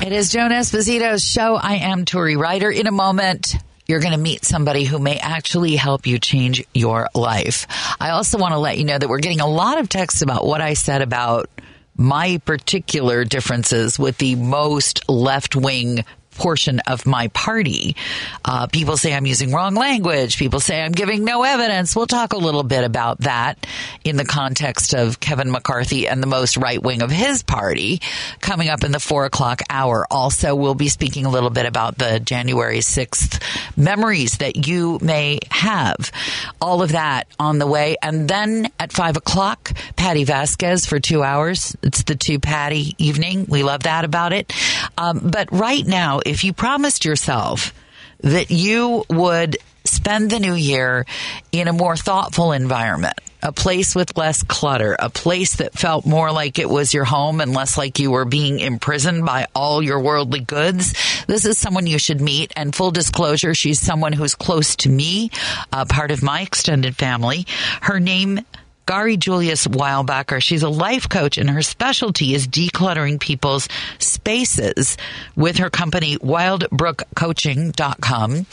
It 0.00 0.12
is 0.12 0.30
Joan 0.30 0.52
Esposito's 0.52 1.24
show. 1.24 1.56
I 1.56 1.74
am 1.74 2.04
Turi 2.04 2.38
Ryder. 2.38 2.70
In 2.70 2.86
a 2.86 2.92
moment, 2.92 3.56
you're 3.88 3.98
going 3.98 4.12
to 4.12 4.18
meet 4.18 4.44
somebody 4.44 4.84
who 4.84 5.00
may 5.00 5.16
actually 5.18 5.74
help 5.74 6.06
you 6.06 6.20
change 6.20 6.64
your 6.72 7.08
life. 7.16 7.66
I 7.98 8.10
also 8.10 8.38
want 8.38 8.52
to 8.52 8.58
let 8.58 8.78
you 8.78 8.84
know 8.84 8.96
that 8.96 9.08
we're 9.08 9.18
getting 9.18 9.40
a 9.40 9.46
lot 9.46 9.78
of 9.78 9.88
texts 9.88 10.22
about 10.22 10.46
what 10.46 10.60
I 10.60 10.74
said 10.74 11.02
about 11.02 11.50
my 11.96 12.40
particular 12.44 13.24
differences 13.24 13.98
with 13.98 14.18
the 14.18 14.36
most 14.36 15.08
left 15.08 15.56
wing 15.56 16.04
portion 16.38 16.80
of 16.80 17.04
my 17.04 17.28
party. 17.28 17.96
Uh, 18.44 18.66
people 18.68 18.96
say 18.96 19.12
I'm 19.12 19.26
using 19.26 19.52
wrong 19.52 19.74
language. 19.74 20.38
People 20.38 20.60
say 20.60 20.80
I'm 20.80 20.92
giving 20.92 21.24
no 21.24 21.42
evidence. 21.42 21.94
We'll 21.94 22.06
talk 22.06 22.32
a 22.32 22.38
little 22.38 22.62
bit 22.62 22.84
about 22.84 23.20
that 23.20 23.66
in 24.04 24.16
the 24.16 24.24
context 24.24 24.94
of 24.94 25.20
Kevin 25.20 25.50
McCarthy 25.50 26.08
and 26.08 26.22
the 26.22 26.26
most 26.26 26.56
right 26.56 26.82
wing 26.82 27.02
of 27.02 27.10
his 27.10 27.42
party 27.42 28.00
coming 28.40 28.68
up 28.68 28.84
in 28.84 28.92
the 28.92 29.00
four 29.00 29.24
o'clock 29.24 29.62
hour. 29.68 30.06
Also, 30.10 30.54
we'll 30.54 30.74
be 30.74 30.88
speaking 30.88 31.26
a 31.26 31.30
little 31.30 31.50
bit 31.50 31.66
about 31.66 31.98
the 31.98 32.20
January 32.20 32.78
6th 32.78 33.42
memories 33.76 34.38
that 34.38 34.66
you 34.66 34.98
may 35.02 35.40
have. 35.50 36.12
All 36.60 36.82
of 36.82 36.92
that 36.92 37.26
on 37.38 37.58
the 37.58 37.66
way. 37.66 37.96
And 38.02 38.28
then 38.28 38.70
at 38.78 38.92
five 38.92 39.16
o'clock, 39.16 39.72
Patti 39.96 40.24
Vasquez 40.24 40.86
for 40.86 41.00
two 41.00 41.22
hours. 41.22 41.76
It's 41.82 42.04
the 42.04 42.14
two 42.14 42.38
Patty 42.38 42.94
evening. 42.98 43.46
We 43.48 43.62
love 43.62 43.82
that 43.84 44.04
about 44.04 44.32
it. 44.32 44.52
Um, 44.96 45.20
but 45.24 45.50
right 45.52 45.84
now, 45.86 46.20
if 46.28 46.44
you 46.44 46.52
promised 46.52 47.04
yourself 47.04 47.72
that 48.20 48.50
you 48.50 49.04
would 49.08 49.56
spend 49.84 50.30
the 50.30 50.38
new 50.38 50.54
year 50.54 51.06
in 51.52 51.68
a 51.68 51.72
more 51.72 51.96
thoughtful 51.96 52.52
environment, 52.52 53.18
a 53.42 53.52
place 53.52 53.94
with 53.94 54.16
less 54.16 54.42
clutter, 54.42 54.94
a 54.98 55.08
place 55.08 55.56
that 55.56 55.72
felt 55.72 56.04
more 56.04 56.30
like 56.30 56.58
it 56.58 56.68
was 56.68 56.92
your 56.92 57.04
home 57.04 57.40
and 57.40 57.54
less 57.54 57.78
like 57.78 57.98
you 57.98 58.10
were 58.10 58.26
being 58.26 58.60
imprisoned 58.60 59.24
by 59.24 59.46
all 59.54 59.82
your 59.82 60.00
worldly 60.00 60.40
goods. 60.40 60.92
This 61.26 61.46
is 61.46 61.56
someone 61.56 61.86
you 61.86 61.98
should 61.98 62.20
meet. 62.20 62.52
And 62.56 62.74
full 62.74 62.90
disclosure, 62.90 63.54
she's 63.54 63.80
someone 63.80 64.12
who's 64.12 64.34
close 64.34 64.76
to 64.76 64.90
me, 64.90 65.30
uh, 65.72 65.86
part 65.86 66.10
of 66.10 66.22
my 66.22 66.42
extended 66.42 66.96
family. 66.96 67.46
Her 67.80 68.00
name 68.00 68.40
Gari 68.88 69.18
Julius 69.18 69.66
Weilbacher. 69.66 70.42
She's 70.42 70.62
a 70.62 70.70
life 70.70 71.10
coach 71.10 71.36
and 71.36 71.50
her 71.50 71.60
specialty 71.60 72.32
is 72.32 72.48
decluttering 72.48 73.20
people's 73.20 73.68
spaces 73.98 74.96
with 75.36 75.58
her 75.58 75.68
company 75.68 76.16
wildbrookcoaching.com. 76.16 78.46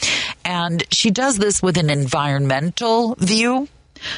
And 0.44 0.84
she 0.92 1.10
does 1.10 1.38
this 1.38 1.62
with 1.62 1.78
an 1.78 1.88
environmental 1.88 3.14
view 3.14 3.66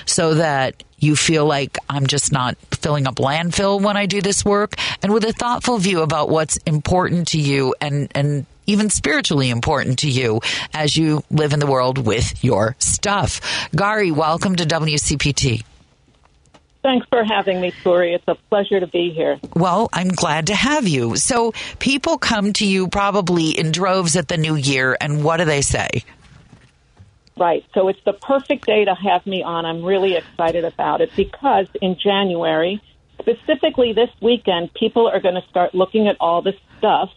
so 0.06 0.34
that 0.34 0.82
you 0.98 1.14
feel 1.14 1.46
like 1.46 1.78
I'm 1.88 2.08
just 2.08 2.32
not 2.32 2.58
filling 2.72 3.06
up 3.06 3.14
landfill 3.14 3.80
when 3.80 3.96
I 3.96 4.06
do 4.06 4.20
this 4.20 4.44
work 4.44 4.74
and 5.04 5.14
with 5.14 5.24
a 5.24 5.32
thoughtful 5.32 5.78
view 5.78 6.00
about 6.00 6.30
what's 6.30 6.56
important 6.66 7.28
to 7.28 7.38
you 7.38 7.76
and, 7.80 8.10
and 8.16 8.44
even 8.66 8.90
spiritually 8.90 9.50
important 9.50 10.00
to 10.00 10.10
you 10.10 10.40
as 10.74 10.96
you 10.96 11.22
live 11.30 11.52
in 11.52 11.60
the 11.60 11.68
world 11.68 12.04
with 12.04 12.42
your 12.42 12.74
stuff. 12.80 13.40
Gari, 13.70 14.10
welcome 14.10 14.56
to 14.56 14.64
WCPT. 14.64 15.62
Thanks 16.88 17.06
for 17.10 17.22
having 17.22 17.60
me, 17.60 17.70
Turi. 17.84 18.14
It's 18.14 18.24
a 18.28 18.34
pleasure 18.48 18.80
to 18.80 18.86
be 18.86 19.10
here. 19.10 19.38
Well, 19.54 19.90
I'm 19.92 20.08
glad 20.08 20.46
to 20.46 20.54
have 20.54 20.88
you. 20.88 21.16
So, 21.16 21.52
people 21.80 22.16
come 22.16 22.54
to 22.54 22.66
you 22.66 22.88
probably 22.88 23.50
in 23.50 23.72
droves 23.72 24.16
at 24.16 24.28
the 24.28 24.38
new 24.38 24.54
year, 24.54 24.96
and 24.98 25.22
what 25.22 25.36
do 25.36 25.44
they 25.44 25.60
say? 25.60 25.90
Right. 27.36 27.62
So 27.74 27.88
it's 27.88 28.02
the 28.06 28.14
perfect 28.14 28.64
day 28.64 28.86
to 28.86 28.94
have 28.94 29.26
me 29.26 29.42
on. 29.42 29.66
I'm 29.66 29.84
really 29.84 30.16
excited 30.16 30.64
about 30.64 31.02
it 31.02 31.10
because 31.14 31.66
in 31.82 31.98
January, 32.02 32.82
specifically 33.20 33.92
this 33.92 34.08
weekend, 34.22 34.72
people 34.72 35.08
are 35.08 35.20
going 35.20 35.34
to 35.34 35.46
start 35.50 35.74
looking 35.74 36.08
at 36.08 36.16
all 36.20 36.40
the 36.40 36.54
stuff 36.78 37.10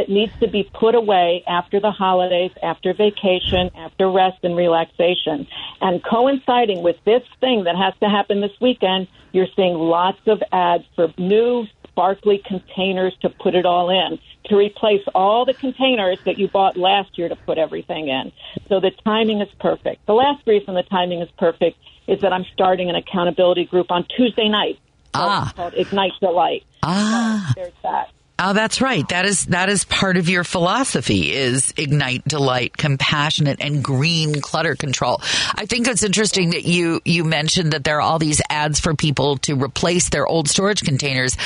that 0.00 0.08
needs 0.08 0.32
to 0.40 0.48
be 0.48 0.62
put 0.62 0.94
away 0.94 1.44
after 1.46 1.78
the 1.78 1.90
holidays, 1.90 2.52
after 2.62 2.94
vacation, 2.94 3.70
after 3.76 4.10
rest 4.10 4.38
and 4.42 4.56
relaxation. 4.56 5.46
And 5.82 6.02
coinciding 6.02 6.82
with 6.82 6.96
this 7.04 7.22
thing 7.38 7.64
that 7.64 7.76
has 7.76 7.92
to 8.00 8.08
happen 8.08 8.40
this 8.40 8.58
weekend, 8.62 9.08
you're 9.32 9.48
seeing 9.54 9.74
lots 9.74 10.20
of 10.26 10.42
ads 10.52 10.84
for 10.96 11.12
new 11.18 11.66
sparkly 11.84 12.42
containers 12.46 13.14
to 13.20 13.28
put 13.28 13.54
it 13.54 13.66
all 13.66 13.90
in, 13.90 14.18
to 14.46 14.56
replace 14.56 15.02
all 15.14 15.44
the 15.44 15.52
containers 15.52 16.18
that 16.24 16.38
you 16.38 16.48
bought 16.48 16.78
last 16.78 17.18
year 17.18 17.28
to 17.28 17.36
put 17.36 17.58
everything 17.58 18.08
in. 18.08 18.32
So 18.70 18.80
the 18.80 18.92
timing 19.04 19.42
is 19.42 19.48
perfect. 19.60 20.06
The 20.06 20.14
last 20.14 20.46
reason 20.46 20.74
the 20.74 20.82
timing 20.82 21.20
is 21.20 21.28
perfect 21.36 21.76
is 22.08 22.22
that 22.22 22.32
I'm 22.32 22.46
starting 22.54 22.88
an 22.88 22.96
accountability 22.96 23.66
group 23.66 23.90
on 23.90 24.06
Tuesday 24.16 24.48
night. 24.48 24.78
Ah. 25.12 25.52
Called 25.54 25.74
Ignite 25.74 26.12
Delight. 26.20 26.64
Ah. 26.82 27.52
So 27.54 27.60
there's 27.60 27.72
that. 27.82 28.10
Oh, 28.42 28.54
that's 28.54 28.80
right. 28.80 29.06
That 29.10 29.26
is 29.26 29.44
that 29.46 29.68
is 29.68 29.84
part 29.84 30.16
of 30.16 30.30
your 30.30 30.44
philosophy 30.44 31.30
is 31.30 31.74
ignite 31.76 32.24
delight, 32.24 32.74
compassionate 32.74 33.58
and 33.60 33.84
green 33.84 34.40
clutter 34.40 34.74
control. 34.76 35.20
I 35.54 35.66
think 35.66 35.86
it's 35.86 36.02
interesting 36.02 36.50
that 36.50 36.64
you 36.64 37.02
you 37.04 37.24
mentioned 37.24 37.74
that 37.74 37.84
there 37.84 37.98
are 37.98 38.00
all 38.00 38.18
these 38.18 38.40
ads 38.48 38.80
for 38.80 38.94
people 38.94 39.36
to 39.38 39.62
replace 39.62 40.08
their 40.08 40.26
old 40.26 40.48
storage 40.48 40.82
containers. 40.82 41.36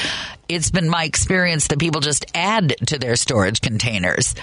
It's 0.48 0.70
been 0.70 0.88
my 0.88 1.02
experience 1.02 1.66
that 1.66 1.80
people 1.80 2.00
just 2.00 2.26
add 2.32 2.76
to 2.86 2.98
their 2.98 3.16
storage 3.16 3.60
containers. 3.60 4.36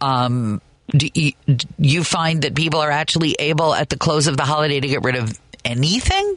Um, 0.00 0.60
do 0.90 1.08
you, 1.12 1.32
do 1.48 1.66
you 1.78 2.04
find 2.04 2.42
that 2.42 2.54
people 2.54 2.78
are 2.78 2.90
actually 2.92 3.34
able 3.40 3.74
at 3.74 3.88
the 3.88 3.96
close 3.96 4.28
of 4.28 4.36
the 4.36 4.44
holiday 4.44 4.78
to 4.78 4.86
get 4.86 5.02
rid 5.02 5.16
of 5.16 5.36
anything? 5.64 6.36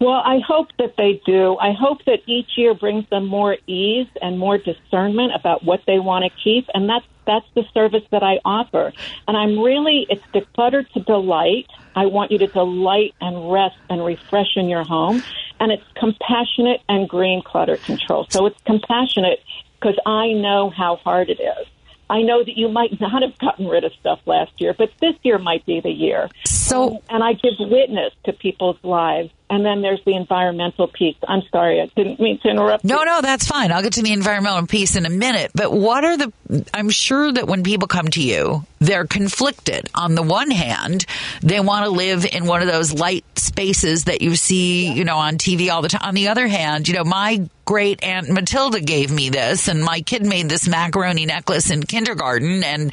Well, 0.00 0.22
I 0.24 0.40
hope 0.46 0.68
that 0.78 0.96
they 0.96 1.20
do. 1.24 1.56
I 1.56 1.72
hope 1.72 2.04
that 2.06 2.20
each 2.26 2.56
year 2.56 2.74
brings 2.74 3.08
them 3.08 3.26
more 3.26 3.56
ease 3.66 4.08
and 4.20 4.38
more 4.38 4.58
discernment 4.58 5.32
about 5.34 5.64
what 5.64 5.80
they 5.86 5.98
want 5.98 6.24
to 6.24 6.30
keep, 6.42 6.68
and 6.74 6.88
that's 6.88 7.06
that's 7.24 7.46
the 7.54 7.64
service 7.72 8.02
that 8.10 8.22
I 8.22 8.40
offer. 8.44 8.92
And 9.28 9.36
I'm 9.36 9.58
really 9.58 10.06
it's 10.10 10.24
declutter 10.34 10.88
to 10.92 11.00
delight. 11.00 11.66
I 11.94 12.06
want 12.06 12.32
you 12.32 12.38
to 12.38 12.46
delight 12.46 13.14
and 13.20 13.52
rest 13.52 13.76
and 13.88 14.04
refresh 14.04 14.56
in 14.56 14.68
your 14.68 14.84
home, 14.84 15.22
and 15.60 15.70
it's 15.70 15.84
compassionate 15.94 16.80
and 16.88 17.08
green 17.08 17.42
clutter 17.42 17.76
control. 17.76 18.26
So 18.30 18.46
it's 18.46 18.60
compassionate 18.62 19.40
because 19.80 19.98
I 20.06 20.32
know 20.32 20.70
how 20.70 20.96
hard 20.96 21.28
it 21.28 21.40
is. 21.40 21.66
I 22.12 22.20
know 22.22 22.44
that 22.44 22.58
you 22.58 22.68
might 22.68 23.00
not 23.00 23.22
have 23.22 23.38
gotten 23.38 23.66
rid 23.66 23.84
of 23.84 23.92
stuff 23.94 24.20
last 24.26 24.52
year, 24.58 24.74
but 24.76 24.90
this 25.00 25.14
year 25.22 25.38
might 25.38 25.64
be 25.64 25.80
the 25.80 25.90
year. 25.90 26.28
So, 26.46 26.96
um, 26.96 26.98
and 27.08 27.24
I 27.24 27.32
give 27.32 27.54
witness 27.58 28.12
to 28.24 28.34
people's 28.34 28.76
lives. 28.82 29.30
And 29.52 29.66
then 29.66 29.82
there's 29.82 30.02
the 30.06 30.16
environmental 30.16 30.88
piece. 30.88 31.14
I'm 31.28 31.42
sorry, 31.52 31.82
I 31.82 31.90
didn't 31.94 32.18
mean 32.18 32.40
to 32.40 32.48
interrupt. 32.48 32.84
No, 32.84 33.00
you. 33.00 33.04
no, 33.04 33.20
that's 33.20 33.46
fine. 33.46 33.70
I'll 33.70 33.82
get 33.82 33.92
to 33.92 34.02
the 34.02 34.14
environmental 34.14 34.66
piece 34.66 34.96
in 34.96 35.04
a 35.04 35.10
minute. 35.10 35.50
But 35.54 35.70
what 35.70 36.06
are 36.06 36.16
the, 36.16 36.32
I'm 36.72 36.88
sure 36.88 37.30
that 37.30 37.46
when 37.46 37.62
people 37.62 37.86
come 37.86 38.08
to 38.08 38.22
you, 38.22 38.64
they're 38.80 39.06
conflicted. 39.06 39.90
On 39.94 40.14
the 40.14 40.22
one 40.22 40.50
hand, 40.50 41.04
they 41.42 41.60
want 41.60 41.84
to 41.84 41.90
live 41.90 42.24
in 42.24 42.46
one 42.46 42.62
of 42.62 42.68
those 42.68 42.94
light 42.94 43.26
spaces 43.38 44.04
that 44.04 44.22
you 44.22 44.36
see, 44.36 44.90
you 44.90 45.04
know, 45.04 45.18
on 45.18 45.36
TV 45.36 45.70
all 45.70 45.82
the 45.82 45.90
time. 45.90 46.00
On 46.02 46.14
the 46.14 46.28
other 46.28 46.46
hand, 46.46 46.88
you 46.88 46.94
know, 46.94 47.04
my 47.04 47.46
great 47.66 48.02
aunt 48.02 48.30
Matilda 48.30 48.80
gave 48.80 49.12
me 49.12 49.28
this 49.28 49.68
and 49.68 49.84
my 49.84 50.00
kid 50.00 50.24
made 50.24 50.48
this 50.48 50.66
macaroni 50.66 51.26
necklace 51.26 51.70
in 51.70 51.82
kindergarten 51.82 52.64
and 52.64 52.90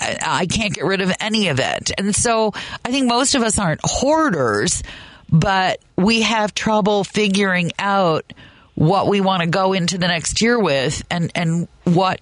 I 0.00 0.46
can't 0.46 0.74
get 0.74 0.84
rid 0.84 1.00
of 1.00 1.12
any 1.18 1.48
of 1.48 1.58
it. 1.60 1.92
And 1.96 2.14
so 2.14 2.52
I 2.84 2.90
think 2.90 3.08
most 3.08 3.34
of 3.34 3.42
us 3.42 3.58
aren't 3.58 3.80
hoarders, 3.82 4.82
but 5.30 5.80
we 5.96 6.22
have 6.22 6.54
trouble 6.54 7.04
figuring 7.04 7.72
out 7.78 8.32
what 8.74 9.08
we 9.08 9.20
want 9.20 9.42
to 9.42 9.48
go 9.48 9.72
into 9.72 9.98
the 9.98 10.06
next 10.06 10.40
year 10.40 10.58
with 10.58 11.04
and, 11.10 11.32
and 11.34 11.68
what, 11.84 12.20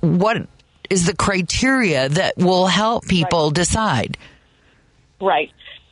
what 0.00 0.46
is 0.88 1.06
the 1.06 1.14
criteria 1.14 2.08
that 2.08 2.36
will 2.36 2.66
help 2.66 3.06
people 3.06 3.46
right. 3.46 3.54
decide. 3.54 4.18
Right. 5.20 5.50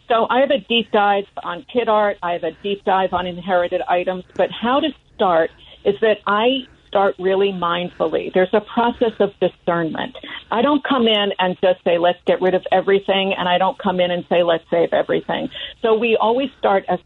So 0.09 0.27
I 0.29 0.41
have 0.41 0.51
a 0.51 0.59
deep 0.59 0.91
dive 0.91 1.25
on 1.43 1.65
kid 1.73 1.89
art. 1.89 2.19
I 2.23 2.33
have 2.33 2.45
a 2.45 2.53
deep 2.63 2.85
dive 2.85 3.13
on 3.13 3.27
inherited 3.27 3.81
items. 3.89 4.25
But 4.35 4.51
how 4.51 4.81
to 4.81 4.89
start 5.15 5.51
is 5.85 5.95
that 6.01 6.19
I 6.27 6.67
start 6.95 7.17
really 7.19 7.51
mindfully. 7.51 8.33
There's 8.33 8.55
a 8.55 8.61
process 8.61 9.15
of 9.19 9.31
discernment. 9.41 10.17
I 10.53 10.63
don't 10.63 10.85
come 10.85 11.09
in 11.09 11.33
and 11.41 11.59
just 11.61 11.83
say, 11.83 11.99
let's 11.99 12.21
get 12.25 12.41
rid 12.41 12.55
of 12.55 12.65
everything, 12.71 13.35
and 13.37 13.49
I 13.49 13.59
don't 13.59 13.77
come 13.81 13.99
in 13.99 14.13
and 14.13 14.25
say, 14.29 14.45
let's 14.45 14.63
save 14.71 14.93
everything. 14.93 15.49
So 15.83 15.99
we 15.99 16.17
always 16.17 16.51
start 16.57 16.85
a, 16.89 16.97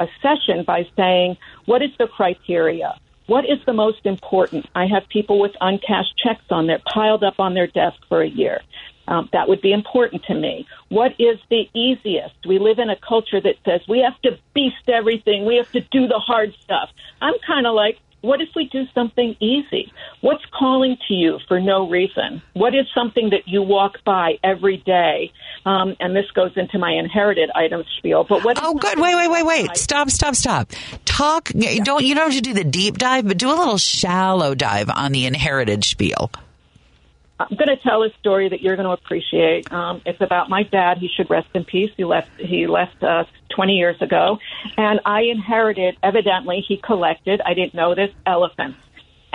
a 0.00 0.08
session 0.22 0.64
by 0.66 0.88
saying, 0.96 1.36
what 1.66 1.82
is 1.82 1.90
the 1.98 2.06
criteria? 2.06 2.98
What 3.26 3.44
is 3.44 3.58
the 3.66 3.74
most 3.74 4.06
important? 4.06 4.64
I 4.74 4.86
have 4.86 5.06
people 5.10 5.38
with 5.38 5.52
uncashed 5.60 6.16
checks 6.16 6.46
on 6.48 6.66
their 6.66 6.80
piled 6.94 7.22
up 7.22 7.38
on 7.38 7.52
their 7.52 7.66
desk 7.66 7.98
for 8.08 8.22
a 8.22 8.28
year. 8.28 8.62
Um, 9.08 9.28
that 9.34 9.48
would 9.48 9.60
be 9.60 9.72
important 9.72 10.24
to 10.24 10.34
me. 10.34 10.66
What 10.88 11.12
is 11.18 11.38
the 11.50 11.68
easiest? 11.74 12.34
We 12.46 12.58
live 12.58 12.78
in 12.78 12.88
a 12.88 12.96
culture 12.96 13.40
that 13.40 13.56
says 13.66 13.82
we 13.86 14.00
have 14.00 14.18
to 14.22 14.38
beast 14.54 14.88
everything. 14.88 15.44
We 15.44 15.56
have 15.56 15.70
to 15.72 15.80
do 15.80 16.08
the 16.08 16.18
hard 16.18 16.54
stuff. 16.62 16.88
I'm 17.20 17.34
kind 17.46 17.66
of 17.66 17.74
like, 17.74 17.98
what 18.26 18.40
if 18.40 18.48
we 18.56 18.68
do 18.68 18.82
something 18.94 19.36
easy? 19.40 19.92
What's 20.20 20.44
calling 20.58 20.96
to 21.08 21.14
you 21.14 21.38
for 21.46 21.60
no 21.60 21.88
reason? 21.88 22.42
What 22.54 22.74
is 22.74 22.86
something 22.94 23.30
that 23.30 23.46
you 23.46 23.62
walk 23.62 24.04
by 24.04 24.34
every 24.42 24.78
day? 24.78 25.32
Um, 25.64 25.96
and 26.00 26.14
this 26.14 26.30
goes 26.34 26.50
into 26.56 26.78
my 26.78 26.92
inherited 26.92 27.50
items 27.54 27.86
spiel. 27.98 28.24
But 28.28 28.44
what? 28.44 28.58
Oh, 28.60 28.74
good. 28.74 28.98
Wait, 28.98 29.14
wait, 29.14 29.30
wait, 29.30 29.46
wait. 29.46 29.76
Stop, 29.76 30.10
stop, 30.10 30.34
stop. 30.34 30.72
Talk. 31.04 31.50
Don't 31.50 32.04
you 32.04 32.14
don't 32.14 32.32
have 32.32 32.34
to 32.34 32.40
do 32.40 32.52
the 32.52 32.64
deep 32.64 32.98
dive, 32.98 33.26
but 33.26 33.38
do 33.38 33.48
a 33.48 33.54
little 33.54 33.78
shallow 33.78 34.54
dive 34.54 34.90
on 34.90 35.12
the 35.12 35.26
inherited 35.26 35.84
spiel. 35.84 36.30
I'm 37.38 37.56
going 37.56 37.68
to 37.68 37.76
tell 37.76 38.02
a 38.02 38.10
story 38.18 38.48
that 38.48 38.62
you're 38.62 38.76
going 38.76 38.86
to 38.86 38.92
appreciate. 38.92 39.70
Um, 39.70 40.00
it's 40.06 40.20
about 40.20 40.48
my 40.48 40.62
dad. 40.62 40.98
He 40.98 41.08
should 41.08 41.28
rest 41.28 41.48
in 41.54 41.64
peace. 41.64 41.90
He 41.96 42.04
left. 42.04 42.30
He 42.38 42.66
left 42.66 43.02
us 43.02 43.26
20 43.50 43.74
years 43.74 44.00
ago, 44.00 44.38
and 44.76 45.00
I 45.04 45.22
inherited. 45.22 45.96
Evidently, 46.02 46.64
he 46.66 46.78
collected. 46.78 47.40
I 47.44 47.54
didn't 47.54 47.74
know 47.74 47.94
this 47.94 48.10
elephants 48.24 48.78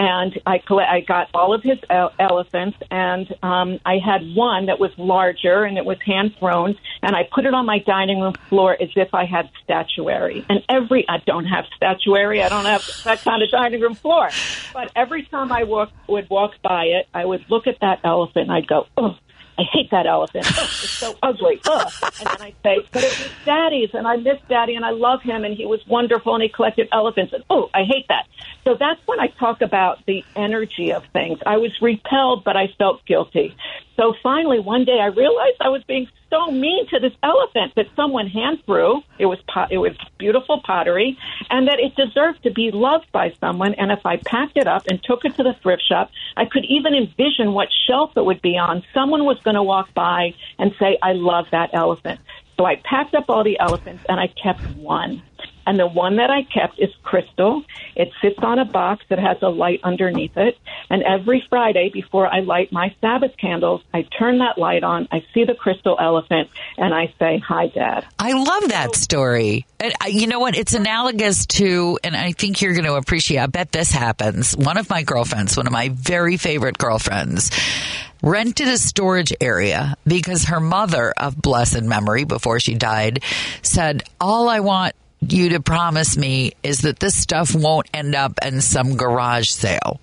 and 0.01 0.41
I 0.47 0.59
I 0.67 1.01
got 1.01 1.29
all 1.35 1.53
of 1.53 1.61
his 1.61 1.77
ele- 1.87 2.11
elephants, 2.17 2.75
and 2.89 3.31
um, 3.43 3.79
I 3.85 3.97
had 4.03 4.21
one 4.35 4.65
that 4.65 4.79
was 4.79 4.89
larger 4.97 5.63
and 5.63 5.77
it 5.77 5.85
was 5.85 5.99
hand 6.03 6.33
thrown, 6.39 6.75
and 7.03 7.15
I 7.15 7.29
put 7.31 7.45
it 7.45 7.53
on 7.53 7.67
my 7.67 7.77
dining 7.77 8.19
room 8.19 8.33
floor 8.49 8.75
as 8.81 8.89
if 8.95 9.13
I 9.13 9.25
had 9.25 9.51
statuary. 9.63 10.43
And 10.49 10.63
every 10.67 11.05
I 11.07 11.19
don't 11.19 11.45
have 11.45 11.65
statuary, 11.75 12.41
I 12.41 12.49
don't 12.49 12.65
have 12.65 12.81
that 13.03 13.23
kind 13.23 13.43
of 13.43 13.51
dining 13.51 13.79
room 13.79 13.93
floor, 13.93 14.29
but 14.73 14.91
every 14.95 15.23
time 15.23 15.51
I 15.51 15.65
walk, 15.65 15.91
would 16.07 16.27
walk 16.31 16.53
by 16.63 16.85
it, 16.85 17.07
I 17.13 17.23
would 17.23 17.45
look 17.49 17.67
at 17.67 17.79
that 17.81 17.99
elephant 18.03 18.49
and 18.49 18.51
I'd 18.51 18.67
go, 18.67 18.87
oh. 18.97 19.17
I 19.57 19.63
hate 19.71 19.91
that 19.91 20.07
elephant. 20.07 20.45
Oh, 20.47 20.63
it's 20.63 20.89
so 20.89 21.15
ugly. 21.23 21.61
Ugh. 21.67 21.91
And 22.03 22.27
then 22.27 22.41
I 22.41 22.53
say, 22.63 22.87
but 22.91 23.03
it 23.03 23.19
was 23.19 23.29
Daddy's, 23.45 23.89
and 23.93 24.07
I 24.07 24.15
miss 24.17 24.39
Daddy, 24.49 24.75
and 24.75 24.85
I 24.85 24.91
love 24.91 25.21
him, 25.21 25.43
and 25.43 25.55
he 25.55 25.65
was 25.65 25.85
wonderful, 25.87 26.33
and 26.33 26.43
he 26.43 26.49
collected 26.49 26.87
elephants. 26.91 27.33
And 27.33 27.43
oh, 27.49 27.69
I 27.73 27.83
hate 27.83 28.07
that. 28.09 28.27
So 28.63 28.75
that's 28.79 28.99
when 29.05 29.19
I 29.19 29.27
talk 29.27 29.61
about 29.61 30.05
the 30.05 30.23
energy 30.35 30.93
of 30.93 31.03
things. 31.13 31.39
I 31.45 31.57
was 31.57 31.71
repelled, 31.81 32.43
but 32.43 32.55
I 32.55 32.67
felt 32.77 33.05
guilty. 33.05 33.55
So 33.97 34.13
finally, 34.23 34.59
one 34.59 34.85
day, 34.85 34.99
I 34.99 35.07
realized 35.07 35.57
I 35.59 35.69
was 35.69 35.83
being 35.83 36.07
so 36.29 36.49
mean 36.49 36.87
to 36.87 36.99
this 36.99 37.13
elephant 37.21 37.73
that 37.75 37.87
someone 37.95 38.27
hand 38.27 38.63
threw. 38.65 39.01
It 39.19 39.25
was 39.25 39.39
pot, 39.47 39.71
it 39.71 39.77
was 39.77 39.91
beautiful 40.17 40.61
pottery, 40.65 41.17
and 41.49 41.67
that 41.67 41.79
it 41.79 41.95
deserved 41.95 42.43
to 42.43 42.51
be 42.51 42.71
loved 42.71 43.11
by 43.11 43.33
someone. 43.39 43.73
And 43.75 43.91
if 43.91 44.05
I 44.05 44.17
packed 44.17 44.57
it 44.57 44.65
up 44.65 44.87
and 44.87 45.03
took 45.03 45.25
it 45.25 45.35
to 45.35 45.43
the 45.43 45.53
thrift 45.61 45.83
shop, 45.87 46.09
I 46.37 46.45
could 46.45 46.65
even 46.65 46.95
envision 46.95 47.53
what 47.53 47.67
shelf 47.87 48.11
it 48.15 48.25
would 48.25 48.41
be 48.41 48.57
on. 48.57 48.83
Someone 48.93 49.25
was 49.25 49.39
going 49.43 49.55
to 49.55 49.63
walk 49.63 49.93
by 49.93 50.33
and 50.57 50.73
say, 50.79 50.97
"I 51.01 51.13
love 51.13 51.47
that 51.51 51.71
elephant." 51.73 52.19
So 52.57 52.65
I 52.65 52.77
packed 52.77 53.13
up 53.15 53.25
all 53.29 53.43
the 53.43 53.59
elephants 53.59 54.03
and 54.07 54.19
I 54.19 54.27
kept 54.27 54.61
one. 54.77 55.21
And 55.65 55.79
the 55.79 55.87
one 55.87 56.17
that 56.17 56.29
I 56.29 56.43
kept 56.43 56.79
is 56.79 56.89
crystal. 57.03 57.63
It 57.95 58.11
sits 58.21 58.39
on 58.39 58.59
a 58.59 58.65
box 58.65 59.05
that 59.09 59.19
has 59.19 59.37
a 59.41 59.49
light 59.49 59.79
underneath 59.83 60.35
it. 60.37 60.57
And 60.89 61.03
every 61.03 61.45
Friday 61.49 61.89
before 61.89 62.27
I 62.27 62.39
light 62.39 62.71
my 62.71 62.95
Sabbath 63.01 63.37
candles, 63.37 63.81
I 63.93 64.03
turn 64.03 64.39
that 64.39 64.57
light 64.57 64.83
on. 64.83 65.07
I 65.11 65.23
see 65.33 65.43
the 65.43 65.53
crystal 65.53 65.97
elephant 65.99 66.49
and 66.77 66.93
I 66.93 67.13
say, 67.19 67.41
Hi, 67.47 67.67
Dad. 67.67 68.05
I 68.17 68.33
love 68.33 68.69
that 68.69 68.95
story. 68.95 69.65
And 69.79 69.93
uh, 70.01 70.07
you 70.07 70.27
know 70.27 70.39
what? 70.39 70.55
It's 70.55 70.73
analogous 70.73 71.45
to, 71.47 71.99
and 72.03 72.15
I 72.15 72.31
think 72.31 72.61
you're 72.61 72.73
going 72.73 72.85
to 72.85 72.95
appreciate, 72.95 73.39
I 73.39 73.47
bet 73.47 73.71
this 73.71 73.91
happens. 73.91 74.55
One 74.55 74.77
of 74.77 74.89
my 74.89 75.03
girlfriends, 75.03 75.57
one 75.57 75.67
of 75.67 75.73
my 75.73 75.89
very 75.89 76.37
favorite 76.37 76.77
girlfriends, 76.77 77.51
rented 78.21 78.67
a 78.67 78.77
storage 78.77 79.33
area 79.41 79.95
because 80.05 80.45
her 80.45 80.59
mother 80.59 81.11
of 81.17 81.41
blessed 81.41 81.83
memory 81.83 82.23
before 82.23 82.59
she 82.59 82.75
died 82.75 83.23
said, 83.61 84.03
all 84.19 84.47
I 84.47 84.59
want 84.59 84.95
you 85.21 85.49
to 85.49 85.61
promise 85.61 86.17
me 86.17 86.53
is 86.63 86.81
that 86.81 86.99
this 86.99 87.15
stuff 87.15 87.53
won't 87.55 87.87
end 87.93 88.15
up 88.15 88.33
in 88.43 88.61
some 88.61 88.97
garage 88.97 89.49
sale. 89.49 89.99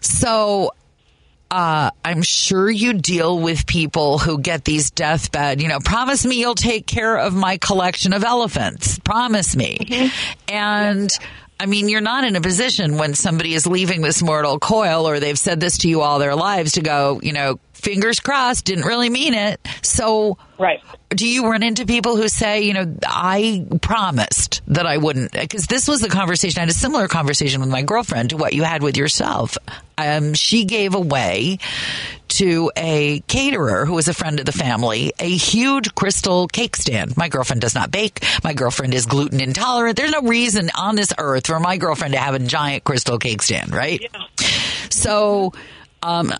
So 0.00 0.72
uh, 1.50 1.90
I'm 2.04 2.22
sure 2.22 2.68
you 2.68 2.92
deal 2.94 3.38
with 3.38 3.66
people 3.66 4.18
who 4.18 4.38
get 4.38 4.64
these 4.64 4.90
deathbed, 4.90 5.62
you 5.62 5.68
know, 5.68 5.78
promise 5.80 6.26
me 6.26 6.40
you'll 6.40 6.54
take 6.54 6.86
care 6.86 7.16
of 7.16 7.34
my 7.34 7.56
collection 7.58 8.12
of 8.12 8.24
elephants. 8.24 8.98
Promise 8.98 9.56
me. 9.56 10.10
And 10.48 11.10
I 11.58 11.66
mean, 11.66 11.88
you're 11.88 12.00
not 12.00 12.24
in 12.24 12.36
a 12.36 12.40
position 12.40 12.98
when 12.98 13.14
somebody 13.14 13.54
is 13.54 13.66
leaving 13.66 14.02
this 14.02 14.22
mortal 14.22 14.58
coil 14.58 15.08
or 15.08 15.20
they've 15.20 15.38
said 15.38 15.58
this 15.58 15.78
to 15.78 15.88
you 15.88 16.02
all 16.02 16.18
their 16.18 16.34
lives 16.34 16.72
to 16.72 16.82
go, 16.82 17.20
you 17.22 17.32
know, 17.32 17.58
fingers 17.76 18.20
crossed, 18.20 18.64
didn't 18.64 18.84
really 18.84 19.10
mean 19.10 19.34
it. 19.34 19.60
So, 19.82 20.38
right. 20.58 20.80
Do 21.10 21.28
you 21.28 21.48
run 21.48 21.62
into 21.62 21.86
people 21.86 22.16
who 22.16 22.28
say, 22.28 22.62
you 22.62 22.74
know, 22.74 22.96
I 23.06 23.66
promised 23.80 24.62
that 24.68 24.86
I 24.86 24.96
wouldn't? 24.96 25.32
Because 25.32 25.66
this 25.66 25.86
was 25.86 26.00
the 26.00 26.08
conversation. 26.08 26.58
I 26.58 26.62
had 26.62 26.70
a 26.70 26.74
similar 26.74 27.06
conversation 27.06 27.60
with 27.60 27.70
my 27.70 27.82
girlfriend 27.82 28.30
to 28.30 28.36
what 28.36 28.54
you 28.54 28.64
had 28.64 28.82
with 28.82 28.96
yourself. 28.96 29.56
Um, 29.98 30.34
she 30.34 30.64
gave 30.64 30.94
away 30.94 31.58
to 32.28 32.70
a 32.76 33.20
caterer 33.20 33.86
who 33.86 33.94
was 33.94 34.08
a 34.08 34.14
friend 34.14 34.40
of 34.40 34.46
the 34.46 34.52
family 34.52 35.12
a 35.20 35.28
huge 35.28 35.94
crystal 35.94 36.48
cake 36.48 36.76
stand. 36.76 37.16
My 37.16 37.28
girlfriend 37.28 37.60
does 37.62 37.74
not 37.74 37.90
bake. 37.90 38.24
My 38.42 38.52
girlfriend 38.52 38.94
is 38.94 39.06
gluten 39.06 39.40
intolerant. 39.40 39.96
There's 39.96 40.10
no 40.10 40.22
reason 40.22 40.70
on 40.76 40.96
this 40.96 41.12
earth 41.18 41.46
for 41.46 41.60
my 41.60 41.76
girlfriend 41.76 42.14
to 42.14 42.20
have 42.20 42.34
a 42.34 42.38
giant 42.40 42.84
crystal 42.84 43.18
cake 43.18 43.42
stand, 43.42 43.72
right? 43.72 44.00
So, 44.90 45.52
um, 46.02 46.32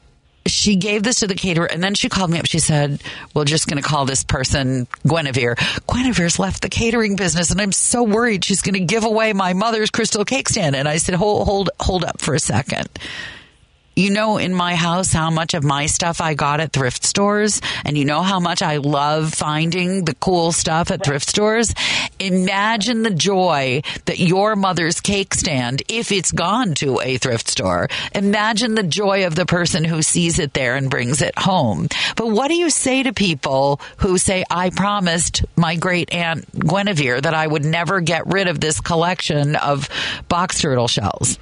she 0.51 0.77
gave 0.77 1.03
this 1.03 1.21
to 1.21 1.27
the 1.27 1.35
caterer 1.35 1.67
and 1.67 1.83
then 1.83 1.95
she 1.95 2.09
called 2.09 2.31
me 2.31 2.39
up. 2.39 2.47
She 2.47 2.59
said, 2.59 3.03
We're 3.35 3.45
just 3.45 3.69
going 3.69 3.83
to 3.83 3.89
call 3.89 4.05
this 4.07 4.25
person 4.25 4.87
Guinevere. 5.07 5.57
Guinevere's 5.87 6.39
left 6.39 6.63
the 6.63 6.69
catering 6.69 7.17
business 7.17 7.51
and 7.51 7.61
I'm 7.61 7.73
so 7.73 8.03
worried 8.03 8.45
she's 8.45 8.63
going 8.63 8.75
to 8.75 8.81
give 8.81 9.05
away 9.05 9.33
my 9.33 9.53
mother's 9.53 9.91
crystal 9.91 10.25
cake 10.25 10.49
stand. 10.49 10.77
And 10.77 10.89
I 10.89 10.99
said, 10.99 11.15
Hold, 11.15 11.47
hold, 11.47 11.71
hold 11.81 12.05
up 12.05 12.21
for 12.21 12.35
a 12.35 12.41
second. 12.41 12.89
You 13.99 14.11
know, 14.11 14.37
in 14.37 14.53
my 14.53 14.75
house, 14.75 15.11
how 15.11 15.31
much 15.31 15.55
of 15.55 15.65
my 15.65 15.87
stuff 15.87 16.21
I 16.21 16.35
got 16.35 16.61
at 16.61 16.71
thrift 16.71 17.03
stores, 17.03 17.63
and 17.83 17.97
you 17.97 18.05
know 18.05 18.21
how 18.21 18.39
much 18.39 18.61
I 18.61 18.77
love 18.77 19.33
finding 19.33 20.05
the 20.05 20.15
cool 20.15 20.53
stuff 20.53 20.91
at 20.91 21.03
thrift 21.03 21.27
stores. 21.27 21.73
Imagine 22.21 23.05
the 23.05 23.11
joy 23.11 23.81
that 24.05 24.19
your 24.19 24.55
mother's 24.55 25.01
cake 25.01 25.33
stand, 25.33 25.83
if 25.89 26.13
it's 26.13 26.31
gone 26.31 26.75
to 26.75 27.01
a 27.01 27.17
thrift 27.17 27.49
store, 27.49 27.89
imagine 28.15 28.75
the 28.75 28.83
joy 28.83 29.27
of 29.27 29.35
the 29.35 29.47
person 29.47 29.83
who 29.83 30.03
sees 30.03 30.39
it 30.39 30.53
there 30.53 30.77
and 30.77 30.91
brings 30.91 31.23
it 31.23 31.39
home. 31.39 31.89
But 32.17 32.29
what 32.29 32.49
do 32.49 32.55
you 32.55 32.69
say 32.69 33.03
to 33.03 33.15
people 33.15 33.81
who 33.97 34.19
say, 34.19 34.45
I 34.51 34.69
promised 34.69 35.43
my 35.57 35.77
great 35.77 36.13
aunt 36.13 36.53
Guinevere 36.53 37.23
that 37.23 37.33
I 37.33 37.47
would 37.47 37.65
never 37.65 38.03
get 38.03 38.27
rid 38.27 38.47
of 38.47 38.61
this 38.61 38.79
collection 38.79 39.57
of 39.57 39.89
box 40.29 40.61
turtle 40.61 40.87
shells? 40.87 41.39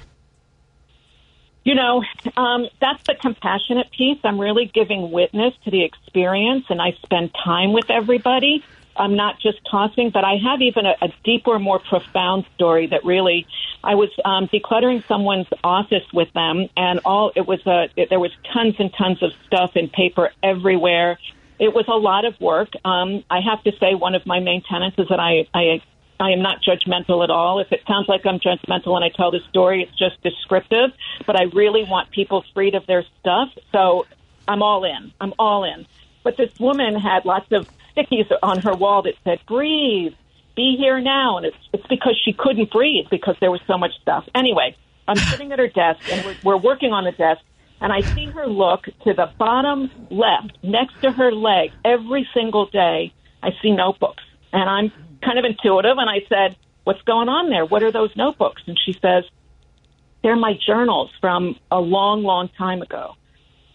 You 1.65 1.73
know, 1.73 2.03
um, 2.37 2.67
that's 2.79 3.01
the 3.07 3.15
compassionate 3.15 3.89
piece. 3.89 4.19
I'm 4.23 4.39
really 4.39 4.67
giving 4.67 5.11
witness 5.11 5.55
to 5.63 5.71
the 5.71 5.83
experience, 5.83 6.65
and 6.69 6.79
I 6.79 6.91
spend 7.03 7.31
time 7.43 7.73
with 7.73 7.89
everybody. 7.89 8.63
I'm 8.95 9.15
not 9.15 9.39
just 9.39 9.59
tossing, 9.69 10.11
but 10.11 10.23
I 10.23 10.35
have 10.37 10.61
even 10.61 10.85
a, 10.85 10.95
a 11.01 11.11
deeper, 11.23 11.57
more 11.57 11.79
profound 11.79 12.45
story 12.53 12.87
that 12.87 13.03
really. 13.03 13.47
I 13.83 13.95
was 13.95 14.09
um, 14.23 14.47
decluttering 14.47 15.05
someone's 15.07 15.47
office 15.63 16.05
with 16.13 16.31
them, 16.33 16.69
and 16.77 16.99
all 17.03 17.31
it 17.35 17.47
was 17.47 17.65
a 17.65 17.89
it, 17.95 18.09
there 18.09 18.19
was 18.19 18.31
tons 18.53 18.75
and 18.77 18.93
tons 18.93 19.23
of 19.23 19.31
stuff 19.47 19.71
and 19.75 19.91
paper 19.91 20.31
everywhere. 20.43 21.17
It 21.59 21.73
was 21.73 21.85
a 21.87 21.97
lot 21.97 22.25
of 22.25 22.39
work. 22.39 22.69
Um, 22.85 23.23
I 23.29 23.39
have 23.41 23.63
to 23.63 23.71
say, 23.79 23.95
one 23.95 24.13
of 24.13 24.25
my 24.25 24.39
main 24.39 24.61
tenets 24.61 24.97
is 24.99 25.07
that 25.09 25.19
I 25.19 25.47
I 25.53 25.81
I 26.19 26.31
am 26.31 26.41
not 26.41 26.59
judgmental 26.61 27.23
at 27.23 27.29
all. 27.29 27.59
If 27.59 27.71
it 27.71 27.81
sounds 27.87 28.07
like 28.07 28.25
I'm 28.25 28.39
judgmental 28.39 28.93
when 28.93 29.03
I 29.03 29.09
tell 29.09 29.31
this 29.31 29.43
story, 29.49 29.83
it's 29.83 29.97
just 29.97 30.21
descriptive. 30.23 30.91
But 31.25 31.39
I 31.39 31.43
really 31.53 31.83
want 31.83 32.11
people 32.11 32.43
freed 32.53 32.75
of 32.75 32.85
their 32.87 33.03
stuff. 33.19 33.49
So 33.71 34.05
I'm 34.47 34.61
all 34.61 34.83
in. 34.85 35.11
I'm 35.19 35.33
all 35.37 35.63
in. 35.63 35.85
But 36.23 36.37
this 36.37 36.51
woman 36.59 36.95
had 36.95 37.25
lots 37.25 37.51
of 37.51 37.69
stickies 37.95 38.31
on 38.41 38.61
her 38.61 38.73
wall 38.73 39.03
that 39.03 39.15
said, 39.23 39.39
breathe, 39.47 40.13
be 40.55 40.75
here 40.77 40.99
now. 41.01 41.37
And 41.37 41.47
it's, 41.47 41.57
it's 41.73 41.87
because 41.87 42.19
she 42.23 42.33
couldn't 42.33 42.71
breathe 42.71 43.05
because 43.11 43.35
there 43.41 43.51
was 43.51 43.61
so 43.67 43.77
much 43.77 43.91
stuff. 44.01 44.27
Anyway, 44.33 44.75
I'm 45.07 45.17
sitting 45.31 45.51
at 45.51 45.59
her 45.59 45.67
desk 45.67 45.99
and 46.11 46.25
we're, 46.25 46.35
we're 46.43 46.57
working 46.57 46.93
on 46.93 47.03
the 47.03 47.11
desk. 47.11 47.41
And 47.81 47.91
I 47.91 48.01
see 48.01 48.25
her 48.27 48.47
look 48.47 48.85
to 48.85 49.13
the 49.13 49.29
bottom 49.37 49.91
left 50.09 50.57
next 50.63 51.01
to 51.01 51.11
her 51.11 51.31
leg 51.31 51.71
every 51.83 52.27
single 52.33 52.67
day. 52.67 53.13
I 53.43 53.49
see 53.61 53.71
notebooks. 53.71 54.23
And 54.53 54.69
I'm 54.69 54.91
kind 55.25 55.39
of 55.39 55.45
intuitive. 55.45 55.97
And 55.97 56.09
I 56.09 56.25
said, 56.29 56.55
What's 56.85 57.01
going 57.01 57.29
on 57.29 57.49
there? 57.49 57.65
What 57.65 57.81
are 57.81 57.91
those 57.91 58.15
notebooks? 58.15 58.61
And 58.67 58.77
she 58.85 58.93
says, 58.93 59.23
they're 60.25 60.35
my 60.35 60.53
journals 60.65 61.11
from 61.21 61.55
a 61.69 61.79
long, 61.79 62.23
long 62.23 62.49
time 62.57 62.81
ago. 62.81 63.13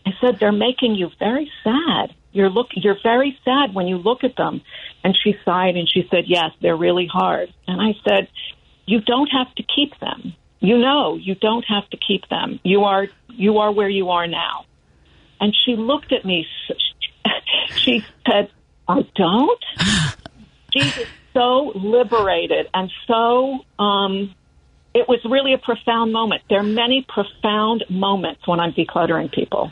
I 0.06 0.10
said, 0.20 0.38
they're 0.40 0.50
making 0.50 0.94
you 0.94 1.10
very 1.18 1.50
sad. 1.62 2.14
You're 2.32 2.50
look, 2.50 2.68
you're 2.72 2.98
very 3.02 3.38
sad 3.44 3.74
when 3.74 3.86
you 3.86 3.98
look 3.98 4.24
at 4.24 4.36
them. 4.36 4.62
And 5.04 5.16
she 5.16 5.36
sighed 5.44 5.76
and 5.76 5.88
she 5.88 6.08
said, 6.10 6.24
yes, 6.26 6.50
they're 6.62 6.76
really 6.76 7.06
hard. 7.06 7.54
And 7.66 7.80
I 7.80 7.94
said, 8.08 8.28
you 8.86 9.00
don't 9.00 9.28
have 9.28 9.54
to 9.56 9.62
keep 9.62 9.98
them. 10.00 10.34
You 10.58 10.78
know, 10.78 11.16
you 11.16 11.34
don't 11.34 11.64
have 11.68 11.88
to 11.90 11.96
keep 11.96 12.28
them. 12.28 12.60
You 12.64 12.82
are, 12.82 13.06
you 13.28 13.58
are 13.58 13.72
where 13.72 13.88
you 13.88 14.10
are 14.10 14.26
now. 14.26 14.66
And 15.40 15.54
she 15.64 15.76
looked 15.76 16.12
at 16.12 16.24
me. 16.24 16.46
She 17.76 18.04
said, 18.26 18.50
I 18.88 19.02
don't. 19.14 19.64
Was 20.74 21.06
so 21.32 21.72
liberated 21.74 22.68
and 22.72 22.90
so, 23.06 23.60
um, 23.82 24.34
it 24.92 25.08
was 25.08 25.20
really 25.24 25.54
a 25.54 25.58
profound 25.58 26.12
moment. 26.12 26.42
There 26.48 26.58
are 26.58 26.64
many 26.64 27.06
profound 27.08 27.84
moments 27.88 28.46
when 28.46 28.58
I'm 28.58 28.72
decluttering 28.72 29.32
people. 29.32 29.70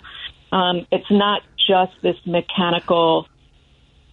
Um, 0.52 0.86
it's 0.93 1.10
not 1.10 1.43
just 1.68 1.93
this 2.02 2.16
mechanical, 2.24 3.26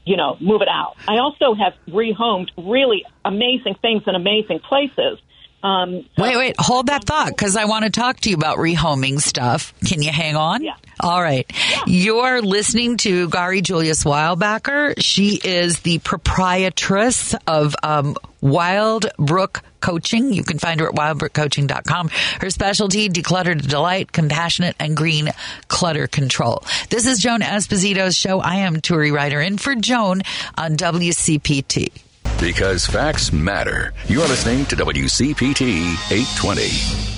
you 0.05 0.17
know, 0.17 0.37
move 0.39 0.61
it 0.61 0.67
out. 0.67 0.95
I 1.07 1.17
also 1.17 1.53
have 1.53 1.73
rehomed 1.87 2.49
really 2.57 3.05
amazing 3.23 3.75
things 3.81 4.03
in 4.07 4.15
amazing 4.15 4.59
places. 4.59 5.19
Um, 5.65 6.05
wait, 6.15 6.37
wait, 6.37 6.55
hold 6.59 6.87
that 6.87 7.05
thought 7.05 7.29
because 7.29 7.55
I 7.55 7.65
want 7.65 7.85
to 7.85 7.89
talk 7.89 8.19
to 8.19 8.29
you 8.29 8.35
about 8.35 8.59
rehoming 8.59 9.19
stuff. 9.19 9.73
Can 9.83 10.03
you 10.03 10.11
hang 10.11 10.35
on? 10.35 10.63
Yeah. 10.63 10.75
All 10.99 11.19
right. 11.19 11.51
Yeah. 11.71 11.81
You're 11.87 12.41
listening 12.43 12.97
to 12.97 13.27
Gari 13.29 13.63
Julius 13.63 14.03
Weilbacher. 14.03 14.93
She 14.99 15.39
is 15.43 15.79
the 15.79 15.97
proprietress 15.99 17.33
of 17.47 17.75
um, 17.81 18.15
Wildbrook 18.43 19.61
Coaching. 19.81 20.31
You 20.31 20.43
can 20.43 20.59
find 20.59 20.79
her 20.81 20.87
at 20.87 20.93
wildbrookcoaching.com. 20.93 22.09
Her 22.41 22.49
specialty, 22.51 23.09
declutter 23.09 23.59
to 23.59 23.67
delight, 23.67 24.11
compassionate 24.11 24.75
and 24.79 24.95
green 24.95 25.31
clutter 25.67 26.05
control. 26.05 26.63
This 26.89 27.07
is 27.07 27.19
Joan 27.19 27.41
Esposito's 27.41 28.15
show. 28.15 28.39
I 28.39 28.57
am 28.57 28.77
Turi 28.81 29.11
Ryder 29.11 29.41
in 29.41 29.57
for 29.57 29.73
Joan 29.73 30.21
on 30.57 30.77
WCPT. 30.77 31.91
Because 32.39 32.85
facts 32.85 33.31
matter. 33.31 33.93
You're 34.07 34.27
listening 34.27 34.65
to 34.65 34.75
WCPT 34.75 35.93
820. 36.11 37.15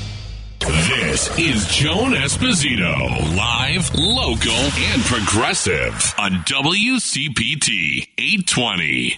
This 0.60 1.40
is 1.40 1.66
Joan 1.68 2.14
Esposito, 2.14 3.36
live, 3.36 3.94
local, 3.96 4.52
and 4.52 5.02
progressive 5.04 6.14
on 6.20 6.32
WCPT 6.46 8.08
820. 8.18 9.18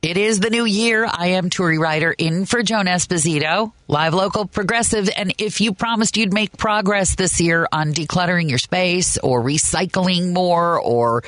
It 0.00 0.16
is 0.16 0.38
the 0.38 0.50
new 0.50 0.64
year. 0.64 1.06
I 1.10 1.28
am 1.28 1.50
Turi 1.50 1.78
Ryder 1.78 2.12
in 2.12 2.44
for 2.44 2.62
Joan 2.62 2.86
Esposito, 2.86 3.72
live, 3.88 4.14
local, 4.14 4.46
progressive. 4.46 5.08
And 5.16 5.34
if 5.38 5.60
you 5.60 5.72
promised 5.72 6.16
you'd 6.16 6.32
make 6.32 6.56
progress 6.56 7.14
this 7.14 7.40
year 7.40 7.66
on 7.72 7.92
decluttering 7.92 8.48
your 8.48 8.58
space 8.58 9.18
or 9.18 9.42
recycling 9.42 10.32
more 10.32 10.78
or 10.78 11.24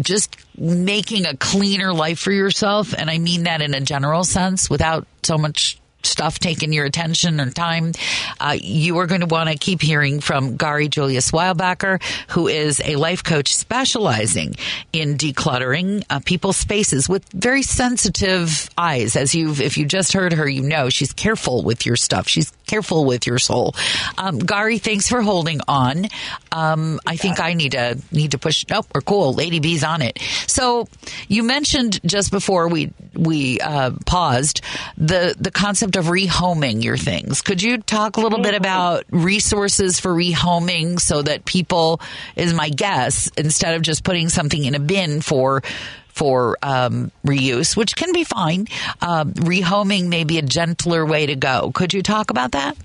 just 0.00 0.36
making 0.56 1.26
a 1.26 1.36
cleaner 1.36 1.92
life 1.92 2.18
for 2.18 2.32
yourself. 2.32 2.94
And 2.96 3.10
I 3.10 3.18
mean 3.18 3.44
that 3.44 3.62
in 3.62 3.74
a 3.74 3.80
general 3.80 4.24
sense 4.24 4.68
without 4.68 5.06
so 5.22 5.38
much 5.38 5.78
stuff 6.02 6.38
taking 6.38 6.72
your 6.72 6.84
attention 6.84 7.40
and 7.40 7.54
time, 7.54 7.92
uh, 8.40 8.56
you 8.60 8.98
are 8.98 9.06
going 9.06 9.20
to 9.20 9.26
want 9.26 9.48
to 9.48 9.56
keep 9.56 9.82
hearing 9.82 10.20
from 10.20 10.56
Gari 10.56 10.88
Julius 10.90 11.30
Weilbacher, 11.30 12.02
who 12.28 12.48
is 12.48 12.80
a 12.84 12.96
life 12.96 13.24
coach 13.24 13.54
specializing 13.54 14.54
in 14.92 15.16
decluttering 15.16 16.04
uh, 16.10 16.20
people's 16.24 16.56
spaces 16.56 17.08
with 17.08 17.28
very 17.32 17.62
sensitive 17.62 18.70
eyes. 18.78 19.16
As 19.16 19.34
you've, 19.34 19.60
if 19.60 19.76
you 19.76 19.86
just 19.86 20.12
heard 20.12 20.32
her, 20.32 20.48
you 20.48 20.62
know 20.62 20.88
she's 20.88 21.12
careful 21.12 21.62
with 21.62 21.84
your 21.84 21.96
stuff. 21.96 22.28
She's 22.28 22.52
careful 22.66 23.04
with 23.04 23.26
your 23.26 23.38
soul. 23.38 23.74
Um, 24.16 24.38
Gari, 24.38 24.80
thanks 24.80 25.08
for 25.08 25.22
holding 25.22 25.60
on. 25.66 26.06
Um, 26.52 27.00
I 27.06 27.16
think 27.16 27.40
I 27.40 27.54
need 27.54 27.72
to 27.72 27.98
need 28.12 28.32
to 28.32 28.38
push. 28.38 28.64
Oh, 28.70 28.84
we're 28.94 29.00
cool. 29.00 29.34
Lady 29.34 29.58
B's 29.58 29.82
on 29.82 30.02
it. 30.02 30.18
So 30.46 30.86
you 31.26 31.42
mentioned 31.42 32.00
just 32.04 32.30
before 32.30 32.68
we 32.68 32.92
we 33.14 33.60
uh, 33.60 33.92
paused 34.06 34.60
the 34.96 35.34
the 35.38 35.50
concept 35.50 35.87
of 35.96 36.06
rehoming 36.06 36.82
your 36.82 36.96
things. 36.96 37.42
Could 37.42 37.62
you 37.62 37.78
talk 37.78 38.16
a 38.16 38.20
little 38.20 38.40
bit 38.40 38.54
mm-hmm. 38.54 38.62
about 38.62 39.04
resources 39.10 40.00
for 40.00 40.12
rehoming 40.12 41.00
so 41.00 41.22
that 41.22 41.44
people, 41.44 42.00
is 42.36 42.54
my 42.54 42.68
guess, 42.68 43.28
instead 43.36 43.74
of 43.74 43.82
just 43.82 44.04
putting 44.04 44.28
something 44.28 44.64
in 44.64 44.74
a 44.74 44.80
bin 44.80 45.20
for 45.20 45.62
for 46.08 46.58
um, 46.64 47.12
reuse, 47.24 47.76
which 47.76 47.94
can 47.94 48.12
be 48.12 48.24
fine. 48.24 48.66
Uh, 49.00 49.24
rehoming 49.24 50.08
may 50.08 50.24
be 50.24 50.36
a 50.38 50.42
gentler 50.42 51.06
way 51.06 51.26
to 51.26 51.36
go. 51.36 51.70
Could 51.72 51.94
you 51.94 52.02
talk 52.02 52.30
about 52.30 52.52
that? 52.52 52.76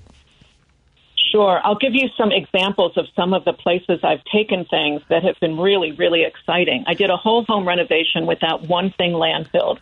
Sure. 1.32 1.60
I'll 1.64 1.80
give 1.80 1.96
you 1.96 2.10
some 2.16 2.32
examples 2.32 2.96
of 2.96 3.08
some 3.16 3.34
of 3.34 3.44
the 3.44 3.54
places 3.54 4.02
I've 4.04 4.24
taken 4.26 4.66
things 4.66 5.02
that 5.10 5.24
have 5.24 5.40
been 5.40 5.58
really, 5.58 5.92
really 5.94 6.24
exciting. 6.24 6.84
I 6.86 6.94
did 6.94 7.10
a 7.10 7.18
whole 7.18 7.44
home 7.46 7.68
renovation 7.68 8.28
without 8.28 8.68
one 8.68 8.92
thing 8.92 9.14
landfilled. 9.14 9.80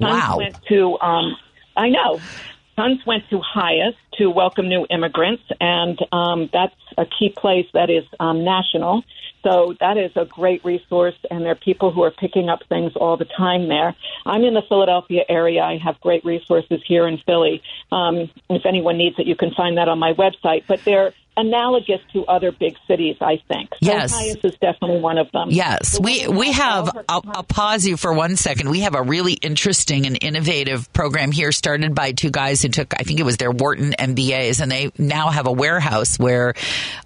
Wow. 0.00 0.38
went 0.38 0.56
to, 0.68 0.98
um, 1.00 1.36
I 1.76 1.90
know 1.90 2.20
sons 2.76 3.00
went 3.06 3.28
to 3.30 3.40
HIAS 3.40 3.94
to 4.18 4.30
welcome 4.30 4.68
new 4.68 4.86
immigrants, 4.90 5.42
and 5.60 5.98
um, 6.12 6.48
that's 6.52 6.74
a 6.96 7.06
key 7.06 7.30
place 7.30 7.66
that 7.74 7.90
is 7.90 8.04
um, 8.20 8.44
national. 8.44 9.02
So 9.42 9.74
that 9.78 9.98
is 9.98 10.10
a 10.16 10.24
great 10.24 10.64
resource, 10.64 11.14
and 11.30 11.44
there 11.44 11.52
are 11.52 11.56
people 11.56 11.92
who 11.92 12.02
are 12.02 12.10
picking 12.10 12.48
up 12.48 12.60
things 12.68 12.92
all 12.96 13.16
the 13.16 13.26
time 13.26 13.68
there. 13.68 13.94
I'm 14.24 14.42
in 14.42 14.54
the 14.54 14.62
Philadelphia 14.68 15.22
area. 15.28 15.62
I 15.62 15.76
have 15.84 16.00
great 16.00 16.24
resources 16.24 16.80
here 16.86 17.06
in 17.06 17.18
Philly. 17.26 17.62
Um, 17.92 18.30
if 18.48 18.64
anyone 18.64 18.96
needs 18.96 19.16
it, 19.18 19.26
you 19.26 19.36
can 19.36 19.52
find 19.54 19.76
that 19.76 19.88
on 19.88 19.98
my 19.98 20.14
website. 20.14 20.64
But 20.66 20.82
they're 20.84 21.12
analogous 21.36 22.00
to 22.12 22.24
other 22.26 22.52
big 22.52 22.76
cities, 22.86 23.16
I 23.20 23.42
think. 23.48 23.70
So 23.82 23.90
yes. 23.90 24.14
Is 24.44 24.54
definitely 24.60 25.00
one 25.00 25.18
of 25.18 25.30
them. 25.32 25.48
Yes. 25.50 25.98
We, 25.98 26.28
we 26.28 26.52
have, 26.52 26.96
I'll, 27.08 27.24
I'll, 27.26 27.42
pause 27.42 27.86
you 27.86 27.96
for 27.96 28.12
one 28.12 28.36
second. 28.36 28.70
We 28.70 28.80
have 28.80 28.94
a 28.94 29.02
really 29.02 29.34
interesting 29.34 30.06
and 30.06 30.18
innovative 30.20 30.92
program 30.92 31.32
here 31.32 31.52
started 31.52 31.94
by 31.94 32.12
two 32.12 32.30
guys 32.30 32.62
who 32.62 32.68
took, 32.68 32.94
I 32.98 33.02
think 33.02 33.20
it 33.20 33.24
was 33.24 33.36
their 33.36 33.50
Wharton 33.50 33.94
MBAs, 33.98 34.60
and 34.60 34.70
they 34.70 34.90
now 34.98 35.30
have 35.30 35.46
a 35.46 35.52
warehouse 35.52 36.18
where 36.18 36.54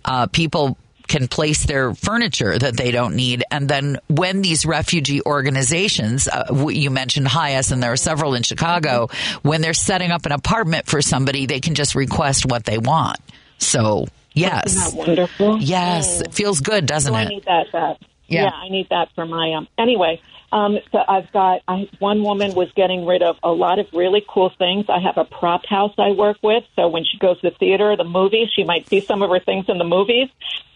uh, 0.05 0.27
people 0.27 0.77
can 1.09 1.27
place 1.27 1.65
their 1.65 1.95
furniture 1.95 2.59
that 2.59 2.77
they 2.77 2.91
don't 2.91 3.17
need. 3.17 3.43
And 3.51 3.69
then 3.69 3.99
when 4.09 4.43
these 4.43 4.67
refugee 4.67 5.23
organizations, 5.23 6.29
uh, 6.29 6.69
you 6.69 6.91
mentioned 6.91 7.27
HIAS, 7.27 7.73
and 7.73 7.83
there 7.83 7.93
are 7.93 7.97
several 7.97 8.35
in 8.35 8.43
Chicago, 8.43 9.09
when 9.43 9.61
they're 9.63 9.75
setting 9.75 10.11
up 10.11 10.27
an 10.27 10.33
apartment 10.33 10.87
for 10.87 11.03
somebody, 11.03 11.47
they 11.47 11.61
can 11.61 11.75
just 11.75 11.95
request 11.95 12.47
what 12.47 12.65
they 12.65 12.79
want. 12.79 13.19
So 13.59 14.07
Yes. 14.39 14.67
Isn't 14.67 14.91
that 14.91 15.07
wonderful? 15.07 15.59
Yes. 15.61 16.21
It 16.21 16.33
feels 16.33 16.61
good, 16.61 16.87
doesn't 16.87 17.13
so 17.13 17.19
it? 17.19 17.23
I 17.23 17.29
need 17.29 17.45
that. 17.45 17.67
that. 17.73 17.99
Yeah. 18.29 18.45
yeah, 18.45 18.51
I 18.51 18.69
need 18.69 18.89
that 18.91 19.09
for 19.15 19.25
my 19.25 19.55
um. 19.55 19.69
Anyway, 19.79 20.21
um, 20.53 20.79
so 20.93 20.99
I've 21.07 21.33
got 21.33 21.63
I, 21.67 21.89
one 21.99 22.23
woman 22.23 22.55
was 22.55 22.71
getting 22.77 23.07
rid 23.07 23.23
of 23.23 23.37
a 23.43 23.51
lot 23.51 23.79
of 23.79 23.87
really 23.93 24.23
cool 24.27 24.51
things. 24.59 24.87
I 24.89 24.99
have 25.01 25.17
a 25.17 25.25
prop 25.25 25.67
house 25.67 25.95
I 25.99 26.11
work 26.11 26.37
with, 26.43 26.65
so 26.77 26.89
when 26.89 27.05
she 27.05 27.19
goes 27.19 27.41
to 27.41 27.51
the 27.51 27.57
theater, 27.57 27.97
the 27.97 28.05
movies, 28.05 28.49
she 28.55 28.65
might 28.65 28.89
see 28.89 29.01
some 29.01 29.23
of 29.23 29.31
her 29.31 29.41
things 29.41 29.67
in 29.69 29.79
the 29.79 29.85
movies. 29.85 30.29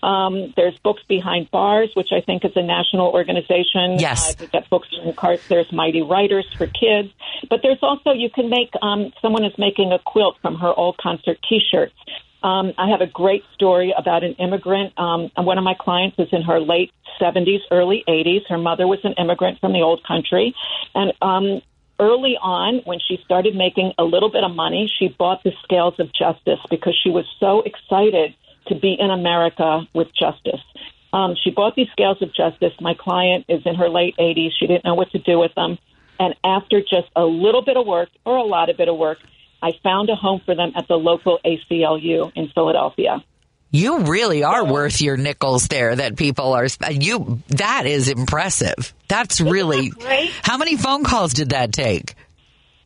Um, 0.03 0.53
there's 0.57 0.77
Books 0.79 1.03
Behind 1.09 1.51
Bars, 1.51 1.91
which 1.95 2.09
I 2.11 2.21
think 2.21 2.45
is 2.45 2.53
a 2.57 2.63
national 2.63 3.09
organization. 3.09 3.99
Yes, 3.99 4.35
uh, 4.41 4.47
got 4.47 4.69
books 4.69 4.89
in 5.03 5.13
carts. 5.13 5.47
There's 5.49 5.71
Mighty 5.73 6.03
Writers 6.03 6.47
for 6.57 6.67
kids, 6.67 7.11
but 7.49 7.61
there's 7.63 7.83
also 7.83 8.13
you 8.13 8.31
can 8.31 8.51
make. 8.51 8.71
Um, 8.81 9.13
someone 9.23 9.45
is 9.45 9.57
making 9.59 9.93
a 9.93 9.99
quilt 9.99 10.37
from 10.43 10.57
her 10.57 10.73
old 10.73 10.97
concert 10.99 11.39
T-shirts. 11.49 11.95
Um, 12.43 12.73
I 12.77 12.91
have 12.91 13.01
a 13.01 13.07
great 13.07 13.45
story 13.55 13.95
about 13.97 14.25
an 14.25 14.35
immigrant. 14.35 14.99
Um, 14.99 15.31
one 15.37 15.59
of 15.59 15.65
my 15.65 15.75
clients 15.79 16.19
is 16.19 16.29
in 16.33 16.43
her 16.43 16.61
late 16.61 16.93
70s, 17.21 17.61
early 17.71 18.05
80s. 18.09 18.49
Her 18.49 18.59
mother 18.59 18.87
was 18.87 18.99
an 19.05 19.15
immigrant 19.19 19.61
from 19.61 19.73
the 19.73 19.81
old 19.81 20.05
country. 20.05 20.55
And 20.95 21.13
um, 21.23 21.63
early 22.01 22.37
on, 22.41 22.83
when 22.85 22.99
she 22.99 23.19
started 23.25 23.55
making 23.55 23.93
a 23.99 24.05
little 24.05 24.31
bit 24.31 24.43
of 24.43 24.55
money, 24.55 24.91
she 24.99 25.09
bought 25.09 25.45
the 25.45 25.53
Scales 25.63 25.95
of 25.99 26.13
Justice 26.13 26.59
because 26.69 26.99
she 27.03 27.11
was 27.11 27.25
so 27.39 27.63
excited 27.63 28.35
to 28.67 28.75
be 28.75 28.97
in 28.99 29.11
America 29.11 29.83
with 29.95 30.09
justice. 30.15 30.61
Um, 31.13 31.35
she 31.43 31.51
bought 31.51 31.77
these 31.77 31.89
Scales 31.93 32.23
of 32.23 32.35
Justice. 32.35 32.73
My 32.81 32.95
client 32.95 33.45
is 33.49 33.63
in 33.67 33.75
her 33.77 33.89
late 33.89 34.17
80s. 34.19 34.51
She 34.59 34.67
didn't 34.67 34.85
know 34.85 34.95
what 34.95 35.11
to 35.13 35.19
do 35.19 35.39
with 35.39 35.55
them. 35.55 35.79
And 36.19 36.35
after 36.45 36.81
just 36.81 37.09
a 37.15 37.25
little 37.25 37.63
bit 37.63 37.77
of 37.77 37.87
work 37.87 38.09
or 38.25 38.37
a 38.37 38.43
lot 38.45 38.71
of 38.71 38.77
bit 38.77 38.89
of 38.89 38.97
work, 38.97 39.19
I 39.63 39.73
found 39.83 40.11
a 40.11 40.17
home 40.17 40.41
for 40.45 40.55
them 40.55 40.73
at 40.75 40.89
the 40.89 40.97
local 40.97 41.39
ACLU 41.45 42.33
in 42.35 42.49
Philadelphia. 42.49 43.23
You 43.71 44.01
really 44.01 44.45
are 44.45 44.65
worth 44.65 45.01
your 45.01 45.17
nickels 45.17 45.69
there 45.69 45.97
that 45.97 46.17
people 46.17 46.53
are 46.53 46.67
you 46.91 47.41
that 47.49 47.87
is 47.87 48.11
impressive. 48.11 48.93
That's 49.09 49.41
really 49.41 49.89
that 49.89 50.31
How 50.43 50.59
many 50.59 50.77
phone 50.77 51.05
calls 51.05 51.33
did 51.33 51.51
that 51.51 51.73
take? 51.73 52.15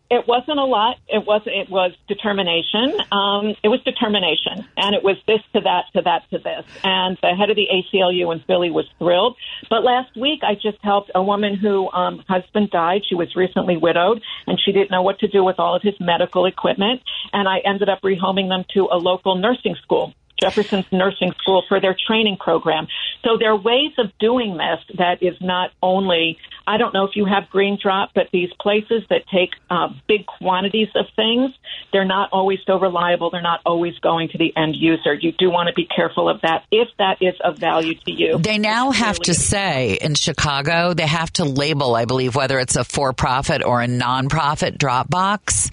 It 0.08 0.26
wasn't 0.28 0.58
a 0.58 0.64
lot. 0.64 0.98
It 1.08 1.26
was 1.26 1.42
it 1.46 1.68
was 1.68 1.92
determination. 2.06 2.94
Um, 3.10 3.56
it 3.62 3.68
was 3.68 3.82
determination, 3.82 4.64
and 4.76 4.94
it 4.94 5.02
was 5.02 5.16
this 5.26 5.40
to 5.54 5.60
that 5.62 5.84
to 5.94 6.02
that 6.02 6.22
to 6.30 6.38
this. 6.38 6.64
And 6.84 7.18
the 7.22 7.34
head 7.34 7.50
of 7.50 7.56
the 7.56 7.66
ACLU 7.66 8.32
in 8.32 8.40
Philly 8.46 8.70
was 8.70 8.86
thrilled. 8.98 9.36
But 9.68 9.82
last 9.82 10.16
week, 10.16 10.40
I 10.44 10.54
just 10.54 10.78
helped 10.82 11.10
a 11.14 11.22
woman 11.22 11.56
who 11.56 11.90
um, 11.90 12.22
husband 12.28 12.70
died. 12.70 13.02
She 13.08 13.16
was 13.16 13.34
recently 13.34 13.76
widowed, 13.76 14.22
and 14.46 14.60
she 14.64 14.70
didn't 14.70 14.92
know 14.92 15.02
what 15.02 15.18
to 15.20 15.28
do 15.28 15.42
with 15.42 15.58
all 15.58 15.74
of 15.74 15.82
his 15.82 15.94
medical 15.98 16.46
equipment. 16.46 17.02
And 17.32 17.48
I 17.48 17.58
ended 17.64 17.88
up 17.88 18.02
rehoming 18.02 18.48
them 18.48 18.64
to 18.74 18.88
a 18.92 18.96
local 18.96 19.34
nursing 19.34 19.74
school. 19.82 20.14
Jefferson's 20.40 20.86
Nursing 20.92 21.32
School 21.40 21.64
for 21.68 21.80
their 21.80 21.96
training 22.06 22.36
program. 22.38 22.86
So 23.24 23.38
there 23.38 23.50
are 23.52 23.56
ways 23.56 23.92
of 23.98 24.06
doing 24.18 24.56
this 24.56 24.98
that 24.98 25.22
is 25.22 25.34
not 25.40 25.70
only, 25.82 26.38
I 26.66 26.78
don't 26.78 26.92
know 26.92 27.04
if 27.04 27.14
you 27.14 27.24
have 27.26 27.48
Green 27.50 27.78
Drop, 27.80 28.10
but 28.14 28.28
these 28.32 28.50
places 28.60 29.02
that 29.08 29.22
take 29.32 29.50
uh, 29.70 29.88
big 30.08 30.26
quantities 30.26 30.88
of 30.94 31.06
things, 31.14 31.52
they're 31.92 32.04
not 32.04 32.30
always 32.32 32.58
so 32.66 32.78
reliable. 32.78 33.30
They're 33.30 33.42
not 33.42 33.60
always 33.64 33.96
going 34.00 34.28
to 34.30 34.38
the 34.38 34.52
end 34.56 34.74
user. 34.76 35.14
You 35.14 35.32
do 35.32 35.50
want 35.50 35.68
to 35.68 35.74
be 35.74 35.86
careful 35.86 36.28
of 36.28 36.40
that 36.42 36.64
if 36.72 36.88
that 36.98 37.18
is 37.20 37.34
of 37.42 37.58
value 37.58 37.94
to 37.94 38.10
you. 38.10 38.38
They 38.38 38.58
now 38.58 38.90
have 38.90 39.18
to 39.20 39.34
say 39.34 39.98
in 40.00 40.14
Chicago, 40.14 40.92
they 40.94 41.06
have 41.06 41.32
to 41.34 41.44
label, 41.44 41.94
I 41.94 42.04
believe, 42.04 42.34
whether 42.34 42.58
it's 42.58 42.76
a 42.76 42.84
for 42.84 43.12
profit 43.12 43.64
or 43.64 43.80
a 43.80 43.86
non 43.86 44.28
profit 44.28 44.76
drop 44.78 45.08
box 45.08 45.70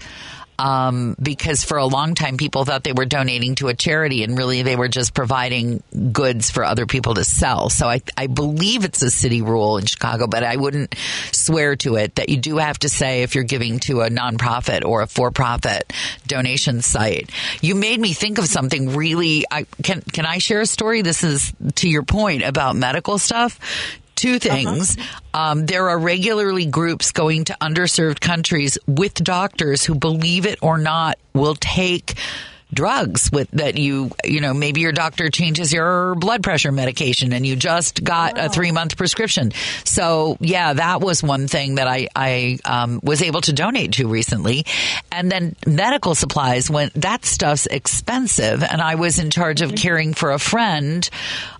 um, 0.58 1.16
because 1.20 1.64
for 1.64 1.78
a 1.78 1.86
long 1.86 2.14
time 2.14 2.36
people 2.36 2.64
thought 2.64 2.84
they 2.84 2.92
were 2.92 3.04
donating 3.04 3.54
to 3.56 3.68
a 3.68 3.74
charity 3.74 4.22
and 4.22 4.36
really 4.38 4.62
they 4.62 4.76
were 4.76 4.88
just 4.88 5.14
providing 5.14 5.82
goods 6.12 6.50
for 6.50 6.64
other 6.64 6.86
people 6.86 7.14
to 7.14 7.24
sell. 7.24 7.70
So 7.70 7.88
I, 7.88 8.00
I 8.16 8.26
believe 8.26 8.84
it's 8.84 9.02
a 9.02 9.10
city 9.10 9.42
rule 9.42 9.78
in 9.78 9.86
Chicago, 9.86 10.26
but 10.26 10.44
I 10.44 10.56
wouldn't 10.56 10.94
swear 11.32 11.76
to 11.76 11.96
it 11.96 12.16
that 12.16 12.28
you 12.28 12.36
do 12.36 12.58
have 12.58 12.78
to 12.80 12.88
say 12.88 13.22
if 13.22 13.34
you're 13.34 13.44
giving 13.44 13.78
to 13.80 14.02
a 14.02 14.10
nonprofit 14.10 14.84
or 14.84 15.02
a 15.02 15.06
for-profit 15.06 15.92
donation 16.26 16.82
site. 16.82 17.30
You 17.60 17.74
made 17.74 18.00
me 18.00 18.12
think 18.12 18.38
of 18.38 18.46
something 18.46 18.96
really. 18.96 19.44
I, 19.50 19.66
can 19.82 20.02
can 20.02 20.26
I 20.26 20.38
share 20.38 20.60
a 20.60 20.66
story? 20.66 21.02
This 21.02 21.24
is 21.24 21.52
to 21.76 21.88
your 21.88 22.02
point 22.02 22.42
about 22.42 22.76
medical 22.76 23.18
stuff 23.18 23.58
two 24.14 24.38
things. 24.38 24.96
Uh-huh. 24.96 25.20
Um, 25.52 25.66
there 25.66 25.88
are 25.88 25.98
regularly 25.98 26.66
groups 26.66 27.12
going 27.12 27.44
to 27.46 27.56
underserved 27.60 28.20
countries 28.20 28.78
with 28.86 29.14
doctors 29.14 29.84
who, 29.84 29.94
believe 29.94 30.46
it 30.46 30.58
or 30.62 30.78
not, 30.78 31.18
will 31.32 31.56
take 31.56 32.14
drugs 32.74 33.30
with 33.32 33.48
that 33.52 33.78
you 33.78 34.10
you 34.24 34.40
know 34.40 34.52
maybe 34.52 34.80
your 34.80 34.92
doctor 34.92 35.30
changes 35.30 35.72
your 35.72 36.14
blood 36.16 36.42
pressure 36.42 36.72
medication 36.72 37.32
and 37.32 37.46
you 37.46 37.56
just 37.56 38.02
got 38.02 38.36
wow. 38.36 38.46
a 38.46 38.48
three 38.48 38.72
month 38.72 38.96
prescription 38.96 39.52
so 39.84 40.36
yeah 40.40 40.72
that 40.72 41.00
was 41.00 41.22
one 41.22 41.46
thing 41.46 41.76
that 41.76 41.86
i 41.86 42.08
i 42.16 42.58
um, 42.64 43.00
was 43.02 43.22
able 43.22 43.40
to 43.40 43.52
donate 43.52 43.92
to 43.92 44.08
recently 44.08 44.66
and 45.12 45.30
then 45.30 45.54
medical 45.66 46.14
supplies 46.14 46.68
when 46.68 46.90
that 46.96 47.24
stuff's 47.24 47.66
expensive 47.66 48.62
and 48.62 48.82
i 48.82 48.96
was 48.96 49.18
in 49.18 49.30
charge 49.30 49.62
of 49.62 49.74
caring 49.74 50.12
for 50.12 50.32
a 50.32 50.38
friend 50.38 51.08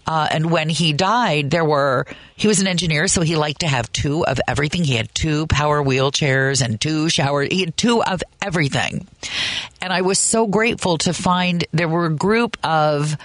uh, 0.07 0.29
and 0.31 0.51
when 0.51 0.69
he 0.69 0.93
died, 0.93 1.51
there 1.51 1.65
were, 1.65 2.07
he 2.37 2.49
was 2.49 2.61
an 2.61 2.67
engineer, 2.67 3.09
so 3.09 3.23
he 3.23 3.37
liked 3.37 3.61
to 3.61 3.69
have 3.69 3.91
two 3.93 4.25
of 4.27 4.41
everything. 4.47 4.85
He 4.85 4.97
had 4.97 5.15
two 5.15 5.47
power 5.47 5.83
wheelchairs 5.83 6.65
and 6.65 6.81
two 6.81 7.09
showers. 7.09 7.49
He 7.51 7.61
had 7.61 7.77
two 7.77 8.03
of 8.03 8.23
everything. 8.43 9.07
And 9.81 9.93
I 9.93 10.03
was 10.03 10.19
so 10.19 10.47
grateful 10.47 10.99
to 10.99 11.13
find 11.15 11.65
there 11.73 11.89
were 11.89 12.07
a 12.07 12.15
group 12.15 12.57
of 12.63 13.17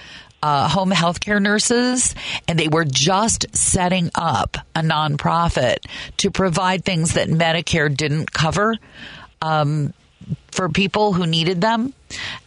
uh, 0.42 0.68
home 0.68 0.90
healthcare 0.90 1.40
nurses, 1.40 2.14
and 2.48 2.58
they 2.58 2.68
were 2.68 2.84
just 2.84 3.46
setting 3.54 4.10
up 4.14 4.56
a 4.74 4.80
nonprofit 4.80 5.78
to 6.18 6.30
provide 6.30 6.84
things 6.84 7.14
that 7.14 7.28
Medicare 7.28 7.94
didn't 7.94 8.32
cover. 8.32 8.76
Um, 9.42 9.92
for 10.50 10.68
people 10.68 11.12
who 11.12 11.26
needed 11.26 11.60
them. 11.60 11.94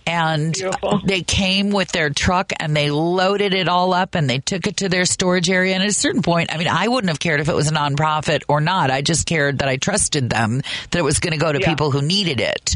And 0.06 0.54
Beautiful. 0.54 1.00
they 1.06 1.22
came 1.22 1.72
with 1.72 1.90
their 1.94 2.10
truck 2.10 2.52
and 2.60 2.76
they 2.76 2.92
loaded 2.92 3.54
it 3.54 3.70
all 3.70 3.94
up 3.94 4.16
and 4.16 4.30
they 4.30 4.40
took 4.40 4.68
it 4.68 4.78
to 4.78 4.90
their 4.90 5.06
storage 5.06 5.50
area. 5.50 5.74
And 5.74 5.84
at 5.84 5.90
a 5.90 5.94
certain 5.94 6.22
point, 6.22 6.54
I 6.54 6.58
mean, 6.58 6.68
I 6.68 6.90
wouldn't 6.90 7.10
have 7.10 7.20
cared 7.20 7.40
if 7.40 7.48
it 7.48 7.56
was 7.56 7.70
a 7.70 7.74
nonprofit 7.74 8.44
or 8.50 8.60
not. 8.60 8.92
I 8.92 9.02
just 9.02 9.26
cared 9.26 9.60
that 9.60 9.70
I 9.70 9.78
trusted 9.78 10.30
them 10.30 10.62
that 10.92 11.00
it 11.00 11.04
was 11.04 11.20
going 11.20 11.32
to 11.32 11.40
go 11.40 11.52
to 11.52 11.60
yeah. 11.60 11.70
people 11.70 11.92
who 11.92 12.02
needed 12.02 12.42
it. 12.42 12.76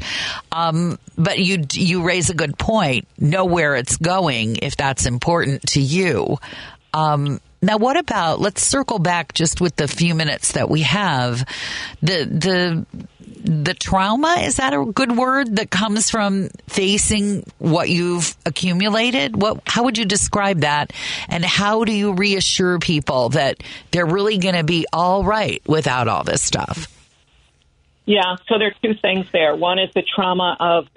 Um, 0.51 0.97
but 1.17 1.39
you 1.39 1.65
you 1.73 2.03
raise 2.03 2.29
a 2.29 2.33
good 2.33 2.57
point. 2.57 3.07
Know 3.19 3.45
where 3.45 3.75
it's 3.75 3.97
going 3.97 4.57
if 4.61 4.77
that's 4.77 5.05
important 5.05 5.63
to 5.71 5.81
you. 5.81 6.37
Um, 6.93 7.41
now, 7.61 7.77
what 7.77 7.97
about? 7.97 8.39
Let's 8.39 8.63
circle 8.63 8.99
back 8.99 9.33
just 9.33 9.59
with 9.59 9.75
the 9.75 9.87
few 9.87 10.13
minutes 10.13 10.53
that 10.53 10.69
we 10.69 10.83
have. 10.83 11.39
The 12.01 12.25
the 12.25 12.85
the 13.47 13.73
trauma 13.73 14.41
is 14.41 14.57
that 14.57 14.73
a 14.73 14.83
good 14.83 15.15
word 15.15 15.55
that 15.55 15.69
comes 15.69 16.09
from 16.09 16.49
facing 16.67 17.49
what 17.59 17.89
you've 17.89 18.35
accumulated? 18.45 19.41
What 19.41 19.61
how 19.65 19.83
would 19.85 19.97
you 19.97 20.05
describe 20.05 20.61
that? 20.61 20.91
And 21.29 21.45
how 21.45 21.85
do 21.85 21.93
you 21.93 22.13
reassure 22.13 22.77
people 22.79 23.29
that 23.29 23.63
they're 23.91 24.05
really 24.05 24.37
going 24.37 24.55
to 24.55 24.65
be 24.65 24.85
all 24.91 25.23
right 25.23 25.61
without 25.65 26.09
all 26.09 26.23
this 26.23 26.41
stuff? 26.41 26.87
Yeah 28.05 28.35
so 28.49 28.57
there 28.59 28.67
are 28.67 28.75
two 28.83 28.99
things 29.01 29.25
there. 29.31 29.55
One 29.55 29.79
is 29.79 29.89
the 29.95 30.03
trauma 30.03 30.57
of 30.59 30.87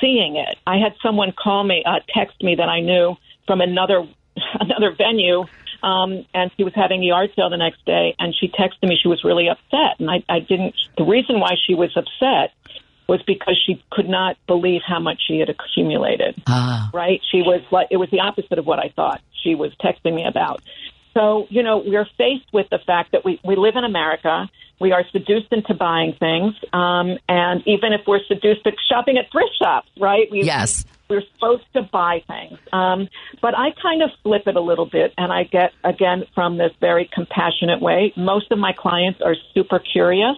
seeing 0.00 0.36
it. 0.36 0.58
I 0.66 0.78
had 0.78 0.94
someone 1.02 1.32
call 1.32 1.62
me 1.62 1.84
uh, 1.86 2.00
text 2.08 2.42
me 2.42 2.56
that 2.56 2.68
i 2.68 2.80
knew 2.80 3.16
from 3.46 3.60
another 3.60 4.06
another 4.60 4.92
venue 4.96 5.44
um, 5.82 6.24
and 6.34 6.50
she 6.56 6.64
was 6.64 6.74
having 6.74 7.02
a 7.02 7.06
yard 7.06 7.30
sale 7.36 7.50
the 7.50 7.56
next 7.56 7.84
day, 7.84 8.14
and 8.18 8.34
she 8.34 8.48
texted 8.48 8.88
me 8.88 8.98
she 9.00 9.08
was 9.08 9.24
really 9.24 9.48
upset, 9.48 9.98
and 9.98 10.10
I, 10.10 10.22
I 10.28 10.40
didn't. 10.40 10.74
The 10.96 11.04
reason 11.04 11.40
why 11.40 11.56
she 11.66 11.74
was 11.74 11.96
upset 11.96 12.52
was 13.08 13.22
because 13.22 13.60
she 13.64 13.82
could 13.90 14.08
not 14.08 14.36
believe 14.46 14.82
how 14.84 14.98
much 14.98 15.20
she 15.26 15.38
had 15.38 15.48
accumulated. 15.48 16.42
Ah. 16.46 16.90
Right? 16.92 17.20
She 17.30 17.38
was 17.38 17.62
like 17.70 17.88
it 17.90 17.96
was 17.96 18.10
the 18.10 18.20
opposite 18.20 18.58
of 18.58 18.66
what 18.66 18.78
I 18.78 18.92
thought 18.94 19.20
she 19.42 19.54
was 19.54 19.72
texting 19.76 20.14
me 20.14 20.24
about. 20.26 20.62
So 21.14 21.46
you 21.50 21.62
know 21.62 21.78
we're 21.78 22.08
faced 22.18 22.52
with 22.52 22.68
the 22.70 22.78
fact 22.78 23.12
that 23.12 23.24
we 23.24 23.40
we 23.44 23.56
live 23.56 23.76
in 23.76 23.84
America. 23.84 24.48
We 24.78 24.92
are 24.92 25.04
seduced 25.10 25.52
into 25.52 25.72
buying 25.72 26.12
things, 26.18 26.54
um, 26.74 27.16
and 27.28 27.62
even 27.66 27.94
if 27.94 28.02
we're 28.06 28.22
seduced 28.28 28.64
to 28.64 28.72
shopping 28.90 29.16
at 29.16 29.30
thrift 29.32 29.52
shops, 29.58 29.88
right? 29.98 30.30
We, 30.30 30.42
yes 30.42 30.84
we're 31.08 31.22
supposed 31.34 31.64
to 31.74 31.82
buy 31.92 32.22
things. 32.26 32.58
Um, 32.72 33.08
but 33.40 33.56
I 33.56 33.68
kind 33.80 34.02
of 34.02 34.10
flip 34.22 34.42
it 34.46 34.56
a 34.56 34.60
little 34.60 34.88
bit, 34.90 35.12
and 35.16 35.32
I 35.32 35.44
get, 35.44 35.72
again, 35.84 36.24
from 36.34 36.58
this 36.58 36.72
very 36.80 37.08
compassionate 37.12 37.80
way. 37.80 38.12
Most 38.16 38.50
of 38.50 38.58
my 38.58 38.72
clients 38.76 39.20
are 39.24 39.36
super 39.54 39.78
curious, 39.78 40.36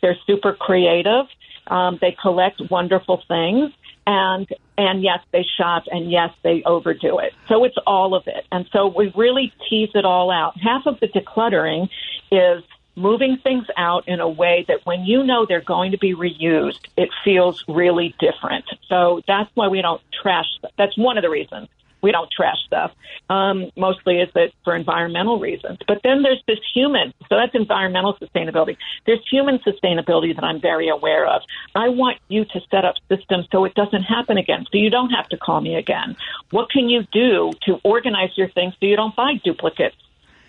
they're 0.00 0.18
super 0.26 0.52
creative, 0.52 1.26
um, 1.68 1.98
they 2.00 2.16
collect 2.20 2.60
wonderful 2.70 3.22
things. 3.28 3.72
And 4.04 4.48
and 4.76 5.00
yes, 5.00 5.20
they 5.32 5.44
shop, 5.56 5.84
and 5.88 6.10
yes, 6.10 6.30
they 6.42 6.64
overdo 6.66 7.20
it. 7.20 7.34
So 7.48 7.62
it's 7.62 7.76
all 7.86 8.16
of 8.16 8.24
it, 8.26 8.44
and 8.50 8.66
so 8.72 8.88
we 8.88 9.12
really 9.14 9.52
tease 9.70 9.90
it 9.94 10.04
all 10.04 10.28
out. 10.28 10.54
Half 10.60 10.86
of 10.86 10.98
the 10.98 11.06
decluttering 11.06 11.88
is 12.32 12.64
moving 12.94 13.38
things 13.42 13.66
out 13.76 14.08
in 14.08 14.20
a 14.20 14.28
way 14.28 14.64
that 14.68 14.84
when 14.84 15.04
you 15.04 15.24
know 15.24 15.46
they're 15.46 15.60
going 15.60 15.92
to 15.92 15.98
be 15.98 16.14
reused, 16.14 16.80
it 16.96 17.08
feels 17.24 17.64
really 17.68 18.14
different. 18.18 18.64
So 18.88 19.22
that's 19.26 19.50
why 19.54 19.68
we 19.68 19.82
don't 19.82 20.02
trash. 20.22 20.46
That's 20.76 20.96
one 20.96 21.16
of 21.18 21.22
the 21.22 21.30
reasons 21.30 21.68
we 22.02 22.10
don't 22.10 22.30
trash 22.30 22.58
stuff. 22.66 22.90
Um, 23.30 23.70
mostly 23.76 24.18
is 24.18 24.28
that 24.34 24.50
for 24.64 24.76
environmental 24.76 25.38
reasons. 25.38 25.78
But 25.86 26.00
then 26.02 26.22
there's 26.22 26.42
this 26.46 26.58
human. 26.74 27.14
So 27.28 27.36
that's 27.36 27.54
environmental 27.54 28.14
sustainability. 28.14 28.76
There's 29.06 29.20
human 29.30 29.58
sustainability 29.60 30.34
that 30.34 30.44
I'm 30.44 30.60
very 30.60 30.88
aware 30.88 31.26
of. 31.26 31.42
I 31.74 31.88
want 31.88 32.18
you 32.28 32.44
to 32.44 32.60
set 32.70 32.84
up 32.84 32.96
systems 33.08 33.46
so 33.52 33.64
it 33.64 33.74
doesn't 33.74 34.02
happen 34.02 34.36
again. 34.36 34.66
So 34.70 34.78
you 34.78 34.90
don't 34.90 35.10
have 35.10 35.28
to 35.28 35.36
call 35.36 35.60
me 35.60 35.76
again. 35.76 36.16
What 36.50 36.70
can 36.70 36.88
you 36.88 37.04
do 37.12 37.52
to 37.62 37.80
organize 37.84 38.36
your 38.36 38.50
things 38.50 38.74
so 38.80 38.86
you 38.86 38.96
don't 38.96 39.14
buy 39.14 39.40
duplicates? 39.42 39.96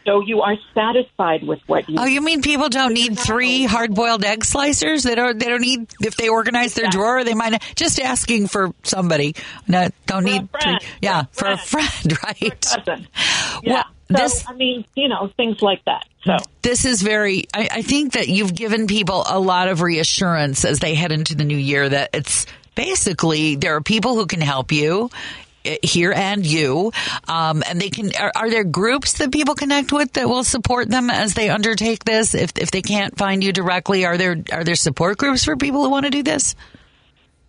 So 0.06 0.22
you 0.22 0.42
are 0.42 0.56
satisfied 0.74 1.44
with 1.44 1.60
what 1.68 1.90
you. 1.90 1.96
Oh, 2.00 2.06
you 2.06 2.22
mean 2.22 2.42
people 2.42 2.70
don't 2.70 2.94
need 2.94 3.18
three 3.18 3.64
hard-boiled 3.66 4.24
egg 4.24 4.44
slicers? 4.44 5.04
They 5.04 5.16
don't. 5.16 5.40
They 5.40 5.48
don't 5.48 5.62
need 5.62 5.92
if 6.02 6.16
they 6.16 6.30
organize 6.30 6.74
their 6.74 6.90
drawer. 6.90 7.24
They 7.24 7.34
might 7.34 7.62
just 7.76 8.00
asking 8.00 8.48
for 8.48 8.74
somebody. 8.84 9.36
No, 9.68 9.90
don't 10.06 10.24
for 10.24 10.30
need. 10.30 10.50
Three, 10.62 10.78
yeah, 11.02 11.24
for 11.32 11.48
a 11.48 11.58
friend, 11.58 12.18
right? 12.24 12.66
For 12.66 12.92
a 12.92 13.00
yeah. 13.64 13.74
Well, 13.74 13.84
so, 14.10 14.18
this, 14.18 14.46
I 14.48 14.54
mean, 14.54 14.86
you 14.96 15.08
know, 15.08 15.32
things 15.38 15.62
like 15.62 15.84
that. 15.86 16.06
So 16.24 16.38
this 16.62 16.86
is 16.86 17.02
very. 17.02 17.46
I, 17.54 17.70
I 17.72 17.82
think 17.82 18.14
that 18.14 18.28
you've 18.28 18.54
given 18.54 18.88
people 18.88 19.24
a 19.28 19.40
lot 19.40 19.70
of 19.70 19.82
reassurance 19.82 20.66
as 20.66 20.80
they 20.80 20.94
head 20.96 21.12
into 21.12 21.36
the 21.36 21.44
new 21.44 21.58
year 21.58 21.88
that 21.88 22.10
it's 22.14 22.46
basically 22.76 23.56
there 23.56 23.76
are 23.76 23.82
people 23.82 24.16
who 24.16 24.26
can 24.26 24.42
help 24.42 24.72
you 24.72 25.10
here 25.82 26.12
and 26.12 26.46
you. 26.46 26.92
Um, 27.28 27.64
and 27.68 27.80
they 27.80 27.90
can, 27.90 28.12
are, 28.16 28.32
are, 28.36 28.50
there 28.50 28.64
groups 28.64 29.14
that 29.14 29.32
people 29.32 29.56
connect 29.56 29.92
with 29.92 30.14
that 30.14 30.28
will 30.28 30.44
support 30.44 30.90
them 30.90 31.10
as 31.10 31.34
they 31.34 31.50
undertake 31.50 32.04
this? 32.04 32.34
If, 32.36 32.58
if 32.58 32.72
they 32.72 32.82
can't 32.82 33.18
find 33.18 33.44
you 33.44 33.54
directly, 33.54 34.06
are 34.06 34.18
there, 34.18 34.44
are 34.52 34.64
there 34.64 34.76
support 34.76 35.18
groups 35.18 35.46
for 35.46 35.56
people 35.56 35.84
who 35.84 35.90
want 35.90 36.06
to 36.06 36.12
do 36.12 36.24
this? 36.24 36.56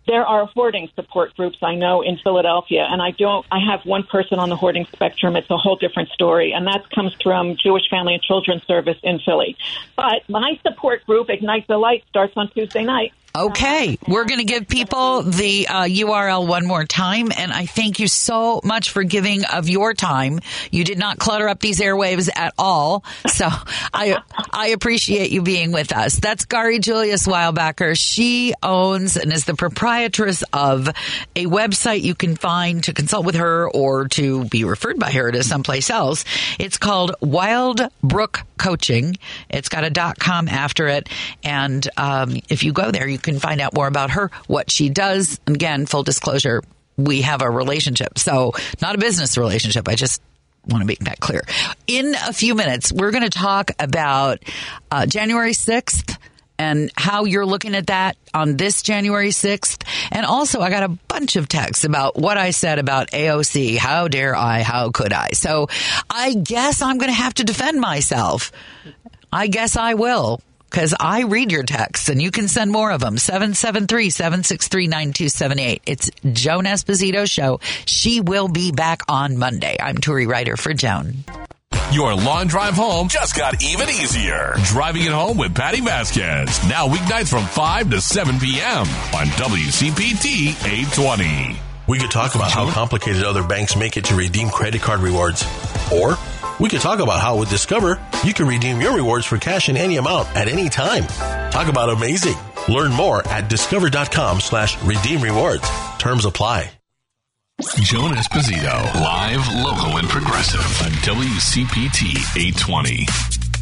There 0.07 0.23
are 0.23 0.45
hoarding 0.45 0.89
support 0.95 1.35
groups 1.35 1.57
I 1.63 1.75
know 1.75 2.03
in 2.03 2.17
Philadelphia, 2.17 2.87
and 2.87 3.01
I 3.01 3.11
don't. 3.11 3.43
I 3.51 3.57
have 3.71 3.85
one 3.85 4.03
person 4.03 4.37
on 4.37 4.49
the 4.49 4.55
hoarding 4.55 4.85
spectrum. 4.93 5.35
It's 5.35 5.49
a 5.49 5.57
whole 5.57 5.77
different 5.77 6.09
story, 6.09 6.51
and 6.51 6.67
that 6.67 6.87
comes 6.93 7.15
from 7.23 7.55
Jewish 7.57 7.89
Family 7.89 8.13
and 8.13 8.21
Children's 8.21 8.63
Service 8.65 8.97
in 9.01 9.19
Philly. 9.19 9.57
But 9.95 10.29
my 10.29 10.59
support 10.61 11.03
group, 11.07 11.31
Ignite 11.31 11.67
the 11.67 11.77
Light, 11.77 12.03
starts 12.09 12.33
on 12.35 12.51
Tuesday 12.51 12.83
night. 12.83 13.13
Okay, 13.35 13.97
we're 14.07 14.23
going 14.23 14.39
to 14.39 14.45
give 14.45 14.65
people 14.65 15.21
the 15.23 15.67
uh, 15.67 15.83
URL 15.83 16.47
one 16.47 16.65
more 16.65 16.85
time, 16.85 17.33
and 17.37 17.51
I 17.51 17.65
thank 17.65 17.99
you 17.99 18.07
so 18.07 18.61
much 18.63 18.91
for 18.91 19.03
giving 19.03 19.43
of 19.43 19.67
your 19.67 19.93
time. 19.93 20.39
You 20.71 20.85
did 20.85 20.97
not 20.97 21.19
clutter 21.19 21.49
up 21.49 21.59
these 21.59 21.81
airwaves 21.81 22.29
at 22.33 22.53
all, 22.57 23.03
so 23.27 23.49
I 23.93 24.19
I 24.53 24.67
appreciate 24.67 25.31
you 25.31 25.41
being 25.41 25.73
with 25.73 25.91
us. 25.91 26.15
That's 26.15 26.45
Gari 26.45 26.79
Julius 26.79 27.27
Weilbacher. 27.27 27.99
She 27.99 28.53
owns 28.63 29.17
and 29.17 29.33
is 29.33 29.43
the 29.43 29.55
proprietress 29.55 30.41
of 30.53 30.87
a 31.35 31.45
website 31.45 32.03
you 32.03 32.15
can 32.15 32.37
find 32.37 32.85
to 32.85 32.93
consult 32.93 33.25
with 33.25 33.35
her 33.35 33.69
or 33.69 34.07
to 34.09 34.45
be 34.45 34.63
referred 34.63 34.97
by 34.97 35.11
her 35.11 35.29
to 35.29 35.43
someplace 35.43 35.89
else. 35.89 36.23
It's 36.57 36.77
called 36.77 37.13
Wild 37.19 37.81
Brook 38.01 38.43
Coaching. 38.57 39.17
It's 39.49 39.67
got 39.67 39.83
a 39.83 39.89
dot 39.89 40.19
com 40.19 40.47
after 40.47 40.87
it, 40.87 41.09
and 41.43 41.85
um, 41.97 42.39
if 42.47 42.63
you 42.63 42.71
go 42.71 42.91
there, 42.91 43.09
you 43.09 43.19
can 43.25 43.39
find 43.39 43.59
out 43.59 43.73
more 43.73 43.87
about 43.87 44.11
her, 44.11 44.31
what 44.47 44.71
she 44.71 44.89
does. 44.89 45.39
Again, 45.47 45.85
full 45.85 46.03
disclosure, 46.03 46.63
we 46.97 47.21
have 47.23 47.41
a 47.41 47.49
relationship. 47.49 48.17
So 48.17 48.53
not 48.81 48.95
a 48.95 48.97
business 48.97 49.37
relationship. 49.37 49.89
I 49.89 49.95
just 49.95 50.21
want 50.67 50.81
to 50.81 50.87
make 50.87 50.99
that 50.99 51.19
clear. 51.19 51.41
In 51.87 52.15
a 52.15 52.31
few 52.31 52.55
minutes, 52.55 52.91
we're 52.91 53.11
going 53.11 53.23
to 53.23 53.29
talk 53.29 53.71
about 53.79 54.39
uh, 54.89 55.05
January 55.05 55.51
6th 55.51 56.17
and 56.57 56.89
how 56.95 57.25
you're 57.25 57.45
looking 57.45 57.75
at 57.75 57.87
that 57.87 58.15
on 58.33 58.55
this 58.55 58.81
January 58.81 59.29
6th. 59.29 59.83
And 60.11 60.25
also, 60.25 60.61
I 60.61 60.69
got 60.69 60.83
a 60.83 60.87
bunch 60.87 61.35
of 61.35 61.49
texts 61.49 61.83
about 61.83 62.15
what 62.15 62.37
I 62.37 62.51
said 62.51 62.79
about 62.79 63.11
AOC. 63.11 63.77
How 63.77 64.07
dare 64.07 64.35
I? 64.35 64.61
How 64.61 64.91
could 64.91 65.11
I? 65.11 65.31
So 65.33 65.67
I 66.09 66.33
guess 66.33 66.81
I'm 66.81 66.97
going 66.97 67.11
to 67.11 67.17
have 67.17 67.33
to 67.35 67.43
defend 67.43 67.81
myself. 67.81 68.51
I 69.33 69.47
guess 69.47 69.75
I 69.75 69.95
will 69.95 70.41
because 70.69 70.93
I 70.99 71.23
read 71.23 71.51
your 71.51 71.63
texts 71.63 72.09
and 72.09 72.21
you 72.21 72.31
can 72.31 72.47
send 72.47 72.71
more 72.71 72.91
of 72.91 73.01
them. 73.01 73.17
773 73.17 74.09
763 74.09 74.87
9278. 74.87 75.81
It's 75.85 76.11
Joan 76.33 76.65
Esposito 76.65 77.29
Show. 77.29 77.59
She 77.85 78.21
will 78.21 78.47
be 78.47 78.71
back 78.71 79.01
on 79.07 79.37
Monday. 79.37 79.77
I'm 79.79 79.97
Turi 79.97 80.27
Ryder 80.27 80.57
for 80.57 80.73
Joan. 80.73 81.23
Your 81.91 82.13
long 82.13 82.47
drive 82.47 82.73
home 82.73 83.07
just 83.07 83.37
got 83.37 83.63
even 83.63 83.89
easier. 83.89 84.55
Driving 84.63 85.03
it 85.03 85.11
home 85.11 85.37
with 85.37 85.55
Patti 85.55 85.81
Vasquez. 85.81 86.67
Now 86.67 86.87
weeknights 86.87 87.29
from 87.29 87.45
5 87.45 87.91
to 87.91 88.01
7 88.01 88.39
p.m. 88.39 88.79
on 89.13 89.27
WCPT 89.37 90.49
820. 90.65 91.64
We 91.87 91.99
could 91.99 92.11
talk 92.11 92.35
about 92.35 92.51
how 92.51 92.69
complicated 92.71 93.23
other 93.23 93.43
banks 93.43 93.75
make 93.75 93.97
it 93.97 94.05
to 94.05 94.15
redeem 94.15 94.49
credit 94.49 94.81
card 94.81 95.01
rewards. 95.01 95.45
Or 95.93 96.17
we 96.59 96.69
could 96.69 96.81
talk 96.81 96.99
about 96.99 97.21
how 97.21 97.37
with 97.37 97.49
Discover, 97.49 97.99
you 98.23 98.33
can 98.33 98.47
redeem 98.47 98.81
your 98.81 98.95
rewards 98.95 99.25
for 99.25 99.37
cash 99.37 99.69
in 99.69 99.77
any 99.77 99.97
amount 99.97 100.27
at 100.35 100.47
any 100.47 100.69
time. 100.69 101.03
Talk 101.51 101.67
about 101.67 101.89
amazing. 101.89 102.35
Learn 102.67 102.91
more 102.91 103.25
at 103.27 103.49
discover.com 103.49 104.39
slash 104.41 104.81
redeem 104.83 105.21
rewards. 105.21 105.67
Terms 105.99 106.25
apply. 106.25 106.71
Joan 107.83 108.11
Esposito, 108.15 108.93
live, 108.95 109.47
local, 109.63 109.97
and 109.97 110.09
progressive 110.09 110.59
on 110.83 110.91
WCPT 111.03 112.17
820. 112.35 113.54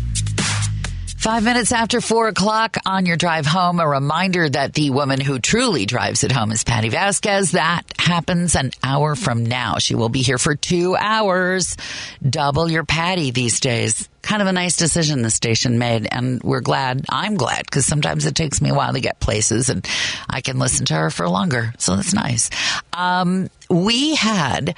Five 1.24 1.46
minutes 1.46 1.72
after 1.72 2.02
four 2.02 2.28
o'clock 2.28 2.76
on 2.86 3.06
your 3.06 3.16
drive 3.16 3.46
home, 3.46 3.80
a 3.80 3.88
reminder 3.88 4.50
that 4.50 4.74
the 4.74 4.90
woman 4.90 5.22
who 5.22 5.40
truly 5.40 5.86
drives 5.86 6.26
it 6.26 6.34
home 6.34 6.52
is 6.52 6.66
Patti 6.66 6.90
Vasquez. 6.90 7.52
That 7.52 7.84
happens 7.98 8.58
an 8.58 8.72
hour 8.84 9.16
from 9.16 9.46
now. 9.46 9.78
She 9.78 9.96
will 9.96 10.10
be 10.10 10.22
here 10.22 10.38
for 10.38 10.56
two 10.56 10.98
hours. 10.98 11.78
Double 12.22 12.70
your 12.70 12.84
Patti 12.84 13.32
these 13.32 13.62
days. 13.62 14.10
Kind 14.22 14.42
of 14.42 14.50
a 14.50 14.52
nice 14.52 14.76
decision 14.76 15.22
the 15.22 15.30
station 15.30 15.80
made, 15.80 16.10
and 16.12 16.44
we're 16.44 16.60
glad. 16.60 17.06
I'm 17.08 17.36
glad 17.36 17.68
because 17.68 17.86
sometimes 17.86 18.26
it 18.26 18.36
takes 18.36 18.62
me 18.62 18.72
a 18.72 18.76
while 18.76 18.92
to 18.92 19.00
get 19.00 19.22
places, 19.22 19.70
and 19.70 19.88
I 20.30 20.42
can 20.42 20.60
listen 20.60 20.88
to 20.88 20.94
her 20.94 21.10
for 21.10 21.30
longer. 21.30 21.74
So 21.78 21.96
that's 21.96 22.14
nice. 22.14 22.50
Um, 22.92 23.50
we 23.70 24.16
had 24.16 24.76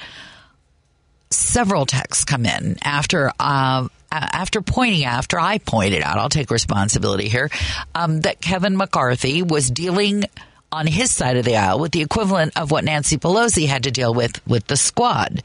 several 1.30 1.86
texts 1.86 2.24
come 2.24 2.46
in 2.46 2.76
after 2.84 3.32
uh, 3.40 3.88
after 4.32 4.60
pointing 4.60 5.04
after 5.04 5.38
I 5.38 5.58
pointed 5.58 6.02
out, 6.02 6.18
I'll 6.18 6.28
take 6.28 6.50
responsibility 6.50 7.28
here, 7.28 7.50
um, 7.94 8.20
that 8.22 8.40
Kevin 8.40 8.76
McCarthy 8.76 9.42
was 9.42 9.70
dealing 9.70 10.24
on 10.72 10.86
his 10.86 11.10
side 11.10 11.36
of 11.36 11.44
the 11.44 11.56
aisle 11.56 11.78
with 11.78 11.92
the 11.92 12.02
equivalent 12.02 12.56
of 12.56 12.70
what 12.70 12.84
Nancy 12.84 13.18
Pelosi 13.18 13.66
had 13.66 13.84
to 13.84 13.90
deal 13.90 14.12
with 14.12 14.46
with 14.46 14.66
the 14.66 14.76
squad. 14.76 15.42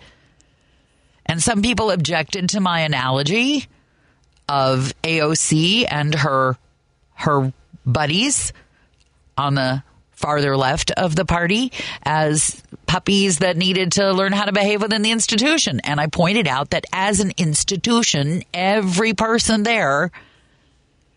And 1.26 1.42
some 1.42 1.62
people 1.62 1.92
objected 1.92 2.50
to 2.50 2.60
my 2.60 2.82
analogy 2.82 3.68
of 4.50 4.94
AOC 5.04 5.86
and 5.90 6.14
her 6.14 6.58
her 7.14 7.54
buddies 7.86 8.52
on 9.38 9.56
the 9.56 9.84
farther 10.22 10.56
left 10.56 10.92
of 10.92 11.16
the 11.16 11.26
party 11.26 11.72
as 12.04 12.62
puppies 12.86 13.40
that 13.40 13.58
needed 13.58 13.94
to 13.94 14.12
learn 14.12 14.32
how 14.32 14.46
to 14.46 14.52
behave 14.52 14.82
within 14.82 15.02
the 15.02 15.12
institution. 15.12 15.80
And 15.84 16.00
I 16.00 16.08
pointed 16.08 16.48
out 16.48 16.72
that 16.72 16.86
as 16.94 17.20
an 17.20 17.32
institution, 17.38 18.44
every 18.54 19.14
person 19.14 19.64
there 19.64 20.12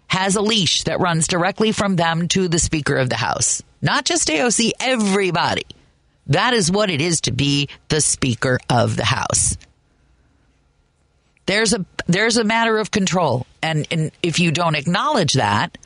has 0.06 0.36
a 0.36 0.42
leash 0.42 0.84
that 0.84 1.00
runs 1.00 1.26
directly 1.26 1.72
from 1.72 1.96
them 1.96 2.28
to 2.28 2.48
the 2.48 2.58
Speaker 2.58 2.96
of 2.96 3.10
the 3.10 3.16
House. 3.16 3.62
Not 3.82 4.04
just 4.04 4.28
AOC, 4.28 4.70
everybody. 4.80 5.64
That 6.28 6.54
is 6.54 6.70
what 6.70 6.90
it 6.90 7.00
is 7.00 7.22
to 7.22 7.32
be 7.32 7.68
the 7.88 8.00
Speaker 8.00 8.58
of 8.70 8.96
the 8.96 9.04
House. 9.04 9.56
There's 11.46 11.74
a 11.74 11.84
there's 12.06 12.36
a 12.36 12.44
matter 12.44 12.78
of 12.78 12.90
control, 12.90 13.46
and, 13.62 13.86
and 13.90 14.10
if 14.22 14.38
you 14.38 14.50
don't 14.50 14.76
acknowledge 14.76 15.34
that, 15.34 15.76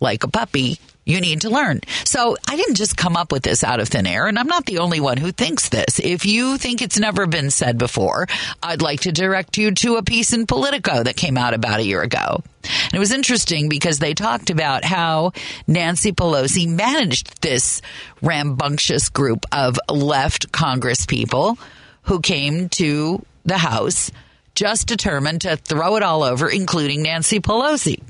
like 0.00 0.24
a 0.24 0.28
puppy, 0.28 0.78
you 1.08 1.20
need 1.22 1.40
to 1.40 1.50
learn. 1.50 1.80
So 2.04 2.36
I 2.46 2.56
didn't 2.56 2.74
just 2.74 2.96
come 2.96 3.16
up 3.16 3.32
with 3.32 3.42
this 3.42 3.64
out 3.64 3.80
of 3.80 3.88
thin 3.88 4.06
air, 4.06 4.26
and 4.26 4.38
I'm 4.38 4.46
not 4.46 4.66
the 4.66 4.78
only 4.78 5.00
one 5.00 5.16
who 5.16 5.32
thinks 5.32 5.70
this. 5.70 5.98
If 5.98 6.26
you 6.26 6.58
think 6.58 6.82
it's 6.82 6.98
never 6.98 7.26
been 7.26 7.50
said 7.50 7.78
before, 7.78 8.26
I'd 8.62 8.82
like 8.82 9.00
to 9.00 9.12
direct 9.12 9.56
you 9.56 9.72
to 9.72 9.96
a 9.96 10.02
piece 10.02 10.34
in 10.34 10.46
Politico 10.46 11.02
that 11.02 11.16
came 11.16 11.38
out 11.38 11.54
about 11.54 11.80
a 11.80 11.84
year 11.84 12.02
ago. 12.02 12.42
And 12.62 12.94
it 12.94 12.98
was 12.98 13.10
interesting 13.10 13.70
because 13.70 13.98
they 13.98 14.12
talked 14.12 14.50
about 14.50 14.84
how 14.84 15.32
Nancy 15.66 16.12
Pelosi 16.12 16.68
managed 16.68 17.40
this 17.40 17.80
rambunctious 18.20 19.08
group 19.08 19.46
of 19.50 19.80
left 19.88 20.52
Congress 20.52 21.06
people 21.06 21.58
who 22.02 22.20
came 22.20 22.68
to 22.70 23.24
the 23.46 23.58
House 23.58 24.10
just 24.54 24.88
determined 24.88 25.42
to 25.42 25.56
throw 25.56 25.96
it 25.96 26.02
all 26.02 26.22
over, 26.22 26.48
including 26.48 27.02
Nancy 27.02 27.40
Pelosi. 27.40 28.02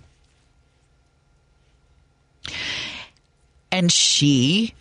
And 3.71 3.93
she 3.93 4.75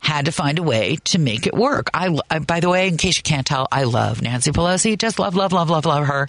had 0.00 0.24
to 0.24 0.32
find 0.32 0.58
a 0.58 0.62
way 0.62 0.96
to 1.04 1.18
make 1.18 1.46
it 1.46 1.54
work. 1.54 1.90
I, 1.94 2.18
I, 2.30 2.38
by 2.40 2.60
the 2.60 2.68
way, 2.68 2.88
in 2.88 2.96
case 2.96 3.18
you 3.18 3.22
can't 3.22 3.46
tell, 3.46 3.68
I 3.70 3.84
love 3.84 4.22
Nancy 4.22 4.50
Pelosi. 4.50 4.98
Just 4.98 5.18
love, 5.18 5.36
love, 5.36 5.52
love, 5.52 5.70
love, 5.70 5.84
love 5.86 6.06
her. 6.06 6.28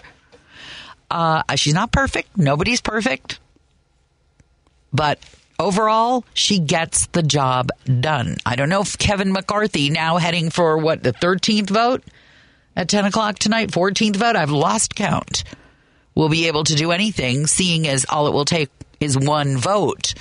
Uh, 1.10 1.43
she's 1.56 1.73
not 1.73 1.91
perfect. 1.91 2.38
Nobody's 2.38 2.81
perfect. 2.81 3.39
But 4.93 5.19
overall, 5.57 6.26
she 6.34 6.60
gets 6.60 7.07
the 7.07 7.23
job 7.23 7.69
done. 7.85 8.38
I 8.45 8.56
don't 8.56 8.69
know 8.69 8.81
if 8.81 8.98
Kevin 8.98 9.31
McCarthy, 9.31 9.89
now 9.89 10.18
heading 10.18 10.49
for 10.49 10.77
what, 10.77 11.02
the 11.02 11.14
13th 11.14 11.69
vote 11.69 12.03
at 12.76 12.89
10 12.89 13.06
o'clock 13.06 13.39
tonight, 13.39 13.72
14th 13.72 14.15
vote, 14.15 14.35
I've 14.35 14.52
lost 14.52 14.95
count, 14.95 15.43
will 16.15 16.30
be 16.30 16.48
able 16.48 16.64
to 16.65 16.76
do 16.76 16.91
anything, 16.91 17.48
seeing 17.48 17.88
as 17.88 18.06
all 18.10 18.27
it 18.27 18.34
will 18.34 18.45
take 18.45 18.69
is 19.01 19.17
one 19.17 19.57
vote 19.57 20.13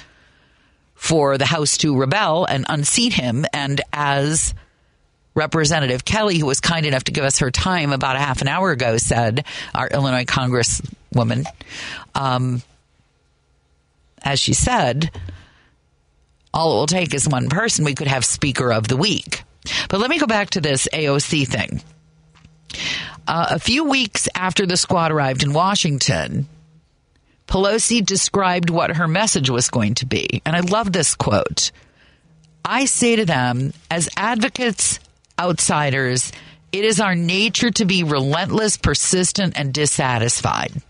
for 0.94 1.38
the 1.38 1.46
House 1.46 1.76
to 1.78 1.96
rebel 1.96 2.44
and 2.44 2.66
unseat 2.68 3.12
him. 3.12 3.46
And 3.52 3.80
as 3.92 4.54
Representative 5.34 6.04
Kelly, 6.04 6.38
who 6.38 6.46
was 6.46 6.60
kind 6.60 6.84
enough 6.84 7.04
to 7.04 7.12
give 7.12 7.24
us 7.24 7.38
her 7.38 7.50
time 7.50 7.92
about 7.92 8.16
a 8.16 8.20
half 8.20 8.42
an 8.42 8.48
hour 8.48 8.72
ago, 8.72 8.96
said, 8.96 9.44
our 9.74 9.86
Illinois 9.88 10.24
Congresswoman, 10.24 11.44
um, 12.14 12.62
as 14.22 14.40
she 14.40 14.52
said, 14.52 15.10
all 16.52 16.72
it 16.72 16.74
will 16.76 16.86
take 16.86 17.14
is 17.14 17.28
one 17.28 17.48
person. 17.48 17.84
We 17.84 17.94
could 17.94 18.08
have 18.08 18.24
Speaker 18.24 18.72
of 18.72 18.88
the 18.88 18.96
Week. 18.96 19.44
But 19.88 20.00
let 20.00 20.10
me 20.10 20.18
go 20.18 20.26
back 20.26 20.50
to 20.50 20.60
this 20.60 20.88
AOC 20.92 21.46
thing. 21.46 21.82
Uh, 23.26 23.46
a 23.50 23.58
few 23.58 23.84
weeks 23.84 24.28
after 24.34 24.66
the 24.66 24.76
squad 24.76 25.12
arrived 25.12 25.42
in 25.42 25.52
Washington, 25.52 26.48
Pelosi 27.50 28.06
described 28.06 28.70
what 28.70 28.96
her 28.96 29.08
message 29.08 29.50
was 29.50 29.70
going 29.70 29.96
to 29.96 30.06
be. 30.06 30.40
And 30.46 30.54
I 30.54 30.60
love 30.60 30.92
this 30.92 31.16
quote. 31.16 31.72
I 32.64 32.84
say 32.84 33.16
to 33.16 33.24
them, 33.24 33.72
as 33.90 34.08
advocates, 34.16 35.00
outsiders, 35.36 36.30
it 36.70 36.84
is 36.84 37.00
our 37.00 37.16
nature 37.16 37.72
to 37.72 37.84
be 37.84 38.04
relentless, 38.04 38.76
persistent, 38.76 39.54
and 39.58 39.74
dissatisfied. 39.74 40.80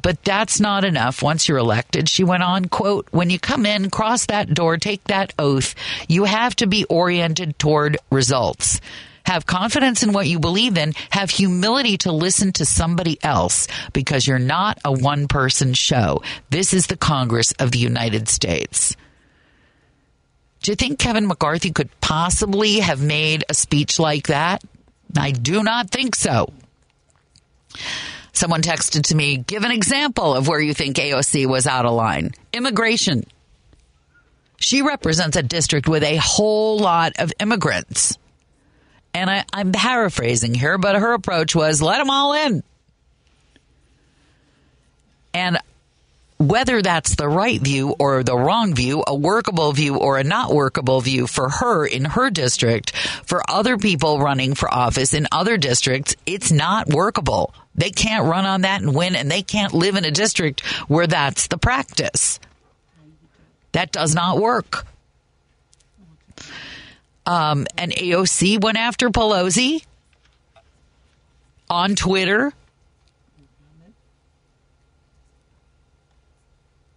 But 0.00 0.22
that's 0.22 0.60
not 0.60 0.84
enough 0.84 1.20
once 1.20 1.48
you're 1.48 1.58
elected. 1.58 2.08
She 2.08 2.22
went 2.22 2.44
on, 2.44 2.66
quote, 2.66 3.08
when 3.10 3.28
you 3.28 3.40
come 3.40 3.66
in, 3.66 3.90
cross 3.90 4.26
that 4.26 4.54
door, 4.54 4.76
take 4.76 5.02
that 5.04 5.34
oath, 5.36 5.74
you 6.08 6.24
have 6.24 6.54
to 6.56 6.68
be 6.68 6.84
oriented 6.84 7.58
toward 7.58 7.98
results. 8.12 8.80
Have 9.30 9.46
confidence 9.46 10.02
in 10.02 10.12
what 10.12 10.26
you 10.26 10.40
believe 10.40 10.76
in. 10.76 10.92
Have 11.10 11.30
humility 11.30 11.96
to 11.98 12.10
listen 12.10 12.50
to 12.54 12.64
somebody 12.64 13.16
else 13.22 13.68
because 13.92 14.26
you're 14.26 14.40
not 14.40 14.80
a 14.84 14.92
one 14.92 15.28
person 15.28 15.72
show. 15.72 16.24
This 16.50 16.74
is 16.74 16.88
the 16.88 16.96
Congress 16.96 17.52
of 17.60 17.70
the 17.70 17.78
United 17.78 18.28
States. 18.28 18.96
Do 20.62 20.72
you 20.72 20.74
think 20.74 20.98
Kevin 20.98 21.28
McCarthy 21.28 21.70
could 21.70 21.90
possibly 22.00 22.80
have 22.80 23.00
made 23.00 23.44
a 23.48 23.54
speech 23.54 24.00
like 24.00 24.26
that? 24.26 24.64
I 25.16 25.30
do 25.30 25.62
not 25.62 25.90
think 25.90 26.16
so. 26.16 26.52
Someone 28.32 28.62
texted 28.62 29.02
to 29.04 29.14
me, 29.14 29.36
give 29.36 29.62
an 29.62 29.70
example 29.70 30.34
of 30.34 30.48
where 30.48 30.60
you 30.60 30.74
think 30.74 30.96
AOC 30.96 31.46
was 31.46 31.68
out 31.68 31.86
of 31.86 31.92
line. 31.92 32.32
Immigration. 32.52 33.22
She 34.56 34.82
represents 34.82 35.36
a 35.36 35.42
district 35.44 35.86
with 35.86 36.02
a 36.02 36.16
whole 36.16 36.80
lot 36.80 37.12
of 37.20 37.32
immigrants. 37.38 38.18
And 39.12 39.28
I, 39.28 39.44
I'm 39.52 39.72
paraphrasing 39.72 40.54
here, 40.54 40.78
but 40.78 40.96
her 40.96 41.12
approach 41.14 41.54
was 41.54 41.82
let 41.82 41.98
them 41.98 42.10
all 42.10 42.32
in. 42.32 42.62
And 45.34 45.58
whether 46.38 46.80
that's 46.80 47.16
the 47.16 47.28
right 47.28 47.60
view 47.60 47.94
or 47.98 48.22
the 48.22 48.36
wrong 48.36 48.74
view, 48.74 49.04
a 49.06 49.14
workable 49.14 49.72
view 49.72 49.96
or 49.96 50.16
a 50.16 50.24
not 50.24 50.52
workable 50.52 51.00
view 51.02 51.26
for 51.26 51.50
her 51.50 51.84
in 51.84 52.06
her 52.06 52.30
district, 52.30 52.96
for 52.96 53.42
other 53.48 53.76
people 53.76 54.20
running 54.20 54.54
for 54.54 54.72
office 54.72 55.12
in 55.12 55.26
other 55.32 55.58
districts, 55.58 56.16
it's 56.24 56.50
not 56.50 56.88
workable. 56.88 57.52
They 57.74 57.90
can't 57.90 58.26
run 58.26 58.46
on 58.46 58.62
that 58.62 58.80
and 58.80 58.94
win, 58.94 59.16
and 59.16 59.30
they 59.30 59.42
can't 59.42 59.74
live 59.74 59.96
in 59.96 60.06
a 60.06 60.10
district 60.10 60.64
where 60.88 61.06
that's 61.06 61.48
the 61.48 61.58
practice. 61.58 62.40
That 63.72 63.92
does 63.92 64.14
not 64.14 64.38
work. 64.38 64.86
Um, 67.26 67.66
and 67.76 67.92
AOC 67.92 68.62
went 68.62 68.78
after 68.78 69.10
Pelosi 69.10 69.84
on 71.68 71.94
Twitter. 71.94 72.52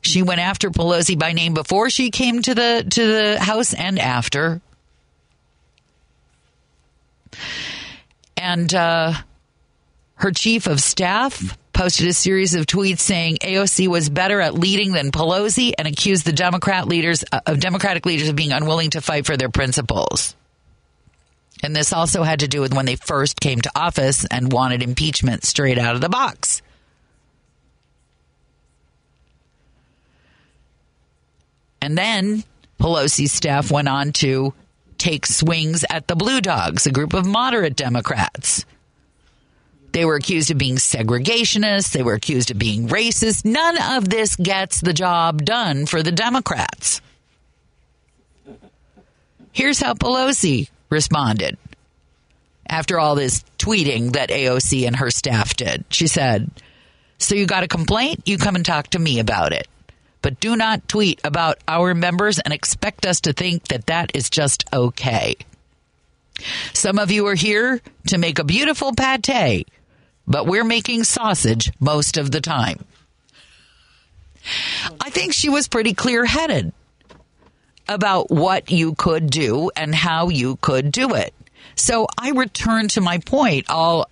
She 0.02 0.22
went 0.22 0.42
after 0.42 0.70
Pelosi 0.70 1.18
by 1.18 1.34
name 1.34 1.54
before 1.54 1.90
she 1.90 2.10
came 2.10 2.42
to 2.42 2.56
the 2.56 2.86
to 2.90 3.08
the 3.08 3.40
House 3.40 3.74
and 3.74 4.00
after. 4.00 4.62
And 8.36 8.74
uh, 8.74 9.14
her 10.16 10.32
chief 10.32 10.68
of 10.68 10.82
staff 10.82 11.58
posted 11.74 12.08
a 12.08 12.14
series 12.14 12.54
of 12.54 12.66
tweets 12.66 13.00
saying 13.00 13.38
AOC 13.38 13.88
was 13.88 14.10
better 14.10 14.40
at 14.40 14.54
leading 14.54 14.94
than 14.94 15.12
Pelosi 15.12 15.74
and 15.78 15.88
accused 15.88 16.26
the 16.26 16.32
Democrat 16.32 16.88
leaders 16.88 17.24
uh, 17.32 17.42
of 17.46 17.60
Democratic 17.60 18.06
leaders 18.06 18.30
of 18.30 18.36
being 18.36 18.52
unwilling 18.52 18.92
to 18.92 19.02
fight 19.02 19.26
for 19.26 19.36
their 19.36 19.50
principles. 19.50 20.36
And 21.64 21.76
this 21.76 21.94
also 21.94 22.24
had 22.24 22.42
to 22.42 22.48
do 22.48 22.62
with 22.62 22.74
when 22.74 22.86
they 22.86 22.96
first 22.96 23.40
came 23.40 23.62
to 23.62 23.72
office 23.76 24.26
and 24.26 24.52
wanted 24.52 24.84
impeachment 24.84 25.46
straight 25.46 25.78
out 25.78 25.96
of 25.96 26.02
the 26.02 26.10
box. 26.10 26.62
And 31.82 31.98
then 31.98 32.44
Pelosi's 32.80 33.32
staff 33.32 33.72
went 33.72 33.88
on 33.88 34.14
to 34.14 34.54
take 34.98 35.26
swings 35.26 35.84
at 35.90 36.08
the 36.08 36.16
Blue 36.16 36.40
Dogs, 36.40 36.86
a 36.86 36.92
group 36.92 37.14
of 37.14 37.26
moderate 37.26 37.76
Democrats. 37.76 38.66
They 39.94 40.06
were 40.06 40.16
accused 40.16 40.50
of 40.50 40.58
being 40.58 40.78
segregationists. 40.78 41.92
They 41.92 42.02
were 42.02 42.16
accused 42.16 42.50
of 42.50 42.58
being 42.58 42.88
racist. 42.88 43.46
None 43.46 43.78
of 43.96 44.10
this 44.10 44.36
gets 44.36 44.82
the 44.82 44.92
job 44.92 45.46
done 45.46 45.86
for 45.86 46.02
the 46.02 46.12
Democrats. 46.12 47.00
Here's 49.52 49.80
how 49.80 49.94
Pelosi 49.94 50.70
responded 50.90 51.58
after 52.68 53.00
all 53.00 53.14
this 53.14 53.46
tweeting 53.60 54.14
that 54.14 54.30
AOC 54.30 54.88
and 54.88 54.96
her 54.96 55.12
staff 55.12 55.56
did. 55.56 55.86
She 55.90 56.08
said, 56.08 56.50
So 57.20 57.36
you 57.36 57.46
got 57.46 57.64
a 57.64 57.68
complaint? 57.68 58.24
You 58.26 58.40
come 58.40 58.56
and 58.56 58.66
talk 58.66 58.88
to 58.90 59.00
me 59.00 59.20
about 59.20 59.54
it. 59.54 59.68
But 60.24 60.40
do 60.40 60.56
not 60.56 60.88
tweet 60.88 61.22
about 61.24 61.60
our 61.68 61.94
members 61.94 62.40
and 62.40 62.52
expect 62.52 63.06
us 63.06 63.22
to 63.22 63.34
think 63.34 63.68
that 63.68 63.86
that 63.88 64.16
is 64.16 64.32
just 64.32 64.66
okay. 64.74 65.36
Some 66.74 66.98
of 66.98 67.12
you 67.12 67.28
are 67.28 67.36
here 67.36 67.80
to 68.08 68.18
make 68.18 68.40
a 68.40 68.44
beautiful 68.44 68.94
pate 68.94 69.68
but 70.28 70.48
we're 70.48 70.64
making 70.64 71.04
sausage 71.04 71.72
most 71.80 72.18
of 72.18 72.32
the 72.32 72.42
time. 72.42 72.84
I 75.00 75.10
think 75.10 75.34
she 75.34 75.50
was 75.50 75.68
pretty 75.68 75.94
clear 75.94 76.26
headed 76.26 76.74
about 77.88 78.30
what 78.30 78.72
you 78.72 78.94
could 78.96 79.30
do 79.30 79.72
and 79.76 79.94
how 79.94 80.30
you 80.30 80.58
could 80.58 80.92
do 80.92 81.14
it. 81.16 81.34
So 81.76 82.08
I 82.18 82.32
return 82.32 82.88
to 82.90 83.02
my 83.02 83.18
point, 83.20 83.70
all, 83.70 84.08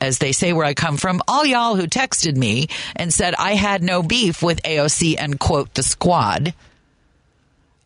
as 0.00 0.18
they 0.18 0.32
say 0.32 0.52
where 0.52 0.64
I 0.64 0.74
come 0.74 0.96
from, 0.96 1.20
all 1.26 1.44
y'all 1.44 1.74
who 1.74 1.86
texted 1.86 2.36
me 2.36 2.68
and 2.94 3.12
said 3.12 3.34
I 3.34 3.54
had 3.54 3.82
no 3.82 4.02
beef 4.02 4.42
with 4.42 4.62
AOC 4.62 5.16
and 5.18 5.38
quote 5.38 5.74
the 5.74 5.82
squad. 5.82 6.54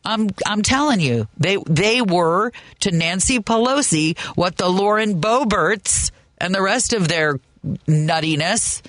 I'm, 0.05 0.29
I'm 0.47 0.63
telling 0.63 1.01
you, 1.01 1.29
they, 1.37 1.57
they 1.67 2.03
were 2.03 2.53
to 2.81 2.91
Nancy 2.91 3.41
Pelosi 3.41 4.19
what 4.37 4.57
the 4.57 4.69
Lauren 4.69 5.21
Boeberts 5.21 6.11
and 6.39 6.55
the 6.55 6.63
rest 6.63 6.93
of 6.93 7.09
their 7.09 7.41
nuttiness. 7.87 8.83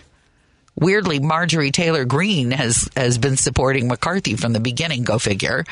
Weirdly, 0.76 1.20
Marjorie 1.20 1.72
Taylor 1.72 2.06
Greene 2.06 2.52
has, 2.52 2.90
has 2.96 3.18
been 3.18 3.38
supporting 3.38 3.88
McCarthy 3.88 4.36
from 4.36 4.54
the 4.54 4.60
beginning, 4.60 5.04
go 5.04 5.18
figure. 5.18 5.66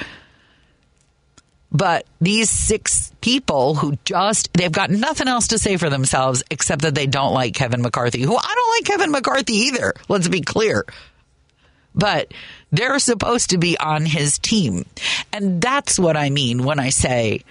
But 1.71 2.05
these 2.21 2.49
six 2.49 3.11
people 3.21 3.75
who 3.75 3.97
just, 4.05 4.53
they've 4.53 4.71
got 4.71 4.89
nothing 4.89 5.27
else 5.27 5.49
to 5.49 5.59
say 5.59 5.77
for 5.77 5.89
themselves 5.89 6.43
except 6.49 6.83
that 6.83 6.95
they 6.95 7.05
don't 7.05 7.33
like 7.33 7.53
Kevin 7.53 7.81
McCarthy, 7.81 8.21
who 8.21 8.35
I 8.35 8.53
don't 8.55 8.69
like 8.77 8.85
Kevin 8.85 9.11
McCarthy 9.11 9.53
either. 9.53 9.93
Let's 10.07 10.27
be 10.27 10.41
clear. 10.41 10.85
But 11.93 12.33
they're 12.71 12.99
supposed 12.99 13.51
to 13.51 13.57
be 13.57 13.77
on 13.77 14.05
his 14.05 14.39
team. 14.39 14.85
And 15.33 15.61
that's 15.61 15.99
what 15.99 16.17
I 16.17 16.29
mean 16.29 16.63
when 16.63 16.79
I 16.79 16.89
say 16.89 17.43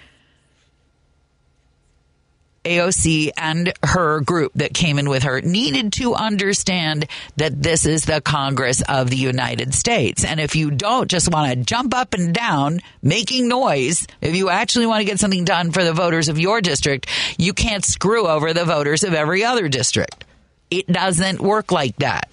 AOC 2.65 3.31
and 3.37 3.71
her 3.83 4.19
group 4.21 4.51
that 4.55 4.73
came 4.73 4.99
in 4.99 5.09
with 5.09 5.23
her 5.23 5.39
needed 5.41 5.93
to 5.93 6.13
understand 6.13 7.07
that 7.37 7.61
this 7.61 7.85
is 7.85 8.05
the 8.05 8.21
Congress 8.21 8.81
of 8.89 9.09
the 9.09 9.17
United 9.17 9.73
States. 9.73 10.25
And 10.25 10.39
if 10.39 10.55
you 10.55 10.71
don't 10.71 11.09
just 11.09 11.31
want 11.31 11.51
to 11.51 11.63
jump 11.63 11.93
up 11.93 12.13
and 12.13 12.33
down 12.33 12.81
making 13.01 13.47
noise, 13.47 14.07
if 14.21 14.35
you 14.35 14.49
actually 14.49 14.87
want 14.87 15.01
to 15.01 15.05
get 15.05 15.19
something 15.19 15.45
done 15.45 15.71
for 15.71 15.83
the 15.83 15.93
voters 15.93 16.27
of 16.27 16.39
your 16.39 16.61
district, 16.61 17.07
you 17.37 17.53
can't 17.53 17.85
screw 17.85 18.27
over 18.27 18.53
the 18.53 18.65
voters 18.65 19.03
of 19.03 19.13
every 19.13 19.43
other 19.43 19.69
district. 19.69 20.25
It 20.69 20.87
doesn't 20.87 21.39
work 21.39 21.71
like 21.71 21.95
that. 21.97 22.29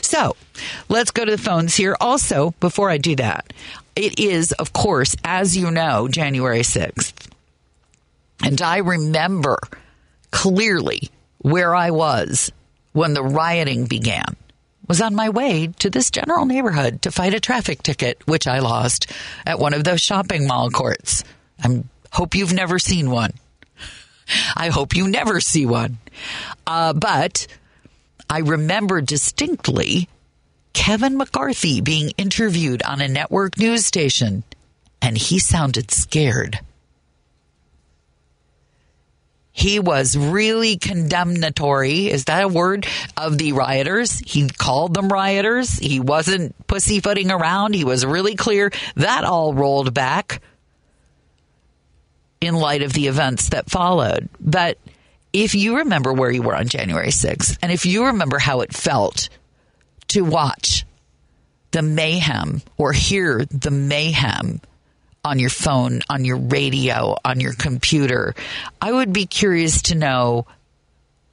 So 0.00 0.36
let's 0.88 1.10
go 1.10 1.24
to 1.24 1.30
the 1.30 1.38
phones 1.38 1.74
here. 1.74 1.96
Also, 2.00 2.54
before 2.60 2.90
I 2.90 2.98
do 2.98 3.16
that, 3.16 3.52
it 3.94 4.18
is, 4.18 4.52
of 4.52 4.72
course, 4.72 5.16
as 5.24 5.56
you 5.56 5.70
know, 5.70 6.08
January 6.08 6.60
6th. 6.60 7.25
And 8.44 8.60
I 8.60 8.78
remember 8.78 9.58
clearly 10.30 11.10
where 11.38 11.74
I 11.74 11.90
was 11.90 12.52
when 12.92 13.14
the 13.14 13.22
rioting 13.22 13.86
began. 13.86 14.36
Was 14.88 15.00
on 15.00 15.16
my 15.16 15.30
way 15.30 15.68
to 15.80 15.90
this 15.90 16.10
general 16.10 16.46
neighborhood 16.46 17.02
to 17.02 17.10
fight 17.10 17.34
a 17.34 17.40
traffic 17.40 17.82
ticket, 17.82 18.22
which 18.26 18.46
I 18.46 18.60
lost 18.60 19.10
at 19.44 19.58
one 19.58 19.74
of 19.74 19.82
those 19.82 20.00
shopping 20.00 20.46
mall 20.46 20.70
courts. 20.70 21.24
I 21.62 21.82
hope 22.12 22.36
you've 22.36 22.52
never 22.52 22.78
seen 22.78 23.10
one. 23.10 23.32
I 24.56 24.68
hope 24.68 24.94
you 24.94 25.08
never 25.08 25.40
see 25.40 25.66
one. 25.66 25.98
Uh, 26.66 26.92
but 26.92 27.48
I 28.30 28.38
remember 28.40 29.00
distinctly 29.00 30.08
Kevin 30.72 31.16
McCarthy 31.16 31.80
being 31.80 32.10
interviewed 32.16 32.82
on 32.82 33.00
a 33.00 33.08
network 33.08 33.58
news 33.58 33.86
station, 33.86 34.44
and 35.00 35.16
he 35.16 35.38
sounded 35.38 35.90
scared. 35.90 36.60
He 39.56 39.78
was 39.78 40.18
really 40.18 40.76
condemnatory. 40.76 42.10
Is 42.10 42.26
that 42.26 42.44
a 42.44 42.48
word 42.48 42.86
of 43.16 43.38
the 43.38 43.54
rioters? 43.54 44.18
He 44.18 44.50
called 44.50 44.92
them 44.92 45.08
rioters. 45.08 45.78
He 45.78 45.98
wasn't 45.98 46.54
pussyfooting 46.66 47.30
around. 47.30 47.74
He 47.74 47.82
was 47.82 48.04
really 48.04 48.34
clear. 48.34 48.70
That 48.96 49.24
all 49.24 49.54
rolled 49.54 49.94
back 49.94 50.42
in 52.42 52.54
light 52.54 52.82
of 52.82 52.92
the 52.92 53.06
events 53.06 53.48
that 53.48 53.70
followed. 53.70 54.28
But 54.38 54.76
if 55.32 55.54
you 55.54 55.78
remember 55.78 56.12
where 56.12 56.30
you 56.30 56.42
were 56.42 56.54
on 56.54 56.68
January 56.68 57.08
6th, 57.08 57.56
and 57.62 57.72
if 57.72 57.86
you 57.86 58.04
remember 58.04 58.38
how 58.38 58.60
it 58.60 58.74
felt 58.74 59.30
to 60.08 60.20
watch 60.20 60.84
the 61.70 61.80
mayhem 61.80 62.60
or 62.76 62.92
hear 62.92 63.46
the 63.50 63.70
mayhem 63.70 64.60
on 65.26 65.40
your 65.40 65.50
phone, 65.50 66.00
on 66.08 66.24
your 66.24 66.36
radio, 66.36 67.16
on 67.24 67.40
your 67.40 67.52
computer. 67.52 68.34
I 68.80 68.92
would 68.92 69.12
be 69.12 69.26
curious 69.26 69.82
to 69.82 69.96
know 69.96 70.46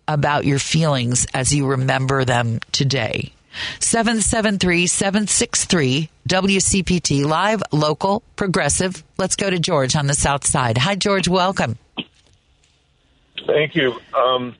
about 0.08 0.46
your 0.46 0.58
feelings 0.58 1.28
as 1.34 1.54
you 1.54 1.68
remember 1.68 2.26
them 2.26 2.60
today. 2.72 3.32
773 3.80 4.88
763 4.88 6.10
WCPT, 6.28 7.24
live, 7.24 7.62
local, 7.72 8.24
progressive. 8.36 9.04
Let's 9.20 9.36
go 9.36 9.52
to 9.52 9.60
George 9.60 9.96
on 9.96 10.08
the 10.08 10.16
south 10.16 10.44
side. 10.44 10.80
Hi, 10.80 10.96
George. 10.96 11.28
Welcome. 11.28 11.78
Thank 13.46 13.76
you. 13.76 13.94
Um, 14.18 14.56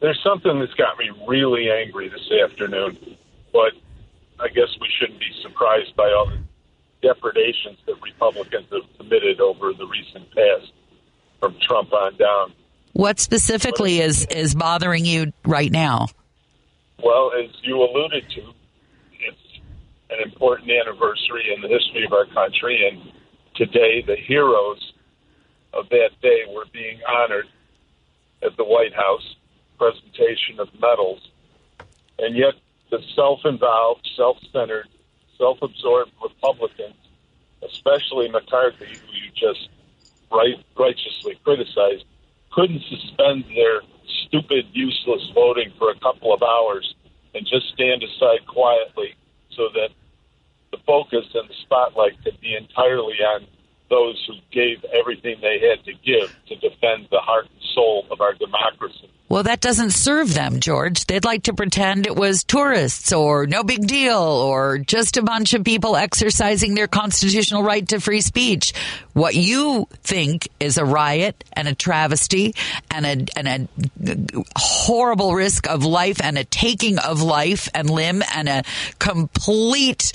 there's 0.00 0.22
something 0.22 0.60
that's 0.60 0.74
got 0.74 0.96
me 0.98 1.10
really 1.26 1.68
angry 1.68 2.08
this 2.08 2.30
afternoon, 2.44 2.96
but 3.52 3.72
I 4.38 4.48
guess 4.48 4.68
we 4.80 4.88
shouldn't 5.00 5.18
be 5.18 5.32
surprised 5.42 5.96
by 5.96 6.12
all 6.12 6.26
the 6.26 6.38
depredations 7.02 7.78
that 7.86 8.00
Republicans 8.02 8.66
have 8.72 8.98
committed 8.98 9.40
over 9.40 9.72
the 9.72 9.86
recent 9.86 10.30
past, 10.34 10.72
from 11.38 11.56
Trump 11.66 11.92
on 11.92 12.16
down. 12.16 12.52
What 12.92 13.18
specifically 13.18 14.00
is 14.00 14.26
is 14.26 14.54
bothering 14.54 15.04
you 15.04 15.32
right 15.44 15.70
now? 15.70 16.08
Well, 17.02 17.32
as 17.32 17.50
you 17.62 17.76
alluded 17.82 18.28
to, 18.30 18.52
it's 19.20 19.60
an 20.10 20.20
important 20.22 20.70
anniversary 20.70 21.54
in 21.54 21.62
the 21.62 21.68
history 21.68 22.04
of 22.04 22.12
our 22.12 22.26
country, 22.26 22.86
and 22.90 23.12
today 23.54 24.02
the 24.06 24.16
heroes 24.16 24.92
of 25.72 25.88
that 25.90 26.10
day 26.20 26.42
were 26.54 26.66
being 26.72 26.98
honored 27.08 27.46
at 28.42 28.56
the 28.56 28.64
White 28.64 28.94
House, 28.94 29.36
presentation 29.78 30.58
of 30.58 30.68
medals, 30.80 31.20
and 32.18 32.36
yet 32.36 32.54
the 32.90 32.98
self-involved, 33.14 34.06
self-centered, 34.16 34.88
self-absorbed 35.40 36.12
Republicans, 36.22 37.00
especially 37.64 38.28
McCarthy, 38.28 39.00
who 39.00 39.08
you 39.16 39.32
just 39.32 39.72
right, 40.30 40.60
righteously 40.78 41.40
criticized, 41.42 42.04
couldn't 42.52 42.82
suspend 42.84 43.44
their 43.56 43.80
stupid, 44.26 44.68
useless 44.72 45.24
voting 45.34 45.72
for 45.78 45.90
a 45.90 45.98
couple 46.00 46.34
of 46.34 46.42
hours 46.42 46.94
and 47.34 47.46
just 47.46 47.72
stand 47.72 48.02
aside 48.02 48.44
quietly 48.46 49.16
so 49.56 49.68
that 49.72 49.88
the 50.70 50.78
focus 50.86 51.26
and 51.34 51.48
the 51.48 51.54
spotlight 51.62 52.12
could 52.22 52.38
be 52.40 52.54
entirely 52.54 53.18
on 53.24 53.46
those 53.88 54.22
who 54.26 54.34
gave 54.52 54.84
everything 54.94 55.36
they 55.40 55.58
had 55.58 55.82
to 55.84 55.92
give 56.06 56.30
to 56.46 56.54
defend 56.56 57.08
the 57.10 57.18
heart 57.18 57.46
and 57.50 57.62
soul 57.74 58.06
of 58.10 58.20
our 58.20 58.34
democracy. 58.34 59.10
Well, 59.30 59.44
that 59.44 59.60
doesn't 59.60 59.92
serve 59.92 60.34
them, 60.34 60.58
George. 60.58 61.06
They'd 61.06 61.24
like 61.24 61.44
to 61.44 61.52
pretend 61.52 62.08
it 62.08 62.16
was 62.16 62.42
tourists 62.42 63.12
or 63.12 63.46
no 63.46 63.62
big 63.62 63.86
deal 63.86 64.18
or 64.18 64.78
just 64.78 65.16
a 65.16 65.22
bunch 65.22 65.54
of 65.54 65.62
people 65.62 65.94
exercising 65.94 66.74
their 66.74 66.88
constitutional 66.88 67.62
right 67.62 67.86
to 67.90 68.00
free 68.00 68.22
speech. 68.22 68.72
What 69.12 69.36
you 69.36 69.86
think 70.02 70.48
is 70.58 70.78
a 70.78 70.84
riot 70.84 71.44
and 71.52 71.68
a 71.68 71.76
travesty 71.76 72.56
and 72.90 73.06
a, 73.06 73.38
and 73.38 73.68
a 74.04 74.44
horrible 74.56 75.32
risk 75.32 75.68
of 75.68 75.84
life 75.84 76.20
and 76.20 76.36
a 76.36 76.42
taking 76.42 76.98
of 76.98 77.22
life 77.22 77.68
and 77.72 77.88
limb 77.88 78.24
and 78.34 78.48
a 78.48 78.64
complete, 78.98 80.12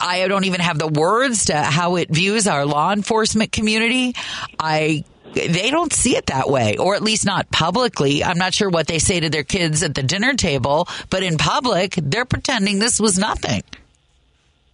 I 0.00 0.26
don't 0.28 0.44
even 0.44 0.60
have 0.60 0.78
the 0.78 0.88
words 0.88 1.44
to 1.46 1.56
how 1.56 1.96
it 1.96 2.08
views 2.08 2.46
our 2.46 2.64
law 2.64 2.90
enforcement 2.90 3.52
community. 3.52 4.14
I 4.58 5.04
they 5.34 5.70
don't 5.70 5.92
see 5.92 6.16
it 6.16 6.26
that 6.26 6.48
way, 6.48 6.76
or 6.76 6.94
at 6.94 7.02
least 7.02 7.24
not 7.24 7.50
publicly. 7.50 8.24
I'm 8.24 8.38
not 8.38 8.54
sure 8.54 8.68
what 8.68 8.86
they 8.86 8.98
say 8.98 9.20
to 9.20 9.30
their 9.30 9.44
kids 9.44 9.82
at 9.82 9.94
the 9.94 10.02
dinner 10.02 10.34
table, 10.34 10.88
but 11.08 11.22
in 11.22 11.36
public, 11.36 11.94
they're 11.96 12.24
pretending 12.24 12.78
this 12.78 13.00
was 13.00 13.18
nothing. 13.18 13.62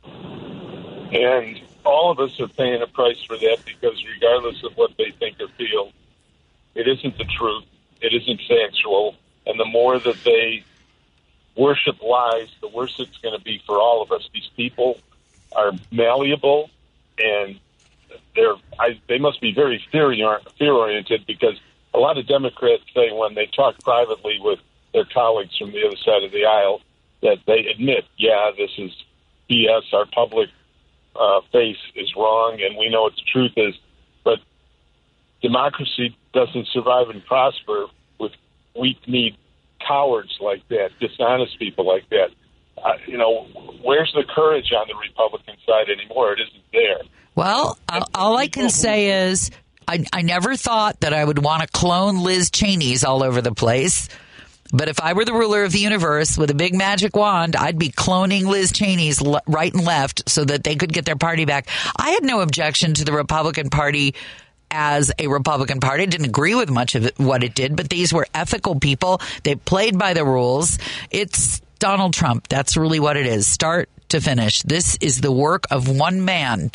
And 0.05 1.61
all 1.85 2.11
of 2.11 2.19
us 2.21 2.39
are 2.41 2.49
paying 2.49 2.83
a 2.83 2.87
price 2.87 3.23
for 3.23 3.37
that 3.37 3.59
because, 3.65 4.03
regardless 4.15 4.63
of 4.65 4.77
what 4.77 4.97
they 4.97 5.13
think 5.19 5.41
or 5.41 5.49
feel, 5.49 5.93
it 6.75 6.89
isn't 6.89 7.17
the 7.17 7.25
truth, 7.25 7.65
it 8.01 8.13
isn't 8.13 8.41
factual, 8.49 9.15
and 9.47 9.59
the 9.59 9.65
more 9.65 9.99
that 9.99 10.25
they 10.25 10.65
worship 11.57 12.03
lies, 12.03 12.49
the 12.61 12.69
worse 12.69 12.99
it's 12.99 13.17
going 13.19 13.37
to 13.37 13.43
be 13.45 13.63
for 13.67 13.79
all 13.79 14.03
of 14.03 14.13
us. 14.13 14.29
These 14.33 14.51
people 14.57 14.99
are 15.55 15.73
malleable 15.91 16.71
and 17.19 17.59
they're 18.35 18.55
I, 18.79 19.01
they 19.09 19.19
must 19.19 19.41
be 19.41 19.53
very 19.55 19.83
fear 19.91 20.15
fear 20.59 20.73
oriented 20.73 21.27
because 21.27 21.59
a 21.95 21.99
lot 21.99 22.19
of 22.19 22.27
Democrats 22.27 22.83
say 22.95 23.11
when 23.13 23.35
they 23.35 23.49
talk 23.57 23.79
privately 23.81 24.39
with 24.41 24.59
their 24.93 25.07
colleagues 25.13 25.57
from 25.59 25.73
the 25.73 25.83
other 25.87 25.97
side 26.05 26.25
of 26.25 26.33
the 26.33 26.45
aisle 26.45 26.81
that 27.23 27.39
they 27.47 27.67
admit, 27.73 28.05
yeah, 28.19 28.51
this 28.57 28.71
is 28.79 28.91
BS. 29.51 29.93
Our 29.93 30.07
public 30.07 30.49
uh, 31.19 31.41
face 31.53 31.81
is 31.95 32.13
wrong, 32.17 32.59
and 32.61 32.77
we 32.77 32.89
know 32.91 33.03
what 33.03 33.15
the 33.15 33.23
truth 33.33 33.53
is. 33.57 33.75
But 34.25 34.39
democracy 35.43 36.17
doesn't 36.35 36.69
survive 36.69 37.09
and 37.09 37.25
prosper 37.25 37.87
with 38.21 38.33
weak-kneed 38.79 39.37
cowards 39.87 40.37
like 40.41 40.67
that, 40.69 40.91
dishonest 41.01 41.59
people 41.59 41.87
like 41.87 42.09
that. 42.11 42.29
Uh, 42.83 42.93
you 43.07 43.17
know, 43.17 43.47
where's 43.83 44.13
the 44.15 44.25
courage 44.35 44.73
on 44.77 44.87
the 44.89 44.95
Republican 44.95 45.57
side 45.67 45.89
anymore? 45.89 46.33
It 46.33 46.41
isn't 46.41 46.65
there. 46.73 47.01
Well, 47.37 47.79
all 48.15 48.39
I 48.39 48.49
can 48.49 48.71
say 48.71 49.29
is 49.29 49.51
I, 49.87 50.05
I 50.11 50.23
never 50.23 50.57
thought 50.57 51.01
that 51.01 51.13
I 51.13 51.23
would 51.23 51.39
want 51.39 51.63
to 51.63 51.69
clone 51.69 52.23
Liz 52.23 52.51
Cheney's 52.51 53.05
all 53.05 53.23
over 53.23 53.43
the 53.43 53.53
place. 53.53 54.09
But 54.73 54.89
if 54.89 55.01
I 55.01 55.13
were 55.13 55.25
the 55.25 55.35
ruler 55.35 55.63
of 55.63 55.71
the 55.71 55.79
universe 55.79 56.37
with 56.37 56.51
a 56.51 56.55
big 56.55 56.75
magic 56.75 57.15
wand, 57.15 57.55
I'd 57.55 57.79
be 57.79 57.91
cloning 57.91 58.47
Liz 58.47 58.73
Cheney's 58.73 59.23
right 59.47 59.73
and 59.73 59.85
left 59.85 60.29
so 60.29 60.45
that 60.45 60.65
they 60.65 60.75
could 60.77 60.93
get 60.93 61.05
their 61.05 61.15
party 61.15 61.45
back. 61.45 61.69
I 61.95 62.11
had 62.11 62.25
no 62.25 62.41
objection 62.41 62.95
to 62.95 63.05
the 63.05 63.13
Republican 63.13 63.71
Party 63.71 64.15
as 64.71 65.13
a 65.19 65.29
Republican 65.29 65.79
Party. 65.79 66.03
I 66.03 66.07
didn't 66.07 66.27
agree 66.27 66.55
with 66.55 66.71
much 66.71 66.95
of 66.95 67.07
it, 67.07 67.19
what 67.19 67.45
it 67.45 67.55
did, 67.55 67.77
but 67.77 67.89
these 67.91 68.13
were 68.13 68.27
ethical 68.35 68.81
people. 68.81 69.21
They 69.45 69.55
played 69.55 69.99
by 69.99 70.15
the 70.15 70.25
rules. 70.25 70.79
It's 71.11 71.61
Donald 71.79 72.15
Trump. 72.15 72.49
That's 72.49 72.77
really 72.77 72.99
what 72.99 73.17
it 73.17 73.27
is. 73.27 73.47
Start 73.47 73.89
to 74.09 74.21
finish. 74.21 74.63
This 74.63 74.97
is 75.01 75.21
the 75.21 75.31
work 75.31 75.67
of 75.71 75.89
one 75.89 76.25
man 76.25 76.73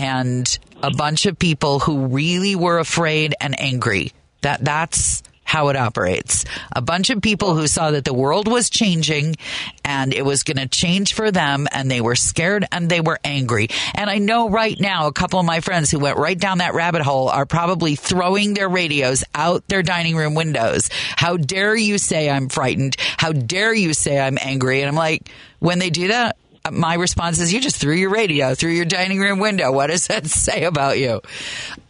and 0.00 0.58
a 0.82 0.90
bunch 0.90 1.26
of 1.26 1.38
people 1.38 1.78
who 1.78 2.06
really 2.06 2.56
were 2.56 2.78
afraid 2.78 3.34
and 3.38 3.60
angry. 3.60 4.12
That 4.40 4.64
that's 4.64 5.22
how 5.44 5.68
it 5.68 5.76
operates. 5.76 6.46
A 6.72 6.80
bunch 6.80 7.10
of 7.10 7.20
people 7.20 7.54
who 7.54 7.66
saw 7.66 7.90
that 7.90 8.06
the 8.06 8.14
world 8.14 8.48
was 8.48 8.70
changing 8.70 9.36
and 9.84 10.14
it 10.14 10.24
was 10.24 10.42
going 10.42 10.56
to 10.56 10.68
change 10.68 11.12
for 11.12 11.30
them 11.30 11.66
and 11.72 11.90
they 11.90 12.00
were 12.00 12.14
scared 12.14 12.64
and 12.72 12.88
they 12.88 13.02
were 13.02 13.18
angry. 13.24 13.68
And 13.94 14.08
I 14.08 14.18
know 14.18 14.48
right 14.48 14.78
now 14.80 15.06
a 15.06 15.12
couple 15.12 15.38
of 15.38 15.44
my 15.44 15.60
friends 15.60 15.90
who 15.90 15.98
went 15.98 16.16
right 16.16 16.38
down 16.38 16.58
that 16.58 16.74
rabbit 16.74 17.02
hole 17.02 17.28
are 17.28 17.44
probably 17.44 17.94
throwing 17.94 18.54
their 18.54 18.68
radios 18.70 19.22
out 19.34 19.66
their 19.68 19.82
dining 19.82 20.16
room 20.16 20.34
windows. 20.34 20.88
How 21.16 21.36
dare 21.36 21.76
you 21.76 21.98
say 21.98 22.30
I'm 22.30 22.48
frightened? 22.48 22.96
How 23.18 23.32
dare 23.32 23.74
you 23.74 23.92
say 23.92 24.18
I'm 24.18 24.38
angry? 24.40 24.80
And 24.80 24.88
I'm 24.88 24.94
like, 24.94 25.30
when 25.58 25.78
they 25.78 25.90
do 25.90 26.08
that, 26.08 26.38
my 26.70 26.94
response 26.94 27.40
is 27.40 27.52
you 27.52 27.60
just 27.60 27.76
threw 27.76 27.94
your 27.94 28.10
radio 28.10 28.54
through 28.54 28.72
your 28.72 28.84
dining 28.84 29.18
room 29.18 29.38
window. 29.38 29.72
What 29.72 29.88
does 29.88 30.08
that 30.08 30.26
say 30.30 30.64
about 30.64 30.98
you? 30.98 31.20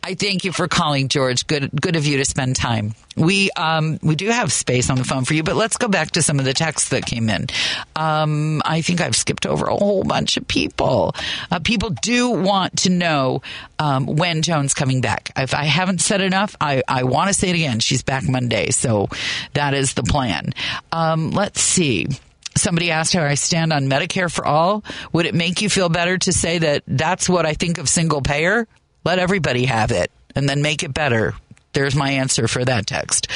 I 0.02 0.14
thank 0.14 0.44
you 0.44 0.52
for 0.52 0.68
calling, 0.68 1.08
George. 1.08 1.46
Good, 1.46 1.70
good 1.78 1.96
of 1.96 2.06
you 2.06 2.16
to 2.18 2.24
spend 2.24 2.56
time. 2.56 2.94
We 3.16 3.50
um, 3.50 3.98
we 4.02 4.14
do 4.14 4.28
have 4.28 4.50
space 4.50 4.88
on 4.88 4.96
the 4.96 5.04
phone 5.04 5.24
for 5.24 5.34
you, 5.34 5.42
but 5.42 5.56
let's 5.56 5.76
go 5.76 5.88
back 5.88 6.12
to 6.12 6.22
some 6.22 6.38
of 6.38 6.44
the 6.46 6.54
texts 6.54 6.90
that 6.90 7.04
came 7.04 7.28
in. 7.28 7.48
Um, 7.96 8.62
I 8.64 8.80
think 8.80 9.00
I've 9.02 9.16
skipped 9.16 9.44
over 9.44 9.66
a 9.66 9.76
whole 9.76 10.04
bunch 10.04 10.36
of 10.36 10.48
people. 10.48 11.14
Uh, 11.50 11.58
people 11.58 11.90
do 11.90 12.30
want 12.30 12.78
to 12.78 12.90
know 12.90 13.42
um, 13.78 14.06
when 14.06 14.40
Joan's 14.40 14.72
coming 14.72 15.02
back. 15.02 15.32
If 15.36 15.52
I 15.54 15.64
haven't 15.64 16.00
said 16.00 16.22
enough, 16.22 16.56
I, 16.60 16.82
I 16.88 17.02
want 17.02 17.28
to 17.28 17.34
say 17.34 17.50
it 17.50 17.56
again. 17.56 17.80
She's 17.80 18.02
back 18.02 18.26
Monday, 18.26 18.70
so 18.70 19.08
that 19.52 19.74
is 19.74 19.94
the 19.94 20.04
plan. 20.04 20.54
Um, 20.92 21.32
let's 21.32 21.60
see 21.60 22.06
somebody 22.56 22.90
asked 22.90 23.12
how 23.12 23.24
I 23.24 23.34
stand 23.34 23.72
on 23.72 23.88
Medicare 23.88 24.32
for 24.32 24.46
all. 24.46 24.84
Would 25.12 25.26
it 25.26 25.34
make 25.34 25.62
you 25.62 25.68
feel 25.68 25.88
better 25.88 26.18
to 26.18 26.32
say 26.32 26.58
that 26.58 26.82
that's 26.86 27.28
what 27.28 27.46
I 27.46 27.54
think 27.54 27.78
of 27.78 27.88
single 27.88 28.22
payer? 28.22 28.66
Let 29.04 29.18
everybody 29.18 29.66
have 29.66 29.90
it 29.92 30.10
and 30.34 30.48
then 30.48 30.62
make 30.62 30.82
it 30.82 30.92
better. 30.92 31.34
There's 31.72 31.94
my 31.94 32.10
answer 32.10 32.48
for 32.48 32.64
that 32.64 32.86
text. 32.86 33.28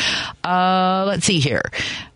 Uh, 0.43 1.05
let's 1.07 1.25
see 1.25 1.39
here. 1.39 1.63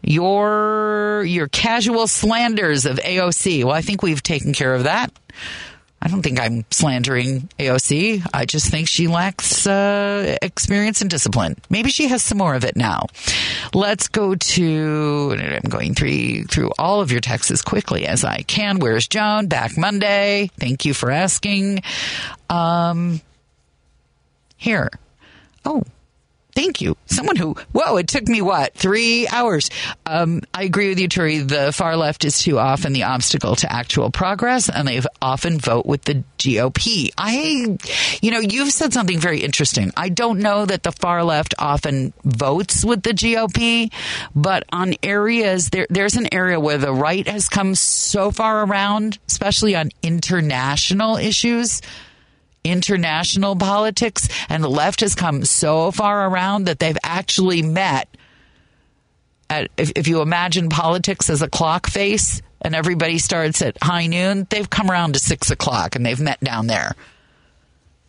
Your 0.02 1.22
your 1.24 1.48
casual 1.48 2.08
slanders 2.08 2.86
of 2.86 2.96
AOC. 2.98 3.64
Well, 3.64 3.74
I 3.74 3.82
think 3.82 4.02
we've 4.02 4.22
taken 4.22 4.52
care 4.52 4.74
of 4.74 4.84
that. 4.84 5.12
I 6.00 6.08
don't 6.08 6.22
think 6.22 6.38
I'm 6.40 6.64
slandering 6.70 7.48
AOC. 7.58 8.24
I 8.32 8.44
just 8.44 8.70
think 8.70 8.86
she 8.86 9.08
lacks 9.08 9.66
uh, 9.66 10.36
experience 10.42 11.00
and 11.00 11.10
discipline. 11.10 11.56
Maybe 11.70 11.90
she 11.90 12.08
has 12.08 12.22
some 12.22 12.38
more 12.38 12.54
of 12.54 12.64
it 12.64 12.76
now. 12.76 13.06
Let's 13.74 14.06
go 14.08 14.36
to. 14.36 15.36
I'm 15.64 15.68
going 15.68 15.94
through 15.94 16.44
through 16.44 16.70
all 16.78 17.00
of 17.00 17.10
your 17.10 17.20
texts 17.20 17.50
as 17.50 17.62
quickly 17.62 18.06
as 18.06 18.24
I 18.24 18.42
can. 18.42 18.78
Where's 18.78 19.08
Joan? 19.08 19.48
Back 19.48 19.76
Monday. 19.76 20.50
Thank 20.58 20.84
you 20.84 20.94
for 20.94 21.10
asking. 21.10 21.82
Um, 22.48 23.20
here. 24.56 24.90
Oh, 25.64 25.82
Thank 26.58 26.80
you. 26.80 26.96
Someone 27.06 27.36
who, 27.36 27.54
whoa, 27.70 27.98
it 27.98 28.08
took 28.08 28.26
me 28.26 28.42
what, 28.42 28.74
three 28.74 29.28
hours. 29.28 29.70
Um, 30.04 30.42
I 30.52 30.64
agree 30.64 30.88
with 30.88 30.98
you, 30.98 31.08
Turi. 31.08 31.46
The 31.46 31.72
far 31.72 31.96
left 31.96 32.24
is 32.24 32.42
too 32.42 32.58
often 32.58 32.92
the 32.92 33.04
obstacle 33.04 33.54
to 33.54 33.72
actual 33.72 34.10
progress, 34.10 34.68
and 34.68 34.88
they 34.88 35.00
often 35.22 35.60
vote 35.60 35.86
with 35.86 36.02
the 36.02 36.24
GOP. 36.36 37.10
I, 37.16 37.78
you 38.20 38.32
know, 38.32 38.40
you've 38.40 38.72
said 38.72 38.92
something 38.92 39.20
very 39.20 39.38
interesting. 39.38 39.92
I 39.96 40.08
don't 40.08 40.40
know 40.40 40.66
that 40.66 40.82
the 40.82 40.90
far 40.90 41.22
left 41.22 41.54
often 41.60 42.12
votes 42.24 42.84
with 42.84 43.04
the 43.04 43.12
GOP, 43.12 43.92
but 44.34 44.64
on 44.72 44.94
areas, 45.04 45.70
there, 45.70 45.86
there's 45.90 46.16
an 46.16 46.26
area 46.34 46.58
where 46.58 46.78
the 46.78 46.92
right 46.92 47.28
has 47.28 47.48
come 47.48 47.76
so 47.76 48.32
far 48.32 48.64
around, 48.64 49.20
especially 49.28 49.76
on 49.76 49.90
international 50.02 51.18
issues 51.18 51.82
international 52.64 53.56
politics, 53.56 54.28
and 54.48 54.62
the 54.62 54.68
left 54.68 55.00
has 55.00 55.14
come 55.14 55.44
so 55.44 55.90
far 55.90 56.28
around 56.28 56.64
that 56.64 56.78
they've 56.78 56.98
actually 57.02 57.62
met. 57.62 58.08
At, 59.50 59.70
if, 59.76 59.92
if 59.96 60.08
you 60.08 60.20
imagine 60.20 60.68
politics 60.68 61.30
as 61.30 61.40
a 61.40 61.48
clock 61.48 61.86
face, 61.86 62.42
and 62.60 62.74
everybody 62.74 63.18
starts 63.18 63.62
at 63.62 63.76
high 63.82 64.06
noon, 64.06 64.46
they've 64.50 64.68
come 64.68 64.90
around 64.90 65.14
to 65.14 65.20
six 65.20 65.50
o'clock 65.50 65.96
and 65.96 66.04
they've 66.04 66.20
met 66.20 66.40
down 66.40 66.66
there. 66.66 66.94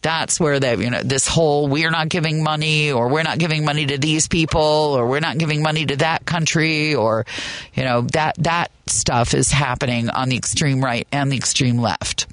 That's 0.02 0.40
where 0.40 0.60
they, 0.62 0.78
you 0.78 0.90
know, 0.90 1.04
this 1.04 1.28
whole 1.28 1.68
we're 1.68 1.92
not 1.92 2.08
giving 2.08 2.42
money 2.42 2.92
or 2.92 3.10
we're 3.10 3.24
not 3.24 3.38
giving 3.38 3.66
money 3.66 3.86
to 3.86 3.98
these 3.98 4.30
people 4.30 4.62
or 4.62 5.06
we're 5.08 5.20
not 5.20 5.38
giving 5.38 5.62
money 5.62 5.86
to 5.86 5.98
that 5.98 6.26
country 6.26 6.96
or, 6.96 7.26
you 7.74 7.84
know, 7.84 8.02
that, 8.14 8.36
that 8.40 8.72
stuff 8.88 9.34
is 9.34 9.52
happening 9.52 10.10
on 10.10 10.30
the 10.30 10.38
extreme 10.38 10.82
right 10.82 11.06
and 11.12 11.32
the 11.32 11.36
extreme 11.36 11.80
left. 11.80 12.28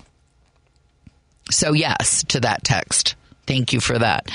So, 1.51 1.73
yes, 1.73 2.25
to 2.29 2.41
that 2.41 2.65
text. 2.65 3.15
Thank 3.47 3.73
you 3.73 3.81
for 3.81 3.99
that. 3.99 4.29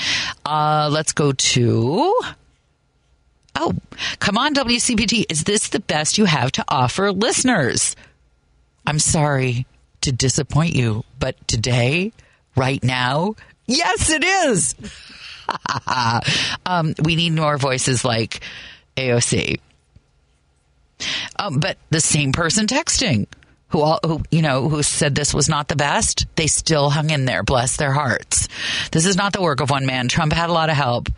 Uh, 0.44 0.88
let's 0.90 1.12
go 1.12 1.32
to. 1.32 2.14
Oh, 3.54 3.74
come 4.18 4.38
on, 4.38 4.54
WCPT. 4.54 5.26
Is 5.30 5.44
this 5.44 5.68
the 5.68 5.80
best 5.80 6.16
you 6.16 6.24
have 6.24 6.52
to 6.52 6.64
offer 6.68 7.12
listeners? 7.12 7.94
I'm 8.86 8.98
sorry 8.98 9.66
to 10.00 10.12
disappoint 10.12 10.74
you, 10.74 11.04
but 11.18 11.36
today, 11.46 12.12
right 12.56 12.82
now, 12.82 13.36
yes, 13.66 14.10
it 14.10 14.24
is. 14.24 14.74
um, 16.66 16.94
we 17.04 17.14
need 17.14 17.34
more 17.34 17.58
voices 17.58 18.04
like 18.04 18.40
AOC. 18.96 19.60
Um, 21.38 21.58
but 21.58 21.76
the 21.90 22.00
same 22.00 22.32
person 22.32 22.66
texting 22.66 23.26
who 23.72 23.80
all, 23.80 24.00
who 24.04 24.22
you 24.30 24.42
know 24.42 24.68
who 24.68 24.82
said 24.82 25.14
this 25.14 25.34
was 25.34 25.48
not 25.48 25.68
the 25.68 25.76
best, 25.76 26.26
they 26.36 26.46
still 26.46 26.90
hung 26.90 27.10
in 27.10 27.24
there. 27.24 27.42
Bless 27.42 27.76
their 27.76 27.92
hearts. 27.92 28.48
This 28.92 29.06
is 29.06 29.16
not 29.16 29.32
the 29.32 29.42
work 29.42 29.60
of 29.60 29.70
one 29.70 29.86
man. 29.86 30.08
Trump 30.08 30.32
had 30.32 30.50
a 30.50 30.52
lot 30.52 30.70
of 30.70 30.76
help. 30.76 31.08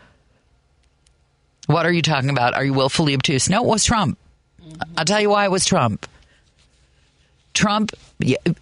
What 1.67 1.87
are 1.87 1.93
you 1.93 2.03
talking 2.03 2.31
about? 2.31 2.55
Are 2.55 2.65
you 2.65 2.75
willfully 2.75 3.15
obtuse? 3.15 3.49
No, 3.49 3.65
it 3.65 3.67
was 3.67 3.85
Trump. 3.85 4.19
Mm-hmm. 4.63 4.83
I'll 4.97 5.05
tell 5.05 5.21
you 5.21 5.31
why 5.31 5.45
it 5.45 5.51
was 5.51 5.65
Trump. 5.65 6.07
Trump, 7.55 7.93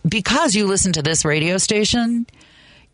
because 0.07 0.55
you 0.55 0.67
listen 0.67 0.93
to 0.93 1.03
this 1.03 1.25
radio 1.25 1.57
station, 1.59 2.27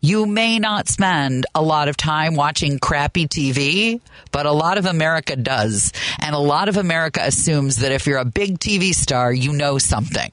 you 0.01 0.25
may 0.25 0.59
not 0.59 0.87
spend 0.87 1.45
a 1.53 1.61
lot 1.61 1.89
of 1.89 1.97
time 1.97 2.35
watching 2.35 2.79
crappy 2.79 3.27
TV, 3.27 3.99
but 4.31 4.45
a 4.45 4.51
lot 4.51 4.77
of 4.77 4.85
America 4.85 5.35
does. 5.35 5.91
And 6.19 6.33
a 6.33 6.39
lot 6.39 6.69
of 6.69 6.77
America 6.77 7.19
assumes 7.21 7.77
that 7.77 7.91
if 7.91 8.07
you're 8.07 8.17
a 8.17 8.25
big 8.25 8.59
TV 8.59 8.93
star, 8.93 9.31
you 9.33 9.51
know 9.51 9.77
something. 9.77 10.31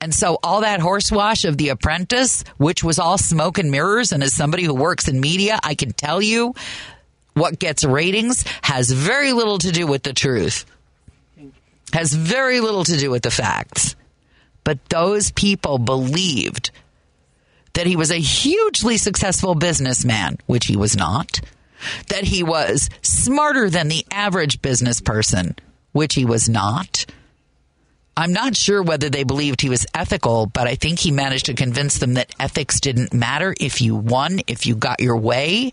And 0.00 0.14
so 0.14 0.38
all 0.42 0.60
that 0.60 0.80
horse 0.80 1.08
horsewash 1.08 1.44
of 1.44 1.56
The 1.56 1.70
Apprentice, 1.70 2.44
which 2.56 2.84
was 2.84 2.98
all 2.98 3.18
smoke 3.18 3.58
and 3.58 3.70
mirrors, 3.70 4.12
and 4.12 4.22
as 4.22 4.32
somebody 4.32 4.62
who 4.62 4.74
works 4.74 5.08
in 5.08 5.20
media, 5.20 5.58
I 5.62 5.74
can 5.74 5.92
tell 5.92 6.22
you 6.22 6.54
what 7.34 7.58
gets 7.58 7.84
ratings 7.84 8.44
has 8.62 8.90
very 8.90 9.32
little 9.32 9.58
to 9.58 9.72
do 9.72 9.86
with 9.86 10.02
the 10.02 10.12
truth. 10.12 10.64
Has 11.92 12.12
very 12.12 12.60
little 12.60 12.84
to 12.84 12.96
do 12.96 13.10
with 13.10 13.22
the 13.22 13.30
facts. 13.30 13.96
But 14.62 14.84
those 14.88 15.30
people 15.30 15.78
believed 15.78 16.70
that 17.72 17.86
he 17.86 17.96
was 17.96 18.10
a 18.10 18.16
hugely 18.16 18.98
successful 18.98 19.54
businessman, 19.54 20.38
which 20.46 20.66
he 20.66 20.76
was 20.76 20.96
not. 20.96 21.40
That 22.08 22.24
he 22.24 22.42
was 22.42 22.90
smarter 23.02 23.70
than 23.70 23.88
the 23.88 24.04
average 24.10 24.60
business 24.60 25.00
person, 25.00 25.56
which 25.92 26.14
he 26.14 26.24
was 26.24 26.48
not 26.48 27.06
I'm 28.18 28.32
not 28.32 28.56
sure 28.56 28.82
whether 28.82 29.08
they 29.08 29.22
believed 29.22 29.60
he 29.60 29.68
was 29.68 29.86
ethical, 29.94 30.46
but 30.46 30.66
I 30.66 30.74
think 30.74 30.98
he 30.98 31.12
managed 31.12 31.46
to 31.46 31.54
convince 31.54 31.98
them 31.98 32.14
that 32.14 32.34
ethics 32.40 32.80
didn't 32.80 33.14
matter 33.14 33.54
if 33.60 33.80
you 33.80 33.94
won, 33.94 34.40
if 34.48 34.66
you 34.66 34.74
got 34.74 34.98
your 34.98 35.16
way. 35.16 35.72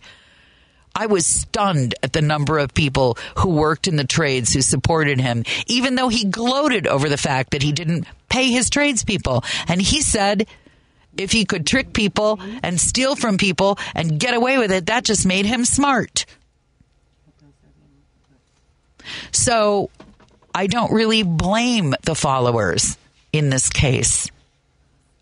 I 0.94 1.08
was 1.08 1.26
stunned 1.26 1.96
at 2.04 2.14
the 2.14 2.22
number 2.22 2.60
of 2.60 2.76
people 2.76 3.18
who 3.40 3.50
worked 3.50 3.88
in 3.88 3.96
the 3.96 4.04
trades 4.04 4.54
who 4.54 4.62
supported 4.62 5.20
him, 5.20 5.44
even 5.66 5.96
though 5.96 6.08
he 6.08 6.24
gloated 6.24 6.86
over 6.86 7.10
the 7.10 7.18
fact 7.18 7.50
that 7.50 7.64
he 7.64 7.72
didn't 7.72 8.06
pay 8.30 8.52
his 8.52 8.70
tradespeople. 8.70 9.44
And 9.68 9.82
he 9.82 10.04
said 10.04 10.46
if 11.18 11.32
he 11.32 11.46
could 11.46 11.66
trick 11.66 11.94
people 11.94 12.40
and 12.62 12.80
steal 12.80 13.16
from 13.16 13.40
people 13.40 13.80
and 13.96 14.20
get 14.20 14.36
away 14.36 14.60
with 14.60 14.72
it, 14.72 14.86
that 14.86 15.04
just 15.04 15.26
made 15.26 15.48
him 15.48 15.66
smart. 15.66 16.28
So 19.32 19.90
I 20.56 20.68
don't 20.68 20.94
really 20.94 21.24
blame 21.24 21.94
the 22.04 22.16
followers 22.16 22.98
in 23.34 23.50
this 23.50 23.68
case. 23.68 24.32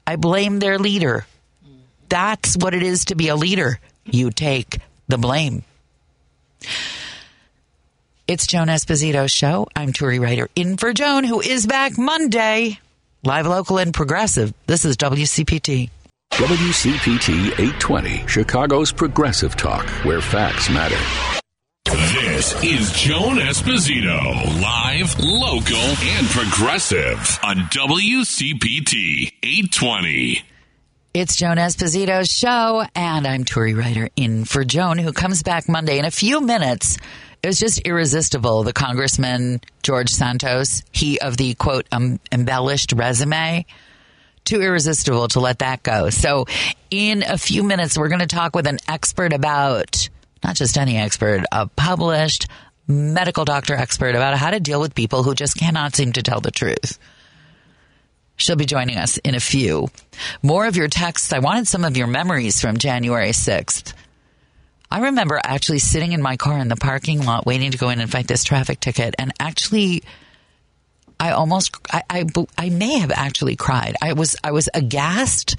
I 0.06 0.16
blame 0.16 0.60
their 0.60 0.78
leader. 0.78 1.26
That's 2.08 2.56
what 2.56 2.76
it 2.76 2.84
is 2.84 3.06
to 3.06 3.16
be 3.16 3.30
a 3.30 3.36
leader. 3.36 3.80
You 4.06 4.30
take 4.30 4.78
the 5.08 5.18
blame. 5.18 5.64
It's 8.28 8.46
Joan 8.46 8.68
Esposito's 8.68 9.32
show. 9.32 9.68
I'm 9.76 9.92
Turi 9.92 10.22
Ryder 10.22 10.50
in 10.56 10.78
for 10.78 10.94
Joan, 10.94 11.24
who 11.24 11.42
is 11.42 11.66
back 11.66 11.98
Monday. 11.98 12.80
Live, 13.24 13.48
local, 13.48 13.80
and 13.80 13.92
progressive. 13.92 14.54
This 14.68 14.86
is 14.86 14.98
WCPT. 14.98 15.90
WCPT 16.34 17.48
820, 17.54 18.28
Chicago's 18.28 18.92
progressive 18.92 19.56
talk, 19.56 19.88
where 20.06 20.22
facts 20.22 20.70
matter. 20.70 21.33
This 21.86 22.54
is 22.64 22.92
Joan 22.94 23.38
Esposito, 23.38 24.62
live, 24.62 25.20
local, 25.20 25.76
and 25.78 26.28
progressive 26.28 27.40
on 27.44 27.58
WCPT 27.72 29.32
820. 29.44 30.42
It's 31.14 31.36
Joan 31.36 31.58
Esposito's 31.58 32.30
show, 32.32 32.86
and 32.96 33.28
I'm 33.28 33.44
Turi 33.44 33.78
Ryder 33.78 34.10
in 34.16 34.46
for 34.46 34.64
Joan, 34.64 34.98
who 34.98 35.12
comes 35.12 35.44
back 35.44 35.68
Monday 35.68 36.00
in 36.00 36.06
a 36.06 36.12
few 36.12 36.42
minutes. 36.42 36.98
It 37.44 37.48
was 37.48 37.60
just 37.60 37.80
irresistible. 37.80 38.64
The 38.64 38.74
Congressman 38.74 39.62
George 39.84 40.10
Santos, 40.10 40.84
he 40.92 41.20
of 41.20 41.38
the 41.38 41.54
quote 41.56 41.86
um, 41.92 42.20
embellished 42.32 42.94
resume, 42.94 43.66
too 44.46 44.62
irresistible 44.62 45.28
to 45.30 45.40
let 45.40 45.60
that 45.60 45.84
go. 45.84 46.10
So, 46.10 46.46
in 46.90 47.24
a 47.24 47.38
few 47.38 47.64
minutes, 47.64 47.98
we're 47.98 48.10
going 48.10 48.22
to 48.22 48.28
talk 48.28 48.56
with 48.56 48.68
an 48.68 48.80
expert 48.88 49.34
about 49.34 50.10
not 50.44 50.56
just 50.56 50.78
any 50.78 50.98
expert, 50.98 51.44
a 51.52 51.68
published 51.68 52.48
medical 52.88 53.46
doctor 53.46 53.76
expert 53.76 54.16
about 54.16 54.38
how 54.38 54.52
to 54.52 54.60
deal 54.60 54.80
with 54.80 54.96
people 54.96 55.24
who 55.24 55.34
just 55.34 55.58
cannot 55.58 55.96
seem 55.96 56.12
to 56.14 56.24
tell 56.24 56.42
the 56.42 56.52
truth. 56.52 57.00
She'll 58.36 58.56
be 58.56 58.66
joining 58.66 58.98
us 58.98 59.18
in 59.18 59.36
a 59.36 59.40
few. 59.40 59.90
More 60.42 60.66
of 60.66 60.76
your 60.76 60.88
texts. 60.88 61.32
I 61.34 61.40
wanted 61.40 61.68
some 61.68 61.86
of 61.86 61.96
your 61.96 62.08
memories 62.08 62.60
from 62.60 62.78
January 62.78 63.30
6th. 63.30 63.94
I 64.90 65.00
remember 65.00 65.40
actually 65.44 65.80
sitting 65.80 66.12
in 66.12 66.22
my 66.22 66.38
car 66.38 66.58
in 66.60 66.68
the 66.68 66.76
parking 66.76 67.24
lot 67.24 67.46
waiting 67.46 67.72
to 67.72 67.78
go 67.78 67.90
in 67.90 68.00
and 68.00 68.12
fight 68.12 68.28
this 68.28 68.44
traffic 68.44 68.80
ticket. 68.80 69.16
And 69.18 69.32
actually, 69.40 70.04
I 71.20 71.32
almost, 71.32 71.78
I, 71.92 72.04
I, 72.10 72.26
I 72.58 72.70
may 72.70 73.00
have 73.00 73.12
actually 73.12 73.56
cried. 73.56 73.96
I 74.02 74.14
was, 74.14 74.36
I 74.44 74.52
was 74.52 74.68
aghast 74.74 75.56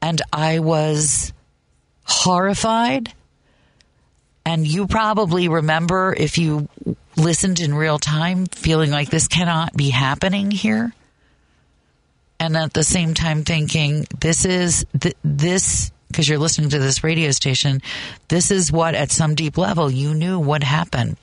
and 0.00 0.20
I 0.32 0.60
was 0.60 1.32
horrified 2.04 3.12
and 4.44 4.66
you 4.66 4.86
probably 4.86 5.48
remember 5.48 6.14
if 6.16 6.38
you 6.38 6.68
listened 7.16 7.60
in 7.60 7.74
real 7.74 7.98
time 7.98 8.46
feeling 8.46 8.90
like 8.90 9.10
this 9.10 9.28
cannot 9.28 9.74
be 9.74 9.90
happening 9.90 10.50
here. 10.50 10.92
And 12.40 12.56
at 12.56 12.72
the 12.72 12.82
same 12.82 13.14
time 13.14 13.44
thinking 13.44 14.04
this 14.18 14.44
is 14.44 14.84
th- 14.98 15.14
this 15.22 15.92
because 16.08 16.28
you're 16.28 16.38
listening 16.38 16.70
to 16.70 16.78
this 16.78 17.02
radio 17.02 17.30
station, 17.30 17.80
this 18.28 18.50
is 18.50 18.70
what 18.70 18.94
at 18.94 19.10
some 19.10 19.34
deep 19.34 19.56
level 19.56 19.90
you 19.90 20.12
knew 20.12 20.38
would 20.38 20.62
happen. 20.62 21.16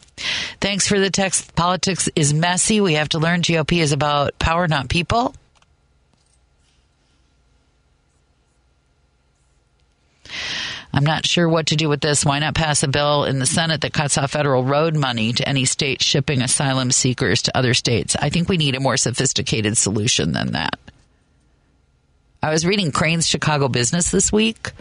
Thanks 0.60 0.88
for 0.88 1.00
the 1.00 1.12
text. 1.12 1.56
Politics 1.56 2.10
is 2.16 2.34
messy. 2.34 2.82
We 2.82 2.94
have 2.96 3.10
to 3.10 3.20
learn 3.20 3.42
GOP 3.42 3.82
is 3.82 3.92
about 3.92 4.40
power, 4.40 4.68
not 4.68 4.90
people. 4.90 5.36
I'm 10.92 11.04
not 11.04 11.26
sure 11.26 11.48
what 11.48 11.68
to 11.68 11.76
do 11.76 11.88
with 11.88 12.02
this. 12.02 12.26
Why 12.26 12.40
not 12.40 12.56
pass 12.56 12.82
a 12.82 12.88
bill 12.88 13.26
in 13.26 13.40
the 13.40 13.46
Senate 13.46 13.82
that 13.82 13.94
cuts 13.94 14.18
off 14.18 14.32
federal 14.32 14.64
road 14.64 14.96
money 14.96 15.34
to 15.34 15.48
any 15.48 15.66
state 15.66 16.02
shipping 16.02 16.42
asylum 16.42 16.92
seekers 16.92 17.44
to 17.44 17.58
other 17.58 17.74
states? 17.74 18.16
I 18.20 18.30
think 18.30 18.50
we 18.50 18.58
need 18.58 18.76
a 18.76 18.80
more 18.80 18.98
sophisticated 18.98 19.78
solution 19.78 20.32
than 20.32 20.54
that. 20.54 20.80
I 22.42 22.52
was 22.52 22.66
reading 22.66 22.92
Crain's 22.92 23.28
Chicago 23.28 23.68
Business 23.68 24.10
this 24.10 24.32
week, 24.32 24.72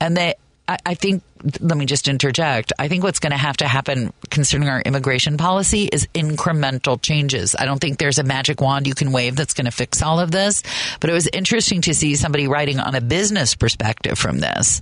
and 0.00 0.16
they, 0.16 0.34
I, 0.68 0.78
I 0.86 0.94
think, 0.94 1.22
let 1.60 1.76
me 1.76 1.84
just 1.84 2.08
interject. 2.08 2.72
I 2.78 2.88
think 2.88 3.02
what's 3.02 3.18
going 3.18 3.32
to 3.32 3.36
have 3.36 3.56
to 3.58 3.68
happen 3.68 4.12
concerning 4.30 4.68
our 4.68 4.80
immigration 4.80 5.36
policy 5.36 5.84
is 5.84 6.06
incremental 6.14 7.02
changes. 7.02 7.54
I 7.58 7.66
don't 7.66 7.80
think 7.80 7.98
there's 7.98 8.18
a 8.18 8.22
magic 8.22 8.60
wand 8.60 8.86
you 8.86 8.94
can 8.94 9.12
wave 9.12 9.36
that's 9.36 9.52
going 9.52 9.64
to 9.66 9.72
fix 9.72 10.00
all 10.00 10.18
of 10.18 10.30
this, 10.30 10.62
but 11.00 11.10
it 11.10 11.12
was 11.12 11.28
interesting 11.32 11.82
to 11.82 11.94
see 11.94 12.14
somebody 12.14 12.46
writing 12.46 12.78
on 12.78 12.94
a 12.94 13.00
business 13.00 13.54
perspective 13.54 14.18
from 14.18 14.38
this 14.38 14.80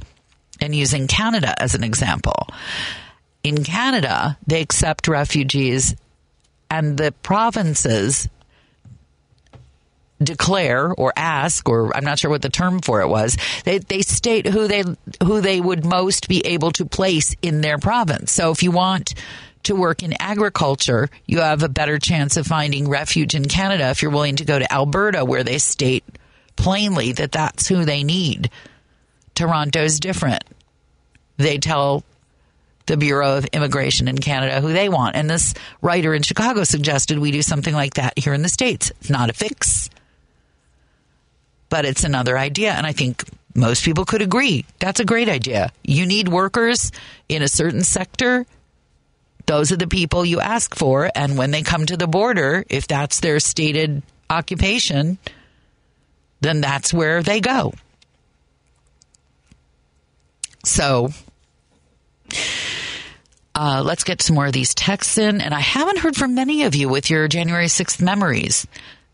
and 0.60 0.74
using 0.74 1.06
Canada 1.06 1.54
as 1.60 1.74
an 1.74 1.84
example. 1.84 2.48
In 3.42 3.64
Canada, 3.64 4.38
they 4.46 4.60
accept 4.60 5.08
refugees 5.08 5.94
and 6.70 6.96
the 6.96 7.12
provinces 7.22 8.28
declare 10.22 10.92
or 10.92 11.14
ask 11.16 11.66
or 11.66 11.96
I'm 11.96 12.04
not 12.04 12.18
sure 12.18 12.30
what 12.30 12.42
the 12.42 12.50
term 12.50 12.80
for 12.80 13.00
it 13.00 13.08
was 13.08 13.38
they 13.64 13.78
they 13.78 14.02
state 14.02 14.46
who 14.46 14.68
they 14.68 14.84
who 15.22 15.40
they 15.40 15.62
would 15.62 15.86
most 15.86 16.28
be 16.28 16.44
able 16.44 16.72
to 16.72 16.84
place 16.84 17.34
in 17.40 17.62
their 17.62 17.78
province 17.78 18.30
so 18.30 18.50
if 18.50 18.62
you 18.62 18.70
want 18.70 19.14
to 19.64 19.74
work 19.74 20.02
in 20.02 20.14
agriculture, 20.18 21.08
you 21.26 21.40
have 21.40 21.62
a 21.62 21.68
better 21.68 21.98
chance 21.98 22.36
of 22.36 22.46
finding 22.46 22.88
refuge 22.88 23.34
in 23.34 23.46
Canada 23.46 23.90
if 23.90 24.02
you're 24.02 24.10
willing 24.10 24.36
to 24.36 24.44
go 24.44 24.58
to 24.58 24.72
Alberta, 24.72 25.24
where 25.24 25.44
they 25.44 25.58
state 25.58 26.04
plainly 26.56 27.12
that 27.12 27.32
that's 27.32 27.68
who 27.68 27.84
they 27.84 28.02
need. 28.02 28.50
Toronto's 29.40 29.98
different. 29.98 30.44
They 31.38 31.56
tell 31.56 32.04
the 32.84 32.98
Bureau 32.98 33.38
of 33.38 33.46
Immigration 33.46 34.06
in 34.06 34.18
Canada 34.18 34.60
who 34.60 34.74
they 34.74 34.90
want. 34.90 35.16
And 35.16 35.30
this 35.30 35.54
writer 35.80 36.12
in 36.12 36.20
Chicago 36.20 36.62
suggested 36.62 37.18
we 37.18 37.30
do 37.30 37.40
something 37.40 37.72
like 37.72 37.94
that 37.94 38.18
here 38.18 38.34
in 38.34 38.42
the 38.42 38.50
States. 38.50 38.90
It's 39.00 39.08
not 39.08 39.30
a 39.30 39.32
fix, 39.32 39.88
but 41.70 41.86
it's 41.86 42.04
another 42.04 42.36
idea. 42.36 42.72
And 42.72 42.86
I 42.86 42.92
think 42.92 43.24
most 43.54 43.82
people 43.82 44.04
could 44.04 44.20
agree 44.20 44.66
that's 44.78 45.00
a 45.00 45.06
great 45.06 45.30
idea. 45.30 45.72
You 45.82 46.04
need 46.04 46.28
workers 46.28 46.92
in 47.30 47.40
a 47.40 47.48
certain 47.48 47.82
sector. 47.82 48.44
Those 49.46 49.72
are 49.72 49.76
the 49.76 49.86
people 49.86 50.26
you 50.26 50.40
ask 50.40 50.74
for. 50.74 51.10
And 51.14 51.38
when 51.38 51.50
they 51.50 51.62
come 51.62 51.86
to 51.86 51.96
the 51.96 52.06
border, 52.06 52.62
if 52.68 52.86
that's 52.86 53.20
their 53.20 53.40
stated 53.40 54.02
occupation, 54.28 55.16
then 56.42 56.60
that's 56.60 56.92
where 56.92 57.22
they 57.22 57.40
go. 57.40 57.72
So 60.64 61.10
uh, 63.54 63.82
let's 63.84 64.04
get 64.04 64.22
some 64.22 64.36
more 64.36 64.46
of 64.46 64.52
these 64.52 64.74
texts 64.74 65.18
in. 65.18 65.40
And 65.40 65.54
I 65.54 65.60
haven't 65.60 65.98
heard 65.98 66.16
from 66.16 66.34
many 66.34 66.64
of 66.64 66.74
you 66.74 66.88
with 66.88 67.10
your 67.10 67.28
January 67.28 67.66
6th 67.66 68.00
memories. 68.00 68.66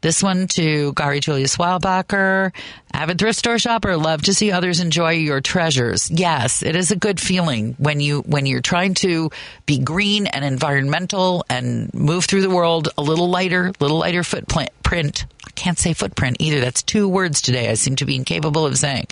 This 0.02 0.22
one 0.22 0.46
to 0.48 0.92
Gari 0.92 1.20
Julius 1.20 1.56
Weilbacher, 1.56 2.52
avid 2.92 3.18
thrift 3.18 3.38
store 3.38 3.58
shopper, 3.58 3.96
love 3.96 4.22
to 4.22 4.34
see 4.34 4.52
others 4.52 4.78
enjoy 4.78 5.12
your 5.12 5.40
treasures. 5.40 6.10
Yes, 6.10 6.62
it 6.62 6.76
is 6.76 6.90
a 6.90 6.96
good 6.96 7.18
feeling 7.18 7.74
when 7.78 7.98
you 7.98 8.20
when 8.20 8.44
you're 8.46 8.60
trying 8.60 8.94
to 8.96 9.30
be 9.64 9.78
green 9.78 10.26
and 10.26 10.44
environmental 10.44 11.44
and 11.48 11.92
move 11.94 12.26
through 12.26 12.42
the 12.42 12.50
world 12.50 12.90
a 12.98 13.02
little 13.02 13.30
lighter, 13.30 13.72
little 13.80 13.98
lighter 13.98 14.22
footprint. 14.22 15.26
I 15.44 15.50
can't 15.56 15.78
say 15.78 15.94
footprint 15.94 16.36
either. 16.40 16.60
That's 16.60 16.82
two 16.82 17.08
words 17.08 17.40
today. 17.40 17.70
I 17.70 17.74
seem 17.74 17.96
to 17.96 18.04
be 18.04 18.14
incapable 18.14 18.66
of 18.66 18.76
saying. 18.76 19.06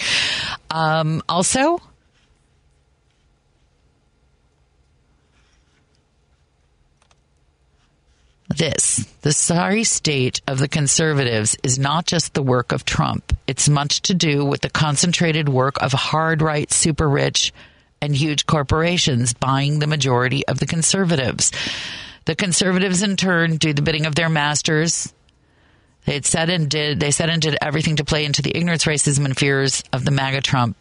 Um, 0.70 1.22
also, 1.28 1.80
this 8.56 9.06
the 9.22 9.32
sorry 9.32 9.84
state 9.84 10.40
of 10.46 10.58
the 10.58 10.68
conservatives 10.68 11.56
is 11.62 11.78
not 11.78 12.06
just 12.06 12.34
the 12.34 12.42
work 12.42 12.72
of 12.72 12.84
Trump. 12.84 13.36
It's 13.46 13.68
much 13.68 14.02
to 14.02 14.14
do 14.14 14.44
with 14.44 14.60
the 14.60 14.70
concentrated 14.70 15.48
work 15.48 15.80
of 15.82 15.92
hard 15.92 16.42
right 16.42 16.70
super 16.72 17.08
rich 17.08 17.52
and 18.00 18.14
huge 18.14 18.46
corporations 18.46 19.32
buying 19.32 19.78
the 19.78 19.86
majority 19.86 20.46
of 20.46 20.58
the 20.58 20.66
conservatives. 20.66 21.52
The 22.26 22.34
conservatives 22.34 23.02
in 23.02 23.16
turn 23.16 23.56
do 23.56 23.72
the 23.72 23.82
bidding 23.82 24.06
of 24.06 24.14
their 24.14 24.28
masters. 24.28 25.12
They 26.04 26.20
said 26.20 26.50
and 26.50 26.68
did 26.68 27.00
they 27.00 27.10
said 27.10 27.30
and 27.30 27.40
did 27.40 27.56
everything 27.62 27.96
to 27.96 28.04
play 28.04 28.24
into 28.24 28.42
the 28.42 28.56
ignorance, 28.56 28.84
racism, 28.84 29.24
and 29.24 29.36
fears 29.36 29.82
of 29.92 30.04
the 30.04 30.10
MAGA 30.10 30.42
Trump. 30.42 30.76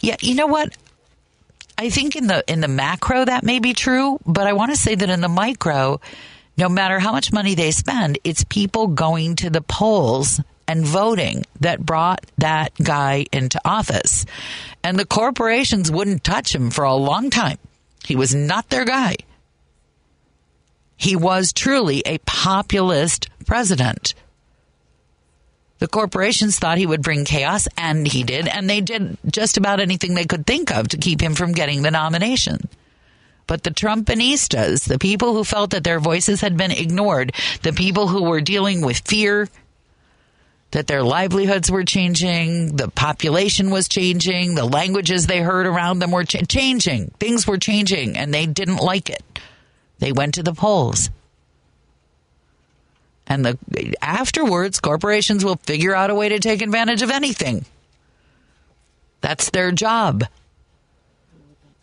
Yeah, 0.00 0.16
you 0.20 0.34
know 0.34 0.48
what? 0.48 0.76
I 1.76 1.90
think 1.90 2.16
in 2.16 2.26
the 2.26 2.44
in 2.46 2.60
the 2.60 2.68
macro 2.68 3.24
that 3.24 3.44
may 3.44 3.58
be 3.58 3.72
true, 3.72 4.18
but 4.26 4.46
I 4.46 4.52
want 4.52 4.72
to 4.72 4.76
say 4.76 4.94
that 4.94 5.10
in 5.10 5.20
the 5.20 5.28
micro, 5.28 6.00
no 6.56 6.68
matter 6.68 6.98
how 6.98 7.12
much 7.12 7.32
money 7.32 7.54
they 7.54 7.70
spend, 7.70 8.18
it's 8.24 8.44
people 8.44 8.88
going 8.88 9.36
to 9.36 9.50
the 9.50 9.60
polls 9.60 10.40
and 10.66 10.84
voting 10.84 11.44
that 11.60 11.84
brought 11.84 12.24
that 12.38 12.72
guy 12.82 13.26
into 13.32 13.60
office. 13.64 14.24
And 14.82 14.98
the 14.98 15.04
corporations 15.04 15.90
wouldn't 15.90 16.24
touch 16.24 16.54
him 16.54 16.70
for 16.70 16.84
a 16.84 16.94
long 16.94 17.30
time. 17.30 17.58
He 18.04 18.16
was 18.16 18.34
not 18.34 18.68
their 18.70 18.84
guy. 18.84 19.16
He 20.96 21.16
was 21.16 21.52
truly 21.52 22.02
a 22.06 22.18
populist 22.18 23.28
president. 23.46 24.14
The 25.80 25.88
corporations 25.88 26.58
thought 26.58 26.78
he 26.78 26.86
would 26.86 27.02
bring 27.02 27.24
chaos, 27.24 27.68
and 27.76 28.06
he 28.06 28.22
did, 28.22 28.46
and 28.46 28.70
they 28.70 28.80
did 28.80 29.18
just 29.26 29.56
about 29.56 29.80
anything 29.80 30.14
they 30.14 30.24
could 30.24 30.46
think 30.46 30.70
of 30.70 30.88
to 30.88 30.96
keep 30.96 31.20
him 31.20 31.34
from 31.34 31.52
getting 31.52 31.82
the 31.82 31.90
nomination. 31.90 32.68
But 33.46 33.62
the 33.62 33.70
Trumpinistas, 33.70 34.84
the 34.84 34.98
people 34.98 35.34
who 35.34 35.44
felt 35.44 35.70
that 35.70 35.84
their 35.84 36.00
voices 36.00 36.40
had 36.40 36.56
been 36.56 36.70
ignored, 36.70 37.34
the 37.62 37.72
people 37.72 38.08
who 38.08 38.24
were 38.24 38.40
dealing 38.40 38.80
with 38.80 39.00
fear 39.06 39.48
that 40.74 40.88
their 40.88 41.04
livelihoods 41.04 41.70
were 41.70 41.84
changing, 41.84 42.74
the 42.74 42.88
population 42.88 43.70
was 43.70 43.86
changing, 43.86 44.56
the 44.56 44.64
languages 44.64 45.26
they 45.26 45.40
heard 45.40 45.66
around 45.66 46.00
them 46.00 46.10
were 46.10 46.24
ch- 46.24 46.48
changing. 46.48 47.12
Things 47.20 47.46
were 47.46 47.58
changing, 47.58 48.16
and 48.16 48.34
they 48.34 48.46
didn't 48.46 48.78
like 48.78 49.08
it. 49.08 49.22
They 50.00 50.10
went 50.10 50.34
to 50.34 50.42
the 50.42 50.52
polls. 50.52 51.10
And 53.28 53.44
the 53.44 53.96
afterwards, 54.02 54.80
corporations 54.80 55.44
will 55.44 55.60
figure 55.62 55.94
out 55.94 56.10
a 56.10 56.14
way 56.14 56.28
to 56.30 56.40
take 56.40 56.60
advantage 56.60 57.02
of 57.02 57.10
anything. 57.10 57.64
That's 59.20 59.50
their 59.50 59.70
job. 59.70 60.24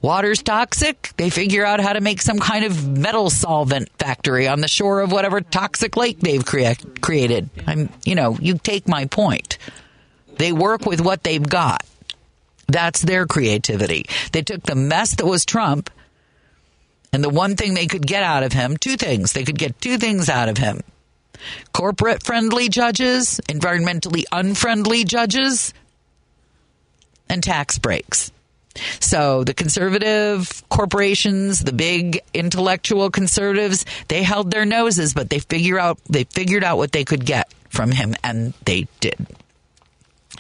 Water's 0.02 0.42
toxic. 0.42 1.12
They 1.18 1.30
figure 1.30 1.64
out 1.64 1.80
how 1.80 1.94
to 1.94 2.02
make 2.02 2.22
some 2.22 2.40
kind 2.40 2.66
of 2.66 2.88
metal 2.88 3.30
solvent 3.30 3.90
factory 4.00 4.48
on 4.48 4.60
the 4.62 4.68
shore 4.68 5.02
of 5.02 5.12
whatever 5.12 5.42
toxic 5.42 5.96
lake 5.96 6.20
they've 6.20 6.46
crea- 6.46 6.76
created. 7.02 7.50
I'm, 7.68 7.90
you 8.04 8.16
know, 8.16 8.36
you 8.40 8.58
take 8.58 8.88
my 8.88 9.06
point. 9.06 9.58
They 10.38 10.52
work 10.52 10.86
with 10.86 11.02
what 11.02 11.24
they've 11.24 11.48
got. 11.48 11.86
That's 12.68 13.02
their 13.02 13.28
creativity. 13.28 14.06
They 14.32 14.42
took 14.42 14.64
the 14.64 14.76
mess 14.76 15.16
that 15.16 15.26
was 15.26 15.46
Trump 15.46 15.90
and 17.14 17.24
the 17.24 17.30
one 17.30 17.56
thing 17.56 17.74
they 17.74 17.88
could 17.88 18.08
get 18.08 18.24
out 18.24 18.44
of 18.44 18.54
him, 18.54 18.78
two 18.78 18.98
things. 18.98 19.34
They 19.34 19.44
could 19.44 19.58
get 19.58 19.80
two 19.82 19.98
things 19.98 20.30
out 20.30 20.50
of 20.50 20.58
him. 20.58 20.82
Corporate 21.74 22.24
friendly 22.24 22.70
judges, 22.70 23.42
environmentally 23.48 24.24
unfriendly 24.32 25.04
judges, 25.04 25.74
and 27.30 27.44
tax 27.44 27.78
breaks. 27.78 28.32
So 29.00 29.44
the 29.44 29.54
conservative 29.54 30.64
corporations, 30.70 31.60
the 31.60 31.74
big 31.74 32.22
intellectual 32.34 33.10
conservatives, 33.10 33.86
they 34.08 34.24
held 34.24 34.52
their 34.52 34.66
noses, 34.66 35.14
but 35.14 35.30
they 35.30 35.40
figure 35.40 35.80
out 35.80 36.00
they 36.10 36.24
figured 36.24 36.64
out 36.64 36.78
what 36.78 36.92
they 36.92 37.04
could 37.04 37.26
get 37.26 37.52
from 37.70 37.92
him, 37.92 38.16
and 38.24 38.54
they 38.66 38.88
did. 39.00 39.28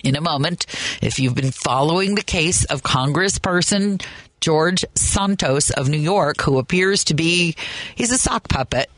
In 0.03 0.15
a 0.15 0.21
moment, 0.21 0.65
if 1.01 1.19
you've 1.19 1.35
been 1.35 1.51
following 1.51 2.15
the 2.15 2.23
case 2.23 2.65
of 2.65 2.81
Congressperson 2.81 4.01
George 4.41 4.83
Santos 4.95 5.69
of 5.69 5.87
New 5.87 5.99
York, 5.99 6.41
who 6.41 6.57
appears 6.57 7.03
to 7.05 7.13
be 7.13 7.55
he's 7.95 8.11
a 8.11 8.17
sock 8.17 8.49
puppet. 8.49 8.89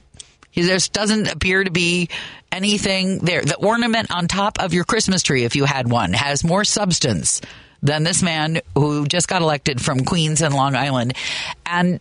He 0.50 0.62
just 0.62 0.94
doesn't 0.94 1.28
appear 1.28 1.64
to 1.64 1.72
be 1.72 2.10
anything 2.52 3.20
there. 3.20 3.42
The 3.42 3.58
ornament 3.58 4.16
on 4.16 4.28
top 4.28 4.60
of 4.60 4.74
your 4.74 4.86
Christmas 4.86 5.24
tree, 5.24 5.44
if 5.44 5.56
you 5.56 5.66
had 5.66 5.90
one, 5.90 6.14
has 6.14 6.44
more 6.44 6.64
substance 6.64 7.42
than 7.84 8.04
this 8.04 8.24
man 8.24 8.62
who 8.76 9.06
just 9.06 9.28
got 9.28 9.42
elected 9.42 9.80
from 9.80 10.06
Queens 10.06 10.42
and 10.42 10.56
Long 10.56 10.76
Island. 10.76 11.14
And 11.66 12.00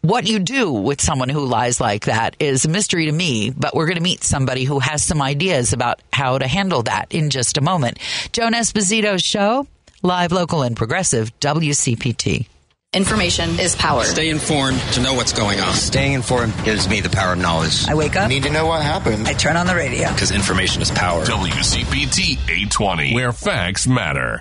what 0.00 0.26
you 0.26 0.40
do 0.40 0.72
with 0.72 1.00
someone 1.00 1.28
who 1.28 1.44
lies 1.44 1.80
like 1.80 2.06
that 2.06 2.34
is 2.40 2.64
a 2.64 2.68
mystery 2.68 3.06
to 3.06 3.12
me, 3.12 3.50
but 3.50 3.74
we're 3.74 3.86
going 3.86 3.98
to 3.98 4.02
meet 4.02 4.24
somebody 4.24 4.64
who 4.64 4.80
has 4.80 5.04
some 5.04 5.22
ideas 5.22 5.72
about 5.72 6.00
how 6.12 6.38
to 6.38 6.48
handle 6.48 6.82
that 6.82 7.06
in 7.10 7.30
just 7.30 7.56
a 7.56 7.60
moment. 7.60 7.98
Joan 8.32 8.52
Esposito's 8.52 9.22
show, 9.22 9.68
live, 10.02 10.32
local, 10.32 10.62
and 10.62 10.76
progressive, 10.76 11.38
WCPT. 11.38 12.46
Information 12.94 13.58
is 13.58 13.74
power. 13.76 14.04
Stay 14.04 14.28
informed 14.28 14.78
to 14.92 15.00
know 15.00 15.14
what's 15.14 15.32
going 15.32 15.60
on. 15.60 15.72
Staying 15.72 16.12
informed 16.12 16.52
gives 16.62 16.88
me 16.88 17.00
the 17.00 17.08
power 17.08 17.32
of 17.32 17.38
knowledge. 17.38 17.88
I 17.88 17.94
wake 17.94 18.16
up. 18.16 18.28
Need 18.28 18.42
to 18.42 18.50
know 18.50 18.66
what 18.66 18.82
happened. 18.82 19.26
I 19.26 19.32
turn 19.32 19.56
on 19.56 19.66
the 19.66 19.74
radio. 19.74 20.12
Because 20.12 20.30
information 20.30 20.82
is 20.82 20.90
power. 20.90 21.24
WCPT 21.24 22.32
820, 22.32 23.14
where 23.14 23.32
facts 23.32 23.86
matter. 23.86 24.40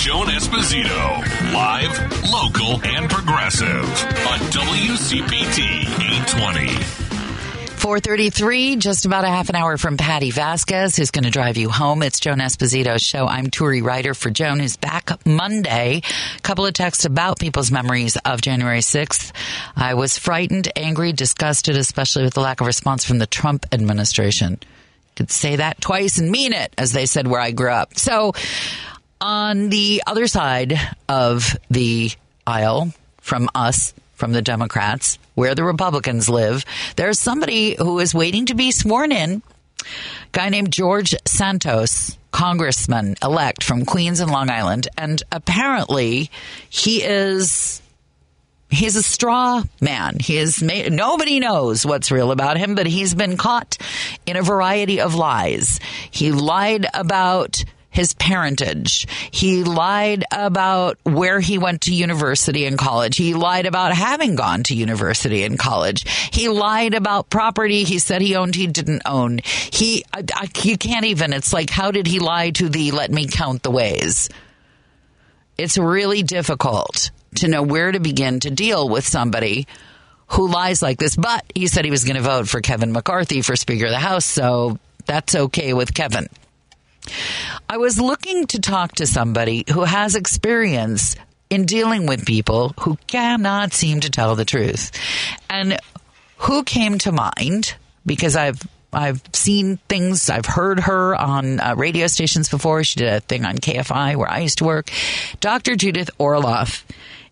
Joan 0.00 0.28
Esposito, 0.28 1.52
live, 1.52 2.32
local, 2.32 2.80
and 2.86 3.10
progressive 3.10 3.84
on 4.28 4.38
WCPT 4.48 5.82
820. 5.82 6.68
433, 7.76 8.76
just 8.76 9.04
about 9.04 9.24
a 9.24 9.28
half 9.28 9.50
an 9.50 9.56
hour 9.56 9.76
from 9.76 9.98
Patti 9.98 10.30
Vasquez, 10.30 10.96
who's 10.96 11.10
going 11.10 11.24
to 11.24 11.30
drive 11.30 11.58
you 11.58 11.68
home. 11.68 12.02
It's 12.02 12.18
Joan 12.18 12.38
Esposito's 12.38 13.02
show. 13.02 13.26
I'm 13.26 13.48
Turi 13.48 13.82
Ryder 13.82 14.14
for 14.14 14.30
Joan, 14.30 14.60
who's 14.60 14.78
back 14.78 15.10
Monday. 15.26 16.00
A 16.34 16.40
couple 16.40 16.64
of 16.64 16.72
texts 16.72 17.04
about 17.04 17.38
people's 17.38 17.70
memories 17.70 18.16
of 18.24 18.40
January 18.40 18.80
6th. 18.80 19.32
I 19.76 19.92
was 19.92 20.16
frightened, 20.16 20.72
angry, 20.76 21.12
disgusted, 21.12 21.76
especially 21.76 22.24
with 22.24 22.32
the 22.32 22.40
lack 22.40 22.62
of 22.62 22.66
response 22.66 23.04
from 23.04 23.18
the 23.18 23.26
Trump 23.26 23.66
administration. 23.70 24.60
Could 25.14 25.30
say 25.30 25.56
that 25.56 25.82
twice 25.82 26.16
and 26.16 26.30
mean 26.30 26.54
it, 26.54 26.72
as 26.78 26.92
they 26.92 27.04
said 27.04 27.26
where 27.26 27.40
I 27.40 27.50
grew 27.50 27.70
up. 27.70 27.98
So, 27.98 28.32
on 29.20 29.68
the 29.68 30.02
other 30.06 30.26
side 30.26 30.78
of 31.08 31.56
the 31.70 32.10
aisle 32.46 32.92
from 33.20 33.48
us, 33.54 33.94
from 34.14 34.32
the 34.32 34.42
Democrats, 34.42 35.18
where 35.34 35.54
the 35.54 35.64
Republicans 35.64 36.28
live, 36.28 36.64
there's 36.96 37.18
somebody 37.18 37.74
who 37.76 37.98
is 37.98 38.14
waiting 38.14 38.46
to 38.46 38.54
be 38.54 38.70
sworn 38.70 39.12
in. 39.12 39.42
A 39.80 39.84
guy 40.32 40.48
named 40.48 40.72
George 40.72 41.14
Santos, 41.26 42.18
congressman 42.30 43.16
elect 43.22 43.64
from 43.64 43.84
Queens 43.84 44.20
and 44.20 44.30
Long 44.30 44.50
Island. 44.50 44.88
And 44.96 45.22
apparently, 45.32 46.30
he 46.68 47.02
is 47.02 47.82
He's 48.70 48.94
a 48.94 49.02
straw 49.02 49.64
man. 49.80 50.18
He 50.20 50.36
is 50.36 50.62
made, 50.62 50.92
nobody 50.92 51.40
knows 51.40 51.84
what's 51.84 52.12
real 52.12 52.30
about 52.30 52.56
him, 52.56 52.76
but 52.76 52.86
he's 52.86 53.14
been 53.14 53.36
caught 53.36 53.76
in 54.26 54.36
a 54.36 54.42
variety 54.42 55.00
of 55.00 55.16
lies. 55.16 55.80
He 56.12 56.30
lied 56.30 56.86
about 56.94 57.64
his 57.90 58.14
parentage. 58.14 59.06
He 59.30 59.64
lied 59.64 60.24
about 60.30 60.98
where 61.02 61.40
he 61.40 61.58
went 61.58 61.82
to 61.82 61.94
university 61.94 62.64
and 62.66 62.78
college. 62.78 63.16
He 63.16 63.34
lied 63.34 63.66
about 63.66 63.92
having 63.92 64.36
gone 64.36 64.62
to 64.64 64.74
university 64.74 65.44
and 65.44 65.58
college. 65.58 66.04
He 66.32 66.48
lied 66.48 66.94
about 66.94 67.30
property 67.30 67.84
he 67.84 67.98
said 67.98 68.22
he 68.22 68.36
owned 68.36 68.54
he 68.54 68.66
didn't 68.66 69.02
own. 69.04 69.40
He 69.44 70.04
I, 70.12 70.24
I, 70.34 70.48
you 70.62 70.78
can't 70.78 71.06
even 71.06 71.32
it's 71.32 71.52
like 71.52 71.70
how 71.70 71.90
did 71.90 72.06
he 72.06 72.20
lie 72.20 72.50
to 72.50 72.68
the 72.68 72.92
let 72.92 73.10
me 73.10 73.26
count 73.26 73.62
the 73.62 73.70
ways. 73.70 74.28
It's 75.58 75.76
really 75.76 76.22
difficult 76.22 77.10
to 77.36 77.48
know 77.48 77.62
where 77.62 77.92
to 77.92 78.00
begin 78.00 78.40
to 78.40 78.50
deal 78.50 78.88
with 78.88 79.06
somebody 79.06 79.66
who 80.28 80.48
lies 80.48 80.80
like 80.80 80.98
this. 80.98 81.16
But 81.16 81.44
he 81.54 81.66
said 81.66 81.84
he 81.84 81.90
was 81.90 82.04
going 82.04 82.16
to 82.16 82.22
vote 82.22 82.48
for 82.48 82.60
Kevin 82.60 82.92
McCarthy 82.92 83.42
for 83.42 83.56
Speaker 83.56 83.86
of 83.86 83.90
the 83.90 83.98
House, 83.98 84.24
so 84.24 84.78
that's 85.06 85.34
okay 85.34 85.74
with 85.74 85.92
Kevin. 85.92 86.28
I 87.68 87.76
was 87.76 88.00
looking 88.00 88.46
to 88.48 88.60
talk 88.60 88.92
to 88.96 89.06
somebody 89.06 89.64
who 89.72 89.84
has 89.84 90.14
experience 90.14 91.16
in 91.48 91.66
dealing 91.66 92.06
with 92.06 92.26
people 92.26 92.74
who 92.80 92.96
cannot 93.06 93.72
seem 93.72 94.00
to 94.00 94.10
tell 94.10 94.36
the 94.36 94.44
truth. 94.44 94.92
And 95.48 95.78
who 96.38 96.64
came 96.64 96.98
to 96.98 97.12
mind 97.12 97.74
because 98.06 98.36
I've 98.36 98.60
I've 98.92 99.22
seen 99.32 99.76
things. 99.88 100.28
I've 100.30 100.46
heard 100.46 100.80
her 100.80 101.14
on 101.14 101.60
uh, 101.60 101.74
radio 101.76 102.08
stations 102.08 102.48
before. 102.48 102.82
She 102.82 102.98
did 102.98 103.08
a 103.12 103.20
thing 103.20 103.44
on 103.44 103.58
KFI 103.58 104.16
where 104.16 104.28
I 104.28 104.40
used 104.40 104.58
to 104.58 104.64
work. 104.64 104.90
Dr. 105.38 105.76
Judith 105.76 106.10
Orloff 106.18 106.82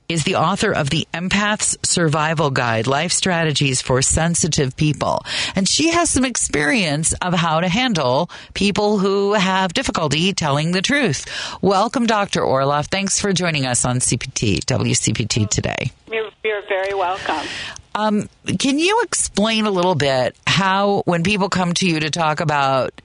is 0.09 0.24
the 0.24 0.36
author 0.36 0.72
of 0.72 0.89
the 0.89 1.06
Empath's 1.12 1.76
Survival 1.86 2.51
Guide 2.51 2.86
Life 2.86 3.12
Strategies 3.12 3.82
for 3.82 4.01
Sensitive 4.01 4.74
People. 4.74 5.22
And 5.55 5.68
she 5.68 5.90
has 5.90 6.09
some 6.09 6.24
experience 6.24 7.12
of 7.20 7.35
how 7.35 7.60
to 7.60 7.68
handle 7.68 8.30
people 8.55 8.98
who 8.98 9.35
have 9.35 9.74
difficulty 9.74 10.32
telling 10.32 10.72
the 10.72 10.80
truth. 10.80 11.26
Welcome, 11.60 12.06
Dr. 12.06 12.40
Orloff. 12.40 12.86
Thanks 12.86 13.20
for 13.20 13.35
joining 13.35 13.66
us 13.66 13.85
on 13.85 13.98
CPT, 13.98 14.60
WCPT 14.60 15.47
today. 15.51 15.93
You're, 16.10 16.30
you're 16.43 16.66
very 16.66 16.94
welcome. 16.94 17.47
Um, 17.94 18.30
can 18.59 18.78
you 18.78 19.02
explain 19.02 19.66
a 19.66 19.70
little 19.70 19.94
bit 19.94 20.35
how, 20.47 21.02
when 21.05 21.22
people 21.22 21.51
come 21.51 21.74
to 21.74 21.86
you 21.86 22.01
to 22.01 22.09
talk 22.09 22.40
about 22.40 22.98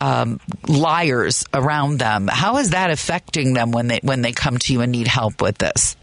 um, 0.00 0.40
liars 0.66 1.44
around 1.54 1.98
them, 1.98 2.26
how 2.26 2.56
is 2.56 2.70
that 2.70 2.90
affecting 2.90 3.52
them 3.52 3.70
when 3.70 3.86
they 3.86 4.00
when 4.02 4.22
they 4.22 4.32
come 4.32 4.58
to 4.58 4.72
you 4.72 4.80
and 4.80 4.90
need 4.90 5.06
help 5.06 5.42
with 5.42 5.58
this? 5.58 5.94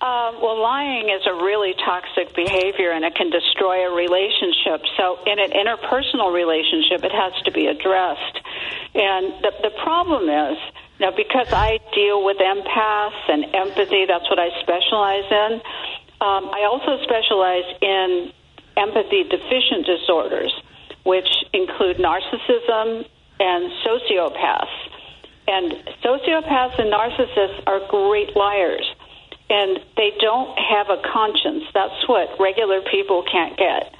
Um, 0.00 0.42
well, 0.42 0.60
lying 0.60 1.08
is 1.08 1.24
a 1.26 1.32
really 1.32 1.72
toxic 1.84 2.34
behavior 2.34 2.90
and 2.90 3.04
it 3.04 3.14
can 3.14 3.30
destroy 3.30 3.88
a 3.88 3.94
relationship. 3.94 4.82
So, 4.98 5.18
in 5.24 5.38
an 5.38 5.52
interpersonal 5.52 6.34
relationship, 6.34 7.04
it 7.04 7.12
has 7.12 7.32
to 7.44 7.52
be 7.52 7.66
addressed. 7.66 8.36
And 8.94 9.32
the, 9.40 9.52
the 9.62 9.70
problem 9.82 10.28
is, 10.28 10.58
now, 11.00 11.10
because 11.10 11.48
I 11.52 11.78
deal 11.94 12.24
with 12.24 12.38
empaths 12.38 13.28
and 13.28 13.54
empathy, 13.54 14.04
that's 14.06 14.28
what 14.28 14.38
I 14.38 14.50
specialize 14.60 15.30
in. 15.30 15.52
Um, 16.20 16.50
I 16.52 16.68
also 16.70 17.02
specialize 17.02 17.66
in 17.80 18.32
empathy 18.76 19.24
deficient 19.24 19.86
disorders, 19.86 20.52
which 21.04 21.28
include 21.52 21.96
narcissism 21.96 23.06
and 23.40 23.72
sociopaths. 23.86 24.76
And 25.46 25.72
sociopaths 26.02 26.78
and 26.78 26.92
narcissists 26.92 27.62
are 27.66 27.80
great 27.88 28.36
liars 28.36 28.86
and 29.54 29.78
they 29.96 30.10
don't 30.18 30.58
have 30.58 30.90
a 30.90 30.98
conscience. 31.12 31.62
That's 31.72 32.08
what 32.08 32.40
regular 32.40 32.82
people 32.90 33.22
can't 33.22 33.56
get. 33.56 33.94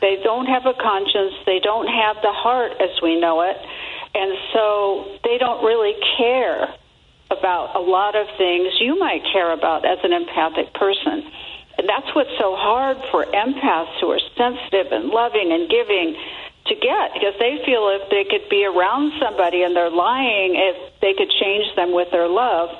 They 0.00 0.22
don't 0.22 0.46
have 0.46 0.66
a 0.66 0.74
conscience. 0.74 1.34
They 1.46 1.58
don't 1.58 1.88
have 1.88 2.16
the 2.22 2.30
heart 2.30 2.72
as 2.80 2.94
we 3.02 3.18
know 3.18 3.42
it. 3.42 3.56
And 4.14 4.38
so 4.54 5.18
they 5.24 5.36
don't 5.38 5.64
really 5.64 5.94
care 6.16 6.74
about 7.30 7.74
a 7.74 7.80
lot 7.82 8.14
of 8.14 8.26
things 8.38 8.74
you 8.78 8.98
might 8.98 9.22
care 9.32 9.50
about 9.50 9.84
as 9.84 9.98
an 10.04 10.12
empathic 10.12 10.72
person. 10.74 11.26
And 11.78 11.88
that's 11.88 12.14
what's 12.14 12.36
so 12.38 12.54
hard 12.54 12.98
for 13.10 13.26
empaths 13.26 13.98
who 14.00 14.10
are 14.10 14.22
sensitive 14.36 14.92
and 14.92 15.10
loving 15.10 15.50
and 15.50 15.68
giving 15.68 16.14
to 16.66 16.74
get 16.74 17.14
because 17.14 17.34
they 17.40 17.58
feel 17.66 17.90
if 17.98 18.10
they 18.10 18.24
could 18.30 18.48
be 18.48 18.64
around 18.64 19.12
somebody 19.18 19.62
and 19.62 19.74
they're 19.74 19.90
lying, 19.90 20.54
if 20.54 21.00
they 21.00 21.14
could 21.14 21.30
change 21.40 21.66
them 21.74 21.92
with 21.92 22.10
their 22.12 22.28
love 22.28 22.70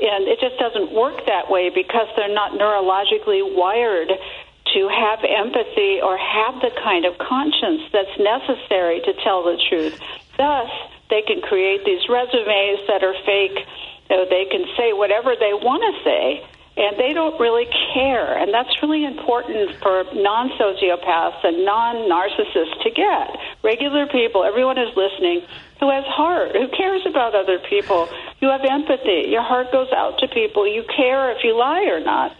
and 0.00 0.28
it 0.28 0.40
just 0.40 0.58
doesn't 0.58 0.92
work 0.92 1.24
that 1.26 1.50
way 1.50 1.70
because 1.70 2.08
they're 2.16 2.32
not 2.32 2.52
neurologically 2.52 3.40
wired 3.42 4.12
to 4.74 4.88
have 4.88 5.20
empathy 5.24 6.00
or 6.02 6.18
have 6.18 6.60
the 6.60 6.70
kind 6.82 7.06
of 7.06 7.16
conscience 7.18 7.82
that's 7.92 8.12
necessary 8.18 9.00
to 9.00 9.12
tell 9.24 9.44
the 9.44 9.56
truth. 9.70 9.98
Thus, 10.36 10.68
they 11.08 11.22
can 11.22 11.40
create 11.40 11.84
these 11.84 12.02
resumes 12.08 12.84
that 12.88 13.02
are 13.02 13.14
fake. 13.24 13.56
Know, 14.10 14.24
they 14.28 14.46
can 14.50 14.64
say 14.76 14.92
whatever 14.92 15.34
they 15.34 15.54
want 15.54 15.82
to 15.82 15.92
say, 16.04 16.44
and 16.76 16.96
they 16.98 17.12
don't 17.12 17.40
really 17.40 17.66
care. 17.94 18.38
And 18.38 18.52
that's 18.52 18.70
really 18.82 19.04
important 19.04 19.74
for 19.82 20.04
non 20.12 20.50
sociopaths 20.60 21.42
and 21.42 21.64
non 21.64 22.06
narcissists 22.06 22.82
to 22.84 22.90
get. 22.90 23.38
Regular 23.64 24.06
people, 24.06 24.44
everyone 24.44 24.78
is 24.78 24.94
listening, 24.94 25.42
who 25.80 25.90
has 25.90 26.04
heart, 26.06 26.52
who 26.52 26.68
cares 26.76 27.02
about 27.08 27.34
other 27.34 27.58
people. 27.68 28.08
You 28.40 28.48
have 28.48 28.62
empathy. 28.64 29.28
Your 29.28 29.42
heart 29.42 29.72
goes 29.72 29.88
out 29.94 30.18
to 30.20 30.28
people. 30.28 30.66
You 30.66 30.84
care 30.96 31.30
if 31.32 31.44
you 31.44 31.56
lie 31.56 31.84
or 31.84 32.00
not. 32.00 32.32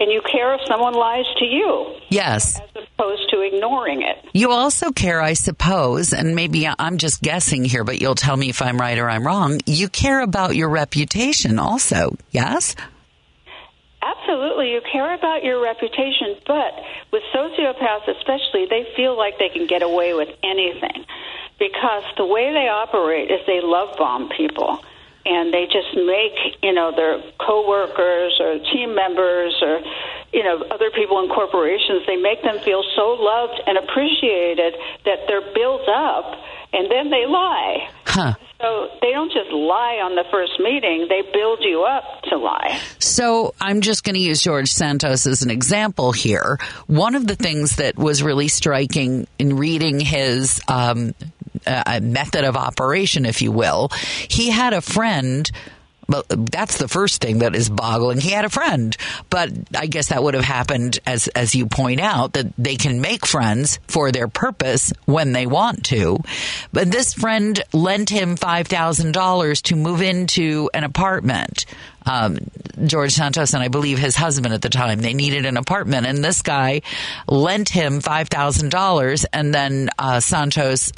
And 0.00 0.10
you 0.10 0.22
care 0.22 0.54
if 0.54 0.62
someone 0.66 0.94
lies 0.94 1.26
to 1.38 1.44
you. 1.44 1.94
Yes. 2.08 2.58
As 2.58 2.84
opposed 2.94 3.28
to 3.30 3.42
ignoring 3.42 4.00
it. 4.00 4.16
You 4.32 4.50
also 4.50 4.92
care, 4.92 5.20
I 5.20 5.34
suppose, 5.34 6.14
and 6.14 6.34
maybe 6.34 6.66
I'm 6.66 6.96
just 6.96 7.20
guessing 7.20 7.66
here, 7.66 7.84
but 7.84 8.00
you'll 8.00 8.14
tell 8.14 8.34
me 8.34 8.48
if 8.48 8.62
I'm 8.62 8.78
right 8.78 8.98
or 8.98 9.10
I'm 9.10 9.26
wrong. 9.26 9.60
You 9.66 9.90
care 9.90 10.20
about 10.20 10.56
your 10.56 10.70
reputation 10.70 11.58
also, 11.58 12.16
yes? 12.30 12.76
Absolutely. 14.02 14.72
You 14.72 14.80
care 14.90 15.14
about 15.14 15.44
your 15.44 15.62
reputation, 15.62 16.36
but 16.46 16.72
with 17.12 17.22
sociopaths 17.34 18.08
especially, 18.08 18.66
they 18.70 18.86
feel 18.96 19.18
like 19.18 19.38
they 19.38 19.50
can 19.50 19.66
get 19.66 19.82
away 19.82 20.14
with 20.14 20.30
anything 20.42 21.04
because 21.60 22.02
the 22.16 22.24
way 22.24 22.50
they 22.52 22.66
operate 22.66 23.30
is 23.30 23.38
they 23.46 23.60
love 23.62 23.96
bomb 23.96 24.30
people. 24.30 24.82
And 25.26 25.52
they 25.52 25.66
just 25.66 25.94
make 25.94 26.56
you 26.62 26.72
know 26.72 26.96
their 26.96 27.20
coworkers 27.38 28.40
or 28.40 28.58
team 28.72 28.94
members 28.94 29.54
or 29.60 29.80
you 30.32 30.42
know 30.42 30.64
other 30.70 30.90
people 30.90 31.20
in 31.22 31.28
corporations 31.28 32.06
they 32.06 32.16
make 32.16 32.42
them 32.42 32.58
feel 32.60 32.82
so 32.96 33.20
loved 33.20 33.60
and 33.66 33.76
appreciated 33.76 34.74
that 35.04 35.28
they're 35.28 35.52
built 35.52 35.86
up 35.88 36.40
and 36.72 36.90
then 36.90 37.10
they 37.10 37.26
lie. 37.26 37.90
Huh. 38.06 38.34
So 38.60 38.88
they 39.00 39.10
don't 39.12 39.32
just 39.32 39.50
lie 39.50 40.00
on 40.02 40.14
the 40.14 40.24
first 40.30 40.52
meeting 40.60 41.06
they 41.08 41.22
build 41.32 41.58
you 41.62 41.82
up 41.84 42.22
to 42.24 42.36
lie. 42.36 42.80
So 42.98 43.54
i'm 43.60 43.82
just 43.82 44.04
going 44.04 44.14
to 44.14 44.20
use 44.20 44.40
george 44.42 44.70
santos 44.70 45.26
as 45.26 45.42
an 45.42 45.50
example 45.50 46.12
here. 46.12 46.58
One 46.86 47.14
of 47.14 47.26
the 47.26 47.36
things 47.36 47.76
that 47.76 47.96
was 47.96 48.22
really 48.22 48.48
striking 48.48 49.26
in 49.38 49.56
reading 49.56 50.00
his 50.00 50.60
um, 50.68 51.14
uh, 51.66 52.00
method 52.02 52.44
of 52.44 52.56
operation, 52.56 53.26
if 53.26 53.42
you 53.42 53.52
will. 53.52 53.90
He 54.28 54.50
had 54.50 54.72
a 54.72 54.80
friend 54.80 55.50
well, 56.10 56.24
that's 56.28 56.78
the 56.78 56.88
first 56.88 57.22
thing 57.22 57.38
that 57.38 57.54
is 57.54 57.70
boggling. 57.70 58.18
He 58.18 58.30
had 58.30 58.44
a 58.44 58.50
friend, 58.50 58.96
but 59.30 59.52
I 59.76 59.86
guess 59.86 60.08
that 60.08 60.20
would 60.20 60.34
have 60.34 60.44
happened 60.44 60.98
as 61.06 61.28
as 61.28 61.54
you 61.54 61.66
point 61.66 62.00
out 62.00 62.32
that 62.32 62.52
they 62.58 62.74
can 62.74 63.00
make 63.00 63.24
friends 63.24 63.78
for 63.86 64.10
their 64.10 64.26
purpose 64.26 64.92
when 65.04 65.32
they 65.32 65.46
want 65.46 65.84
to. 65.86 66.18
But 66.72 66.90
this 66.90 67.14
friend 67.14 67.62
lent 67.72 68.10
him 68.10 68.34
five 68.34 68.66
thousand 68.66 69.12
dollars 69.12 69.62
to 69.62 69.76
move 69.76 70.02
into 70.02 70.68
an 70.74 70.82
apartment. 70.82 71.64
Um, 72.04 72.38
George 72.86 73.12
Santos 73.12 73.54
and 73.54 73.62
I 73.62 73.68
believe 73.68 73.98
his 73.98 74.16
husband 74.16 74.52
at 74.52 74.62
the 74.62 74.68
time 74.68 75.00
they 75.00 75.14
needed 75.14 75.46
an 75.46 75.56
apartment, 75.56 76.08
and 76.08 76.24
this 76.24 76.42
guy 76.42 76.82
lent 77.28 77.68
him 77.68 78.00
five 78.00 78.28
thousand 78.28 78.70
dollars, 78.70 79.26
and 79.32 79.54
then 79.54 79.90
uh, 79.96 80.18
Santos 80.18 80.90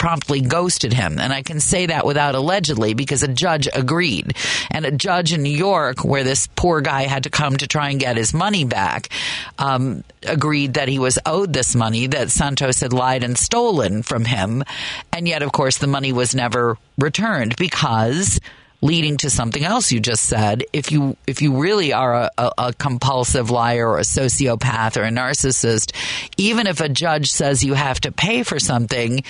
promptly 0.00 0.40
ghosted 0.40 0.94
him. 0.94 1.20
And 1.20 1.30
I 1.30 1.42
can 1.42 1.60
say 1.60 1.84
that 1.86 2.06
without 2.06 2.34
allegedly 2.34 2.94
because 2.94 3.22
a 3.22 3.28
judge 3.28 3.68
agreed. 3.70 4.34
And 4.70 4.86
a 4.86 4.90
judge 4.90 5.34
in 5.34 5.42
New 5.42 5.54
York, 5.54 6.02
where 6.02 6.24
this 6.24 6.48
poor 6.56 6.80
guy 6.80 7.02
had 7.02 7.24
to 7.24 7.30
come 7.30 7.58
to 7.58 7.66
try 7.66 7.90
and 7.90 8.00
get 8.00 8.16
his 8.16 8.32
money 8.32 8.64
back, 8.64 9.10
um, 9.58 10.02
agreed 10.22 10.74
that 10.74 10.88
he 10.88 10.98
was 10.98 11.18
owed 11.26 11.52
this 11.52 11.76
money 11.76 12.06
that 12.06 12.30
Santos 12.30 12.80
had 12.80 12.94
lied 12.94 13.22
and 13.22 13.36
stolen 13.36 14.02
from 14.02 14.24
him. 14.24 14.64
And 15.12 15.28
yet, 15.28 15.42
of 15.42 15.52
course, 15.52 15.76
the 15.76 15.86
money 15.86 16.14
was 16.14 16.34
never 16.34 16.78
returned 16.96 17.56
because 17.56 18.40
leading 18.80 19.18
to 19.18 19.28
something 19.28 19.62
else 19.62 19.92
you 19.92 20.00
just 20.00 20.24
said. 20.24 20.64
If 20.72 20.90
you 20.90 21.18
if 21.26 21.42
you 21.42 21.60
really 21.60 21.92
are 21.92 22.14
a, 22.14 22.30
a, 22.38 22.52
a, 22.56 22.72
compulsive 22.72 23.50
liar 23.50 23.86
or 23.86 23.98
a 23.98 24.02
sociopath 24.02 24.96
or 24.96 25.02
a 25.02 25.10
narcissist, 25.10 25.92
even 26.38 26.66
if 26.66 26.80
a 26.80 26.88
judge 26.88 27.30
says 27.30 27.62
you 27.62 27.74
have 27.74 28.00
to 28.00 28.12
pay 28.12 28.42
for 28.42 28.58
something, 28.58 29.22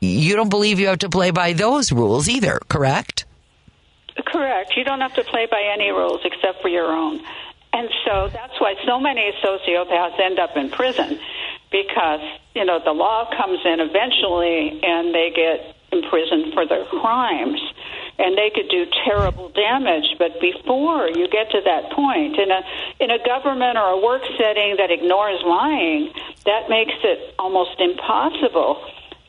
you 0.00 0.36
don't 0.36 0.48
believe 0.48 0.78
you 0.78 0.88
have 0.88 0.98
to 1.00 1.08
play 1.08 1.30
by 1.30 1.52
those 1.52 1.92
rules 1.92 2.28
either, 2.28 2.60
correct? 2.68 3.24
Correct. 4.26 4.76
You 4.76 4.84
don't 4.84 5.00
have 5.00 5.14
to 5.14 5.24
play 5.24 5.46
by 5.50 5.62
any 5.72 5.90
rules 5.90 6.20
except 6.24 6.62
for 6.62 6.68
your 6.68 6.90
own. 6.90 7.20
And 7.72 7.88
so 8.04 8.28
that's 8.32 8.58
why 8.60 8.74
so 8.86 8.98
many 8.98 9.32
sociopaths 9.44 10.18
end 10.20 10.38
up 10.38 10.56
in 10.56 10.70
prison 10.70 11.18
because, 11.70 12.20
you 12.54 12.64
know, 12.64 12.80
the 12.82 12.92
law 12.92 13.28
comes 13.36 13.60
in 13.64 13.80
eventually 13.80 14.80
and 14.82 15.14
they 15.14 15.30
get 15.34 15.76
imprisoned 15.92 16.54
for 16.54 16.66
their 16.66 16.84
crimes. 16.86 17.60
And 18.18 18.36
they 18.36 18.50
could 18.50 18.68
do 18.68 18.84
terrible 19.04 19.48
damage, 19.50 20.16
but 20.18 20.40
before 20.40 21.06
you 21.06 21.28
get 21.28 21.52
to 21.52 21.60
that 21.64 21.92
point, 21.92 22.36
in 22.36 22.50
a 22.50 22.62
in 22.98 23.12
a 23.12 23.24
government 23.24 23.78
or 23.78 23.90
a 23.90 24.00
work 24.02 24.22
setting 24.36 24.74
that 24.78 24.90
ignores 24.90 25.40
lying, 25.46 26.10
that 26.44 26.68
makes 26.68 26.98
it 27.04 27.32
almost 27.38 27.78
impossible 27.78 28.82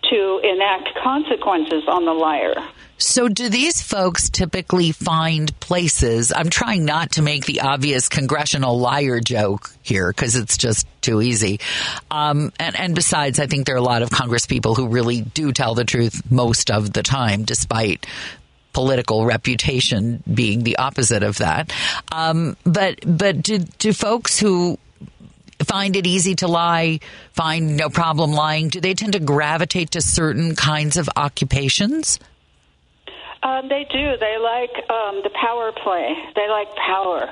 to 0.10 0.42
enact 0.44 0.90
consequences 1.04 1.84
on 1.88 2.06
the 2.06 2.14
liar. 2.14 2.56
So, 3.02 3.30
do 3.30 3.48
these 3.48 3.82
folks 3.82 4.30
typically 4.30 4.92
find 4.92 5.58
places? 5.62 6.34
I'm 6.36 6.50
trying 6.50 6.84
not 6.84 7.14
to 7.14 7.22
make 7.22 7.46
the 7.46 7.62
obvious 7.62 8.10
congressional 8.10 8.78
liar 8.78 9.22
joke 9.22 9.72
here 9.82 10.12
because 10.12 10.36
it's 10.36 10.58
just 10.58 10.86
too 11.02 11.22
easy. 11.22 11.62
Um, 12.12 12.52
and, 12.60 12.76
and 12.76 12.96
besides, 12.96 13.40
I 13.40 13.48
think 13.48 13.66
there 13.66 13.76
are 13.76 13.78
a 13.78 13.82
lot 13.82 14.02
of 14.02 14.10
Congress 14.10 14.46
people 14.46 14.76
who 14.76 14.90
really 14.90 15.22
do 15.22 15.54
tell 15.54 15.76
the 15.76 15.86
truth 15.86 16.30
most 16.30 16.70
of 16.70 16.92
the 16.92 17.02
time, 17.02 17.46
despite 17.46 18.06
political 18.74 19.26
reputation 19.26 20.22
being 20.32 20.64
the 20.64 20.78
opposite 20.78 21.24
of 21.24 21.38
that. 21.38 21.72
Um, 22.12 22.58
but 22.66 23.00
but 23.06 23.42
do, 23.42 23.60
do 23.60 23.94
folks 23.94 24.38
who 24.38 24.78
find 25.64 25.96
it 25.96 26.08
easy 26.08 26.36
to 26.36 26.48
lie, 26.48 27.00
find 27.32 27.78
no 27.78 27.90
problem 27.90 28.32
lying, 28.32 28.70
do 28.70 28.80
they 28.80 28.94
tend 28.94 29.14
to 29.14 29.20
gravitate 29.20 29.92
to 29.92 30.02
certain 30.02 30.56
kinds 30.56 30.98
of 30.98 31.10
occupations? 31.16 32.20
Um, 33.42 33.70
they 33.70 33.86
do. 33.90 34.18
They 34.20 34.38
like 34.38 34.90
um, 34.90 35.22
the 35.24 35.32
power 35.32 35.72
play. 35.72 36.14
They 36.36 36.50
like 36.50 36.68
power. 36.76 37.32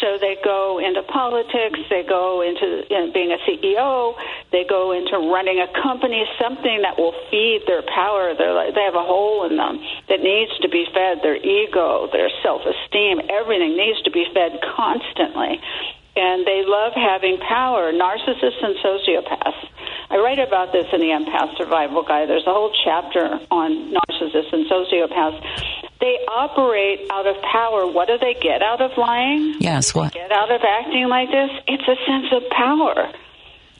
So 0.00 0.18
they 0.18 0.36
go 0.42 0.80
into 0.82 1.02
politics. 1.04 1.78
They 1.88 2.02
go 2.02 2.42
into 2.42 2.82
you 2.90 2.98
know, 2.98 3.12
being 3.12 3.30
a 3.30 3.38
CEO. 3.46 4.14
They 4.50 4.64
go 4.68 4.90
into 4.90 5.30
running 5.30 5.62
a 5.62 5.70
company, 5.82 6.24
something 6.40 6.82
that 6.82 6.98
will 6.98 7.14
feed 7.30 7.62
their 7.66 7.82
power. 7.82 8.34
They're 8.34 8.54
like, 8.54 8.74
they 8.74 8.82
have 8.82 8.98
a 8.98 9.06
hole 9.06 9.46
in 9.46 9.56
them 9.56 9.78
that 10.08 10.20
needs 10.20 10.50
to 10.62 10.68
be 10.68 10.86
fed. 10.92 11.22
Their 11.22 11.36
ego, 11.36 12.08
their 12.10 12.28
self-esteem, 12.42 13.30
everything 13.30 13.76
needs 13.76 14.02
to 14.02 14.10
be 14.10 14.26
fed 14.34 14.58
constantly. 14.74 15.60
And 16.16 16.46
they 16.46 16.62
love 16.64 16.92
having 16.94 17.38
power. 17.38 17.92
Narcissists 17.92 18.62
and 18.62 18.76
sociopaths 18.84 19.68
I 20.10 20.18
write 20.18 20.38
about 20.38 20.70
this 20.70 20.86
in 20.92 21.00
the 21.00 21.10
Empath 21.10 21.56
Survival 21.56 22.02
Guide. 22.02 22.28
There's 22.28 22.46
a 22.46 22.52
whole 22.52 22.72
chapter 22.84 23.40
on 23.50 23.90
narcissists 23.90 24.52
and 24.52 24.68
sociopaths. 24.70 25.42
They 26.00 26.18
operate 26.30 27.10
out 27.10 27.26
of 27.26 27.34
power. 27.42 27.86
What 27.90 28.08
do 28.08 28.18
they 28.18 28.34
get 28.34 28.62
out 28.62 28.80
of 28.80 28.96
lying? 28.98 29.56
Yes, 29.58 29.94
what? 29.94 30.12
Get 30.12 30.30
out 30.30 30.52
of 30.52 30.60
acting 30.62 31.08
like 31.08 31.30
this? 31.30 31.50
It's 31.66 31.88
a 31.88 31.96
sense 32.06 32.26
of 32.30 32.48
power. 32.50 33.10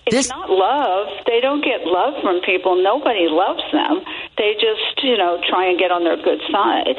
It's 0.07 0.17
this... 0.17 0.29
not 0.29 0.51
love. 0.51 1.09
They 1.27 1.41
don't 1.41 1.63
get 1.63 1.85
love 1.85 2.15
from 2.23 2.41
people. 2.41 2.83
Nobody 2.83 3.29
loves 3.29 3.63
them. 3.71 4.03
They 4.37 4.55
just, 4.55 5.05
you 5.05 5.17
know, 5.17 5.41
try 5.49 5.69
and 5.69 5.79
get 5.79 5.93
on 5.93 6.05
their 6.05 6.17
good 6.17 6.41
side. 6.51 6.99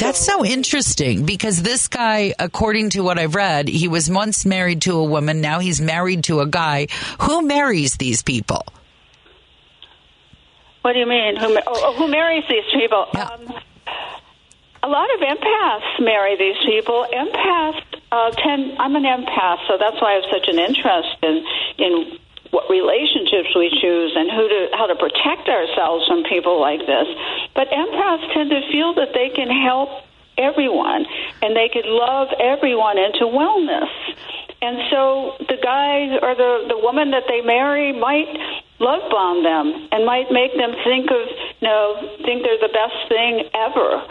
That's 0.00 0.18
so 0.18 0.44
interesting 0.44 1.26
because 1.26 1.62
this 1.62 1.88
guy, 1.88 2.34
according 2.38 2.90
to 2.90 3.02
what 3.02 3.18
I've 3.18 3.34
read, 3.34 3.68
he 3.68 3.86
was 3.86 4.10
once 4.10 4.46
married 4.46 4.82
to 4.82 4.94
a 4.94 5.04
woman. 5.04 5.42
Now 5.42 5.58
he's 5.58 5.80
married 5.80 6.24
to 6.24 6.40
a 6.40 6.46
guy. 6.46 6.88
Who 7.20 7.42
marries 7.46 7.96
these 7.96 8.22
people? 8.22 8.64
What 10.82 10.94
do 10.94 10.98
you 10.98 11.06
mean? 11.06 11.36
Who, 11.36 11.58
oh, 11.66 11.94
who 11.98 12.08
marries 12.08 12.44
these 12.48 12.64
people? 12.72 13.08
Yeah. 13.12 13.24
Um, 13.24 13.52
a 14.82 14.88
lot 14.88 15.08
of 15.14 15.20
empaths 15.20 16.00
marry 16.00 16.36
these 16.38 16.56
people. 16.64 17.06
Empaths 17.12 17.84
uh, 18.10 18.30
tend. 18.30 18.78
I'm 18.78 18.96
an 18.96 19.04
empath, 19.04 19.58
so 19.68 19.76
that's 19.78 20.00
why 20.00 20.12
I 20.12 20.14
have 20.14 20.30
such 20.32 20.48
an 20.48 20.58
interest 20.58 21.08
in 21.22 21.44
in 21.76 22.18
what 22.50 22.68
relationships 22.68 23.54
we 23.54 23.70
choose 23.80 24.12
and 24.14 24.30
who 24.30 24.48
to 24.48 24.68
how 24.74 24.86
to 24.86 24.96
protect 24.96 25.48
ourselves 25.48 26.06
from 26.06 26.24
people 26.24 26.60
like 26.60 26.80
this. 26.80 27.06
But 27.54 27.70
empaths 27.70 28.32
tend 28.34 28.50
to 28.50 28.60
feel 28.72 28.94
that 28.94 29.14
they 29.14 29.30
can 29.30 29.48
help 29.48 29.88
everyone 30.36 31.06
and 31.42 31.54
they 31.54 31.68
could 31.68 31.86
love 31.86 32.28
everyone 32.40 32.98
into 32.98 33.26
wellness. 33.26 33.90
And 34.62 34.76
so 34.90 35.36
the 35.48 35.56
guy 35.62 36.18
or 36.20 36.34
the 36.34 36.66
the 36.68 36.78
woman 36.78 37.12
that 37.12 37.24
they 37.28 37.40
marry 37.40 37.92
might 37.92 38.28
love 38.78 39.10
bomb 39.10 39.44
them 39.44 39.88
and 39.92 40.04
might 40.04 40.30
make 40.30 40.56
them 40.56 40.74
think 40.84 41.10
of 41.10 41.22
you 41.60 41.68
know 41.68 42.18
think 42.24 42.42
they're 42.42 42.60
the 42.60 42.74
best 42.74 42.98
thing 43.08 43.48
ever. 43.54 44.02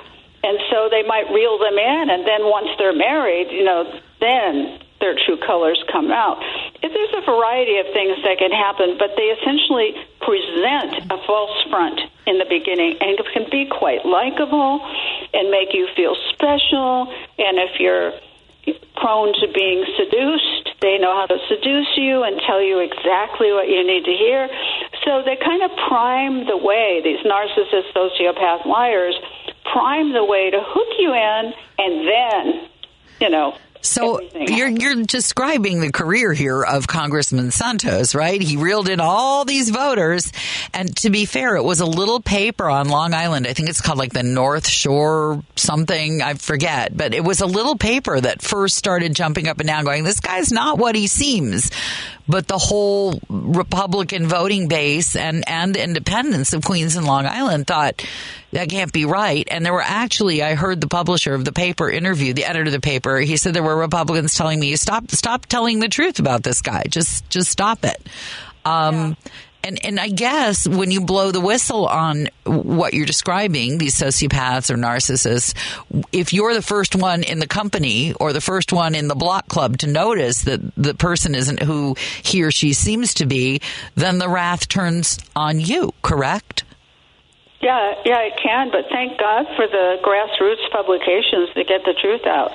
And 0.42 0.58
so 0.72 0.88
they 0.90 1.04
might 1.04 1.28
reel 1.34 1.60
them 1.60 1.78
in 1.78 2.10
and 2.10 2.26
then 2.26 2.48
once 2.48 2.70
they're 2.80 2.96
married, 2.96 3.52
you 3.52 3.66
know, 3.66 3.84
then 4.22 4.80
their 5.00 5.16
true 5.26 5.38
colors 5.38 5.82
come 5.92 6.12
out. 6.12 6.44
There's 6.82 7.14
a 7.16 7.26
variety 7.26 7.78
of 7.80 7.88
things 7.94 8.18
that 8.24 8.38
can 8.38 8.52
happen, 8.52 8.98
but 9.00 9.16
they 9.16 9.32
essentially 9.36 9.96
present 10.22 11.12
a 11.12 11.18
false 11.26 11.56
front 11.70 12.00
in 12.28 12.38
the 12.38 12.46
beginning 12.46 12.98
and 13.02 13.18
can 13.34 13.48
be 13.50 13.66
quite 13.66 14.06
likable 14.06 14.82
and 15.34 15.50
make 15.50 15.74
you 15.74 15.88
feel 15.96 16.16
special. 16.34 17.08
And 17.38 17.58
if 17.58 17.80
you're 17.80 18.14
prone 18.96 19.34
to 19.40 19.48
being 19.54 19.86
seduced, 19.98 20.76
they 20.82 20.98
know 21.00 21.16
how 21.16 21.26
to 21.26 21.40
seduce 21.48 21.96
you 21.96 22.24
and 22.24 22.40
tell 22.46 22.62
you 22.62 22.80
exactly 22.80 23.52
what 23.52 23.68
you 23.68 23.86
need 23.86 24.04
to 24.06 24.12
hear. 24.12 24.50
So 25.06 25.24
they 25.24 25.38
kind 25.38 25.64
of 25.64 25.72
prime 25.88 26.46
the 26.46 26.58
way, 26.58 27.02
these 27.04 27.24
narcissist, 27.26 27.94
sociopath 27.96 28.66
liars 28.66 29.16
prime 29.72 30.14
the 30.14 30.24
way 30.24 30.50
to 30.50 30.60
hook 30.62 30.88
you 30.98 31.14
in 31.14 31.54
and 31.78 32.08
then, 32.08 32.70
you 33.22 33.30
know, 33.30 33.56
so 33.82 34.20
you're 34.36 34.68
you're 34.68 35.04
describing 35.04 35.80
the 35.80 35.92
career 35.92 36.34
here 36.34 36.62
of 36.62 36.88
Congressman 36.88 37.52
Santos, 37.52 38.14
right? 38.14 38.42
He 38.42 38.58
reeled 38.58 38.90
in 38.90 39.00
all 39.00 39.46
these 39.46 39.70
voters, 39.70 40.32
and 40.74 40.96
to 40.98 41.10
be 41.10 41.26
fair, 41.26 41.56
it 41.56 41.64
was 41.64 41.80
a 41.80 41.86
little 41.86 42.20
paper 42.20 42.70
on 42.70 42.90
Long 42.90 43.14
Island. 43.14 43.48
I 43.48 43.54
think 43.54 43.70
it's 43.70 43.80
called 43.80 43.98
like 43.98 44.12
the 44.12 44.24
North 44.24 44.68
Shore 44.68 45.44
something. 45.56 46.22
I 46.22 46.34
forget, 46.34 46.96
but 46.96 47.14
it 47.14 47.24
was 47.24 47.40
a 47.40 47.46
little 47.46 47.78
paper 47.78 48.20
that 48.20 48.42
first 48.42 48.76
started 48.76 49.16
jumping 49.16 49.48
up 49.48 49.60
and 49.60 49.68
down, 49.68 49.86
going, 49.86 50.04
"This 50.04 50.20
guy's 50.20 50.52
not 50.52 50.78
what 50.78 50.96
he 50.96 51.08
seems." 51.08 51.72
But 52.28 52.48
the 52.48 52.60
whole 52.60 53.20
Republican 53.30 54.28
voting 54.28 54.68
base 54.68 55.16
and 55.16 55.48
and 55.48 55.76
independents 55.76 56.54
of 56.54 56.64
Queens 56.64 56.96
and 56.96 57.08
Long 57.08 57.26
Island 57.26 57.66
thought 57.66 58.04
that 58.52 58.70
can't 58.70 58.92
be 58.92 59.06
right. 59.06 59.48
And 59.50 59.66
there 59.66 59.74
were 59.74 59.82
actually, 59.82 60.42
I 60.44 60.56
heard 60.56 60.82
the 60.82 60.88
publisher 60.88 61.34
of 61.34 61.46
the 61.46 61.52
paper 61.52 61.90
interview, 61.90 62.34
the 62.34 62.46
editor 62.46 62.66
of 62.66 62.72
the 62.72 62.80
paper. 62.80 63.20
He 63.20 63.38
said 63.38 63.54
there 63.54 63.64
were 63.64 63.76
Republicans 63.76 64.36
telling 64.36 64.60
me, 64.60 64.76
"Stop, 64.76 65.12
stop 65.12 65.46
telling 65.46 65.80
the 65.80 65.90
truth 65.90 66.20
about 66.20 66.44
this 66.44 66.62
guy. 66.62 66.84
Just, 66.90 67.30
just 67.30 67.50
stop 67.50 67.86
it." 67.86 68.02
Um, 68.66 68.96
yeah. 68.96 69.32
And 69.62 69.86
and 69.86 70.00
I 70.00 70.08
guess 70.08 70.68
when 70.68 70.90
you 70.90 71.02
blow 71.02 71.32
the 71.32 71.42
whistle 71.42 71.86
on 71.86 72.30
what 72.46 72.94
you're 72.94 73.06
describing, 73.06 73.78
these 73.78 73.96
sociopaths 73.96 74.70
or 74.70 74.76
narcissists, 74.76 75.54
if 76.14 76.32
you're 76.32 76.54
the 76.54 76.62
first 76.62 76.96
one 76.96 77.24
in 77.24 77.40
the 77.40 77.48
company 77.48 78.14
or 78.14 78.32
the 78.32 78.40
first 78.40 78.72
one 78.72 78.96
in 78.96 79.10
the 79.10 79.16
block 79.16 79.50
club 79.50 79.78
to 79.80 79.88
notice 79.88 80.44
that 80.44 80.62
the 80.78 80.94
person 80.94 81.36
isn't 81.36 81.62
who 81.62 81.96
he 82.24 82.42
or 82.44 82.52
she 82.52 82.72
seems 82.72 83.14
to 83.16 83.26
be, 83.26 83.60
then 83.96 84.18
the 84.18 84.30
wrath 84.30 84.70
turns 84.70 85.20
on 85.36 85.60
you. 85.60 85.94
Correct? 86.02 86.64
Yeah, 87.62 87.96
yeah, 88.06 88.20
it 88.22 88.40
can. 88.42 88.72
But 88.72 88.86
thank 88.90 89.20
God 89.20 89.46
for 89.56 89.68
the 89.68 90.00
grassroots 90.02 90.70
publications 90.72 91.50
to 91.56 91.64
get 91.64 91.84
the 91.84 91.94
truth 92.00 92.26
out. 92.26 92.54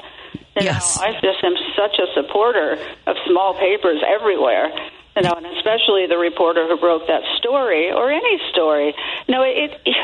You 0.56 0.66
yes, 0.66 0.98
know, 0.98 1.06
I 1.06 1.12
just 1.20 1.42
am 1.42 1.54
such 1.76 1.98
a 1.98 2.06
supporter 2.14 2.78
of 3.06 3.16
small 3.26 3.54
papers 3.54 4.02
everywhere. 4.06 4.70
You 5.16 5.22
know, 5.22 5.34
and 5.36 5.46
especially 5.46 6.06
the 6.08 6.18
reporter 6.18 6.66
who 6.66 6.76
broke 6.76 7.06
that 7.06 7.22
story, 7.38 7.92
or 7.92 8.10
any 8.10 8.40
story. 8.50 8.94
No, 9.28 9.42
it 9.42 9.80
it 9.84 9.96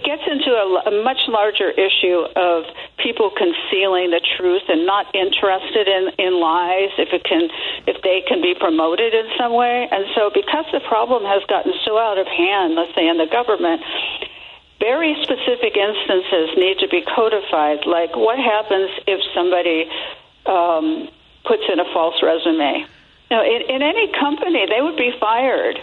gets 0.00 0.24
into 0.24 0.48
a, 0.48 0.88
a 0.88 1.04
much 1.04 1.28
larger 1.28 1.68
issue 1.68 2.24
of 2.32 2.64
people 2.96 3.28
concealing 3.28 4.08
the 4.08 4.24
truth 4.40 4.64
and 4.68 4.88
not 4.88 5.12
interested 5.14 5.84
in 5.84 6.16
in 6.16 6.40
lies 6.40 6.96
if 6.96 7.12
it 7.12 7.24
can 7.28 7.52
if 7.84 8.00
they 8.00 8.24
can 8.24 8.40
be 8.40 8.56
promoted 8.56 9.12
in 9.12 9.28
some 9.36 9.52
way. 9.52 9.88
And 9.92 10.08
so, 10.16 10.32
because 10.32 10.64
the 10.72 10.80
problem 10.88 11.28
has 11.28 11.44
gotten 11.44 11.72
so 11.84 11.98
out 12.00 12.16
of 12.16 12.26
hand, 12.26 12.74
let's 12.74 12.94
say 12.96 13.06
in 13.06 13.18
the 13.20 13.28
government, 13.28 13.84
very 14.80 15.14
specific 15.22 15.76
instances 15.76 16.56
need 16.56 16.80
to 16.80 16.88
be 16.88 17.02
codified. 17.02 17.84
Like, 17.86 18.16
what 18.16 18.38
happens 18.38 18.90
if 19.06 19.20
somebody 19.36 19.86
um, 20.46 21.08
puts 21.44 21.62
in 21.70 21.78
a 21.78 21.86
false 21.92 22.16
resume? 22.22 22.88
Know, 23.30 23.42
in, 23.44 23.76
in 23.76 23.82
any 23.82 24.12
company, 24.12 24.66
they 24.68 24.82
would 24.82 24.96
be 24.96 25.12
fired. 25.18 25.78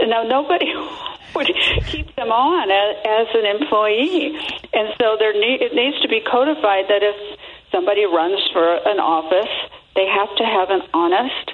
Now, 0.00 0.22
nobody 0.22 0.72
would 1.36 1.52
keep 1.86 2.14
them 2.16 2.32
on 2.32 2.70
as, 2.72 2.96
as 3.04 3.28
an 3.36 3.46
employee, 3.46 4.34
and 4.72 4.88
so 4.98 5.16
there 5.18 5.32
need, 5.32 5.60
it 5.60 5.74
needs 5.74 6.00
to 6.00 6.08
be 6.08 6.20
codified 6.20 6.88
that 6.88 7.02
if 7.04 7.38
somebody 7.70 8.04
runs 8.04 8.40
for 8.52 8.64
an 8.64 8.98
office, 8.98 9.52
they 9.94 10.06
have 10.06 10.34
to 10.36 10.44
have 10.44 10.70
an 10.70 10.82
honest 10.92 11.52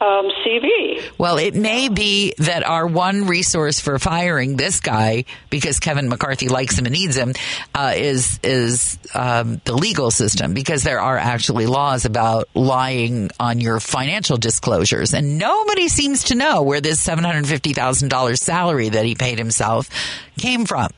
um, 0.00 0.30
CV. 0.44 1.02
Well, 1.18 1.38
it 1.38 1.54
may 1.54 1.88
be 1.88 2.34
that 2.38 2.64
our 2.64 2.86
one 2.86 3.26
resource 3.26 3.80
for 3.80 3.98
firing 3.98 4.56
this 4.56 4.80
guy, 4.80 5.24
because 5.50 5.80
Kevin 5.80 6.08
McCarthy 6.08 6.48
likes 6.48 6.78
him 6.78 6.86
and 6.86 6.92
needs 6.92 7.16
him, 7.16 7.34
uh, 7.74 7.94
is 7.96 8.38
is 8.44 8.98
um, 9.14 9.60
the 9.64 9.74
legal 9.74 10.10
system. 10.10 10.54
Because 10.54 10.84
there 10.84 11.00
are 11.00 11.16
actually 11.16 11.66
laws 11.66 12.04
about 12.04 12.48
lying 12.54 13.30
on 13.40 13.60
your 13.60 13.80
financial 13.80 14.36
disclosures, 14.36 15.14
and 15.14 15.38
nobody 15.38 15.88
seems 15.88 16.24
to 16.24 16.36
know 16.36 16.62
where 16.62 16.80
this 16.80 17.00
seven 17.00 17.24
hundred 17.24 17.46
fifty 17.46 17.72
thousand 17.72 18.08
dollars 18.08 18.40
salary 18.40 18.90
that 18.90 19.04
he 19.04 19.14
paid 19.14 19.38
himself 19.38 19.90
came 20.38 20.64
from. 20.64 20.90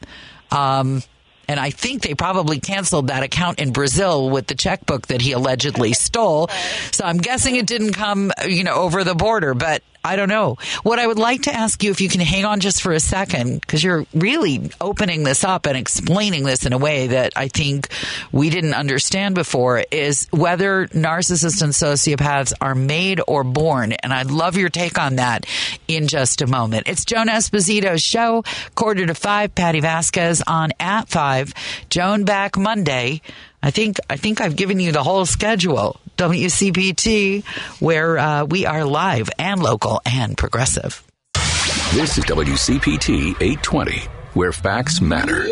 Um, 0.51 1.03
and 1.51 1.59
I 1.59 1.71
think 1.71 2.03
they 2.03 2.15
probably 2.15 2.61
canceled 2.61 3.09
that 3.09 3.25
account 3.25 3.59
in 3.59 3.73
Brazil 3.73 4.31
with 4.31 4.47
the 4.47 4.55
checkbook 4.55 5.09
that 5.09 5.21
he 5.21 5.33
allegedly 5.33 5.95
stole. 5.95 6.49
So 6.93 7.05
I'm 7.05 7.19
guessing 7.19 7.57
it 7.57 7.67
didn't 7.67 7.95
come, 7.95 8.31
you 8.47 8.63
know, 8.63 8.75
over 8.75 9.03
the 9.03 9.17
border, 9.17 9.55
but 9.55 9.83
I 10.03 10.17
don't 10.17 10.29
know. 10.29 10.57
What 10.83 10.99
I 10.99 11.07
would 11.07 11.19
like 11.19 11.43
to 11.43 11.55
ask 11.55 11.83
you, 11.83 11.91
if 11.91 12.01
you 12.01 12.09
can 12.09 12.21
hang 12.21 12.45
on 12.45 12.61
just 12.61 12.83
for 12.83 12.93
a 12.93 13.01
second, 13.01 13.61
because 13.61 13.85
you're 13.85 14.07
really 14.15 14.71
opening 14.81 15.25
this 15.25 15.45
up 15.45 15.67
and 15.67 15.77
explaining 15.77 16.45
this 16.45 16.65
in 16.65 16.73
a 16.73 16.79
way 16.79 17.09
that 17.09 17.35
I 17.37 17.49
think 17.49 17.89
we 18.33 18.49
didn't 18.49 18.75
understand 18.75 19.35
before, 19.35 19.85
is 19.91 20.27
whether 20.31 20.87
narcissists 20.89 21.63
and 21.63 21.73
sociopaths 21.73 22.53
are 22.61 22.75
made 22.75 23.21
or 23.27 23.45
born. 23.45 23.93
And 23.93 24.13
I'd 24.13 24.31
love 24.31 24.57
your 24.57 24.71
take 24.71 24.99
on 24.99 25.17
that 25.17 25.45
in 25.87 26.09
just 26.09 26.41
a 26.41 26.47
moment. 26.47 26.89
It's 26.89 27.05
Joan 27.05 27.27
Esposito's 27.27 28.03
show, 28.03 28.45
quarter 28.75 29.07
to 29.07 29.15
five. 29.15 29.55
Patti 29.55 29.81
Vasquez 29.81 30.43
on 30.47 30.71
at 30.81 31.09
five. 31.09 31.53
Joan 31.91 32.25
back 32.25 32.57
Monday. 32.57 33.21
I 33.63 33.71
think 33.71 33.99
I 34.09 34.17
think 34.17 34.41
I've 34.41 34.57
given 34.57 34.81
you 34.81 34.93
the 34.93 35.03
whole 35.03 35.27
schedule. 35.27 36.01
WCPT, 36.17 37.45
where 37.81 38.19
uh, 38.19 38.45
we 38.45 38.67
are 38.67 38.85
live 38.85 39.31
and 39.39 39.63
local 39.63 40.03
and 40.05 40.37
progressive. 40.37 41.03
This 41.95 42.19
is 42.19 42.25
WCPT 42.25 43.31
820, 43.41 44.01
where 44.35 44.53
facts 44.53 45.01
matter. 45.01 45.47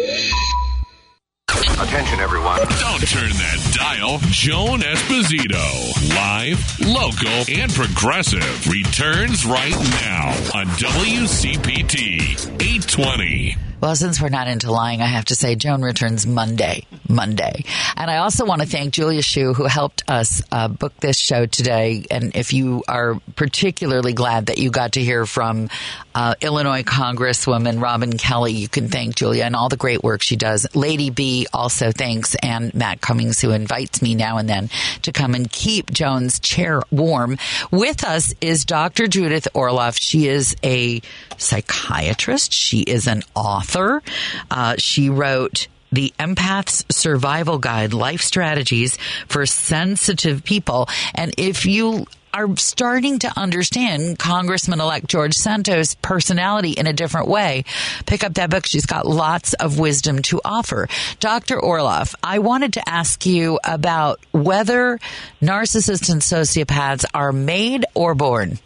Attention, 1.49 2.21
everyone. 2.21 2.59
Don't 2.59 3.09
turn 3.09 3.31
that 3.31 3.73
dial. 3.75 4.19
Joan 4.29 4.81
Esposito, 4.81 6.15
live, 6.15 6.61
local, 6.87 7.45
and 7.51 7.73
progressive, 7.73 8.69
returns 8.69 9.47
right 9.47 9.73
now 10.03 10.29
on 10.55 10.67
WCPT 10.77 12.21
820. 12.61 13.68
Well, 13.81 13.95
since 13.95 14.21
we're 14.21 14.29
not 14.29 14.49
into 14.49 14.73
lying, 14.73 15.01
I 15.01 15.07
have 15.07 15.27
to 15.27 15.37
say 15.37 15.55
Joan 15.55 15.83
returns 15.83 16.27
Monday. 16.27 16.85
Monday. 17.09 17.65
And 17.97 18.11
I 18.11 18.19
also 18.19 18.45
want 18.45 18.61
to 18.61 18.67
thank 18.67 18.93
Julia 18.93 19.23
Shu, 19.23 19.55
who 19.55 19.65
helped 19.65 20.03
us 20.09 20.43
uh, 20.51 20.67
book 20.67 20.95
this 20.99 21.17
show 21.17 21.47
today. 21.47 22.05
And 22.11 22.35
if 22.35 22.53
you 22.53 22.83
are 22.89 23.21
particularly 23.37 24.15
glad 24.15 24.47
that 24.47 24.59
you 24.59 24.71
got 24.71 24.93
to 24.93 25.01
hear 25.01 25.27
from 25.27 25.71
uh, 26.19 26.35
Illinois 26.41 26.83
Congresswoman 26.83 27.81
Robin 27.81 28.19
Kelly, 28.19 28.51
you 28.51 28.67
can 28.67 28.89
thank 28.89 29.15
Julia 29.15 29.45
and 29.45 29.55
all 29.55 29.69
the 29.69 29.77
great 29.77 30.03
work 30.03 30.21
she 30.21 30.35
does. 30.35 30.67
Lady 30.75 31.11
B 31.11 31.47
also 31.53 31.93
thanks, 31.93 32.35
and 32.43 32.75
Matt 32.75 33.01
Cummings, 33.01 33.41
who 33.41 33.53
invites 33.53 34.03
me 34.03 34.17
now 34.17 34.39
and 34.39 34.49
then 34.49 34.69
to 35.03 35.13
come 35.13 35.37
and 35.37 35.49
keep 35.49 35.93
Joan's 35.93 36.41
chair 36.41 36.83
warm. 36.91 37.39
With 37.71 38.03
us 38.03 38.35
is 38.41 38.65
Dr. 38.65 39.07
Judith 39.07 39.47
Orloff. 39.55 39.97
She 40.01 40.27
is 40.27 40.57
a 40.65 41.03
psychiatrist. 41.37 42.53
She 42.53 42.81
is 42.81 43.07
an 43.07 43.23
author. 43.37 44.03
Uh, 44.51 44.75
she 44.77 45.11
wrote 45.11 45.69
the 45.93 46.13
Empath's 46.19 46.85
Survival 46.91 47.59
Guide 47.59 47.95
Life 47.95 48.23
Strategies 48.23 48.99
for 49.29 49.47
Sensitive 49.47 50.43
People. 50.43 50.89
And 51.15 51.33
if 51.39 51.65
you 51.65 52.07
are 52.33 52.57
starting 52.57 53.19
to 53.21 53.39
understand 53.39 54.19
Congressman 54.19 54.81
elect 54.81 55.07
George 55.07 55.35
Santos' 55.35 55.95
personality 55.97 56.73
in 56.73 56.87
a 56.87 56.93
different 56.93 57.29
way. 57.29 57.65
Pick 58.07 58.25
up 58.25 58.35
that 58.35 58.51
book. 58.51 58.67
She's 58.67 58.87
got 58.87 59.07
lots 59.07 59.55
of 59.55 59.79
wisdom 59.79 60.23
to 60.23 60.41
offer. 60.45 60.89
Dr. 61.21 61.59
Orloff, 61.59 62.15
I 62.23 62.39
wanted 62.39 62.75
to 62.75 62.89
ask 62.89 63.27
you 63.27 63.59
about 63.65 64.21
whether 64.33 64.99
narcissists 65.41 66.11
and 66.11 66.23
sociopaths 66.23 67.05
are 67.15 67.33
made 67.33 67.85
or 67.95 68.15
born. 68.15 68.59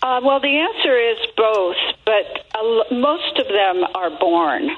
Uh, 0.00 0.20
well, 0.22 0.40
the 0.40 0.58
answer 0.58 0.96
is 0.96 1.18
both, 1.36 1.76
but 2.04 2.46
uh, 2.54 2.94
most 2.94 3.38
of 3.38 3.46
them 3.48 3.84
are 3.94 4.10
born. 4.18 4.70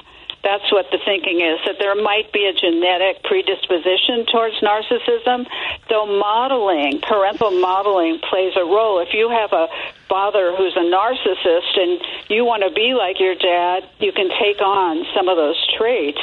That's 0.43 0.71
what 0.71 0.89
the 0.91 0.97
thinking 1.05 1.41
is, 1.41 1.59
that 1.65 1.77
there 1.77 1.93
might 1.95 2.33
be 2.33 2.45
a 2.45 2.53
genetic 2.53 3.23
predisposition 3.23 4.25
towards 4.25 4.59
narcissism, 4.61 5.45
though 5.87 6.05
modeling, 6.05 6.99
parental 7.01 7.51
modeling 7.51 8.19
plays 8.19 8.53
a 8.57 8.65
role. 8.65 8.99
If 8.99 9.13
you 9.13 9.29
have 9.29 9.53
a 9.53 9.67
father 10.09 10.55
who's 10.55 10.75
a 10.75 10.79
narcissist 10.79 11.77
and 11.77 12.01
you 12.27 12.43
want 12.43 12.63
to 12.63 12.71
be 12.71 12.95
like 12.95 13.19
your 13.19 13.35
dad, 13.35 13.87
you 13.99 14.11
can 14.11 14.29
take 14.41 14.61
on 14.61 15.05
some 15.13 15.29
of 15.29 15.37
those 15.37 15.59
traits. 15.77 16.21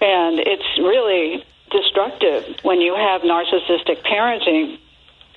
And 0.00 0.40
it's 0.40 0.78
really 0.78 1.44
destructive 1.70 2.58
when 2.62 2.80
you 2.80 2.94
have 2.94 3.22
narcissistic 3.22 4.02
parenting 4.02 4.78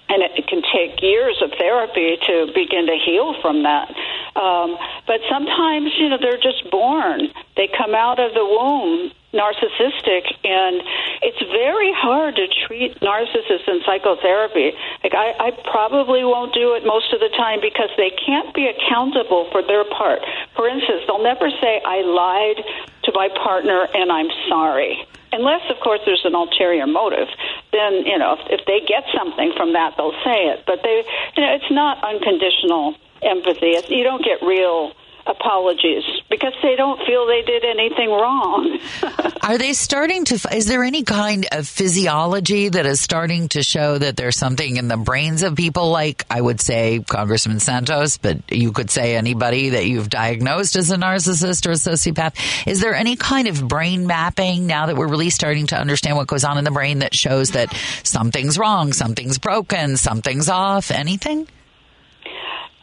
and 0.10 0.24
it 0.24 0.48
can 0.48 0.62
take 0.62 1.02
years 1.02 1.42
of 1.42 1.52
therapy 1.58 2.18
to 2.28 2.52
begin 2.54 2.88
to 2.88 2.96
heal 2.96 3.36
from 3.42 3.64
that. 3.64 3.90
Um, 4.36 4.78
but 5.06 5.20
sometimes, 5.30 5.92
you 5.98 6.10
know, 6.10 6.18
they're 6.20 6.40
just 6.40 6.70
born. 6.72 7.28
They 7.56 7.68
come 7.68 7.94
out 7.94 8.20
of 8.20 8.34
the 8.34 8.46
womb 8.46 9.12
narcissistic, 9.34 10.24
and 10.46 10.82
it's 11.22 11.42
very 11.52 11.92
hard 11.92 12.36
to 12.38 12.48
treat 12.66 13.00
narcissists 13.02 13.68
in 13.68 13.82
psychotherapy. 13.86 14.72
Like, 15.04 15.14
I, 15.14 15.52
I 15.52 15.52
probably 15.70 16.24
won't 16.24 16.54
do 16.54 16.74
it 16.76 16.86
most 16.86 17.14
of 17.14 17.20
the 17.20 17.30
time 17.36 17.60
because 17.62 17.90
they 17.98 18.12
can't 18.12 18.54
be 18.56 18.68
accountable 18.68 19.50
for 19.52 19.62
their 19.62 19.84
part. 19.84 20.22
For 20.56 20.68
instance, 20.68 21.04
they'll 21.08 21.24
never 21.24 21.50
say, 21.62 21.82
I 21.86 22.02
lied 22.02 22.64
to 23.04 23.12
my 23.14 23.30
partner 23.44 23.88
and 23.94 24.12
I'm 24.12 24.30
sorry 24.48 25.06
unless 25.38 25.62
of 25.70 25.78
course 25.86 26.02
there's 26.06 26.26
an 26.26 26.34
ulterior 26.34 26.88
motive 26.88 27.30
then 27.72 28.02
you 28.06 28.18
know 28.18 28.34
if, 28.34 28.60
if 28.60 28.62
they 28.66 28.82
get 28.82 29.06
something 29.14 29.54
from 29.56 29.74
that 29.74 29.94
they'll 29.96 30.18
say 30.26 30.50
it. 30.50 30.66
But 30.66 30.82
they 30.82 31.06
you 31.38 31.42
know 31.46 31.54
it's 31.54 31.72
not 31.72 32.04
unconditional 32.04 32.96
empathy. 33.22 33.78
It's, 33.78 33.90
you 33.90 34.04
don't 34.04 34.24
get 34.24 34.42
real 34.42 34.94
apologies 35.30 36.04
because 36.30 36.54
they 36.62 36.76
don't 36.76 37.00
feel 37.06 37.26
they 37.26 37.42
did 37.42 37.64
anything 37.64 38.10
wrong. 38.10 38.80
Are 39.42 39.58
they 39.58 39.74
starting 39.74 40.26
to? 40.26 40.36
Is 40.56 40.66
there 40.68 40.84
any 40.84 41.04
kind 41.04 41.48
of 41.52 41.68
physiology 41.68 42.70
that 42.70 42.86
is 42.86 43.00
starting 43.00 43.50
to 43.50 43.64
show 43.64 43.98
that 43.98 44.18
there's 44.18 44.38
something 44.38 44.78
in 44.78 44.88
the 44.88 44.98
brains 44.98 45.44
of 45.44 45.56
people 45.56 45.90
like 45.90 46.26
I 46.30 46.42
would 46.42 46.60
say 46.62 47.00
Congressman 47.08 47.60
Santos, 47.60 48.18
but 48.18 48.52
you 48.52 48.72
could 48.72 48.90
say 48.90 49.16
anybody 49.16 49.70
that 49.70 49.86
you've 49.86 50.10
diagnosed 50.10 50.76
as 50.76 50.92
a 50.92 50.98
narcissist 50.98 51.66
or 51.68 51.72
a 51.72 51.74
sociopath? 51.74 52.68
Is 52.68 52.82
there 52.82 52.96
any 52.96 53.16
kind 53.16 53.48
of 53.48 53.68
brain 53.68 54.08
mapping 54.08 54.68
now 54.68 54.88
that 54.88 54.96
we're 54.96 55.08
really 55.08 55.30
starting 55.30 55.68
to 55.68 55.78
understand 55.78 56.18
what 56.18 56.28
goes 56.28 56.44
on 56.44 56.58
in 56.58 56.64
the 56.64 56.72
brain 56.72 57.00
that 57.00 57.14
shows 57.14 57.52
that 57.52 57.74
something's 58.04 58.58
wrong, 58.58 58.94
something's 58.94 59.38
broken, 59.38 59.98
something's 59.98 60.50
off? 60.50 60.92
Anything? 60.92 61.48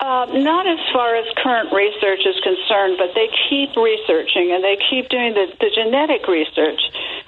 Uh, 0.05 0.27
not 0.37 0.67
as 0.67 0.79
far 0.93 1.17
as 1.17 1.25
current 1.39 1.73
research 1.73 2.21
is 2.27 2.37
concerned, 2.45 2.99
but 2.99 3.15
they 3.15 3.27
keep 3.49 3.75
researching 3.75 4.53
and 4.53 4.63
they 4.63 4.77
keep 4.77 5.09
doing 5.09 5.33
the, 5.33 5.47
the 5.61 5.71
genetic 5.75 6.29
research 6.29 6.79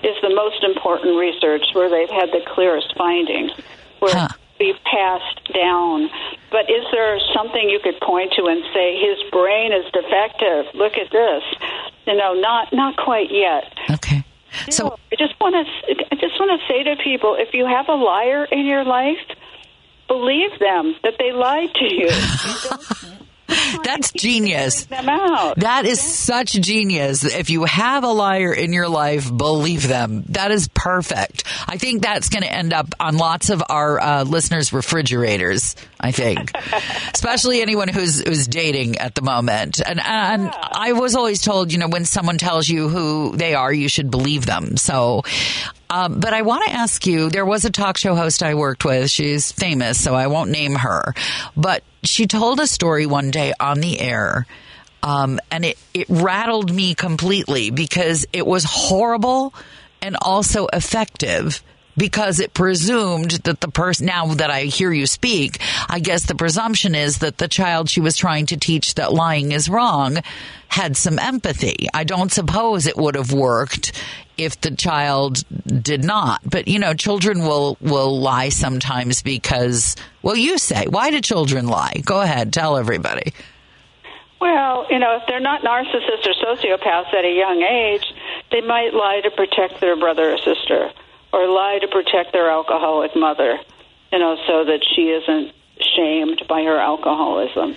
is 0.05 0.15
the 0.21 0.29
most 0.29 0.63
important 0.63 1.17
research 1.17 1.65
where 1.73 1.89
they've 1.89 2.13
had 2.13 2.29
the 2.33 2.45
clearest 2.53 2.93
findings, 2.95 3.51
where 4.01 4.15
huh. 4.15 4.29
be 4.59 4.75
passed 4.85 5.41
down. 5.55 6.11
But 6.51 6.69
is 6.69 6.85
there 6.93 7.19
something 7.33 7.65
you 7.71 7.81
could 7.81 7.99
point 8.03 8.35
to 8.37 8.45
and 8.45 8.63
say 8.75 9.01
his 9.01 9.25
brain 9.33 9.73
is 9.73 9.91
defective? 9.97 10.67
Look 10.75 10.99
at 10.99 11.11
this. 11.11 11.45
You 12.07 12.15
know, 12.15 12.35
not 12.35 12.75
not 12.75 12.99
quite 12.99 13.33
yet. 13.33 13.73
Okay. 13.89 14.23
So 14.69 14.99
I 15.11 15.17
just 15.17 15.33
want 15.41 15.57
to 15.57 15.97
I 16.13 16.15
just 16.17 16.39
want 16.39 16.61
to 16.61 16.67
say 16.69 16.83
to 16.83 17.03
people, 17.03 17.37
if 17.41 17.55
you 17.55 17.65
have 17.65 17.89
a 17.89 17.95
liar 17.97 18.45
in 18.45 18.67
your 18.67 18.85
life 18.85 19.25
believe 20.09 20.59
them 20.59 20.95
that 21.03 21.15
they 21.19 21.33
lied 21.33 21.75
to 21.75 21.85
you. 21.85 22.11
That's 23.85 24.13
genius. 24.13 24.87
That 25.57 25.85
is 25.85 26.01
such 26.01 26.53
genius. 26.53 27.25
If 27.25 27.51
you 27.51 27.65
have 27.65 28.03
a 28.05 28.09
liar 28.11 28.53
in 28.53 28.73
your 28.73 28.89
life, 28.89 29.35
believe 29.35 29.87
them. 29.87 30.25
That 30.31 30.51
is 30.51 30.69
perfect. 30.75 31.45
I 31.69 31.77
think 31.77 32.03
that's 32.03 32.29
going 32.29 32.43
to 32.43 32.53
end 32.53 32.73
up 32.73 32.89
on 32.99 33.17
lots 33.17 33.51
of 33.51 33.63
our 33.69 34.01
uh, 34.01 34.25
listeners' 34.25 34.73
refrigerators. 34.73 35.77
I 36.07 36.13
think, 36.13 36.53
especially 37.15 37.61
anyone 37.61 37.89
who's 37.89 38.21
who's 38.21 38.47
dating 38.47 38.99
at 38.99 39.15
the 39.15 39.23
moment. 39.23 39.81
And 39.85 40.01
and 40.01 40.45
yeah. 40.45 40.69
I 40.73 40.93
was 40.93 41.17
always 41.17 41.43
told, 41.43 41.73
you 41.73 41.79
know, 41.79 41.89
when 41.89 42.05
someone 42.05 42.39
tells 42.39 42.69
you 42.69 42.89
who 42.89 43.37
they 43.37 43.55
are, 43.55 43.73
you 43.73 43.89
should 43.89 44.11
believe 44.11 44.47
them. 44.47 44.77
So 44.77 45.23
um, 45.89 46.19
but 46.19 46.33
I 46.33 46.43
want 46.43 46.65
to 46.65 46.73
ask 46.73 47.07
you 47.07 47.31
there 47.31 47.45
was 47.45 47.65
a 47.65 47.71
talk 47.71 47.97
show 47.97 48.15
host 48.15 48.43
I 48.43 48.55
worked 48.55 48.85
with. 48.85 49.11
She's 49.11 49.53
famous, 49.53 50.03
so 50.03 50.15
I 50.15 50.27
won't 50.27 50.51
name 50.51 50.75
her. 50.75 51.15
But 51.57 51.83
she 52.03 52.27
told 52.27 52.61
a 52.61 52.67
story 52.67 53.07
one 53.07 53.31
day 53.31 53.53
on 53.59 53.81
the 53.81 54.01
air. 54.01 54.47
Um, 55.03 55.39
and 55.51 55.65
it, 55.65 55.79
it 55.95 56.07
rattled 56.09 56.75
me 56.75 56.95
completely 56.95 57.71
because 57.71 58.27
it 58.33 58.45
was 58.45 58.65
horrible 58.65 59.55
and 60.03 60.17
also 60.21 60.67
effective 60.73 61.63
because 61.97 62.41
it 62.41 62.55
presumed 62.55 63.31
that 63.45 63.61
the 63.61 63.69
person, 63.69 64.07
now 64.07 64.35
that 64.35 64.51
I 64.51 64.63
hear 64.63 64.93
you 64.93 65.07
speak, 65.07 65.61
I 65.89 66.01
guess 66.01 66.27
the 66.27 66.35
presumption 66.35 66.95
is 66.95 67.19
that 67.19 67.39
the 67.39 67.49
child 67.49 67.89
she 67.89 68.01
was 68.01 68.17
trying 68.17 68.47
to 68.47 68.57
teach 68.57 68.95
that 68.95 69.13
lying 69.13 69.53
is 69.53 69.69
wrong 69.69 70.19
had 70.69 70.97
some 70.97 71.19
empathy. 71.19 71.89
I 71.95 72.05
don't 72.05 72.31
suppose 72.31 72.87
it 72.87 72.97
would 72.97 73.15
have 73.15 73.33
worked 73.33 73.93
if 74.37 74.61
the 74.61 74.71
child 74.71 75.43
did 75.67 76.05
not. 76.05 76.41
But 76.45 76.69
you 76.69 76.79
know, 76.79 76.93
children 76.93 77.41
will 77.41 77.79
will 77.81 78.21
lie 78.21 78.51
sometimes 78.51 79.23
because 79.23 79.97
well, 80.23 80.37
you 80.37 80.59
say, 80.59 80.87
why 80.87 81.11
do 81.11 81.21
children 81.21 81.67
lie? 81.67 82.03
Go 82.05 82.21
ahead, 82.21 82.53
tell 82.53 82.77
everybody. 82.77 83.33
Well, 84.39 84.87
you 84.91 84.99
know, 84.99 85.17
if 85.17 85.23
they're 85.27 85.41
not 85.41 85.63
narcissists 85.63 86.27
or 86.27 86.57
sociopaths 86.57 87.15
at 87.15 87.25
a 87.25 87.35
young 87.35 87.63
age, 87.63 88.05
they 88.53 88.61
might 88.61 88.93
lie 88.93 89.23
to 89.23 89.31
protect 89.31 89.81
their 89.81 89.97
brother 89.97 90.35
or 90.35 90.39
sister 90.39 90.91
or 91.33 91.49
lie 91.49 91.79
to 91.81 91.89
protect 91.89 92.33
their 92.33 92.51
alcoholic 92.51 93.15
mother, 93.17 93.59
you 94.13 94.19
know, 94.19 94.37
so 94.47 94.65
that 94.65 94.81
she 94.95 95.11
isn't 95.11 95.53
shamed 95.97 96.43
by 96.49 96.63
her 96.63 96.79
alcoholism. 96.79 97.77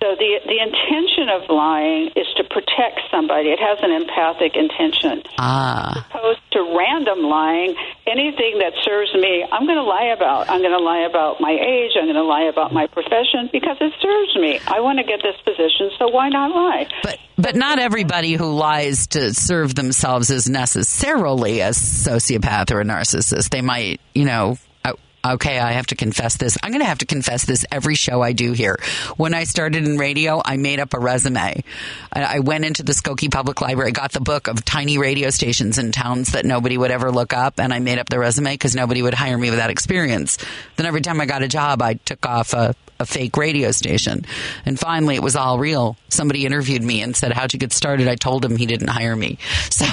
So 0.00 0.16
the 0.16 0.40
the 0.48 0.56
intention 0.56 1.28
of 1.28 1.50
lying 1.50 2.08
is 2.16 2.24
to 2.40 2.44
protect 2.44 3.04
somebody. 3.10 3.50
It 3.50 3.60
has 3.60 3.78
an 3.82 3.92
empathic 3.92 4.56
intention. 4.56 5.22
Ah. 5.36 5.92
As 5.92 6.04
opposed 6.08 6.40
to 6.52 6.60
random 6.72 7.20
lying, 7.28 7.76
anything 8.06 8.64
that 8.64 8.72
serves 8.80 9.12
me, 9.12 9.44
I'm 9.44 9.66
going 9.66 9.76
to 9.76 9.84
lie 9.84 10.16
about. 10.16 10.48
I'm 10.48 10.64
going 10.64 10.72
to 10.72 10.82
lie 10.82 11.04
about 11.04 11.42
my 11.42 11.52
age. 11.52 11.92
I'm 12.00 12.06
going 12.06 12.16
to 12.16 12.24
lie 12.24 12.48
about 12.48 12.72
my 12.72 12.86
profession 12.86 13.52
because 13.52 13.76
it 13.80 13.92
serves 14.00 14.36
me. 14.36 14.58
I 14.66 14.80
want 14.80 14.98
to 15.00 15.04
get 15.04 15.20
this 15.20 15.36
position, 15.44 15.90
so 15.98 16.08
why 16.08 16.30
not 16.30 16.48
lie? 16.48 16.88
But 17.02 17.18
but 17.36 17.54
not 17.54 17.78
everybody 17.78 18.34
who 18.34 18.52
lies 18.56 19.06
to 19.08 19.34
serve 19.34 19.74
themselves 19.74 20.30
is 20.30 20.48
necessarily 20.48 21.60
a 21.60 21.70
sociopath 21.70 22.72
or 22.72 22.80
a 22.80 22.84
narcissist. 22.84 23.50
They 23.50 23.60
might, 23.60 24.00
you 24.14 24.24
know, 24.24 24.56
okay, 25.24 25.58
I 25.58 25.72
have 25.72 25.86
to 25.88 25.96
confess 25.96 26.36
this. 26.36 26.56
I'm 26.62 26.70
going 26.70 26.80
to 26.80 26.86
have 26.86 26.98
to 26.98 27.06
confess 27.06 27.44
this 27.44 27.64
every 27.70 27.94
show 27.94 28.22
I 28.22 28.32
do 28.32 28.52
here. 28.52 28.78
When 29.16 29.34
I 29.34 29.44
started 29.44 29.86
in 29.86 29.98
radio, 29.98 30.40
I 30.44 30.56
made 30.56 30.80
up 30.80 30.94
a 30.94 30.98
resume. 30.98 31.62
I 32.12 32.40
went 32.40 32.64
into 32.64 32.82
the 32.82 32.92
Skokie 32.92 33.30
Public 33.30 33.60
Library, 33.60 33.92
got 33.92 34.12
the 34.12 34.20
book 34.20 34.48
of 34.48 34.64
tiny 34.64 34.98
radio 34.98 35.30
stations 35.30 35.78
in 35.78 35.92
towns 35.92 36.32
that 36.32 36.44
nobody 36.44 36.76
would 36.76 36.90
ever 36.90 37.10
look 37.10 37.32
up, 37.32 37.60
and 37.60 37.72
I 37.72 37.78
made 37.78 37.98
up 37.98 38.08
the 38.08 38.18
resume 38.18 38.54
because 38.54 38.74
nobody 38.74 39.02
would 39.02 39.14
hire 39.14 39.36
me 39.36 39.50
without 39.50 39.70
experience. 39.70 40.38
Then 40.76 40.86
every 40.86 41.00
time 41.00 41.20
I 41.20 41.26
got 41.26 41.42
a 41.42 41.48
job, 41.48 41.82
I 41.82 41.94
took 41.94 42.24
off 42.26 42.52
a, 42.54 42.74
a 42.98 43.06
fake 43.06 43.36
radio 43.36 43.70
station. 43.70 44.24
And 44.64 44.78
finally, 44.78 45.16
it 45.16 45.22
was 45.22 45.36
all 45.36 45.58
real. 45.58 45.96
Somebody 46.08 46.46
interviewed 46.46 46.82
me 46.82 47.02
and 47.02 47.14
said, 47.14 47.32
How'd 47.32 47.52
you 47.52 47.58
get 47.58 47.72
started? 47.72 48.08
I 48.08 48.16
told 48.16 48.44
him 48.44 48.56
he 48.56 48.66
didn't 48.66 48.88
hire 48.88 49.16
me. 49.16 49.38
So. 49.70 49.86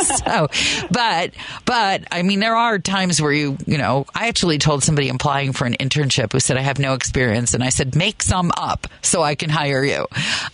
so, 0.24 0.48
but, 0.90 1.32
but, 1.64 2.04
I 2.10 2.22
mean, 2.22 2.40
there 2.40 2.56
are 2.56 2.78
times 2.78 3.20
where 3.20 3.32
you, 3.32 3.56
you 3.66 3.78
know, 3.78 4.06
I 4.14 4.28
actually 4.28 4.58
told 4.58 4.82
somebody 4.82 5.08
applying 5.08 5.52
for 5.52 5.66
an 5.66 5.74
internship 5.74 6.32
who 6.32 6.40
said, 6.40 6.56
I 6.56 6.62
have 6.62 6.78
no 6.78 6.94
experience. 6.94 7.54
And 7.54 7.62
I 7.62 7.68
said, 7.70 7.94
make 7.94 8.22
some 8.22 8.52
up 8.56 8.86
so 9.02 9.22
I 9.22 9.34
can 9.34 9.50
hire 9.50 9.84
you. 9.84 10.06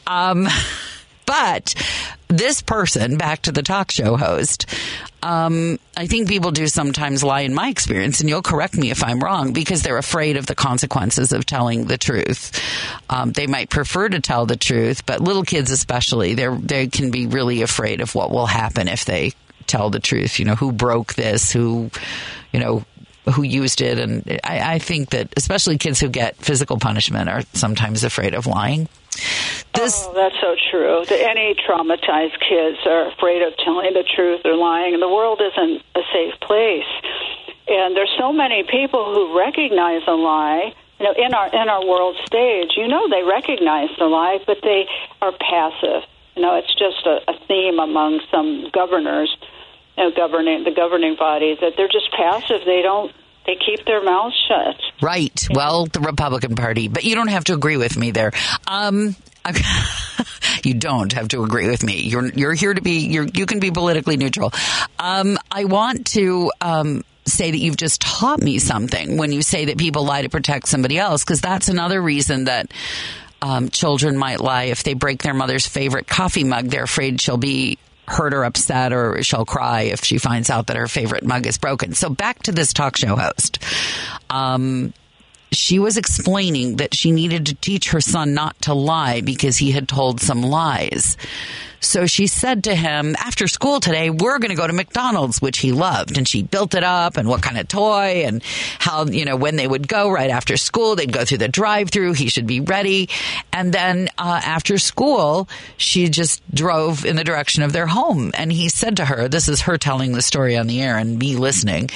Um, 0.07 0.49
but 1.27 1.75
this 2.29 2.61
person, 2.61 3.17
back 3.17 3.43
to 3.43 3.53
the 3.53 3.63
talk 3.63 3.91
show 3.91 4.17
host, 4.17 4.67
um, 5.23 5.79
I 5.97 6.07
think 6.07 6.29
people 6.29 6.51
do 6.51 6.67
sometimes 6.67 7.25
lie 7.25 7.41
in 7.41 7.55
my 7.55 7.69
experience, 7.69 8.21
and 8.21 8.29
you'll 8.29 8.43
correct 8.43 8.77
me 8.77 8.91
if 8.91 9.03
I'm 9.03 9.21
wrong, 9.21 9.53
because 9.53 9.83
they're 9.83 9.99
afraid 9.99 10.37
of 10.37 10.47
the 10.47 10.55
consequences 10.55 11.33
of 11.33 11.47
telling 11.47 11.87
the 11.87 11.99
truth. 11.99 12.61
Um, 13.11 13.33
they 13.33 13.47
might 13.47 13.71
prefer 13.71 14.09
to 14.09 14.21
tell 14.21 14.47
the 14.47 14.57
truth, 14.57 15.07
but 15.07 15.21
little 15.21 15.45
kids 15.45 15.71
especially, 15.71 16.35
they 16.35 16.49
they 16.49 16.87
can 16.89 17.11
be 17.11 17.27
really 17.27 17.63
afraid 17.63 18.01
of 18.01 18.15
what 18.15 18.31
will 18.31 18.47
happen 18.47 18.89
if 18.89 19.05
they 19.05 19.33
tell 19.67 19.91
the 19.91 20.01
truth. 20.01 20.39
You 20.39 20.45
know, 20.45 20.55
who 20.55 20.73
broke 20.73 21.15
this? 21.15 21.51
Who, 21.53 21.91
you 22.53 22.61
know, 22.61 22.85
who 23.33 23.43
used 23.43 23.81
it. 23.81 23.99
And 23.99 24.41
I, 24.45 24.75
I, 24.75 24.79
think 24.79 25.11
that 25.11 25.33
especially 25.37 25.79
kids 25.79 25.99
who 25.99 26.09
get 26.09 26.37
physical 26.37 26.79
punishment 26.79 27.29
are 27.29 27.43
sometimes 27.55 28.05
afraid 28.05 28.35
of 28.35 28.47
lying. 28.47 28.89
This, 29.75 30.07
oh, 30.09 30.15
that's 30.15 30.37
so 30.41 30.57
true. 30.71 31.05
The, 31.07 31.21
Any 31.21 31.55
traumatized 31.55 32.41
kids 32.41 32.79
are 32.87 33.09
afraid 33.13 33.43
of 33.43 33.57
telling 33.59 33.93
the 33.93 34.05
truth 34.05 34.41
or 34.45 34.57
lying, 34.57 34.95
and 34.95 35.03
the 35.03 35.09
world 35.09 35.41
isn't 35.41 35.83
a 35.95 36.01
safe 36.13 36.41
place. 36.41 36.89
And 37.69 37.97
there's 37.97 38.15
so 38.19 38.33
many 38.33 38.63
people 38.63 39.13
who 39.13 39.39
recognize 39.39 40.03
a 40.07 40.13
lie. 40.13 40.73
You 40.99 41.05
know, 41.05 41.13
in 41.13 41.35
our 41.35 41.49
in 41.49 41.69
our 41.69 41.85
world 41.85 42.17
stage, 42.25 42.73
you 42.77 42.89
know, 42.89 43.07
they 43.09 43.23
recognize 43.23 43.91
the 43.99 44.07
lie, 44.07 44.39
but 44.47 44.59
they 44.63 44.89
are 45.21 45.33
passive. 45.33 46.09
You 46.37 46.43
know, 46.43 46.57
it's 46.57 46.73
just 46.73 47.05
a, 47.05 47.21
a 47.29 47.35
theme 47.47 47.79
among 47.79 48.21
some 48.31 48.71
governors, 48.73 49.35
you 49.99 50.05
know, 50.05 50.11
governing 50.17 50.65
the 50.65 50.71
governing 50.71 51.17
bodies 51.17 51.59
that 51.61 51.75
they're 51.77 51.89
just 51.89 52.11
passive. 52.13 52.65
They 52.65 52.81
don't 52.81 53.13
they 53.47 53.57
keep 53.57 53.87
their 53.87 54.03
mouths 54.03 54.37
shut. 54.49 54.77
Right. 55.01 55.47
Well, 55.51 55.87
the 55.87 56.01
Republican 56.01 56.57
Party, 56.57 56.89
but 56.89 57.05
you 57.05 57.15
don't 57.15 57.29
have 57.29 57.45
to 57.45 57.55
agree 57.55 57.77
with 57.77 57.97
me 57.97 58.11
there. 58.11 58.33
Um, 58.67 59.15
you 60.65 60.75
don't 60.75 61.13
have 61.13 61.29
to 61.29 61.43
agree 61.43 61.69
with 61.69 61.83
me. 61.83 62.03
You're 62.03 62.29
you're 62.31 62.55
here 62.55 62.75
to 62.75 62.83
be. 62.83 63.07
you 63.07 63.29
you 63.33 63.47
can 63.47 63.61
be 63.61 63.71
politically 63.71 64.17
neutral. 64.17 64.53
Um, 64.99 65.39
I 65.51 65.65
want 65.65 66.07
to. 66.09 66.53
Um, 66.61 67.05
say 67.29 67.51
that 67.51 67.59
you've 67.59 67.77
just 67.77 68.01
taught 68.01 68.41
me 68.41 68.57
something 68.61 69.19
when 69.19 69.33
you 69.33 69.43
say 69.43 69.65
that 69.65 69.77
people 69.77 70.05
lie 70.05 70.23
to 70.23 70.29
protect 70.29 70.69
somebody 70.69 70.97
else, 70.97 71.25
because 71.25 71.41
that's 71.41 71.69
another 71.69 72.01
reason 72.01 72.45
that 72.45 72.71
um, 73.43 73.69
children 73.69 74.17
might 74.17 74.41
lie 74.41 74.65
if 74.65 74.85
they 74.85 74.95
break 74.95 75.23
their 75.23 75.35
mother's 75.35 75.67
favorite 75.67 76.07
coffee 76.07 76.45
mug. 76.45 76.67
They're 76.67 76.85
afraid 76.85 77.21
she'll 77.21 77.37
be 77.37 77.79
hurt 78.09 78.35
or 78.35 78.45
upset 78.45 78.93
or 78.93 79.23
she'll 79.23 79.45
cry 79.45 79.83
if 79.83 80.05
she 80.05 80.19
finds 80.19 80.51
out 80.51 80.69
that 80.69 80.77
her 80.77 80.89
favorite 80.89 81.25
mug 81.25 81.47
is 81.47 81.59
broken. 81.59 81.95
So 81.95 82.09
back 82.09 82.43
to 82.45 82.53
this 82.53 82.73
talk 82.73 82.97
show 82.97 83.17
host. 83.17 83.59
Um, 84.31 84.93
she 85.53 85.79
was 85.79 85.97
explaining 85.97 86.77
that 86.77 86.95
she 86.95 87.13
needed 87.13 87.47
to 87.47 87.55
teach 87.55 87.91
her 87.91 88.01
son 88.01 88.35
not 88.35 88.61
to 88.63 88.75
lie 88.75 89.21
because 89.21 89.57
he 89.57 89.73
had 89.73 89.89
told 89.89 90.21
some 90.21 90.43
lies. 90.43 91.17
So 91.81 92.07
she 92.07 92.27
said 92.27 92.65
to 92.65 92.75
him, 92.75 93.15
after 93.19 93.47
school 93.49 93.81
today, 93.81 94.11
we're 94.11 94.39
going 94.39 94.51
to 94.51 94.57
go 94.57 94.67
to 94.67 94.73
McDonald's, 94.73 95.41
which 95.41 95.59
he 95.59 95.73
loved. 95.73 96.17
And 96.17 96.27
she 96.27 96.43
built 96.43 96.75
it 96.75 96.85
up 96.85 97.17
and 97.17 97.29
what 97.29 97.43
kind 97.43 97.59
of 97.59 97.69
toy 97.69 98.25
and 98.27 98.43
how, 98.79 99.07
you 99.07 99.25
know, 99.25 99.37
when 99.37 99.57
they 99.57 99.67
would 99.67 99.89
go 99.89 100.11
right 100.11 100.31
after 100.31 100.57
school, 100.57 100.97
they'd 100.97 101.13
go 101.13 101.25
through 101.25 101.39
the 101.39 101.49
drive 101.49 101.91
through. 101.91 102.15
He 102.15 102.29
should 102.29 102.47
be 102.47 102.61
ready. 102.61 103.09
And 103.53 103.73
then 103.73 104.09
uh, 104.19 104.41
after 104.45 104.79
school, 104.79 105.49
she 105.77 106.09
just 106.09 106.43
drove 106.55 107.05
in 107.05 107.17
the 107.17 107.25
direction 107.25 107.63
of 107.63 107.73
their 107.73 107.87
home. 107.87 108.33
And 108.35 108.53
he 108.53 108.69
said 108.69 108.97
to 108.99 109.05
her, 109.05 109.29
this 109.29 109.49
is 109.49 109.63
her 109.63 109.79
telling 109.79 110.13
the 110.13 110.23
story 110.23 110.57
on 110.57 110.67
the 110.67 110.83
air 110.83 110.97
and 110.97 111.19
me 111.19 111.37
listening. 111.37 111.91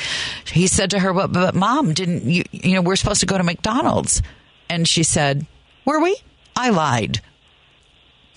He 0.46 0.66
said 0.66 0.90
to 0.90 0.98
her, 0.98 1.12
but, 1.12 1.32
but 1.32 1.54
mom, 1.54 1.94
didn't 1.94 2.24
you, 2.24 2.44
you 2.52 2.74
know, 2.74 2.82
we're 2.82 2.96
supposed 2.96 3.20
to 3.20 3.26
go 3.26 3.38
to 3.38 3.44
McDonald's. 3.44 4.22
And 4.68 4.86
she 4.86 5.02
said, 5.02 5.46
were 5.84 6.00
we? 6.00 6.16
I 6.54 6.70
lied. 6.70 7.20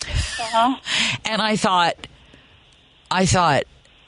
Uh-huh. 0.07 0.75
And 1.25 1.41
I 1.41 1.55
thought, 1.55 2.07
I 3.09 3.25
thought, 3.25 3.63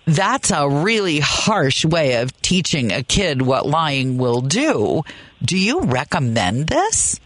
that's 0.06 0.52
a 0.52 0.70
really 0.70 1.20
harsh 1.20 1.84
way 1.84 2.22
of 2.22 2.40
teaching 2.42 2.92
a 2.92 3.04
kid 3.04 3.42
what 3.42 3.66
lying 3.66 4.18
will 4.18 4.42
do. 4.42 5.04
Do 5.44 5.58
you 5.58 5.82
recommend 5.82 6.68
this? 6.68 7.20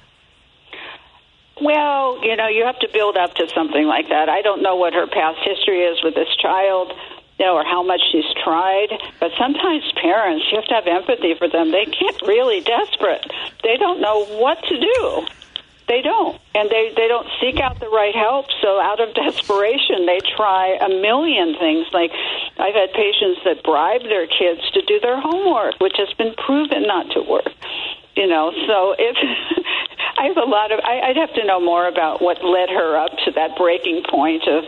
Well, 1.62 2.24
you 2.24 2.38
know, 2.38 2.48
you 2.48 2.66
have 2.66 2.80
to 2.80 2.90
build 2.94 3.18
up 3.18 3.34
to 3.36 3.48
something 3.54 3.86
like 3.86 4.08
that. 4.10 4.30
I 4.30 4.42
don't 4.42 4.62
know 4.62 4.78
what 4.78 4.94
her 4.94 5.08
past 5.08 5.40
history 5.44 5.82
is 5.82 6.02
with 6.04 6.16
this 6.16 6.30
child, 6.42 6.94
you 7.38 7.46
know, 7.46 7.56
or 7.56 7.66
how 7.66 7.84
much 7.84 8.00
she's 8.12 8.24
tried. 8.44 8.88
But 9.20 9.32
sometimes 9.38 9.84
parents, 10.02 10.46
you 10.50 10.58
have 10.58 10.68
to 10.68 10.76
have 10.76 10.88
empathy 10.88 11.36
for 11.36 11.50
them. 11.50 11.72
They 11.72 11.86
get 11.86 12.22
really 12.22 12.62
desperate. 12.62 13.30
They 13.62 13.76
don't 13.76 14.00
know 14.00 14.24
what 14.40 14.64
to 14.64 14.80
do. 14.80 15.28
They 15.90 16.04
don't, 16.04 16.40
and 16.54 16.70
they 16.70 16.94
they 16.96 17.08
don't 17.08 17.26
seek 17.42 17.60
out 17.60 17.80
the 17.80 17.90
right 17.90 18.14
help. 18.14 18.46
So 18.62 18.80
out 18.80 19.02
of 19.02 19.14
desperation, 19.26 20.06
they 20.06 20.20
try 20.38 20.78
a 20.80 20.88
million 20.88 21.58
things. 21.58 21.88
Like 21.92 22.12
I've 22.62 22.78
had 22.78 22.94
patients 22.94 23.42
that 23.44 23.64
bribe 23.64 24.04
their 24.04 24.28
kids 24.28 24.62
to 24.78 24.84
do 24.84 25.00
their 25.02 25.20
homework, 25.20 25.82
which 25.82 25.98
has 25.98 26.14
been 26.14 26.36
proven 26.46 26.86
not 26.86 27.10
to 27.18 27.22
work. 27.26 27.50
You 28.16 28.28
know, 28.28 28.54
so 28.68 28.94
if 29.00 29.18
I 30.20 30.28
have 30.28 30.38
a 30.38 30.46
lot 30.46 30.72
of, 30.72 30.80
I, 30.84 31.10
I'd 31.10 31.18
have 31.18 31.34
to 31.34 31.46
know 31.46 31.60
more 31.60 31.88
about 31.88 32.22
what 32.22 32.44
led 32.46 32.70
her 32.70 32.96
up 32.96 33.12
to 33.26 33.32
that 33.32 33.58
breaking 33.58 34.04
point 34.08 34.44
of 34.48 34.66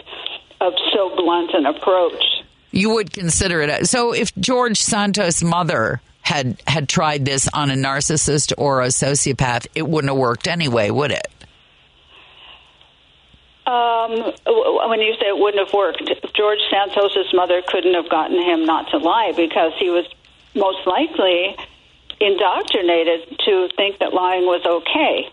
of 0.60 0.74
so 0.92 1.16
blunt 1.16 1.52
an 1.54 1.68
approach. 1.68 2.24
You 2.72 2.90
would 2.96 3.14
consider 3.14 3.62
it. 3.62 3.88
So 3.88 4.14
if 4.14 4.34
George 4.36 4.80
Santos' 4.80 5.44
mother 5.44 6.02
had 6.22 6.62
had 6.68 6.88
tried 6.88 7.26
this 7.26 7.48
on 7.54 7.70
a 7.70 7.76
narcissist 7.76 8.54
or 8.58 8.82
a 8.82 8.88
sociopath, 8.88 9.68
it 9.76 9.88
wouldn't 9.88 10.12
have 10.12 10.18
worked 10.18 10.48
anyway, 10.48 10.90
would 10.90 11.12
it? 11.12 11.28
Um, 13.66 14.34
when 14.90 15.00
you 15.00 15.14
say 15.20 15.28
it 15.28 15.38
wouldn't 15.38 15.66
have 15.66 15.74
worked, 15.74 16.04
George 16.34 16.60
Santos's 16.70 17.34
mother 17.34 17.62
couldn't 17.68 17.94
have 17.94 18.10
gotten 18.10 18.42
him 18.42 18.66
not 18.66 18.90
to 18.92 18.98
lie 18.98 19.34
because 19.36 19.72
he 19.78 19.90
was 19.90 20.06
most 20.56 20.86
likely 20.86 21.56
indoctrinated 22.20 23.40
to 23.46 23.70
think 23.76 24.00
that 24.00 24.14
lying 24.14 24.46
was 24.46 24.62
okay. 24.66 25.30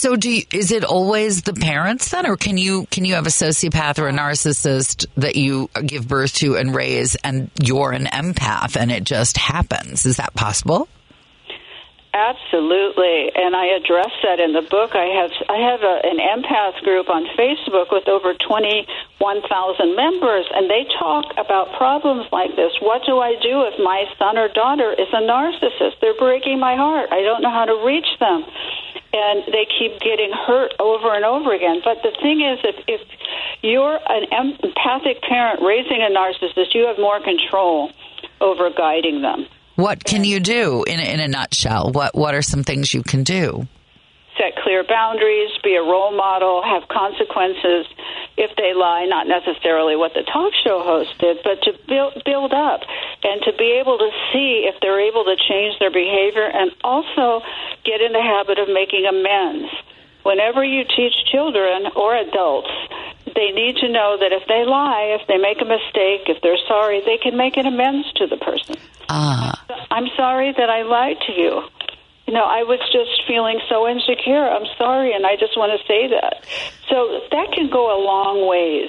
So, 0.00 0.16
do 0.16 0.30
you, 0.32 0.44
is 0.50 0.72
it 0.72 0.82
always 0.82 1.42
the 1.42 1.52
parents 1.52 2.08
then, 2.08 2.24
or 2.24 2.38
can 2.38 2.56
you 2.56 2.86
can 2.86 3.04
you 3.04 3.16
have 3.16 3.26
a 3.26 3.30
sociopath 3.44 3.98
or 3.98 4.08
a 4.08 4.12
narcissist 4.12 5.04
that 5.16 5.36
you 5.36 5.68
give 5.84 6.08
birth 6.08 6.32
to 6.36 6.56
and 6.56 6.74
raise, 6.74 7.16
and 7.16 7.50
you're 7.60 7.92
an 7.92 8.06
empath, 8.06 8.80
and 8.80 8.90
it 8.90 9.04
just 9.04 9.36
happens? 9.36 10.06
Is 10.06 10.16
that 10.16 10.32
possible? 10.32 10.88
Absolutely, 12.16 13.30
and 13.36 13.54
I 13.54 13.76
address 13.76 14.10
that 14.24 14.40
in 14.40 14.56
the 14.56 14.66
book. 14.66 14.96
I 14.96 15.20
have 15.20 15.30
I 15.52 15.58
have 15.68 15.82
a, 15.84 15.96
an 16.02 16.16
empath 16.16 16.82
group 16.82 17.10
on 17.10 17.28
Facebook 17.36 17.92
with 17.92 18.08
over 18.08 18.32
twenty 18.40 18.88
one 19.18 19.42
thousand 19.52 19.94
members, 19.94 20.48
and 20.48 20.64
they 20.70 20.88
talk 20.98 21.26
about 21.36 21.76
problems 21.76 22.24
like 22.32 22.56
this. 22.56 22.72
What 22.80 23.02
do 23.04 23.20
I 23.20 23.36
do 23.36 23.68
if 23.68 23.78
my 23.78 24.08
son 24.18 24.38
or 24.38 24.48
daughter 24.48 24.90
is 24.96 25.12
a 25.12 25.20
narcissist? 25.20 26.00
They're 26.00 26.16
breaking 26.16 26.58
my 26.58 26.74
heart. 26.74 27.12
I 27.12 27.20
don't 27.20 27.42
know 27.42 27.52
how 27.52 27.66
to 27.66 27.84
reach 27.84 28.08
them, 28.18 28.42
and 29.12 29.44
they 29.46 29.66
keep 29.78 30.00
getting 30.00 30.30
hurt 30.32 30.72
over 30.78 31.14
and 31.14 31.24
over 31.24 31.52
again. 31.52 31.80
But 31.84 32.02
the 32.02 32.12
thing 32.22 32.40
is, 32.40 32.58
if 32.64 32.76
if 32.86 33.00
you're 33.62 33.98
an 34.08 34.24
empathic 34.30 35.22
parent 35.22 35.60
raising 35.62 36.02
a 36.02 36.10
narcissist, 36.14 36.74
you 36.74 36.86
have 36.86 36.98
more 36.98 37.20
control 37.20 37.90
over 38.40 38.70
guiding 38.70 39.22
them. 39.22 39.46
What 39.76 40.04
can 40.04 40.24
you 40.24 40.40
do 40.40 40.84
in 40.84 41.00
in 41.00 41.20
a 41.20 41.28
nutshell? 41.28 41.90
What 41.92 42.14
what 42.14 42.34
are 42.34 42.42
some 42.42 42.62
things 42.62 42.92
you 42.92 43.02
can 43.02 43.24
do? 43.24 43.66
Set 44.40 44.56
clear 44.56 44.82
boundaries, 44.82 45.50
be 45.62 45.76
a 45.76 45.82
role 45.82 46.16
model, 46.16 46.62
have 46.64 46.88
consequences 46.88 47.84
if 48.38 48.56
they 48.56 48.72
lie, 48.72 49.04
not 49.04 49.28
necessarily 49.28 49.96
what 49.96 50.14
the 50.14 50.22
talk 50.22 50.54
show 50.64 50.80
host 50.80 51.12
did, 51.18 51.44
but 51.44 51.60
to 51.68 51.76
build 51.86 52.24
build 52.24 52.54
up 52.54 52.80
and 53.22 53.42
to 53.42 53.52
be 53.52 53.76
able 53.76 53.98
to 53.98 54.08
see 54.32 54.64
if 54.64 54.80
they're 54.80 55.00
able 55.00 55.24
to 55.24 55.36
change 55.36 55.78
their 55.78 55.92
behavior 55.92 56.48
and 56.48 56.72
also 56.82 57.44
get 57.84 58.00
in 58.00 58.12
the 58.12 58.22
habit 58.22 58.58
of 58.58 58.72
making 58.72 59.04
amends. 59.04 59.68
Whenever 60.22 60.64
you 60.64 60.84
teach 60.84 61.12
children 61.30 61.92
or 61.94 62.16
adults 62.16 62.72
they 63.34 63.52
need 63.52 63.76
to 63.76 63.88
know 63.88 64.16
that 64.18 64.32
if 64.32 64.46
they 64.48 64.64
lie, 64.64 65.16
if 65.20 65.26
they 65.28 65.38
make 65.38 65.60
a 65.60 65.64
mistake, 65.64 66.28
if 66.28 66.42
they're 66.42 66.58
sorry, 66.66 67.00
they 67.04 67.18
can 67.18 67.36
make 67.36 67.56
an 67.56 67.66
amends 67.66 68.10
to 68.14 68.26
the 68.26 68.36
person. 68.36 68.76
Ah. 69.08 69.54
I'm 69.90 70.08
sorry 70.16 70.52
that 70.52 70.70
I 70.70 70.82
lied 70.82 71.18
to 71.26 71.32
you. 71.32 71.62
You 72.30 72.38
know, 72.38 72.46
I 72.46 72.62
was 72.62 72.78
just 72.94 73.26
feeling 73.26 73.58
so 73.66 73.90
insecure. 73.90 74.38
I'm 74.38 74.62
sorry, 74.78 75.10
and 75.10 75.26
I 75.26 75.34
just 75.34 75.58
want 75.58 75.74
to 75.74 75.82
say 75.82 76.06
that. 76.14 76.46
So 76.86 77.26
that 77.34 77.50
can 77.50 77.66
go 77.66 77.90
a 77.90 77.98
long 77.98 78.46
ways 78.46 78.86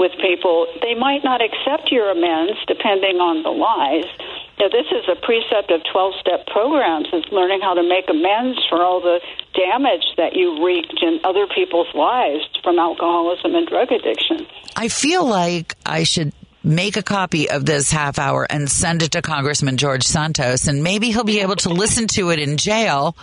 with 0.00 0.16
people. 0.16 0.64
They 0.80 0.96
might 0.96 1.20
not 1.20 1.44
accept 1.44 1.92
your 1.92 2.08
amends 2.08 2.56
depending 2.64 3.20
on 3.20 3.44
the 3.44 3.52
lies. 3.52 4.08
Now, 4.56 4.72
this 4.72 4.88
is 4.96 5.04
a 5.12 5.16
precept 5.20 5.68
of 5.68 5.84
12 5.92 6.24
step 6.24 6.48
programs, 6.48 7.12
is 7.12 7.28
learning 7.28 7.60
how 7.60 7.76
to 7.76 7.84
make 7.84 8.08
amends 8.08 8.56
for 8.72 8.80
all 8.80 9.04
the 9.04 9.20
damage 9.52 10.16
that 10.16 10.32
you 10.32 10.64
wreaked 10.64 11.04
in 11.04 11.20
other 11.20 11.44
people's 11.52 11.92
lives 11.92 12.48
from 12.64 12.80
alcoholism 12.80 13.60
and 13.60 13.68
drug 13.68 13.92
addiction. 13.92 14.48
I 14.72 14.88
feel 14.88 15.28
like 15.28 15.76
I 15.84 16.08
should 16.08 16.32
make 16.62 16.96
a 16.96 17.02
copy 17.02 17.48
of 17.48 17.64
this 17.64 17.90
half 17.90 18.18
hour 18.18 18.46
and 18.48 18.70
send 18.70 19.02
it 19.02 19.12
to 19.12 19.22
Congressman 19.22 19.76
George 19.76 20.04
Santos, 20.04 20.66
and 20.66 20.82
maybe 20.82 21.10
he'll 21.10 21.24
be 21.24 21.40
able 21.40 21.56
to 21.56 21.68
listen 21.70 22.06
to 22.08 22.30
it 22.30 22.38
in 22.38 22.56
jail. 22.56 23.16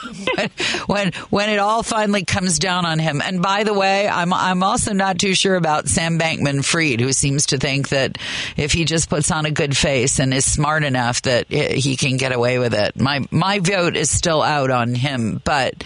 when 0.86 1.12
when 1.28 1.50
it 1.50 1.58
all 1.58 1.82
finally 1.82 2.24
comes 2.24 2.58
down 2.58 2.86
on 2.86 2.98
him. 2.98 3.20
And 3.20 3.42
by 3.42 3.64
the 3.64 3.74
way, 3.74 4.08
I'm 4.08 4.32
I'm 4.32 4.62
also 4.62 4.92
not 4.92 5.18
too 5.18 5.34
sure 5.34 5.56
about 5.56 5.88
Sam 5.88 6.18
Bankman 6.18 6.64
Fried, 6.64 7.00
who 7.00 7.12
seems 7.12 7.46
to 7.46 7.58
think 7.58 7.90
that 7.90 8.18
if 8.56 8.72
he 8.72 8.84
just 8.84 9.10
puts 9.10 9.30
on 9.30 9.46
a 9.46 9.50
good 9.50 9.76
face 9.76 10.18
and 10.18 10.32
is 10.32 10.50
smart 10.50 10.84
enough 10.84 11.22
that 11.22 11.50
he 11.50 11.96
can 11.96 12.16
get 12.16 12.32
away 12.32 12.58
with 12.58 12.74
it. 12.74 12.98
My 12.98 13.26
my 13.30 13.58
vote 13.58 13.96
is 13.96 14.10
still 14.10 14.42
out 14.42 14.70
on 14.70 14.94
him, 14.94 15.40
but 15.44 15.84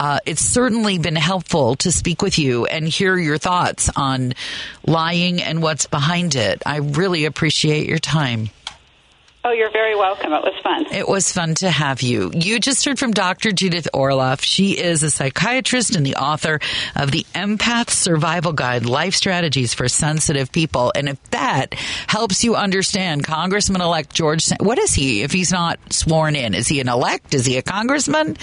uh, 0.00 0.18
it's 0.24 0.40
certainly 0.40 0.98
been 0.98 1.14
helpful 1.14 1.76
to 1.76 1.92
speak 1.92 2.22
with 2.22 2.38
you 2.38 2.64
and 2.64 2.88
hear 2.88 3.18
your 3.18 3.36
thoughts 3.36 3.90
on 3.94 4.32
lying 4.86 5.42
and 5.42 5.62
what's 5.62 5.84
behind 5.86 6.34
it. 6.36 6.62
I 6.64 6.78
really 6.78 7.26
appreciate 7.26 7.86
your 7.86 7.98
time. 7.98 8.48
Oh, 9.44 9.52
you're 9.52 9.70
very 9.70 9.94
welcome. 9.94 10.32
It 10.32 10.42
was 10.42 10.58
fun. 10.62 10.86
It 10.92 11.08
was 11.08 11.32
fun 11.32 11.54
to 11.56 11.70
have 11.70 12.00
you. 12.00 12.30
You 12.34 12.60
just 12.60 12.84
heard 12.84 12.98
from 12.98 13.12
Dr. 13.12 13.52
Judith 13.52 13.88
Orloff. 13.92 14.42
She 14.42 14.78
is 14.78 15.02
a 15.02 15.10
psychiatrist 15.10 15.96
and 15.96 16.04
the 16.04 16.16
author 16.16 16.60
of 16.96 17.10
the 17.10 17.26
Empath 17.34 17.90
Survival 17.90 18.52
Guide 18.52 18.86
Life 18.86 19.14
Strategies 19.14 19.74
for 19.74 19.88
Sensitive 19.88 20.50
People. 20.50 20.92
And 20.94 21.08
if 21.10 21.22
that 21.30 21.74
helps 22.06 22.42
you 22.42 22.54
understand 22.54 23.24
Congressman 23.24 23.82
elect 23.82 24.14
George, 24.14 24.48
what 24.60 24.78
is 24.78 24.94
he 24.94 25.22
if 25.22 25.32
he's 25.32 25.52
not 25.52 25.78
sworn 25.90 26.36
in? 26.36 26.54
Is 26.54 26.68
he 26.68 26.80
an 26.80 26.88
elect? 26.88 27.34
Is 27.34 27.44
he 27.44 27.58
a 27.58 27.62
congressman? 27.62 28.36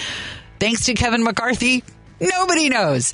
Thanks 0.60 0.86
to 0.86 0.94
Kevin 0.94 1.24
McCarthy, 1.24 1.84
nobody 2.20 2.70
knows. 2.70 3.14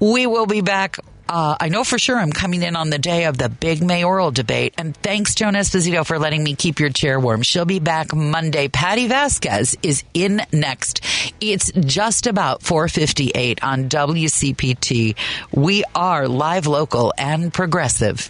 We 0.00 0.26
will 0.26 0.46
be 0.46 0.60
back. 0.62 0.98
Uh, 1.28 1.56
I 1.58 1.68
know 1.68 1.84
for 1.84 1.98
sure 1.98 2.18
I'm 2.18 2.32
coming 2.32 2.62
in 2.62 2.76
on 2.76 2.90
the 2.90 2.98
day 2.98 3.24
of 3.24 3.38
the 3.38 3.48
big 3.48 3.82
mayoral 3.82 4.30
debate. 4.32 4.74
And 4.76 4.96
thanks, 4.96 5.34
Joan 5.34 5.54
Esposito, 5.54 6.04
for 6.04 6.18
letting 6.18 6.42
me 6.42 6.54
keep 6.54 6.80
your 6.80 6.90
chair 6.90 7.18
warm. 7.18 7.42
She'll 7.42 7.64
be 7.64 7.78
back 7.78 8.14
Monday. 8.14 8.68
Patti 8.68 9.06
Vasquez 9.06 9.76
is 9.82 10.04
in 10.12 10.42
next. 10.52 11.02
It's 11.40 11.70
just 11.72 12.26
about 12.26 12.62
458 12.62 13.62
on 13.62 13.88
WCPT. 13.88 15.16
We 15.52 15.84
are 15.94 16.28
live, 16.28 16.66
local, 16.66 17.14
and 17.16 17.54
progressive. 17.54 18.28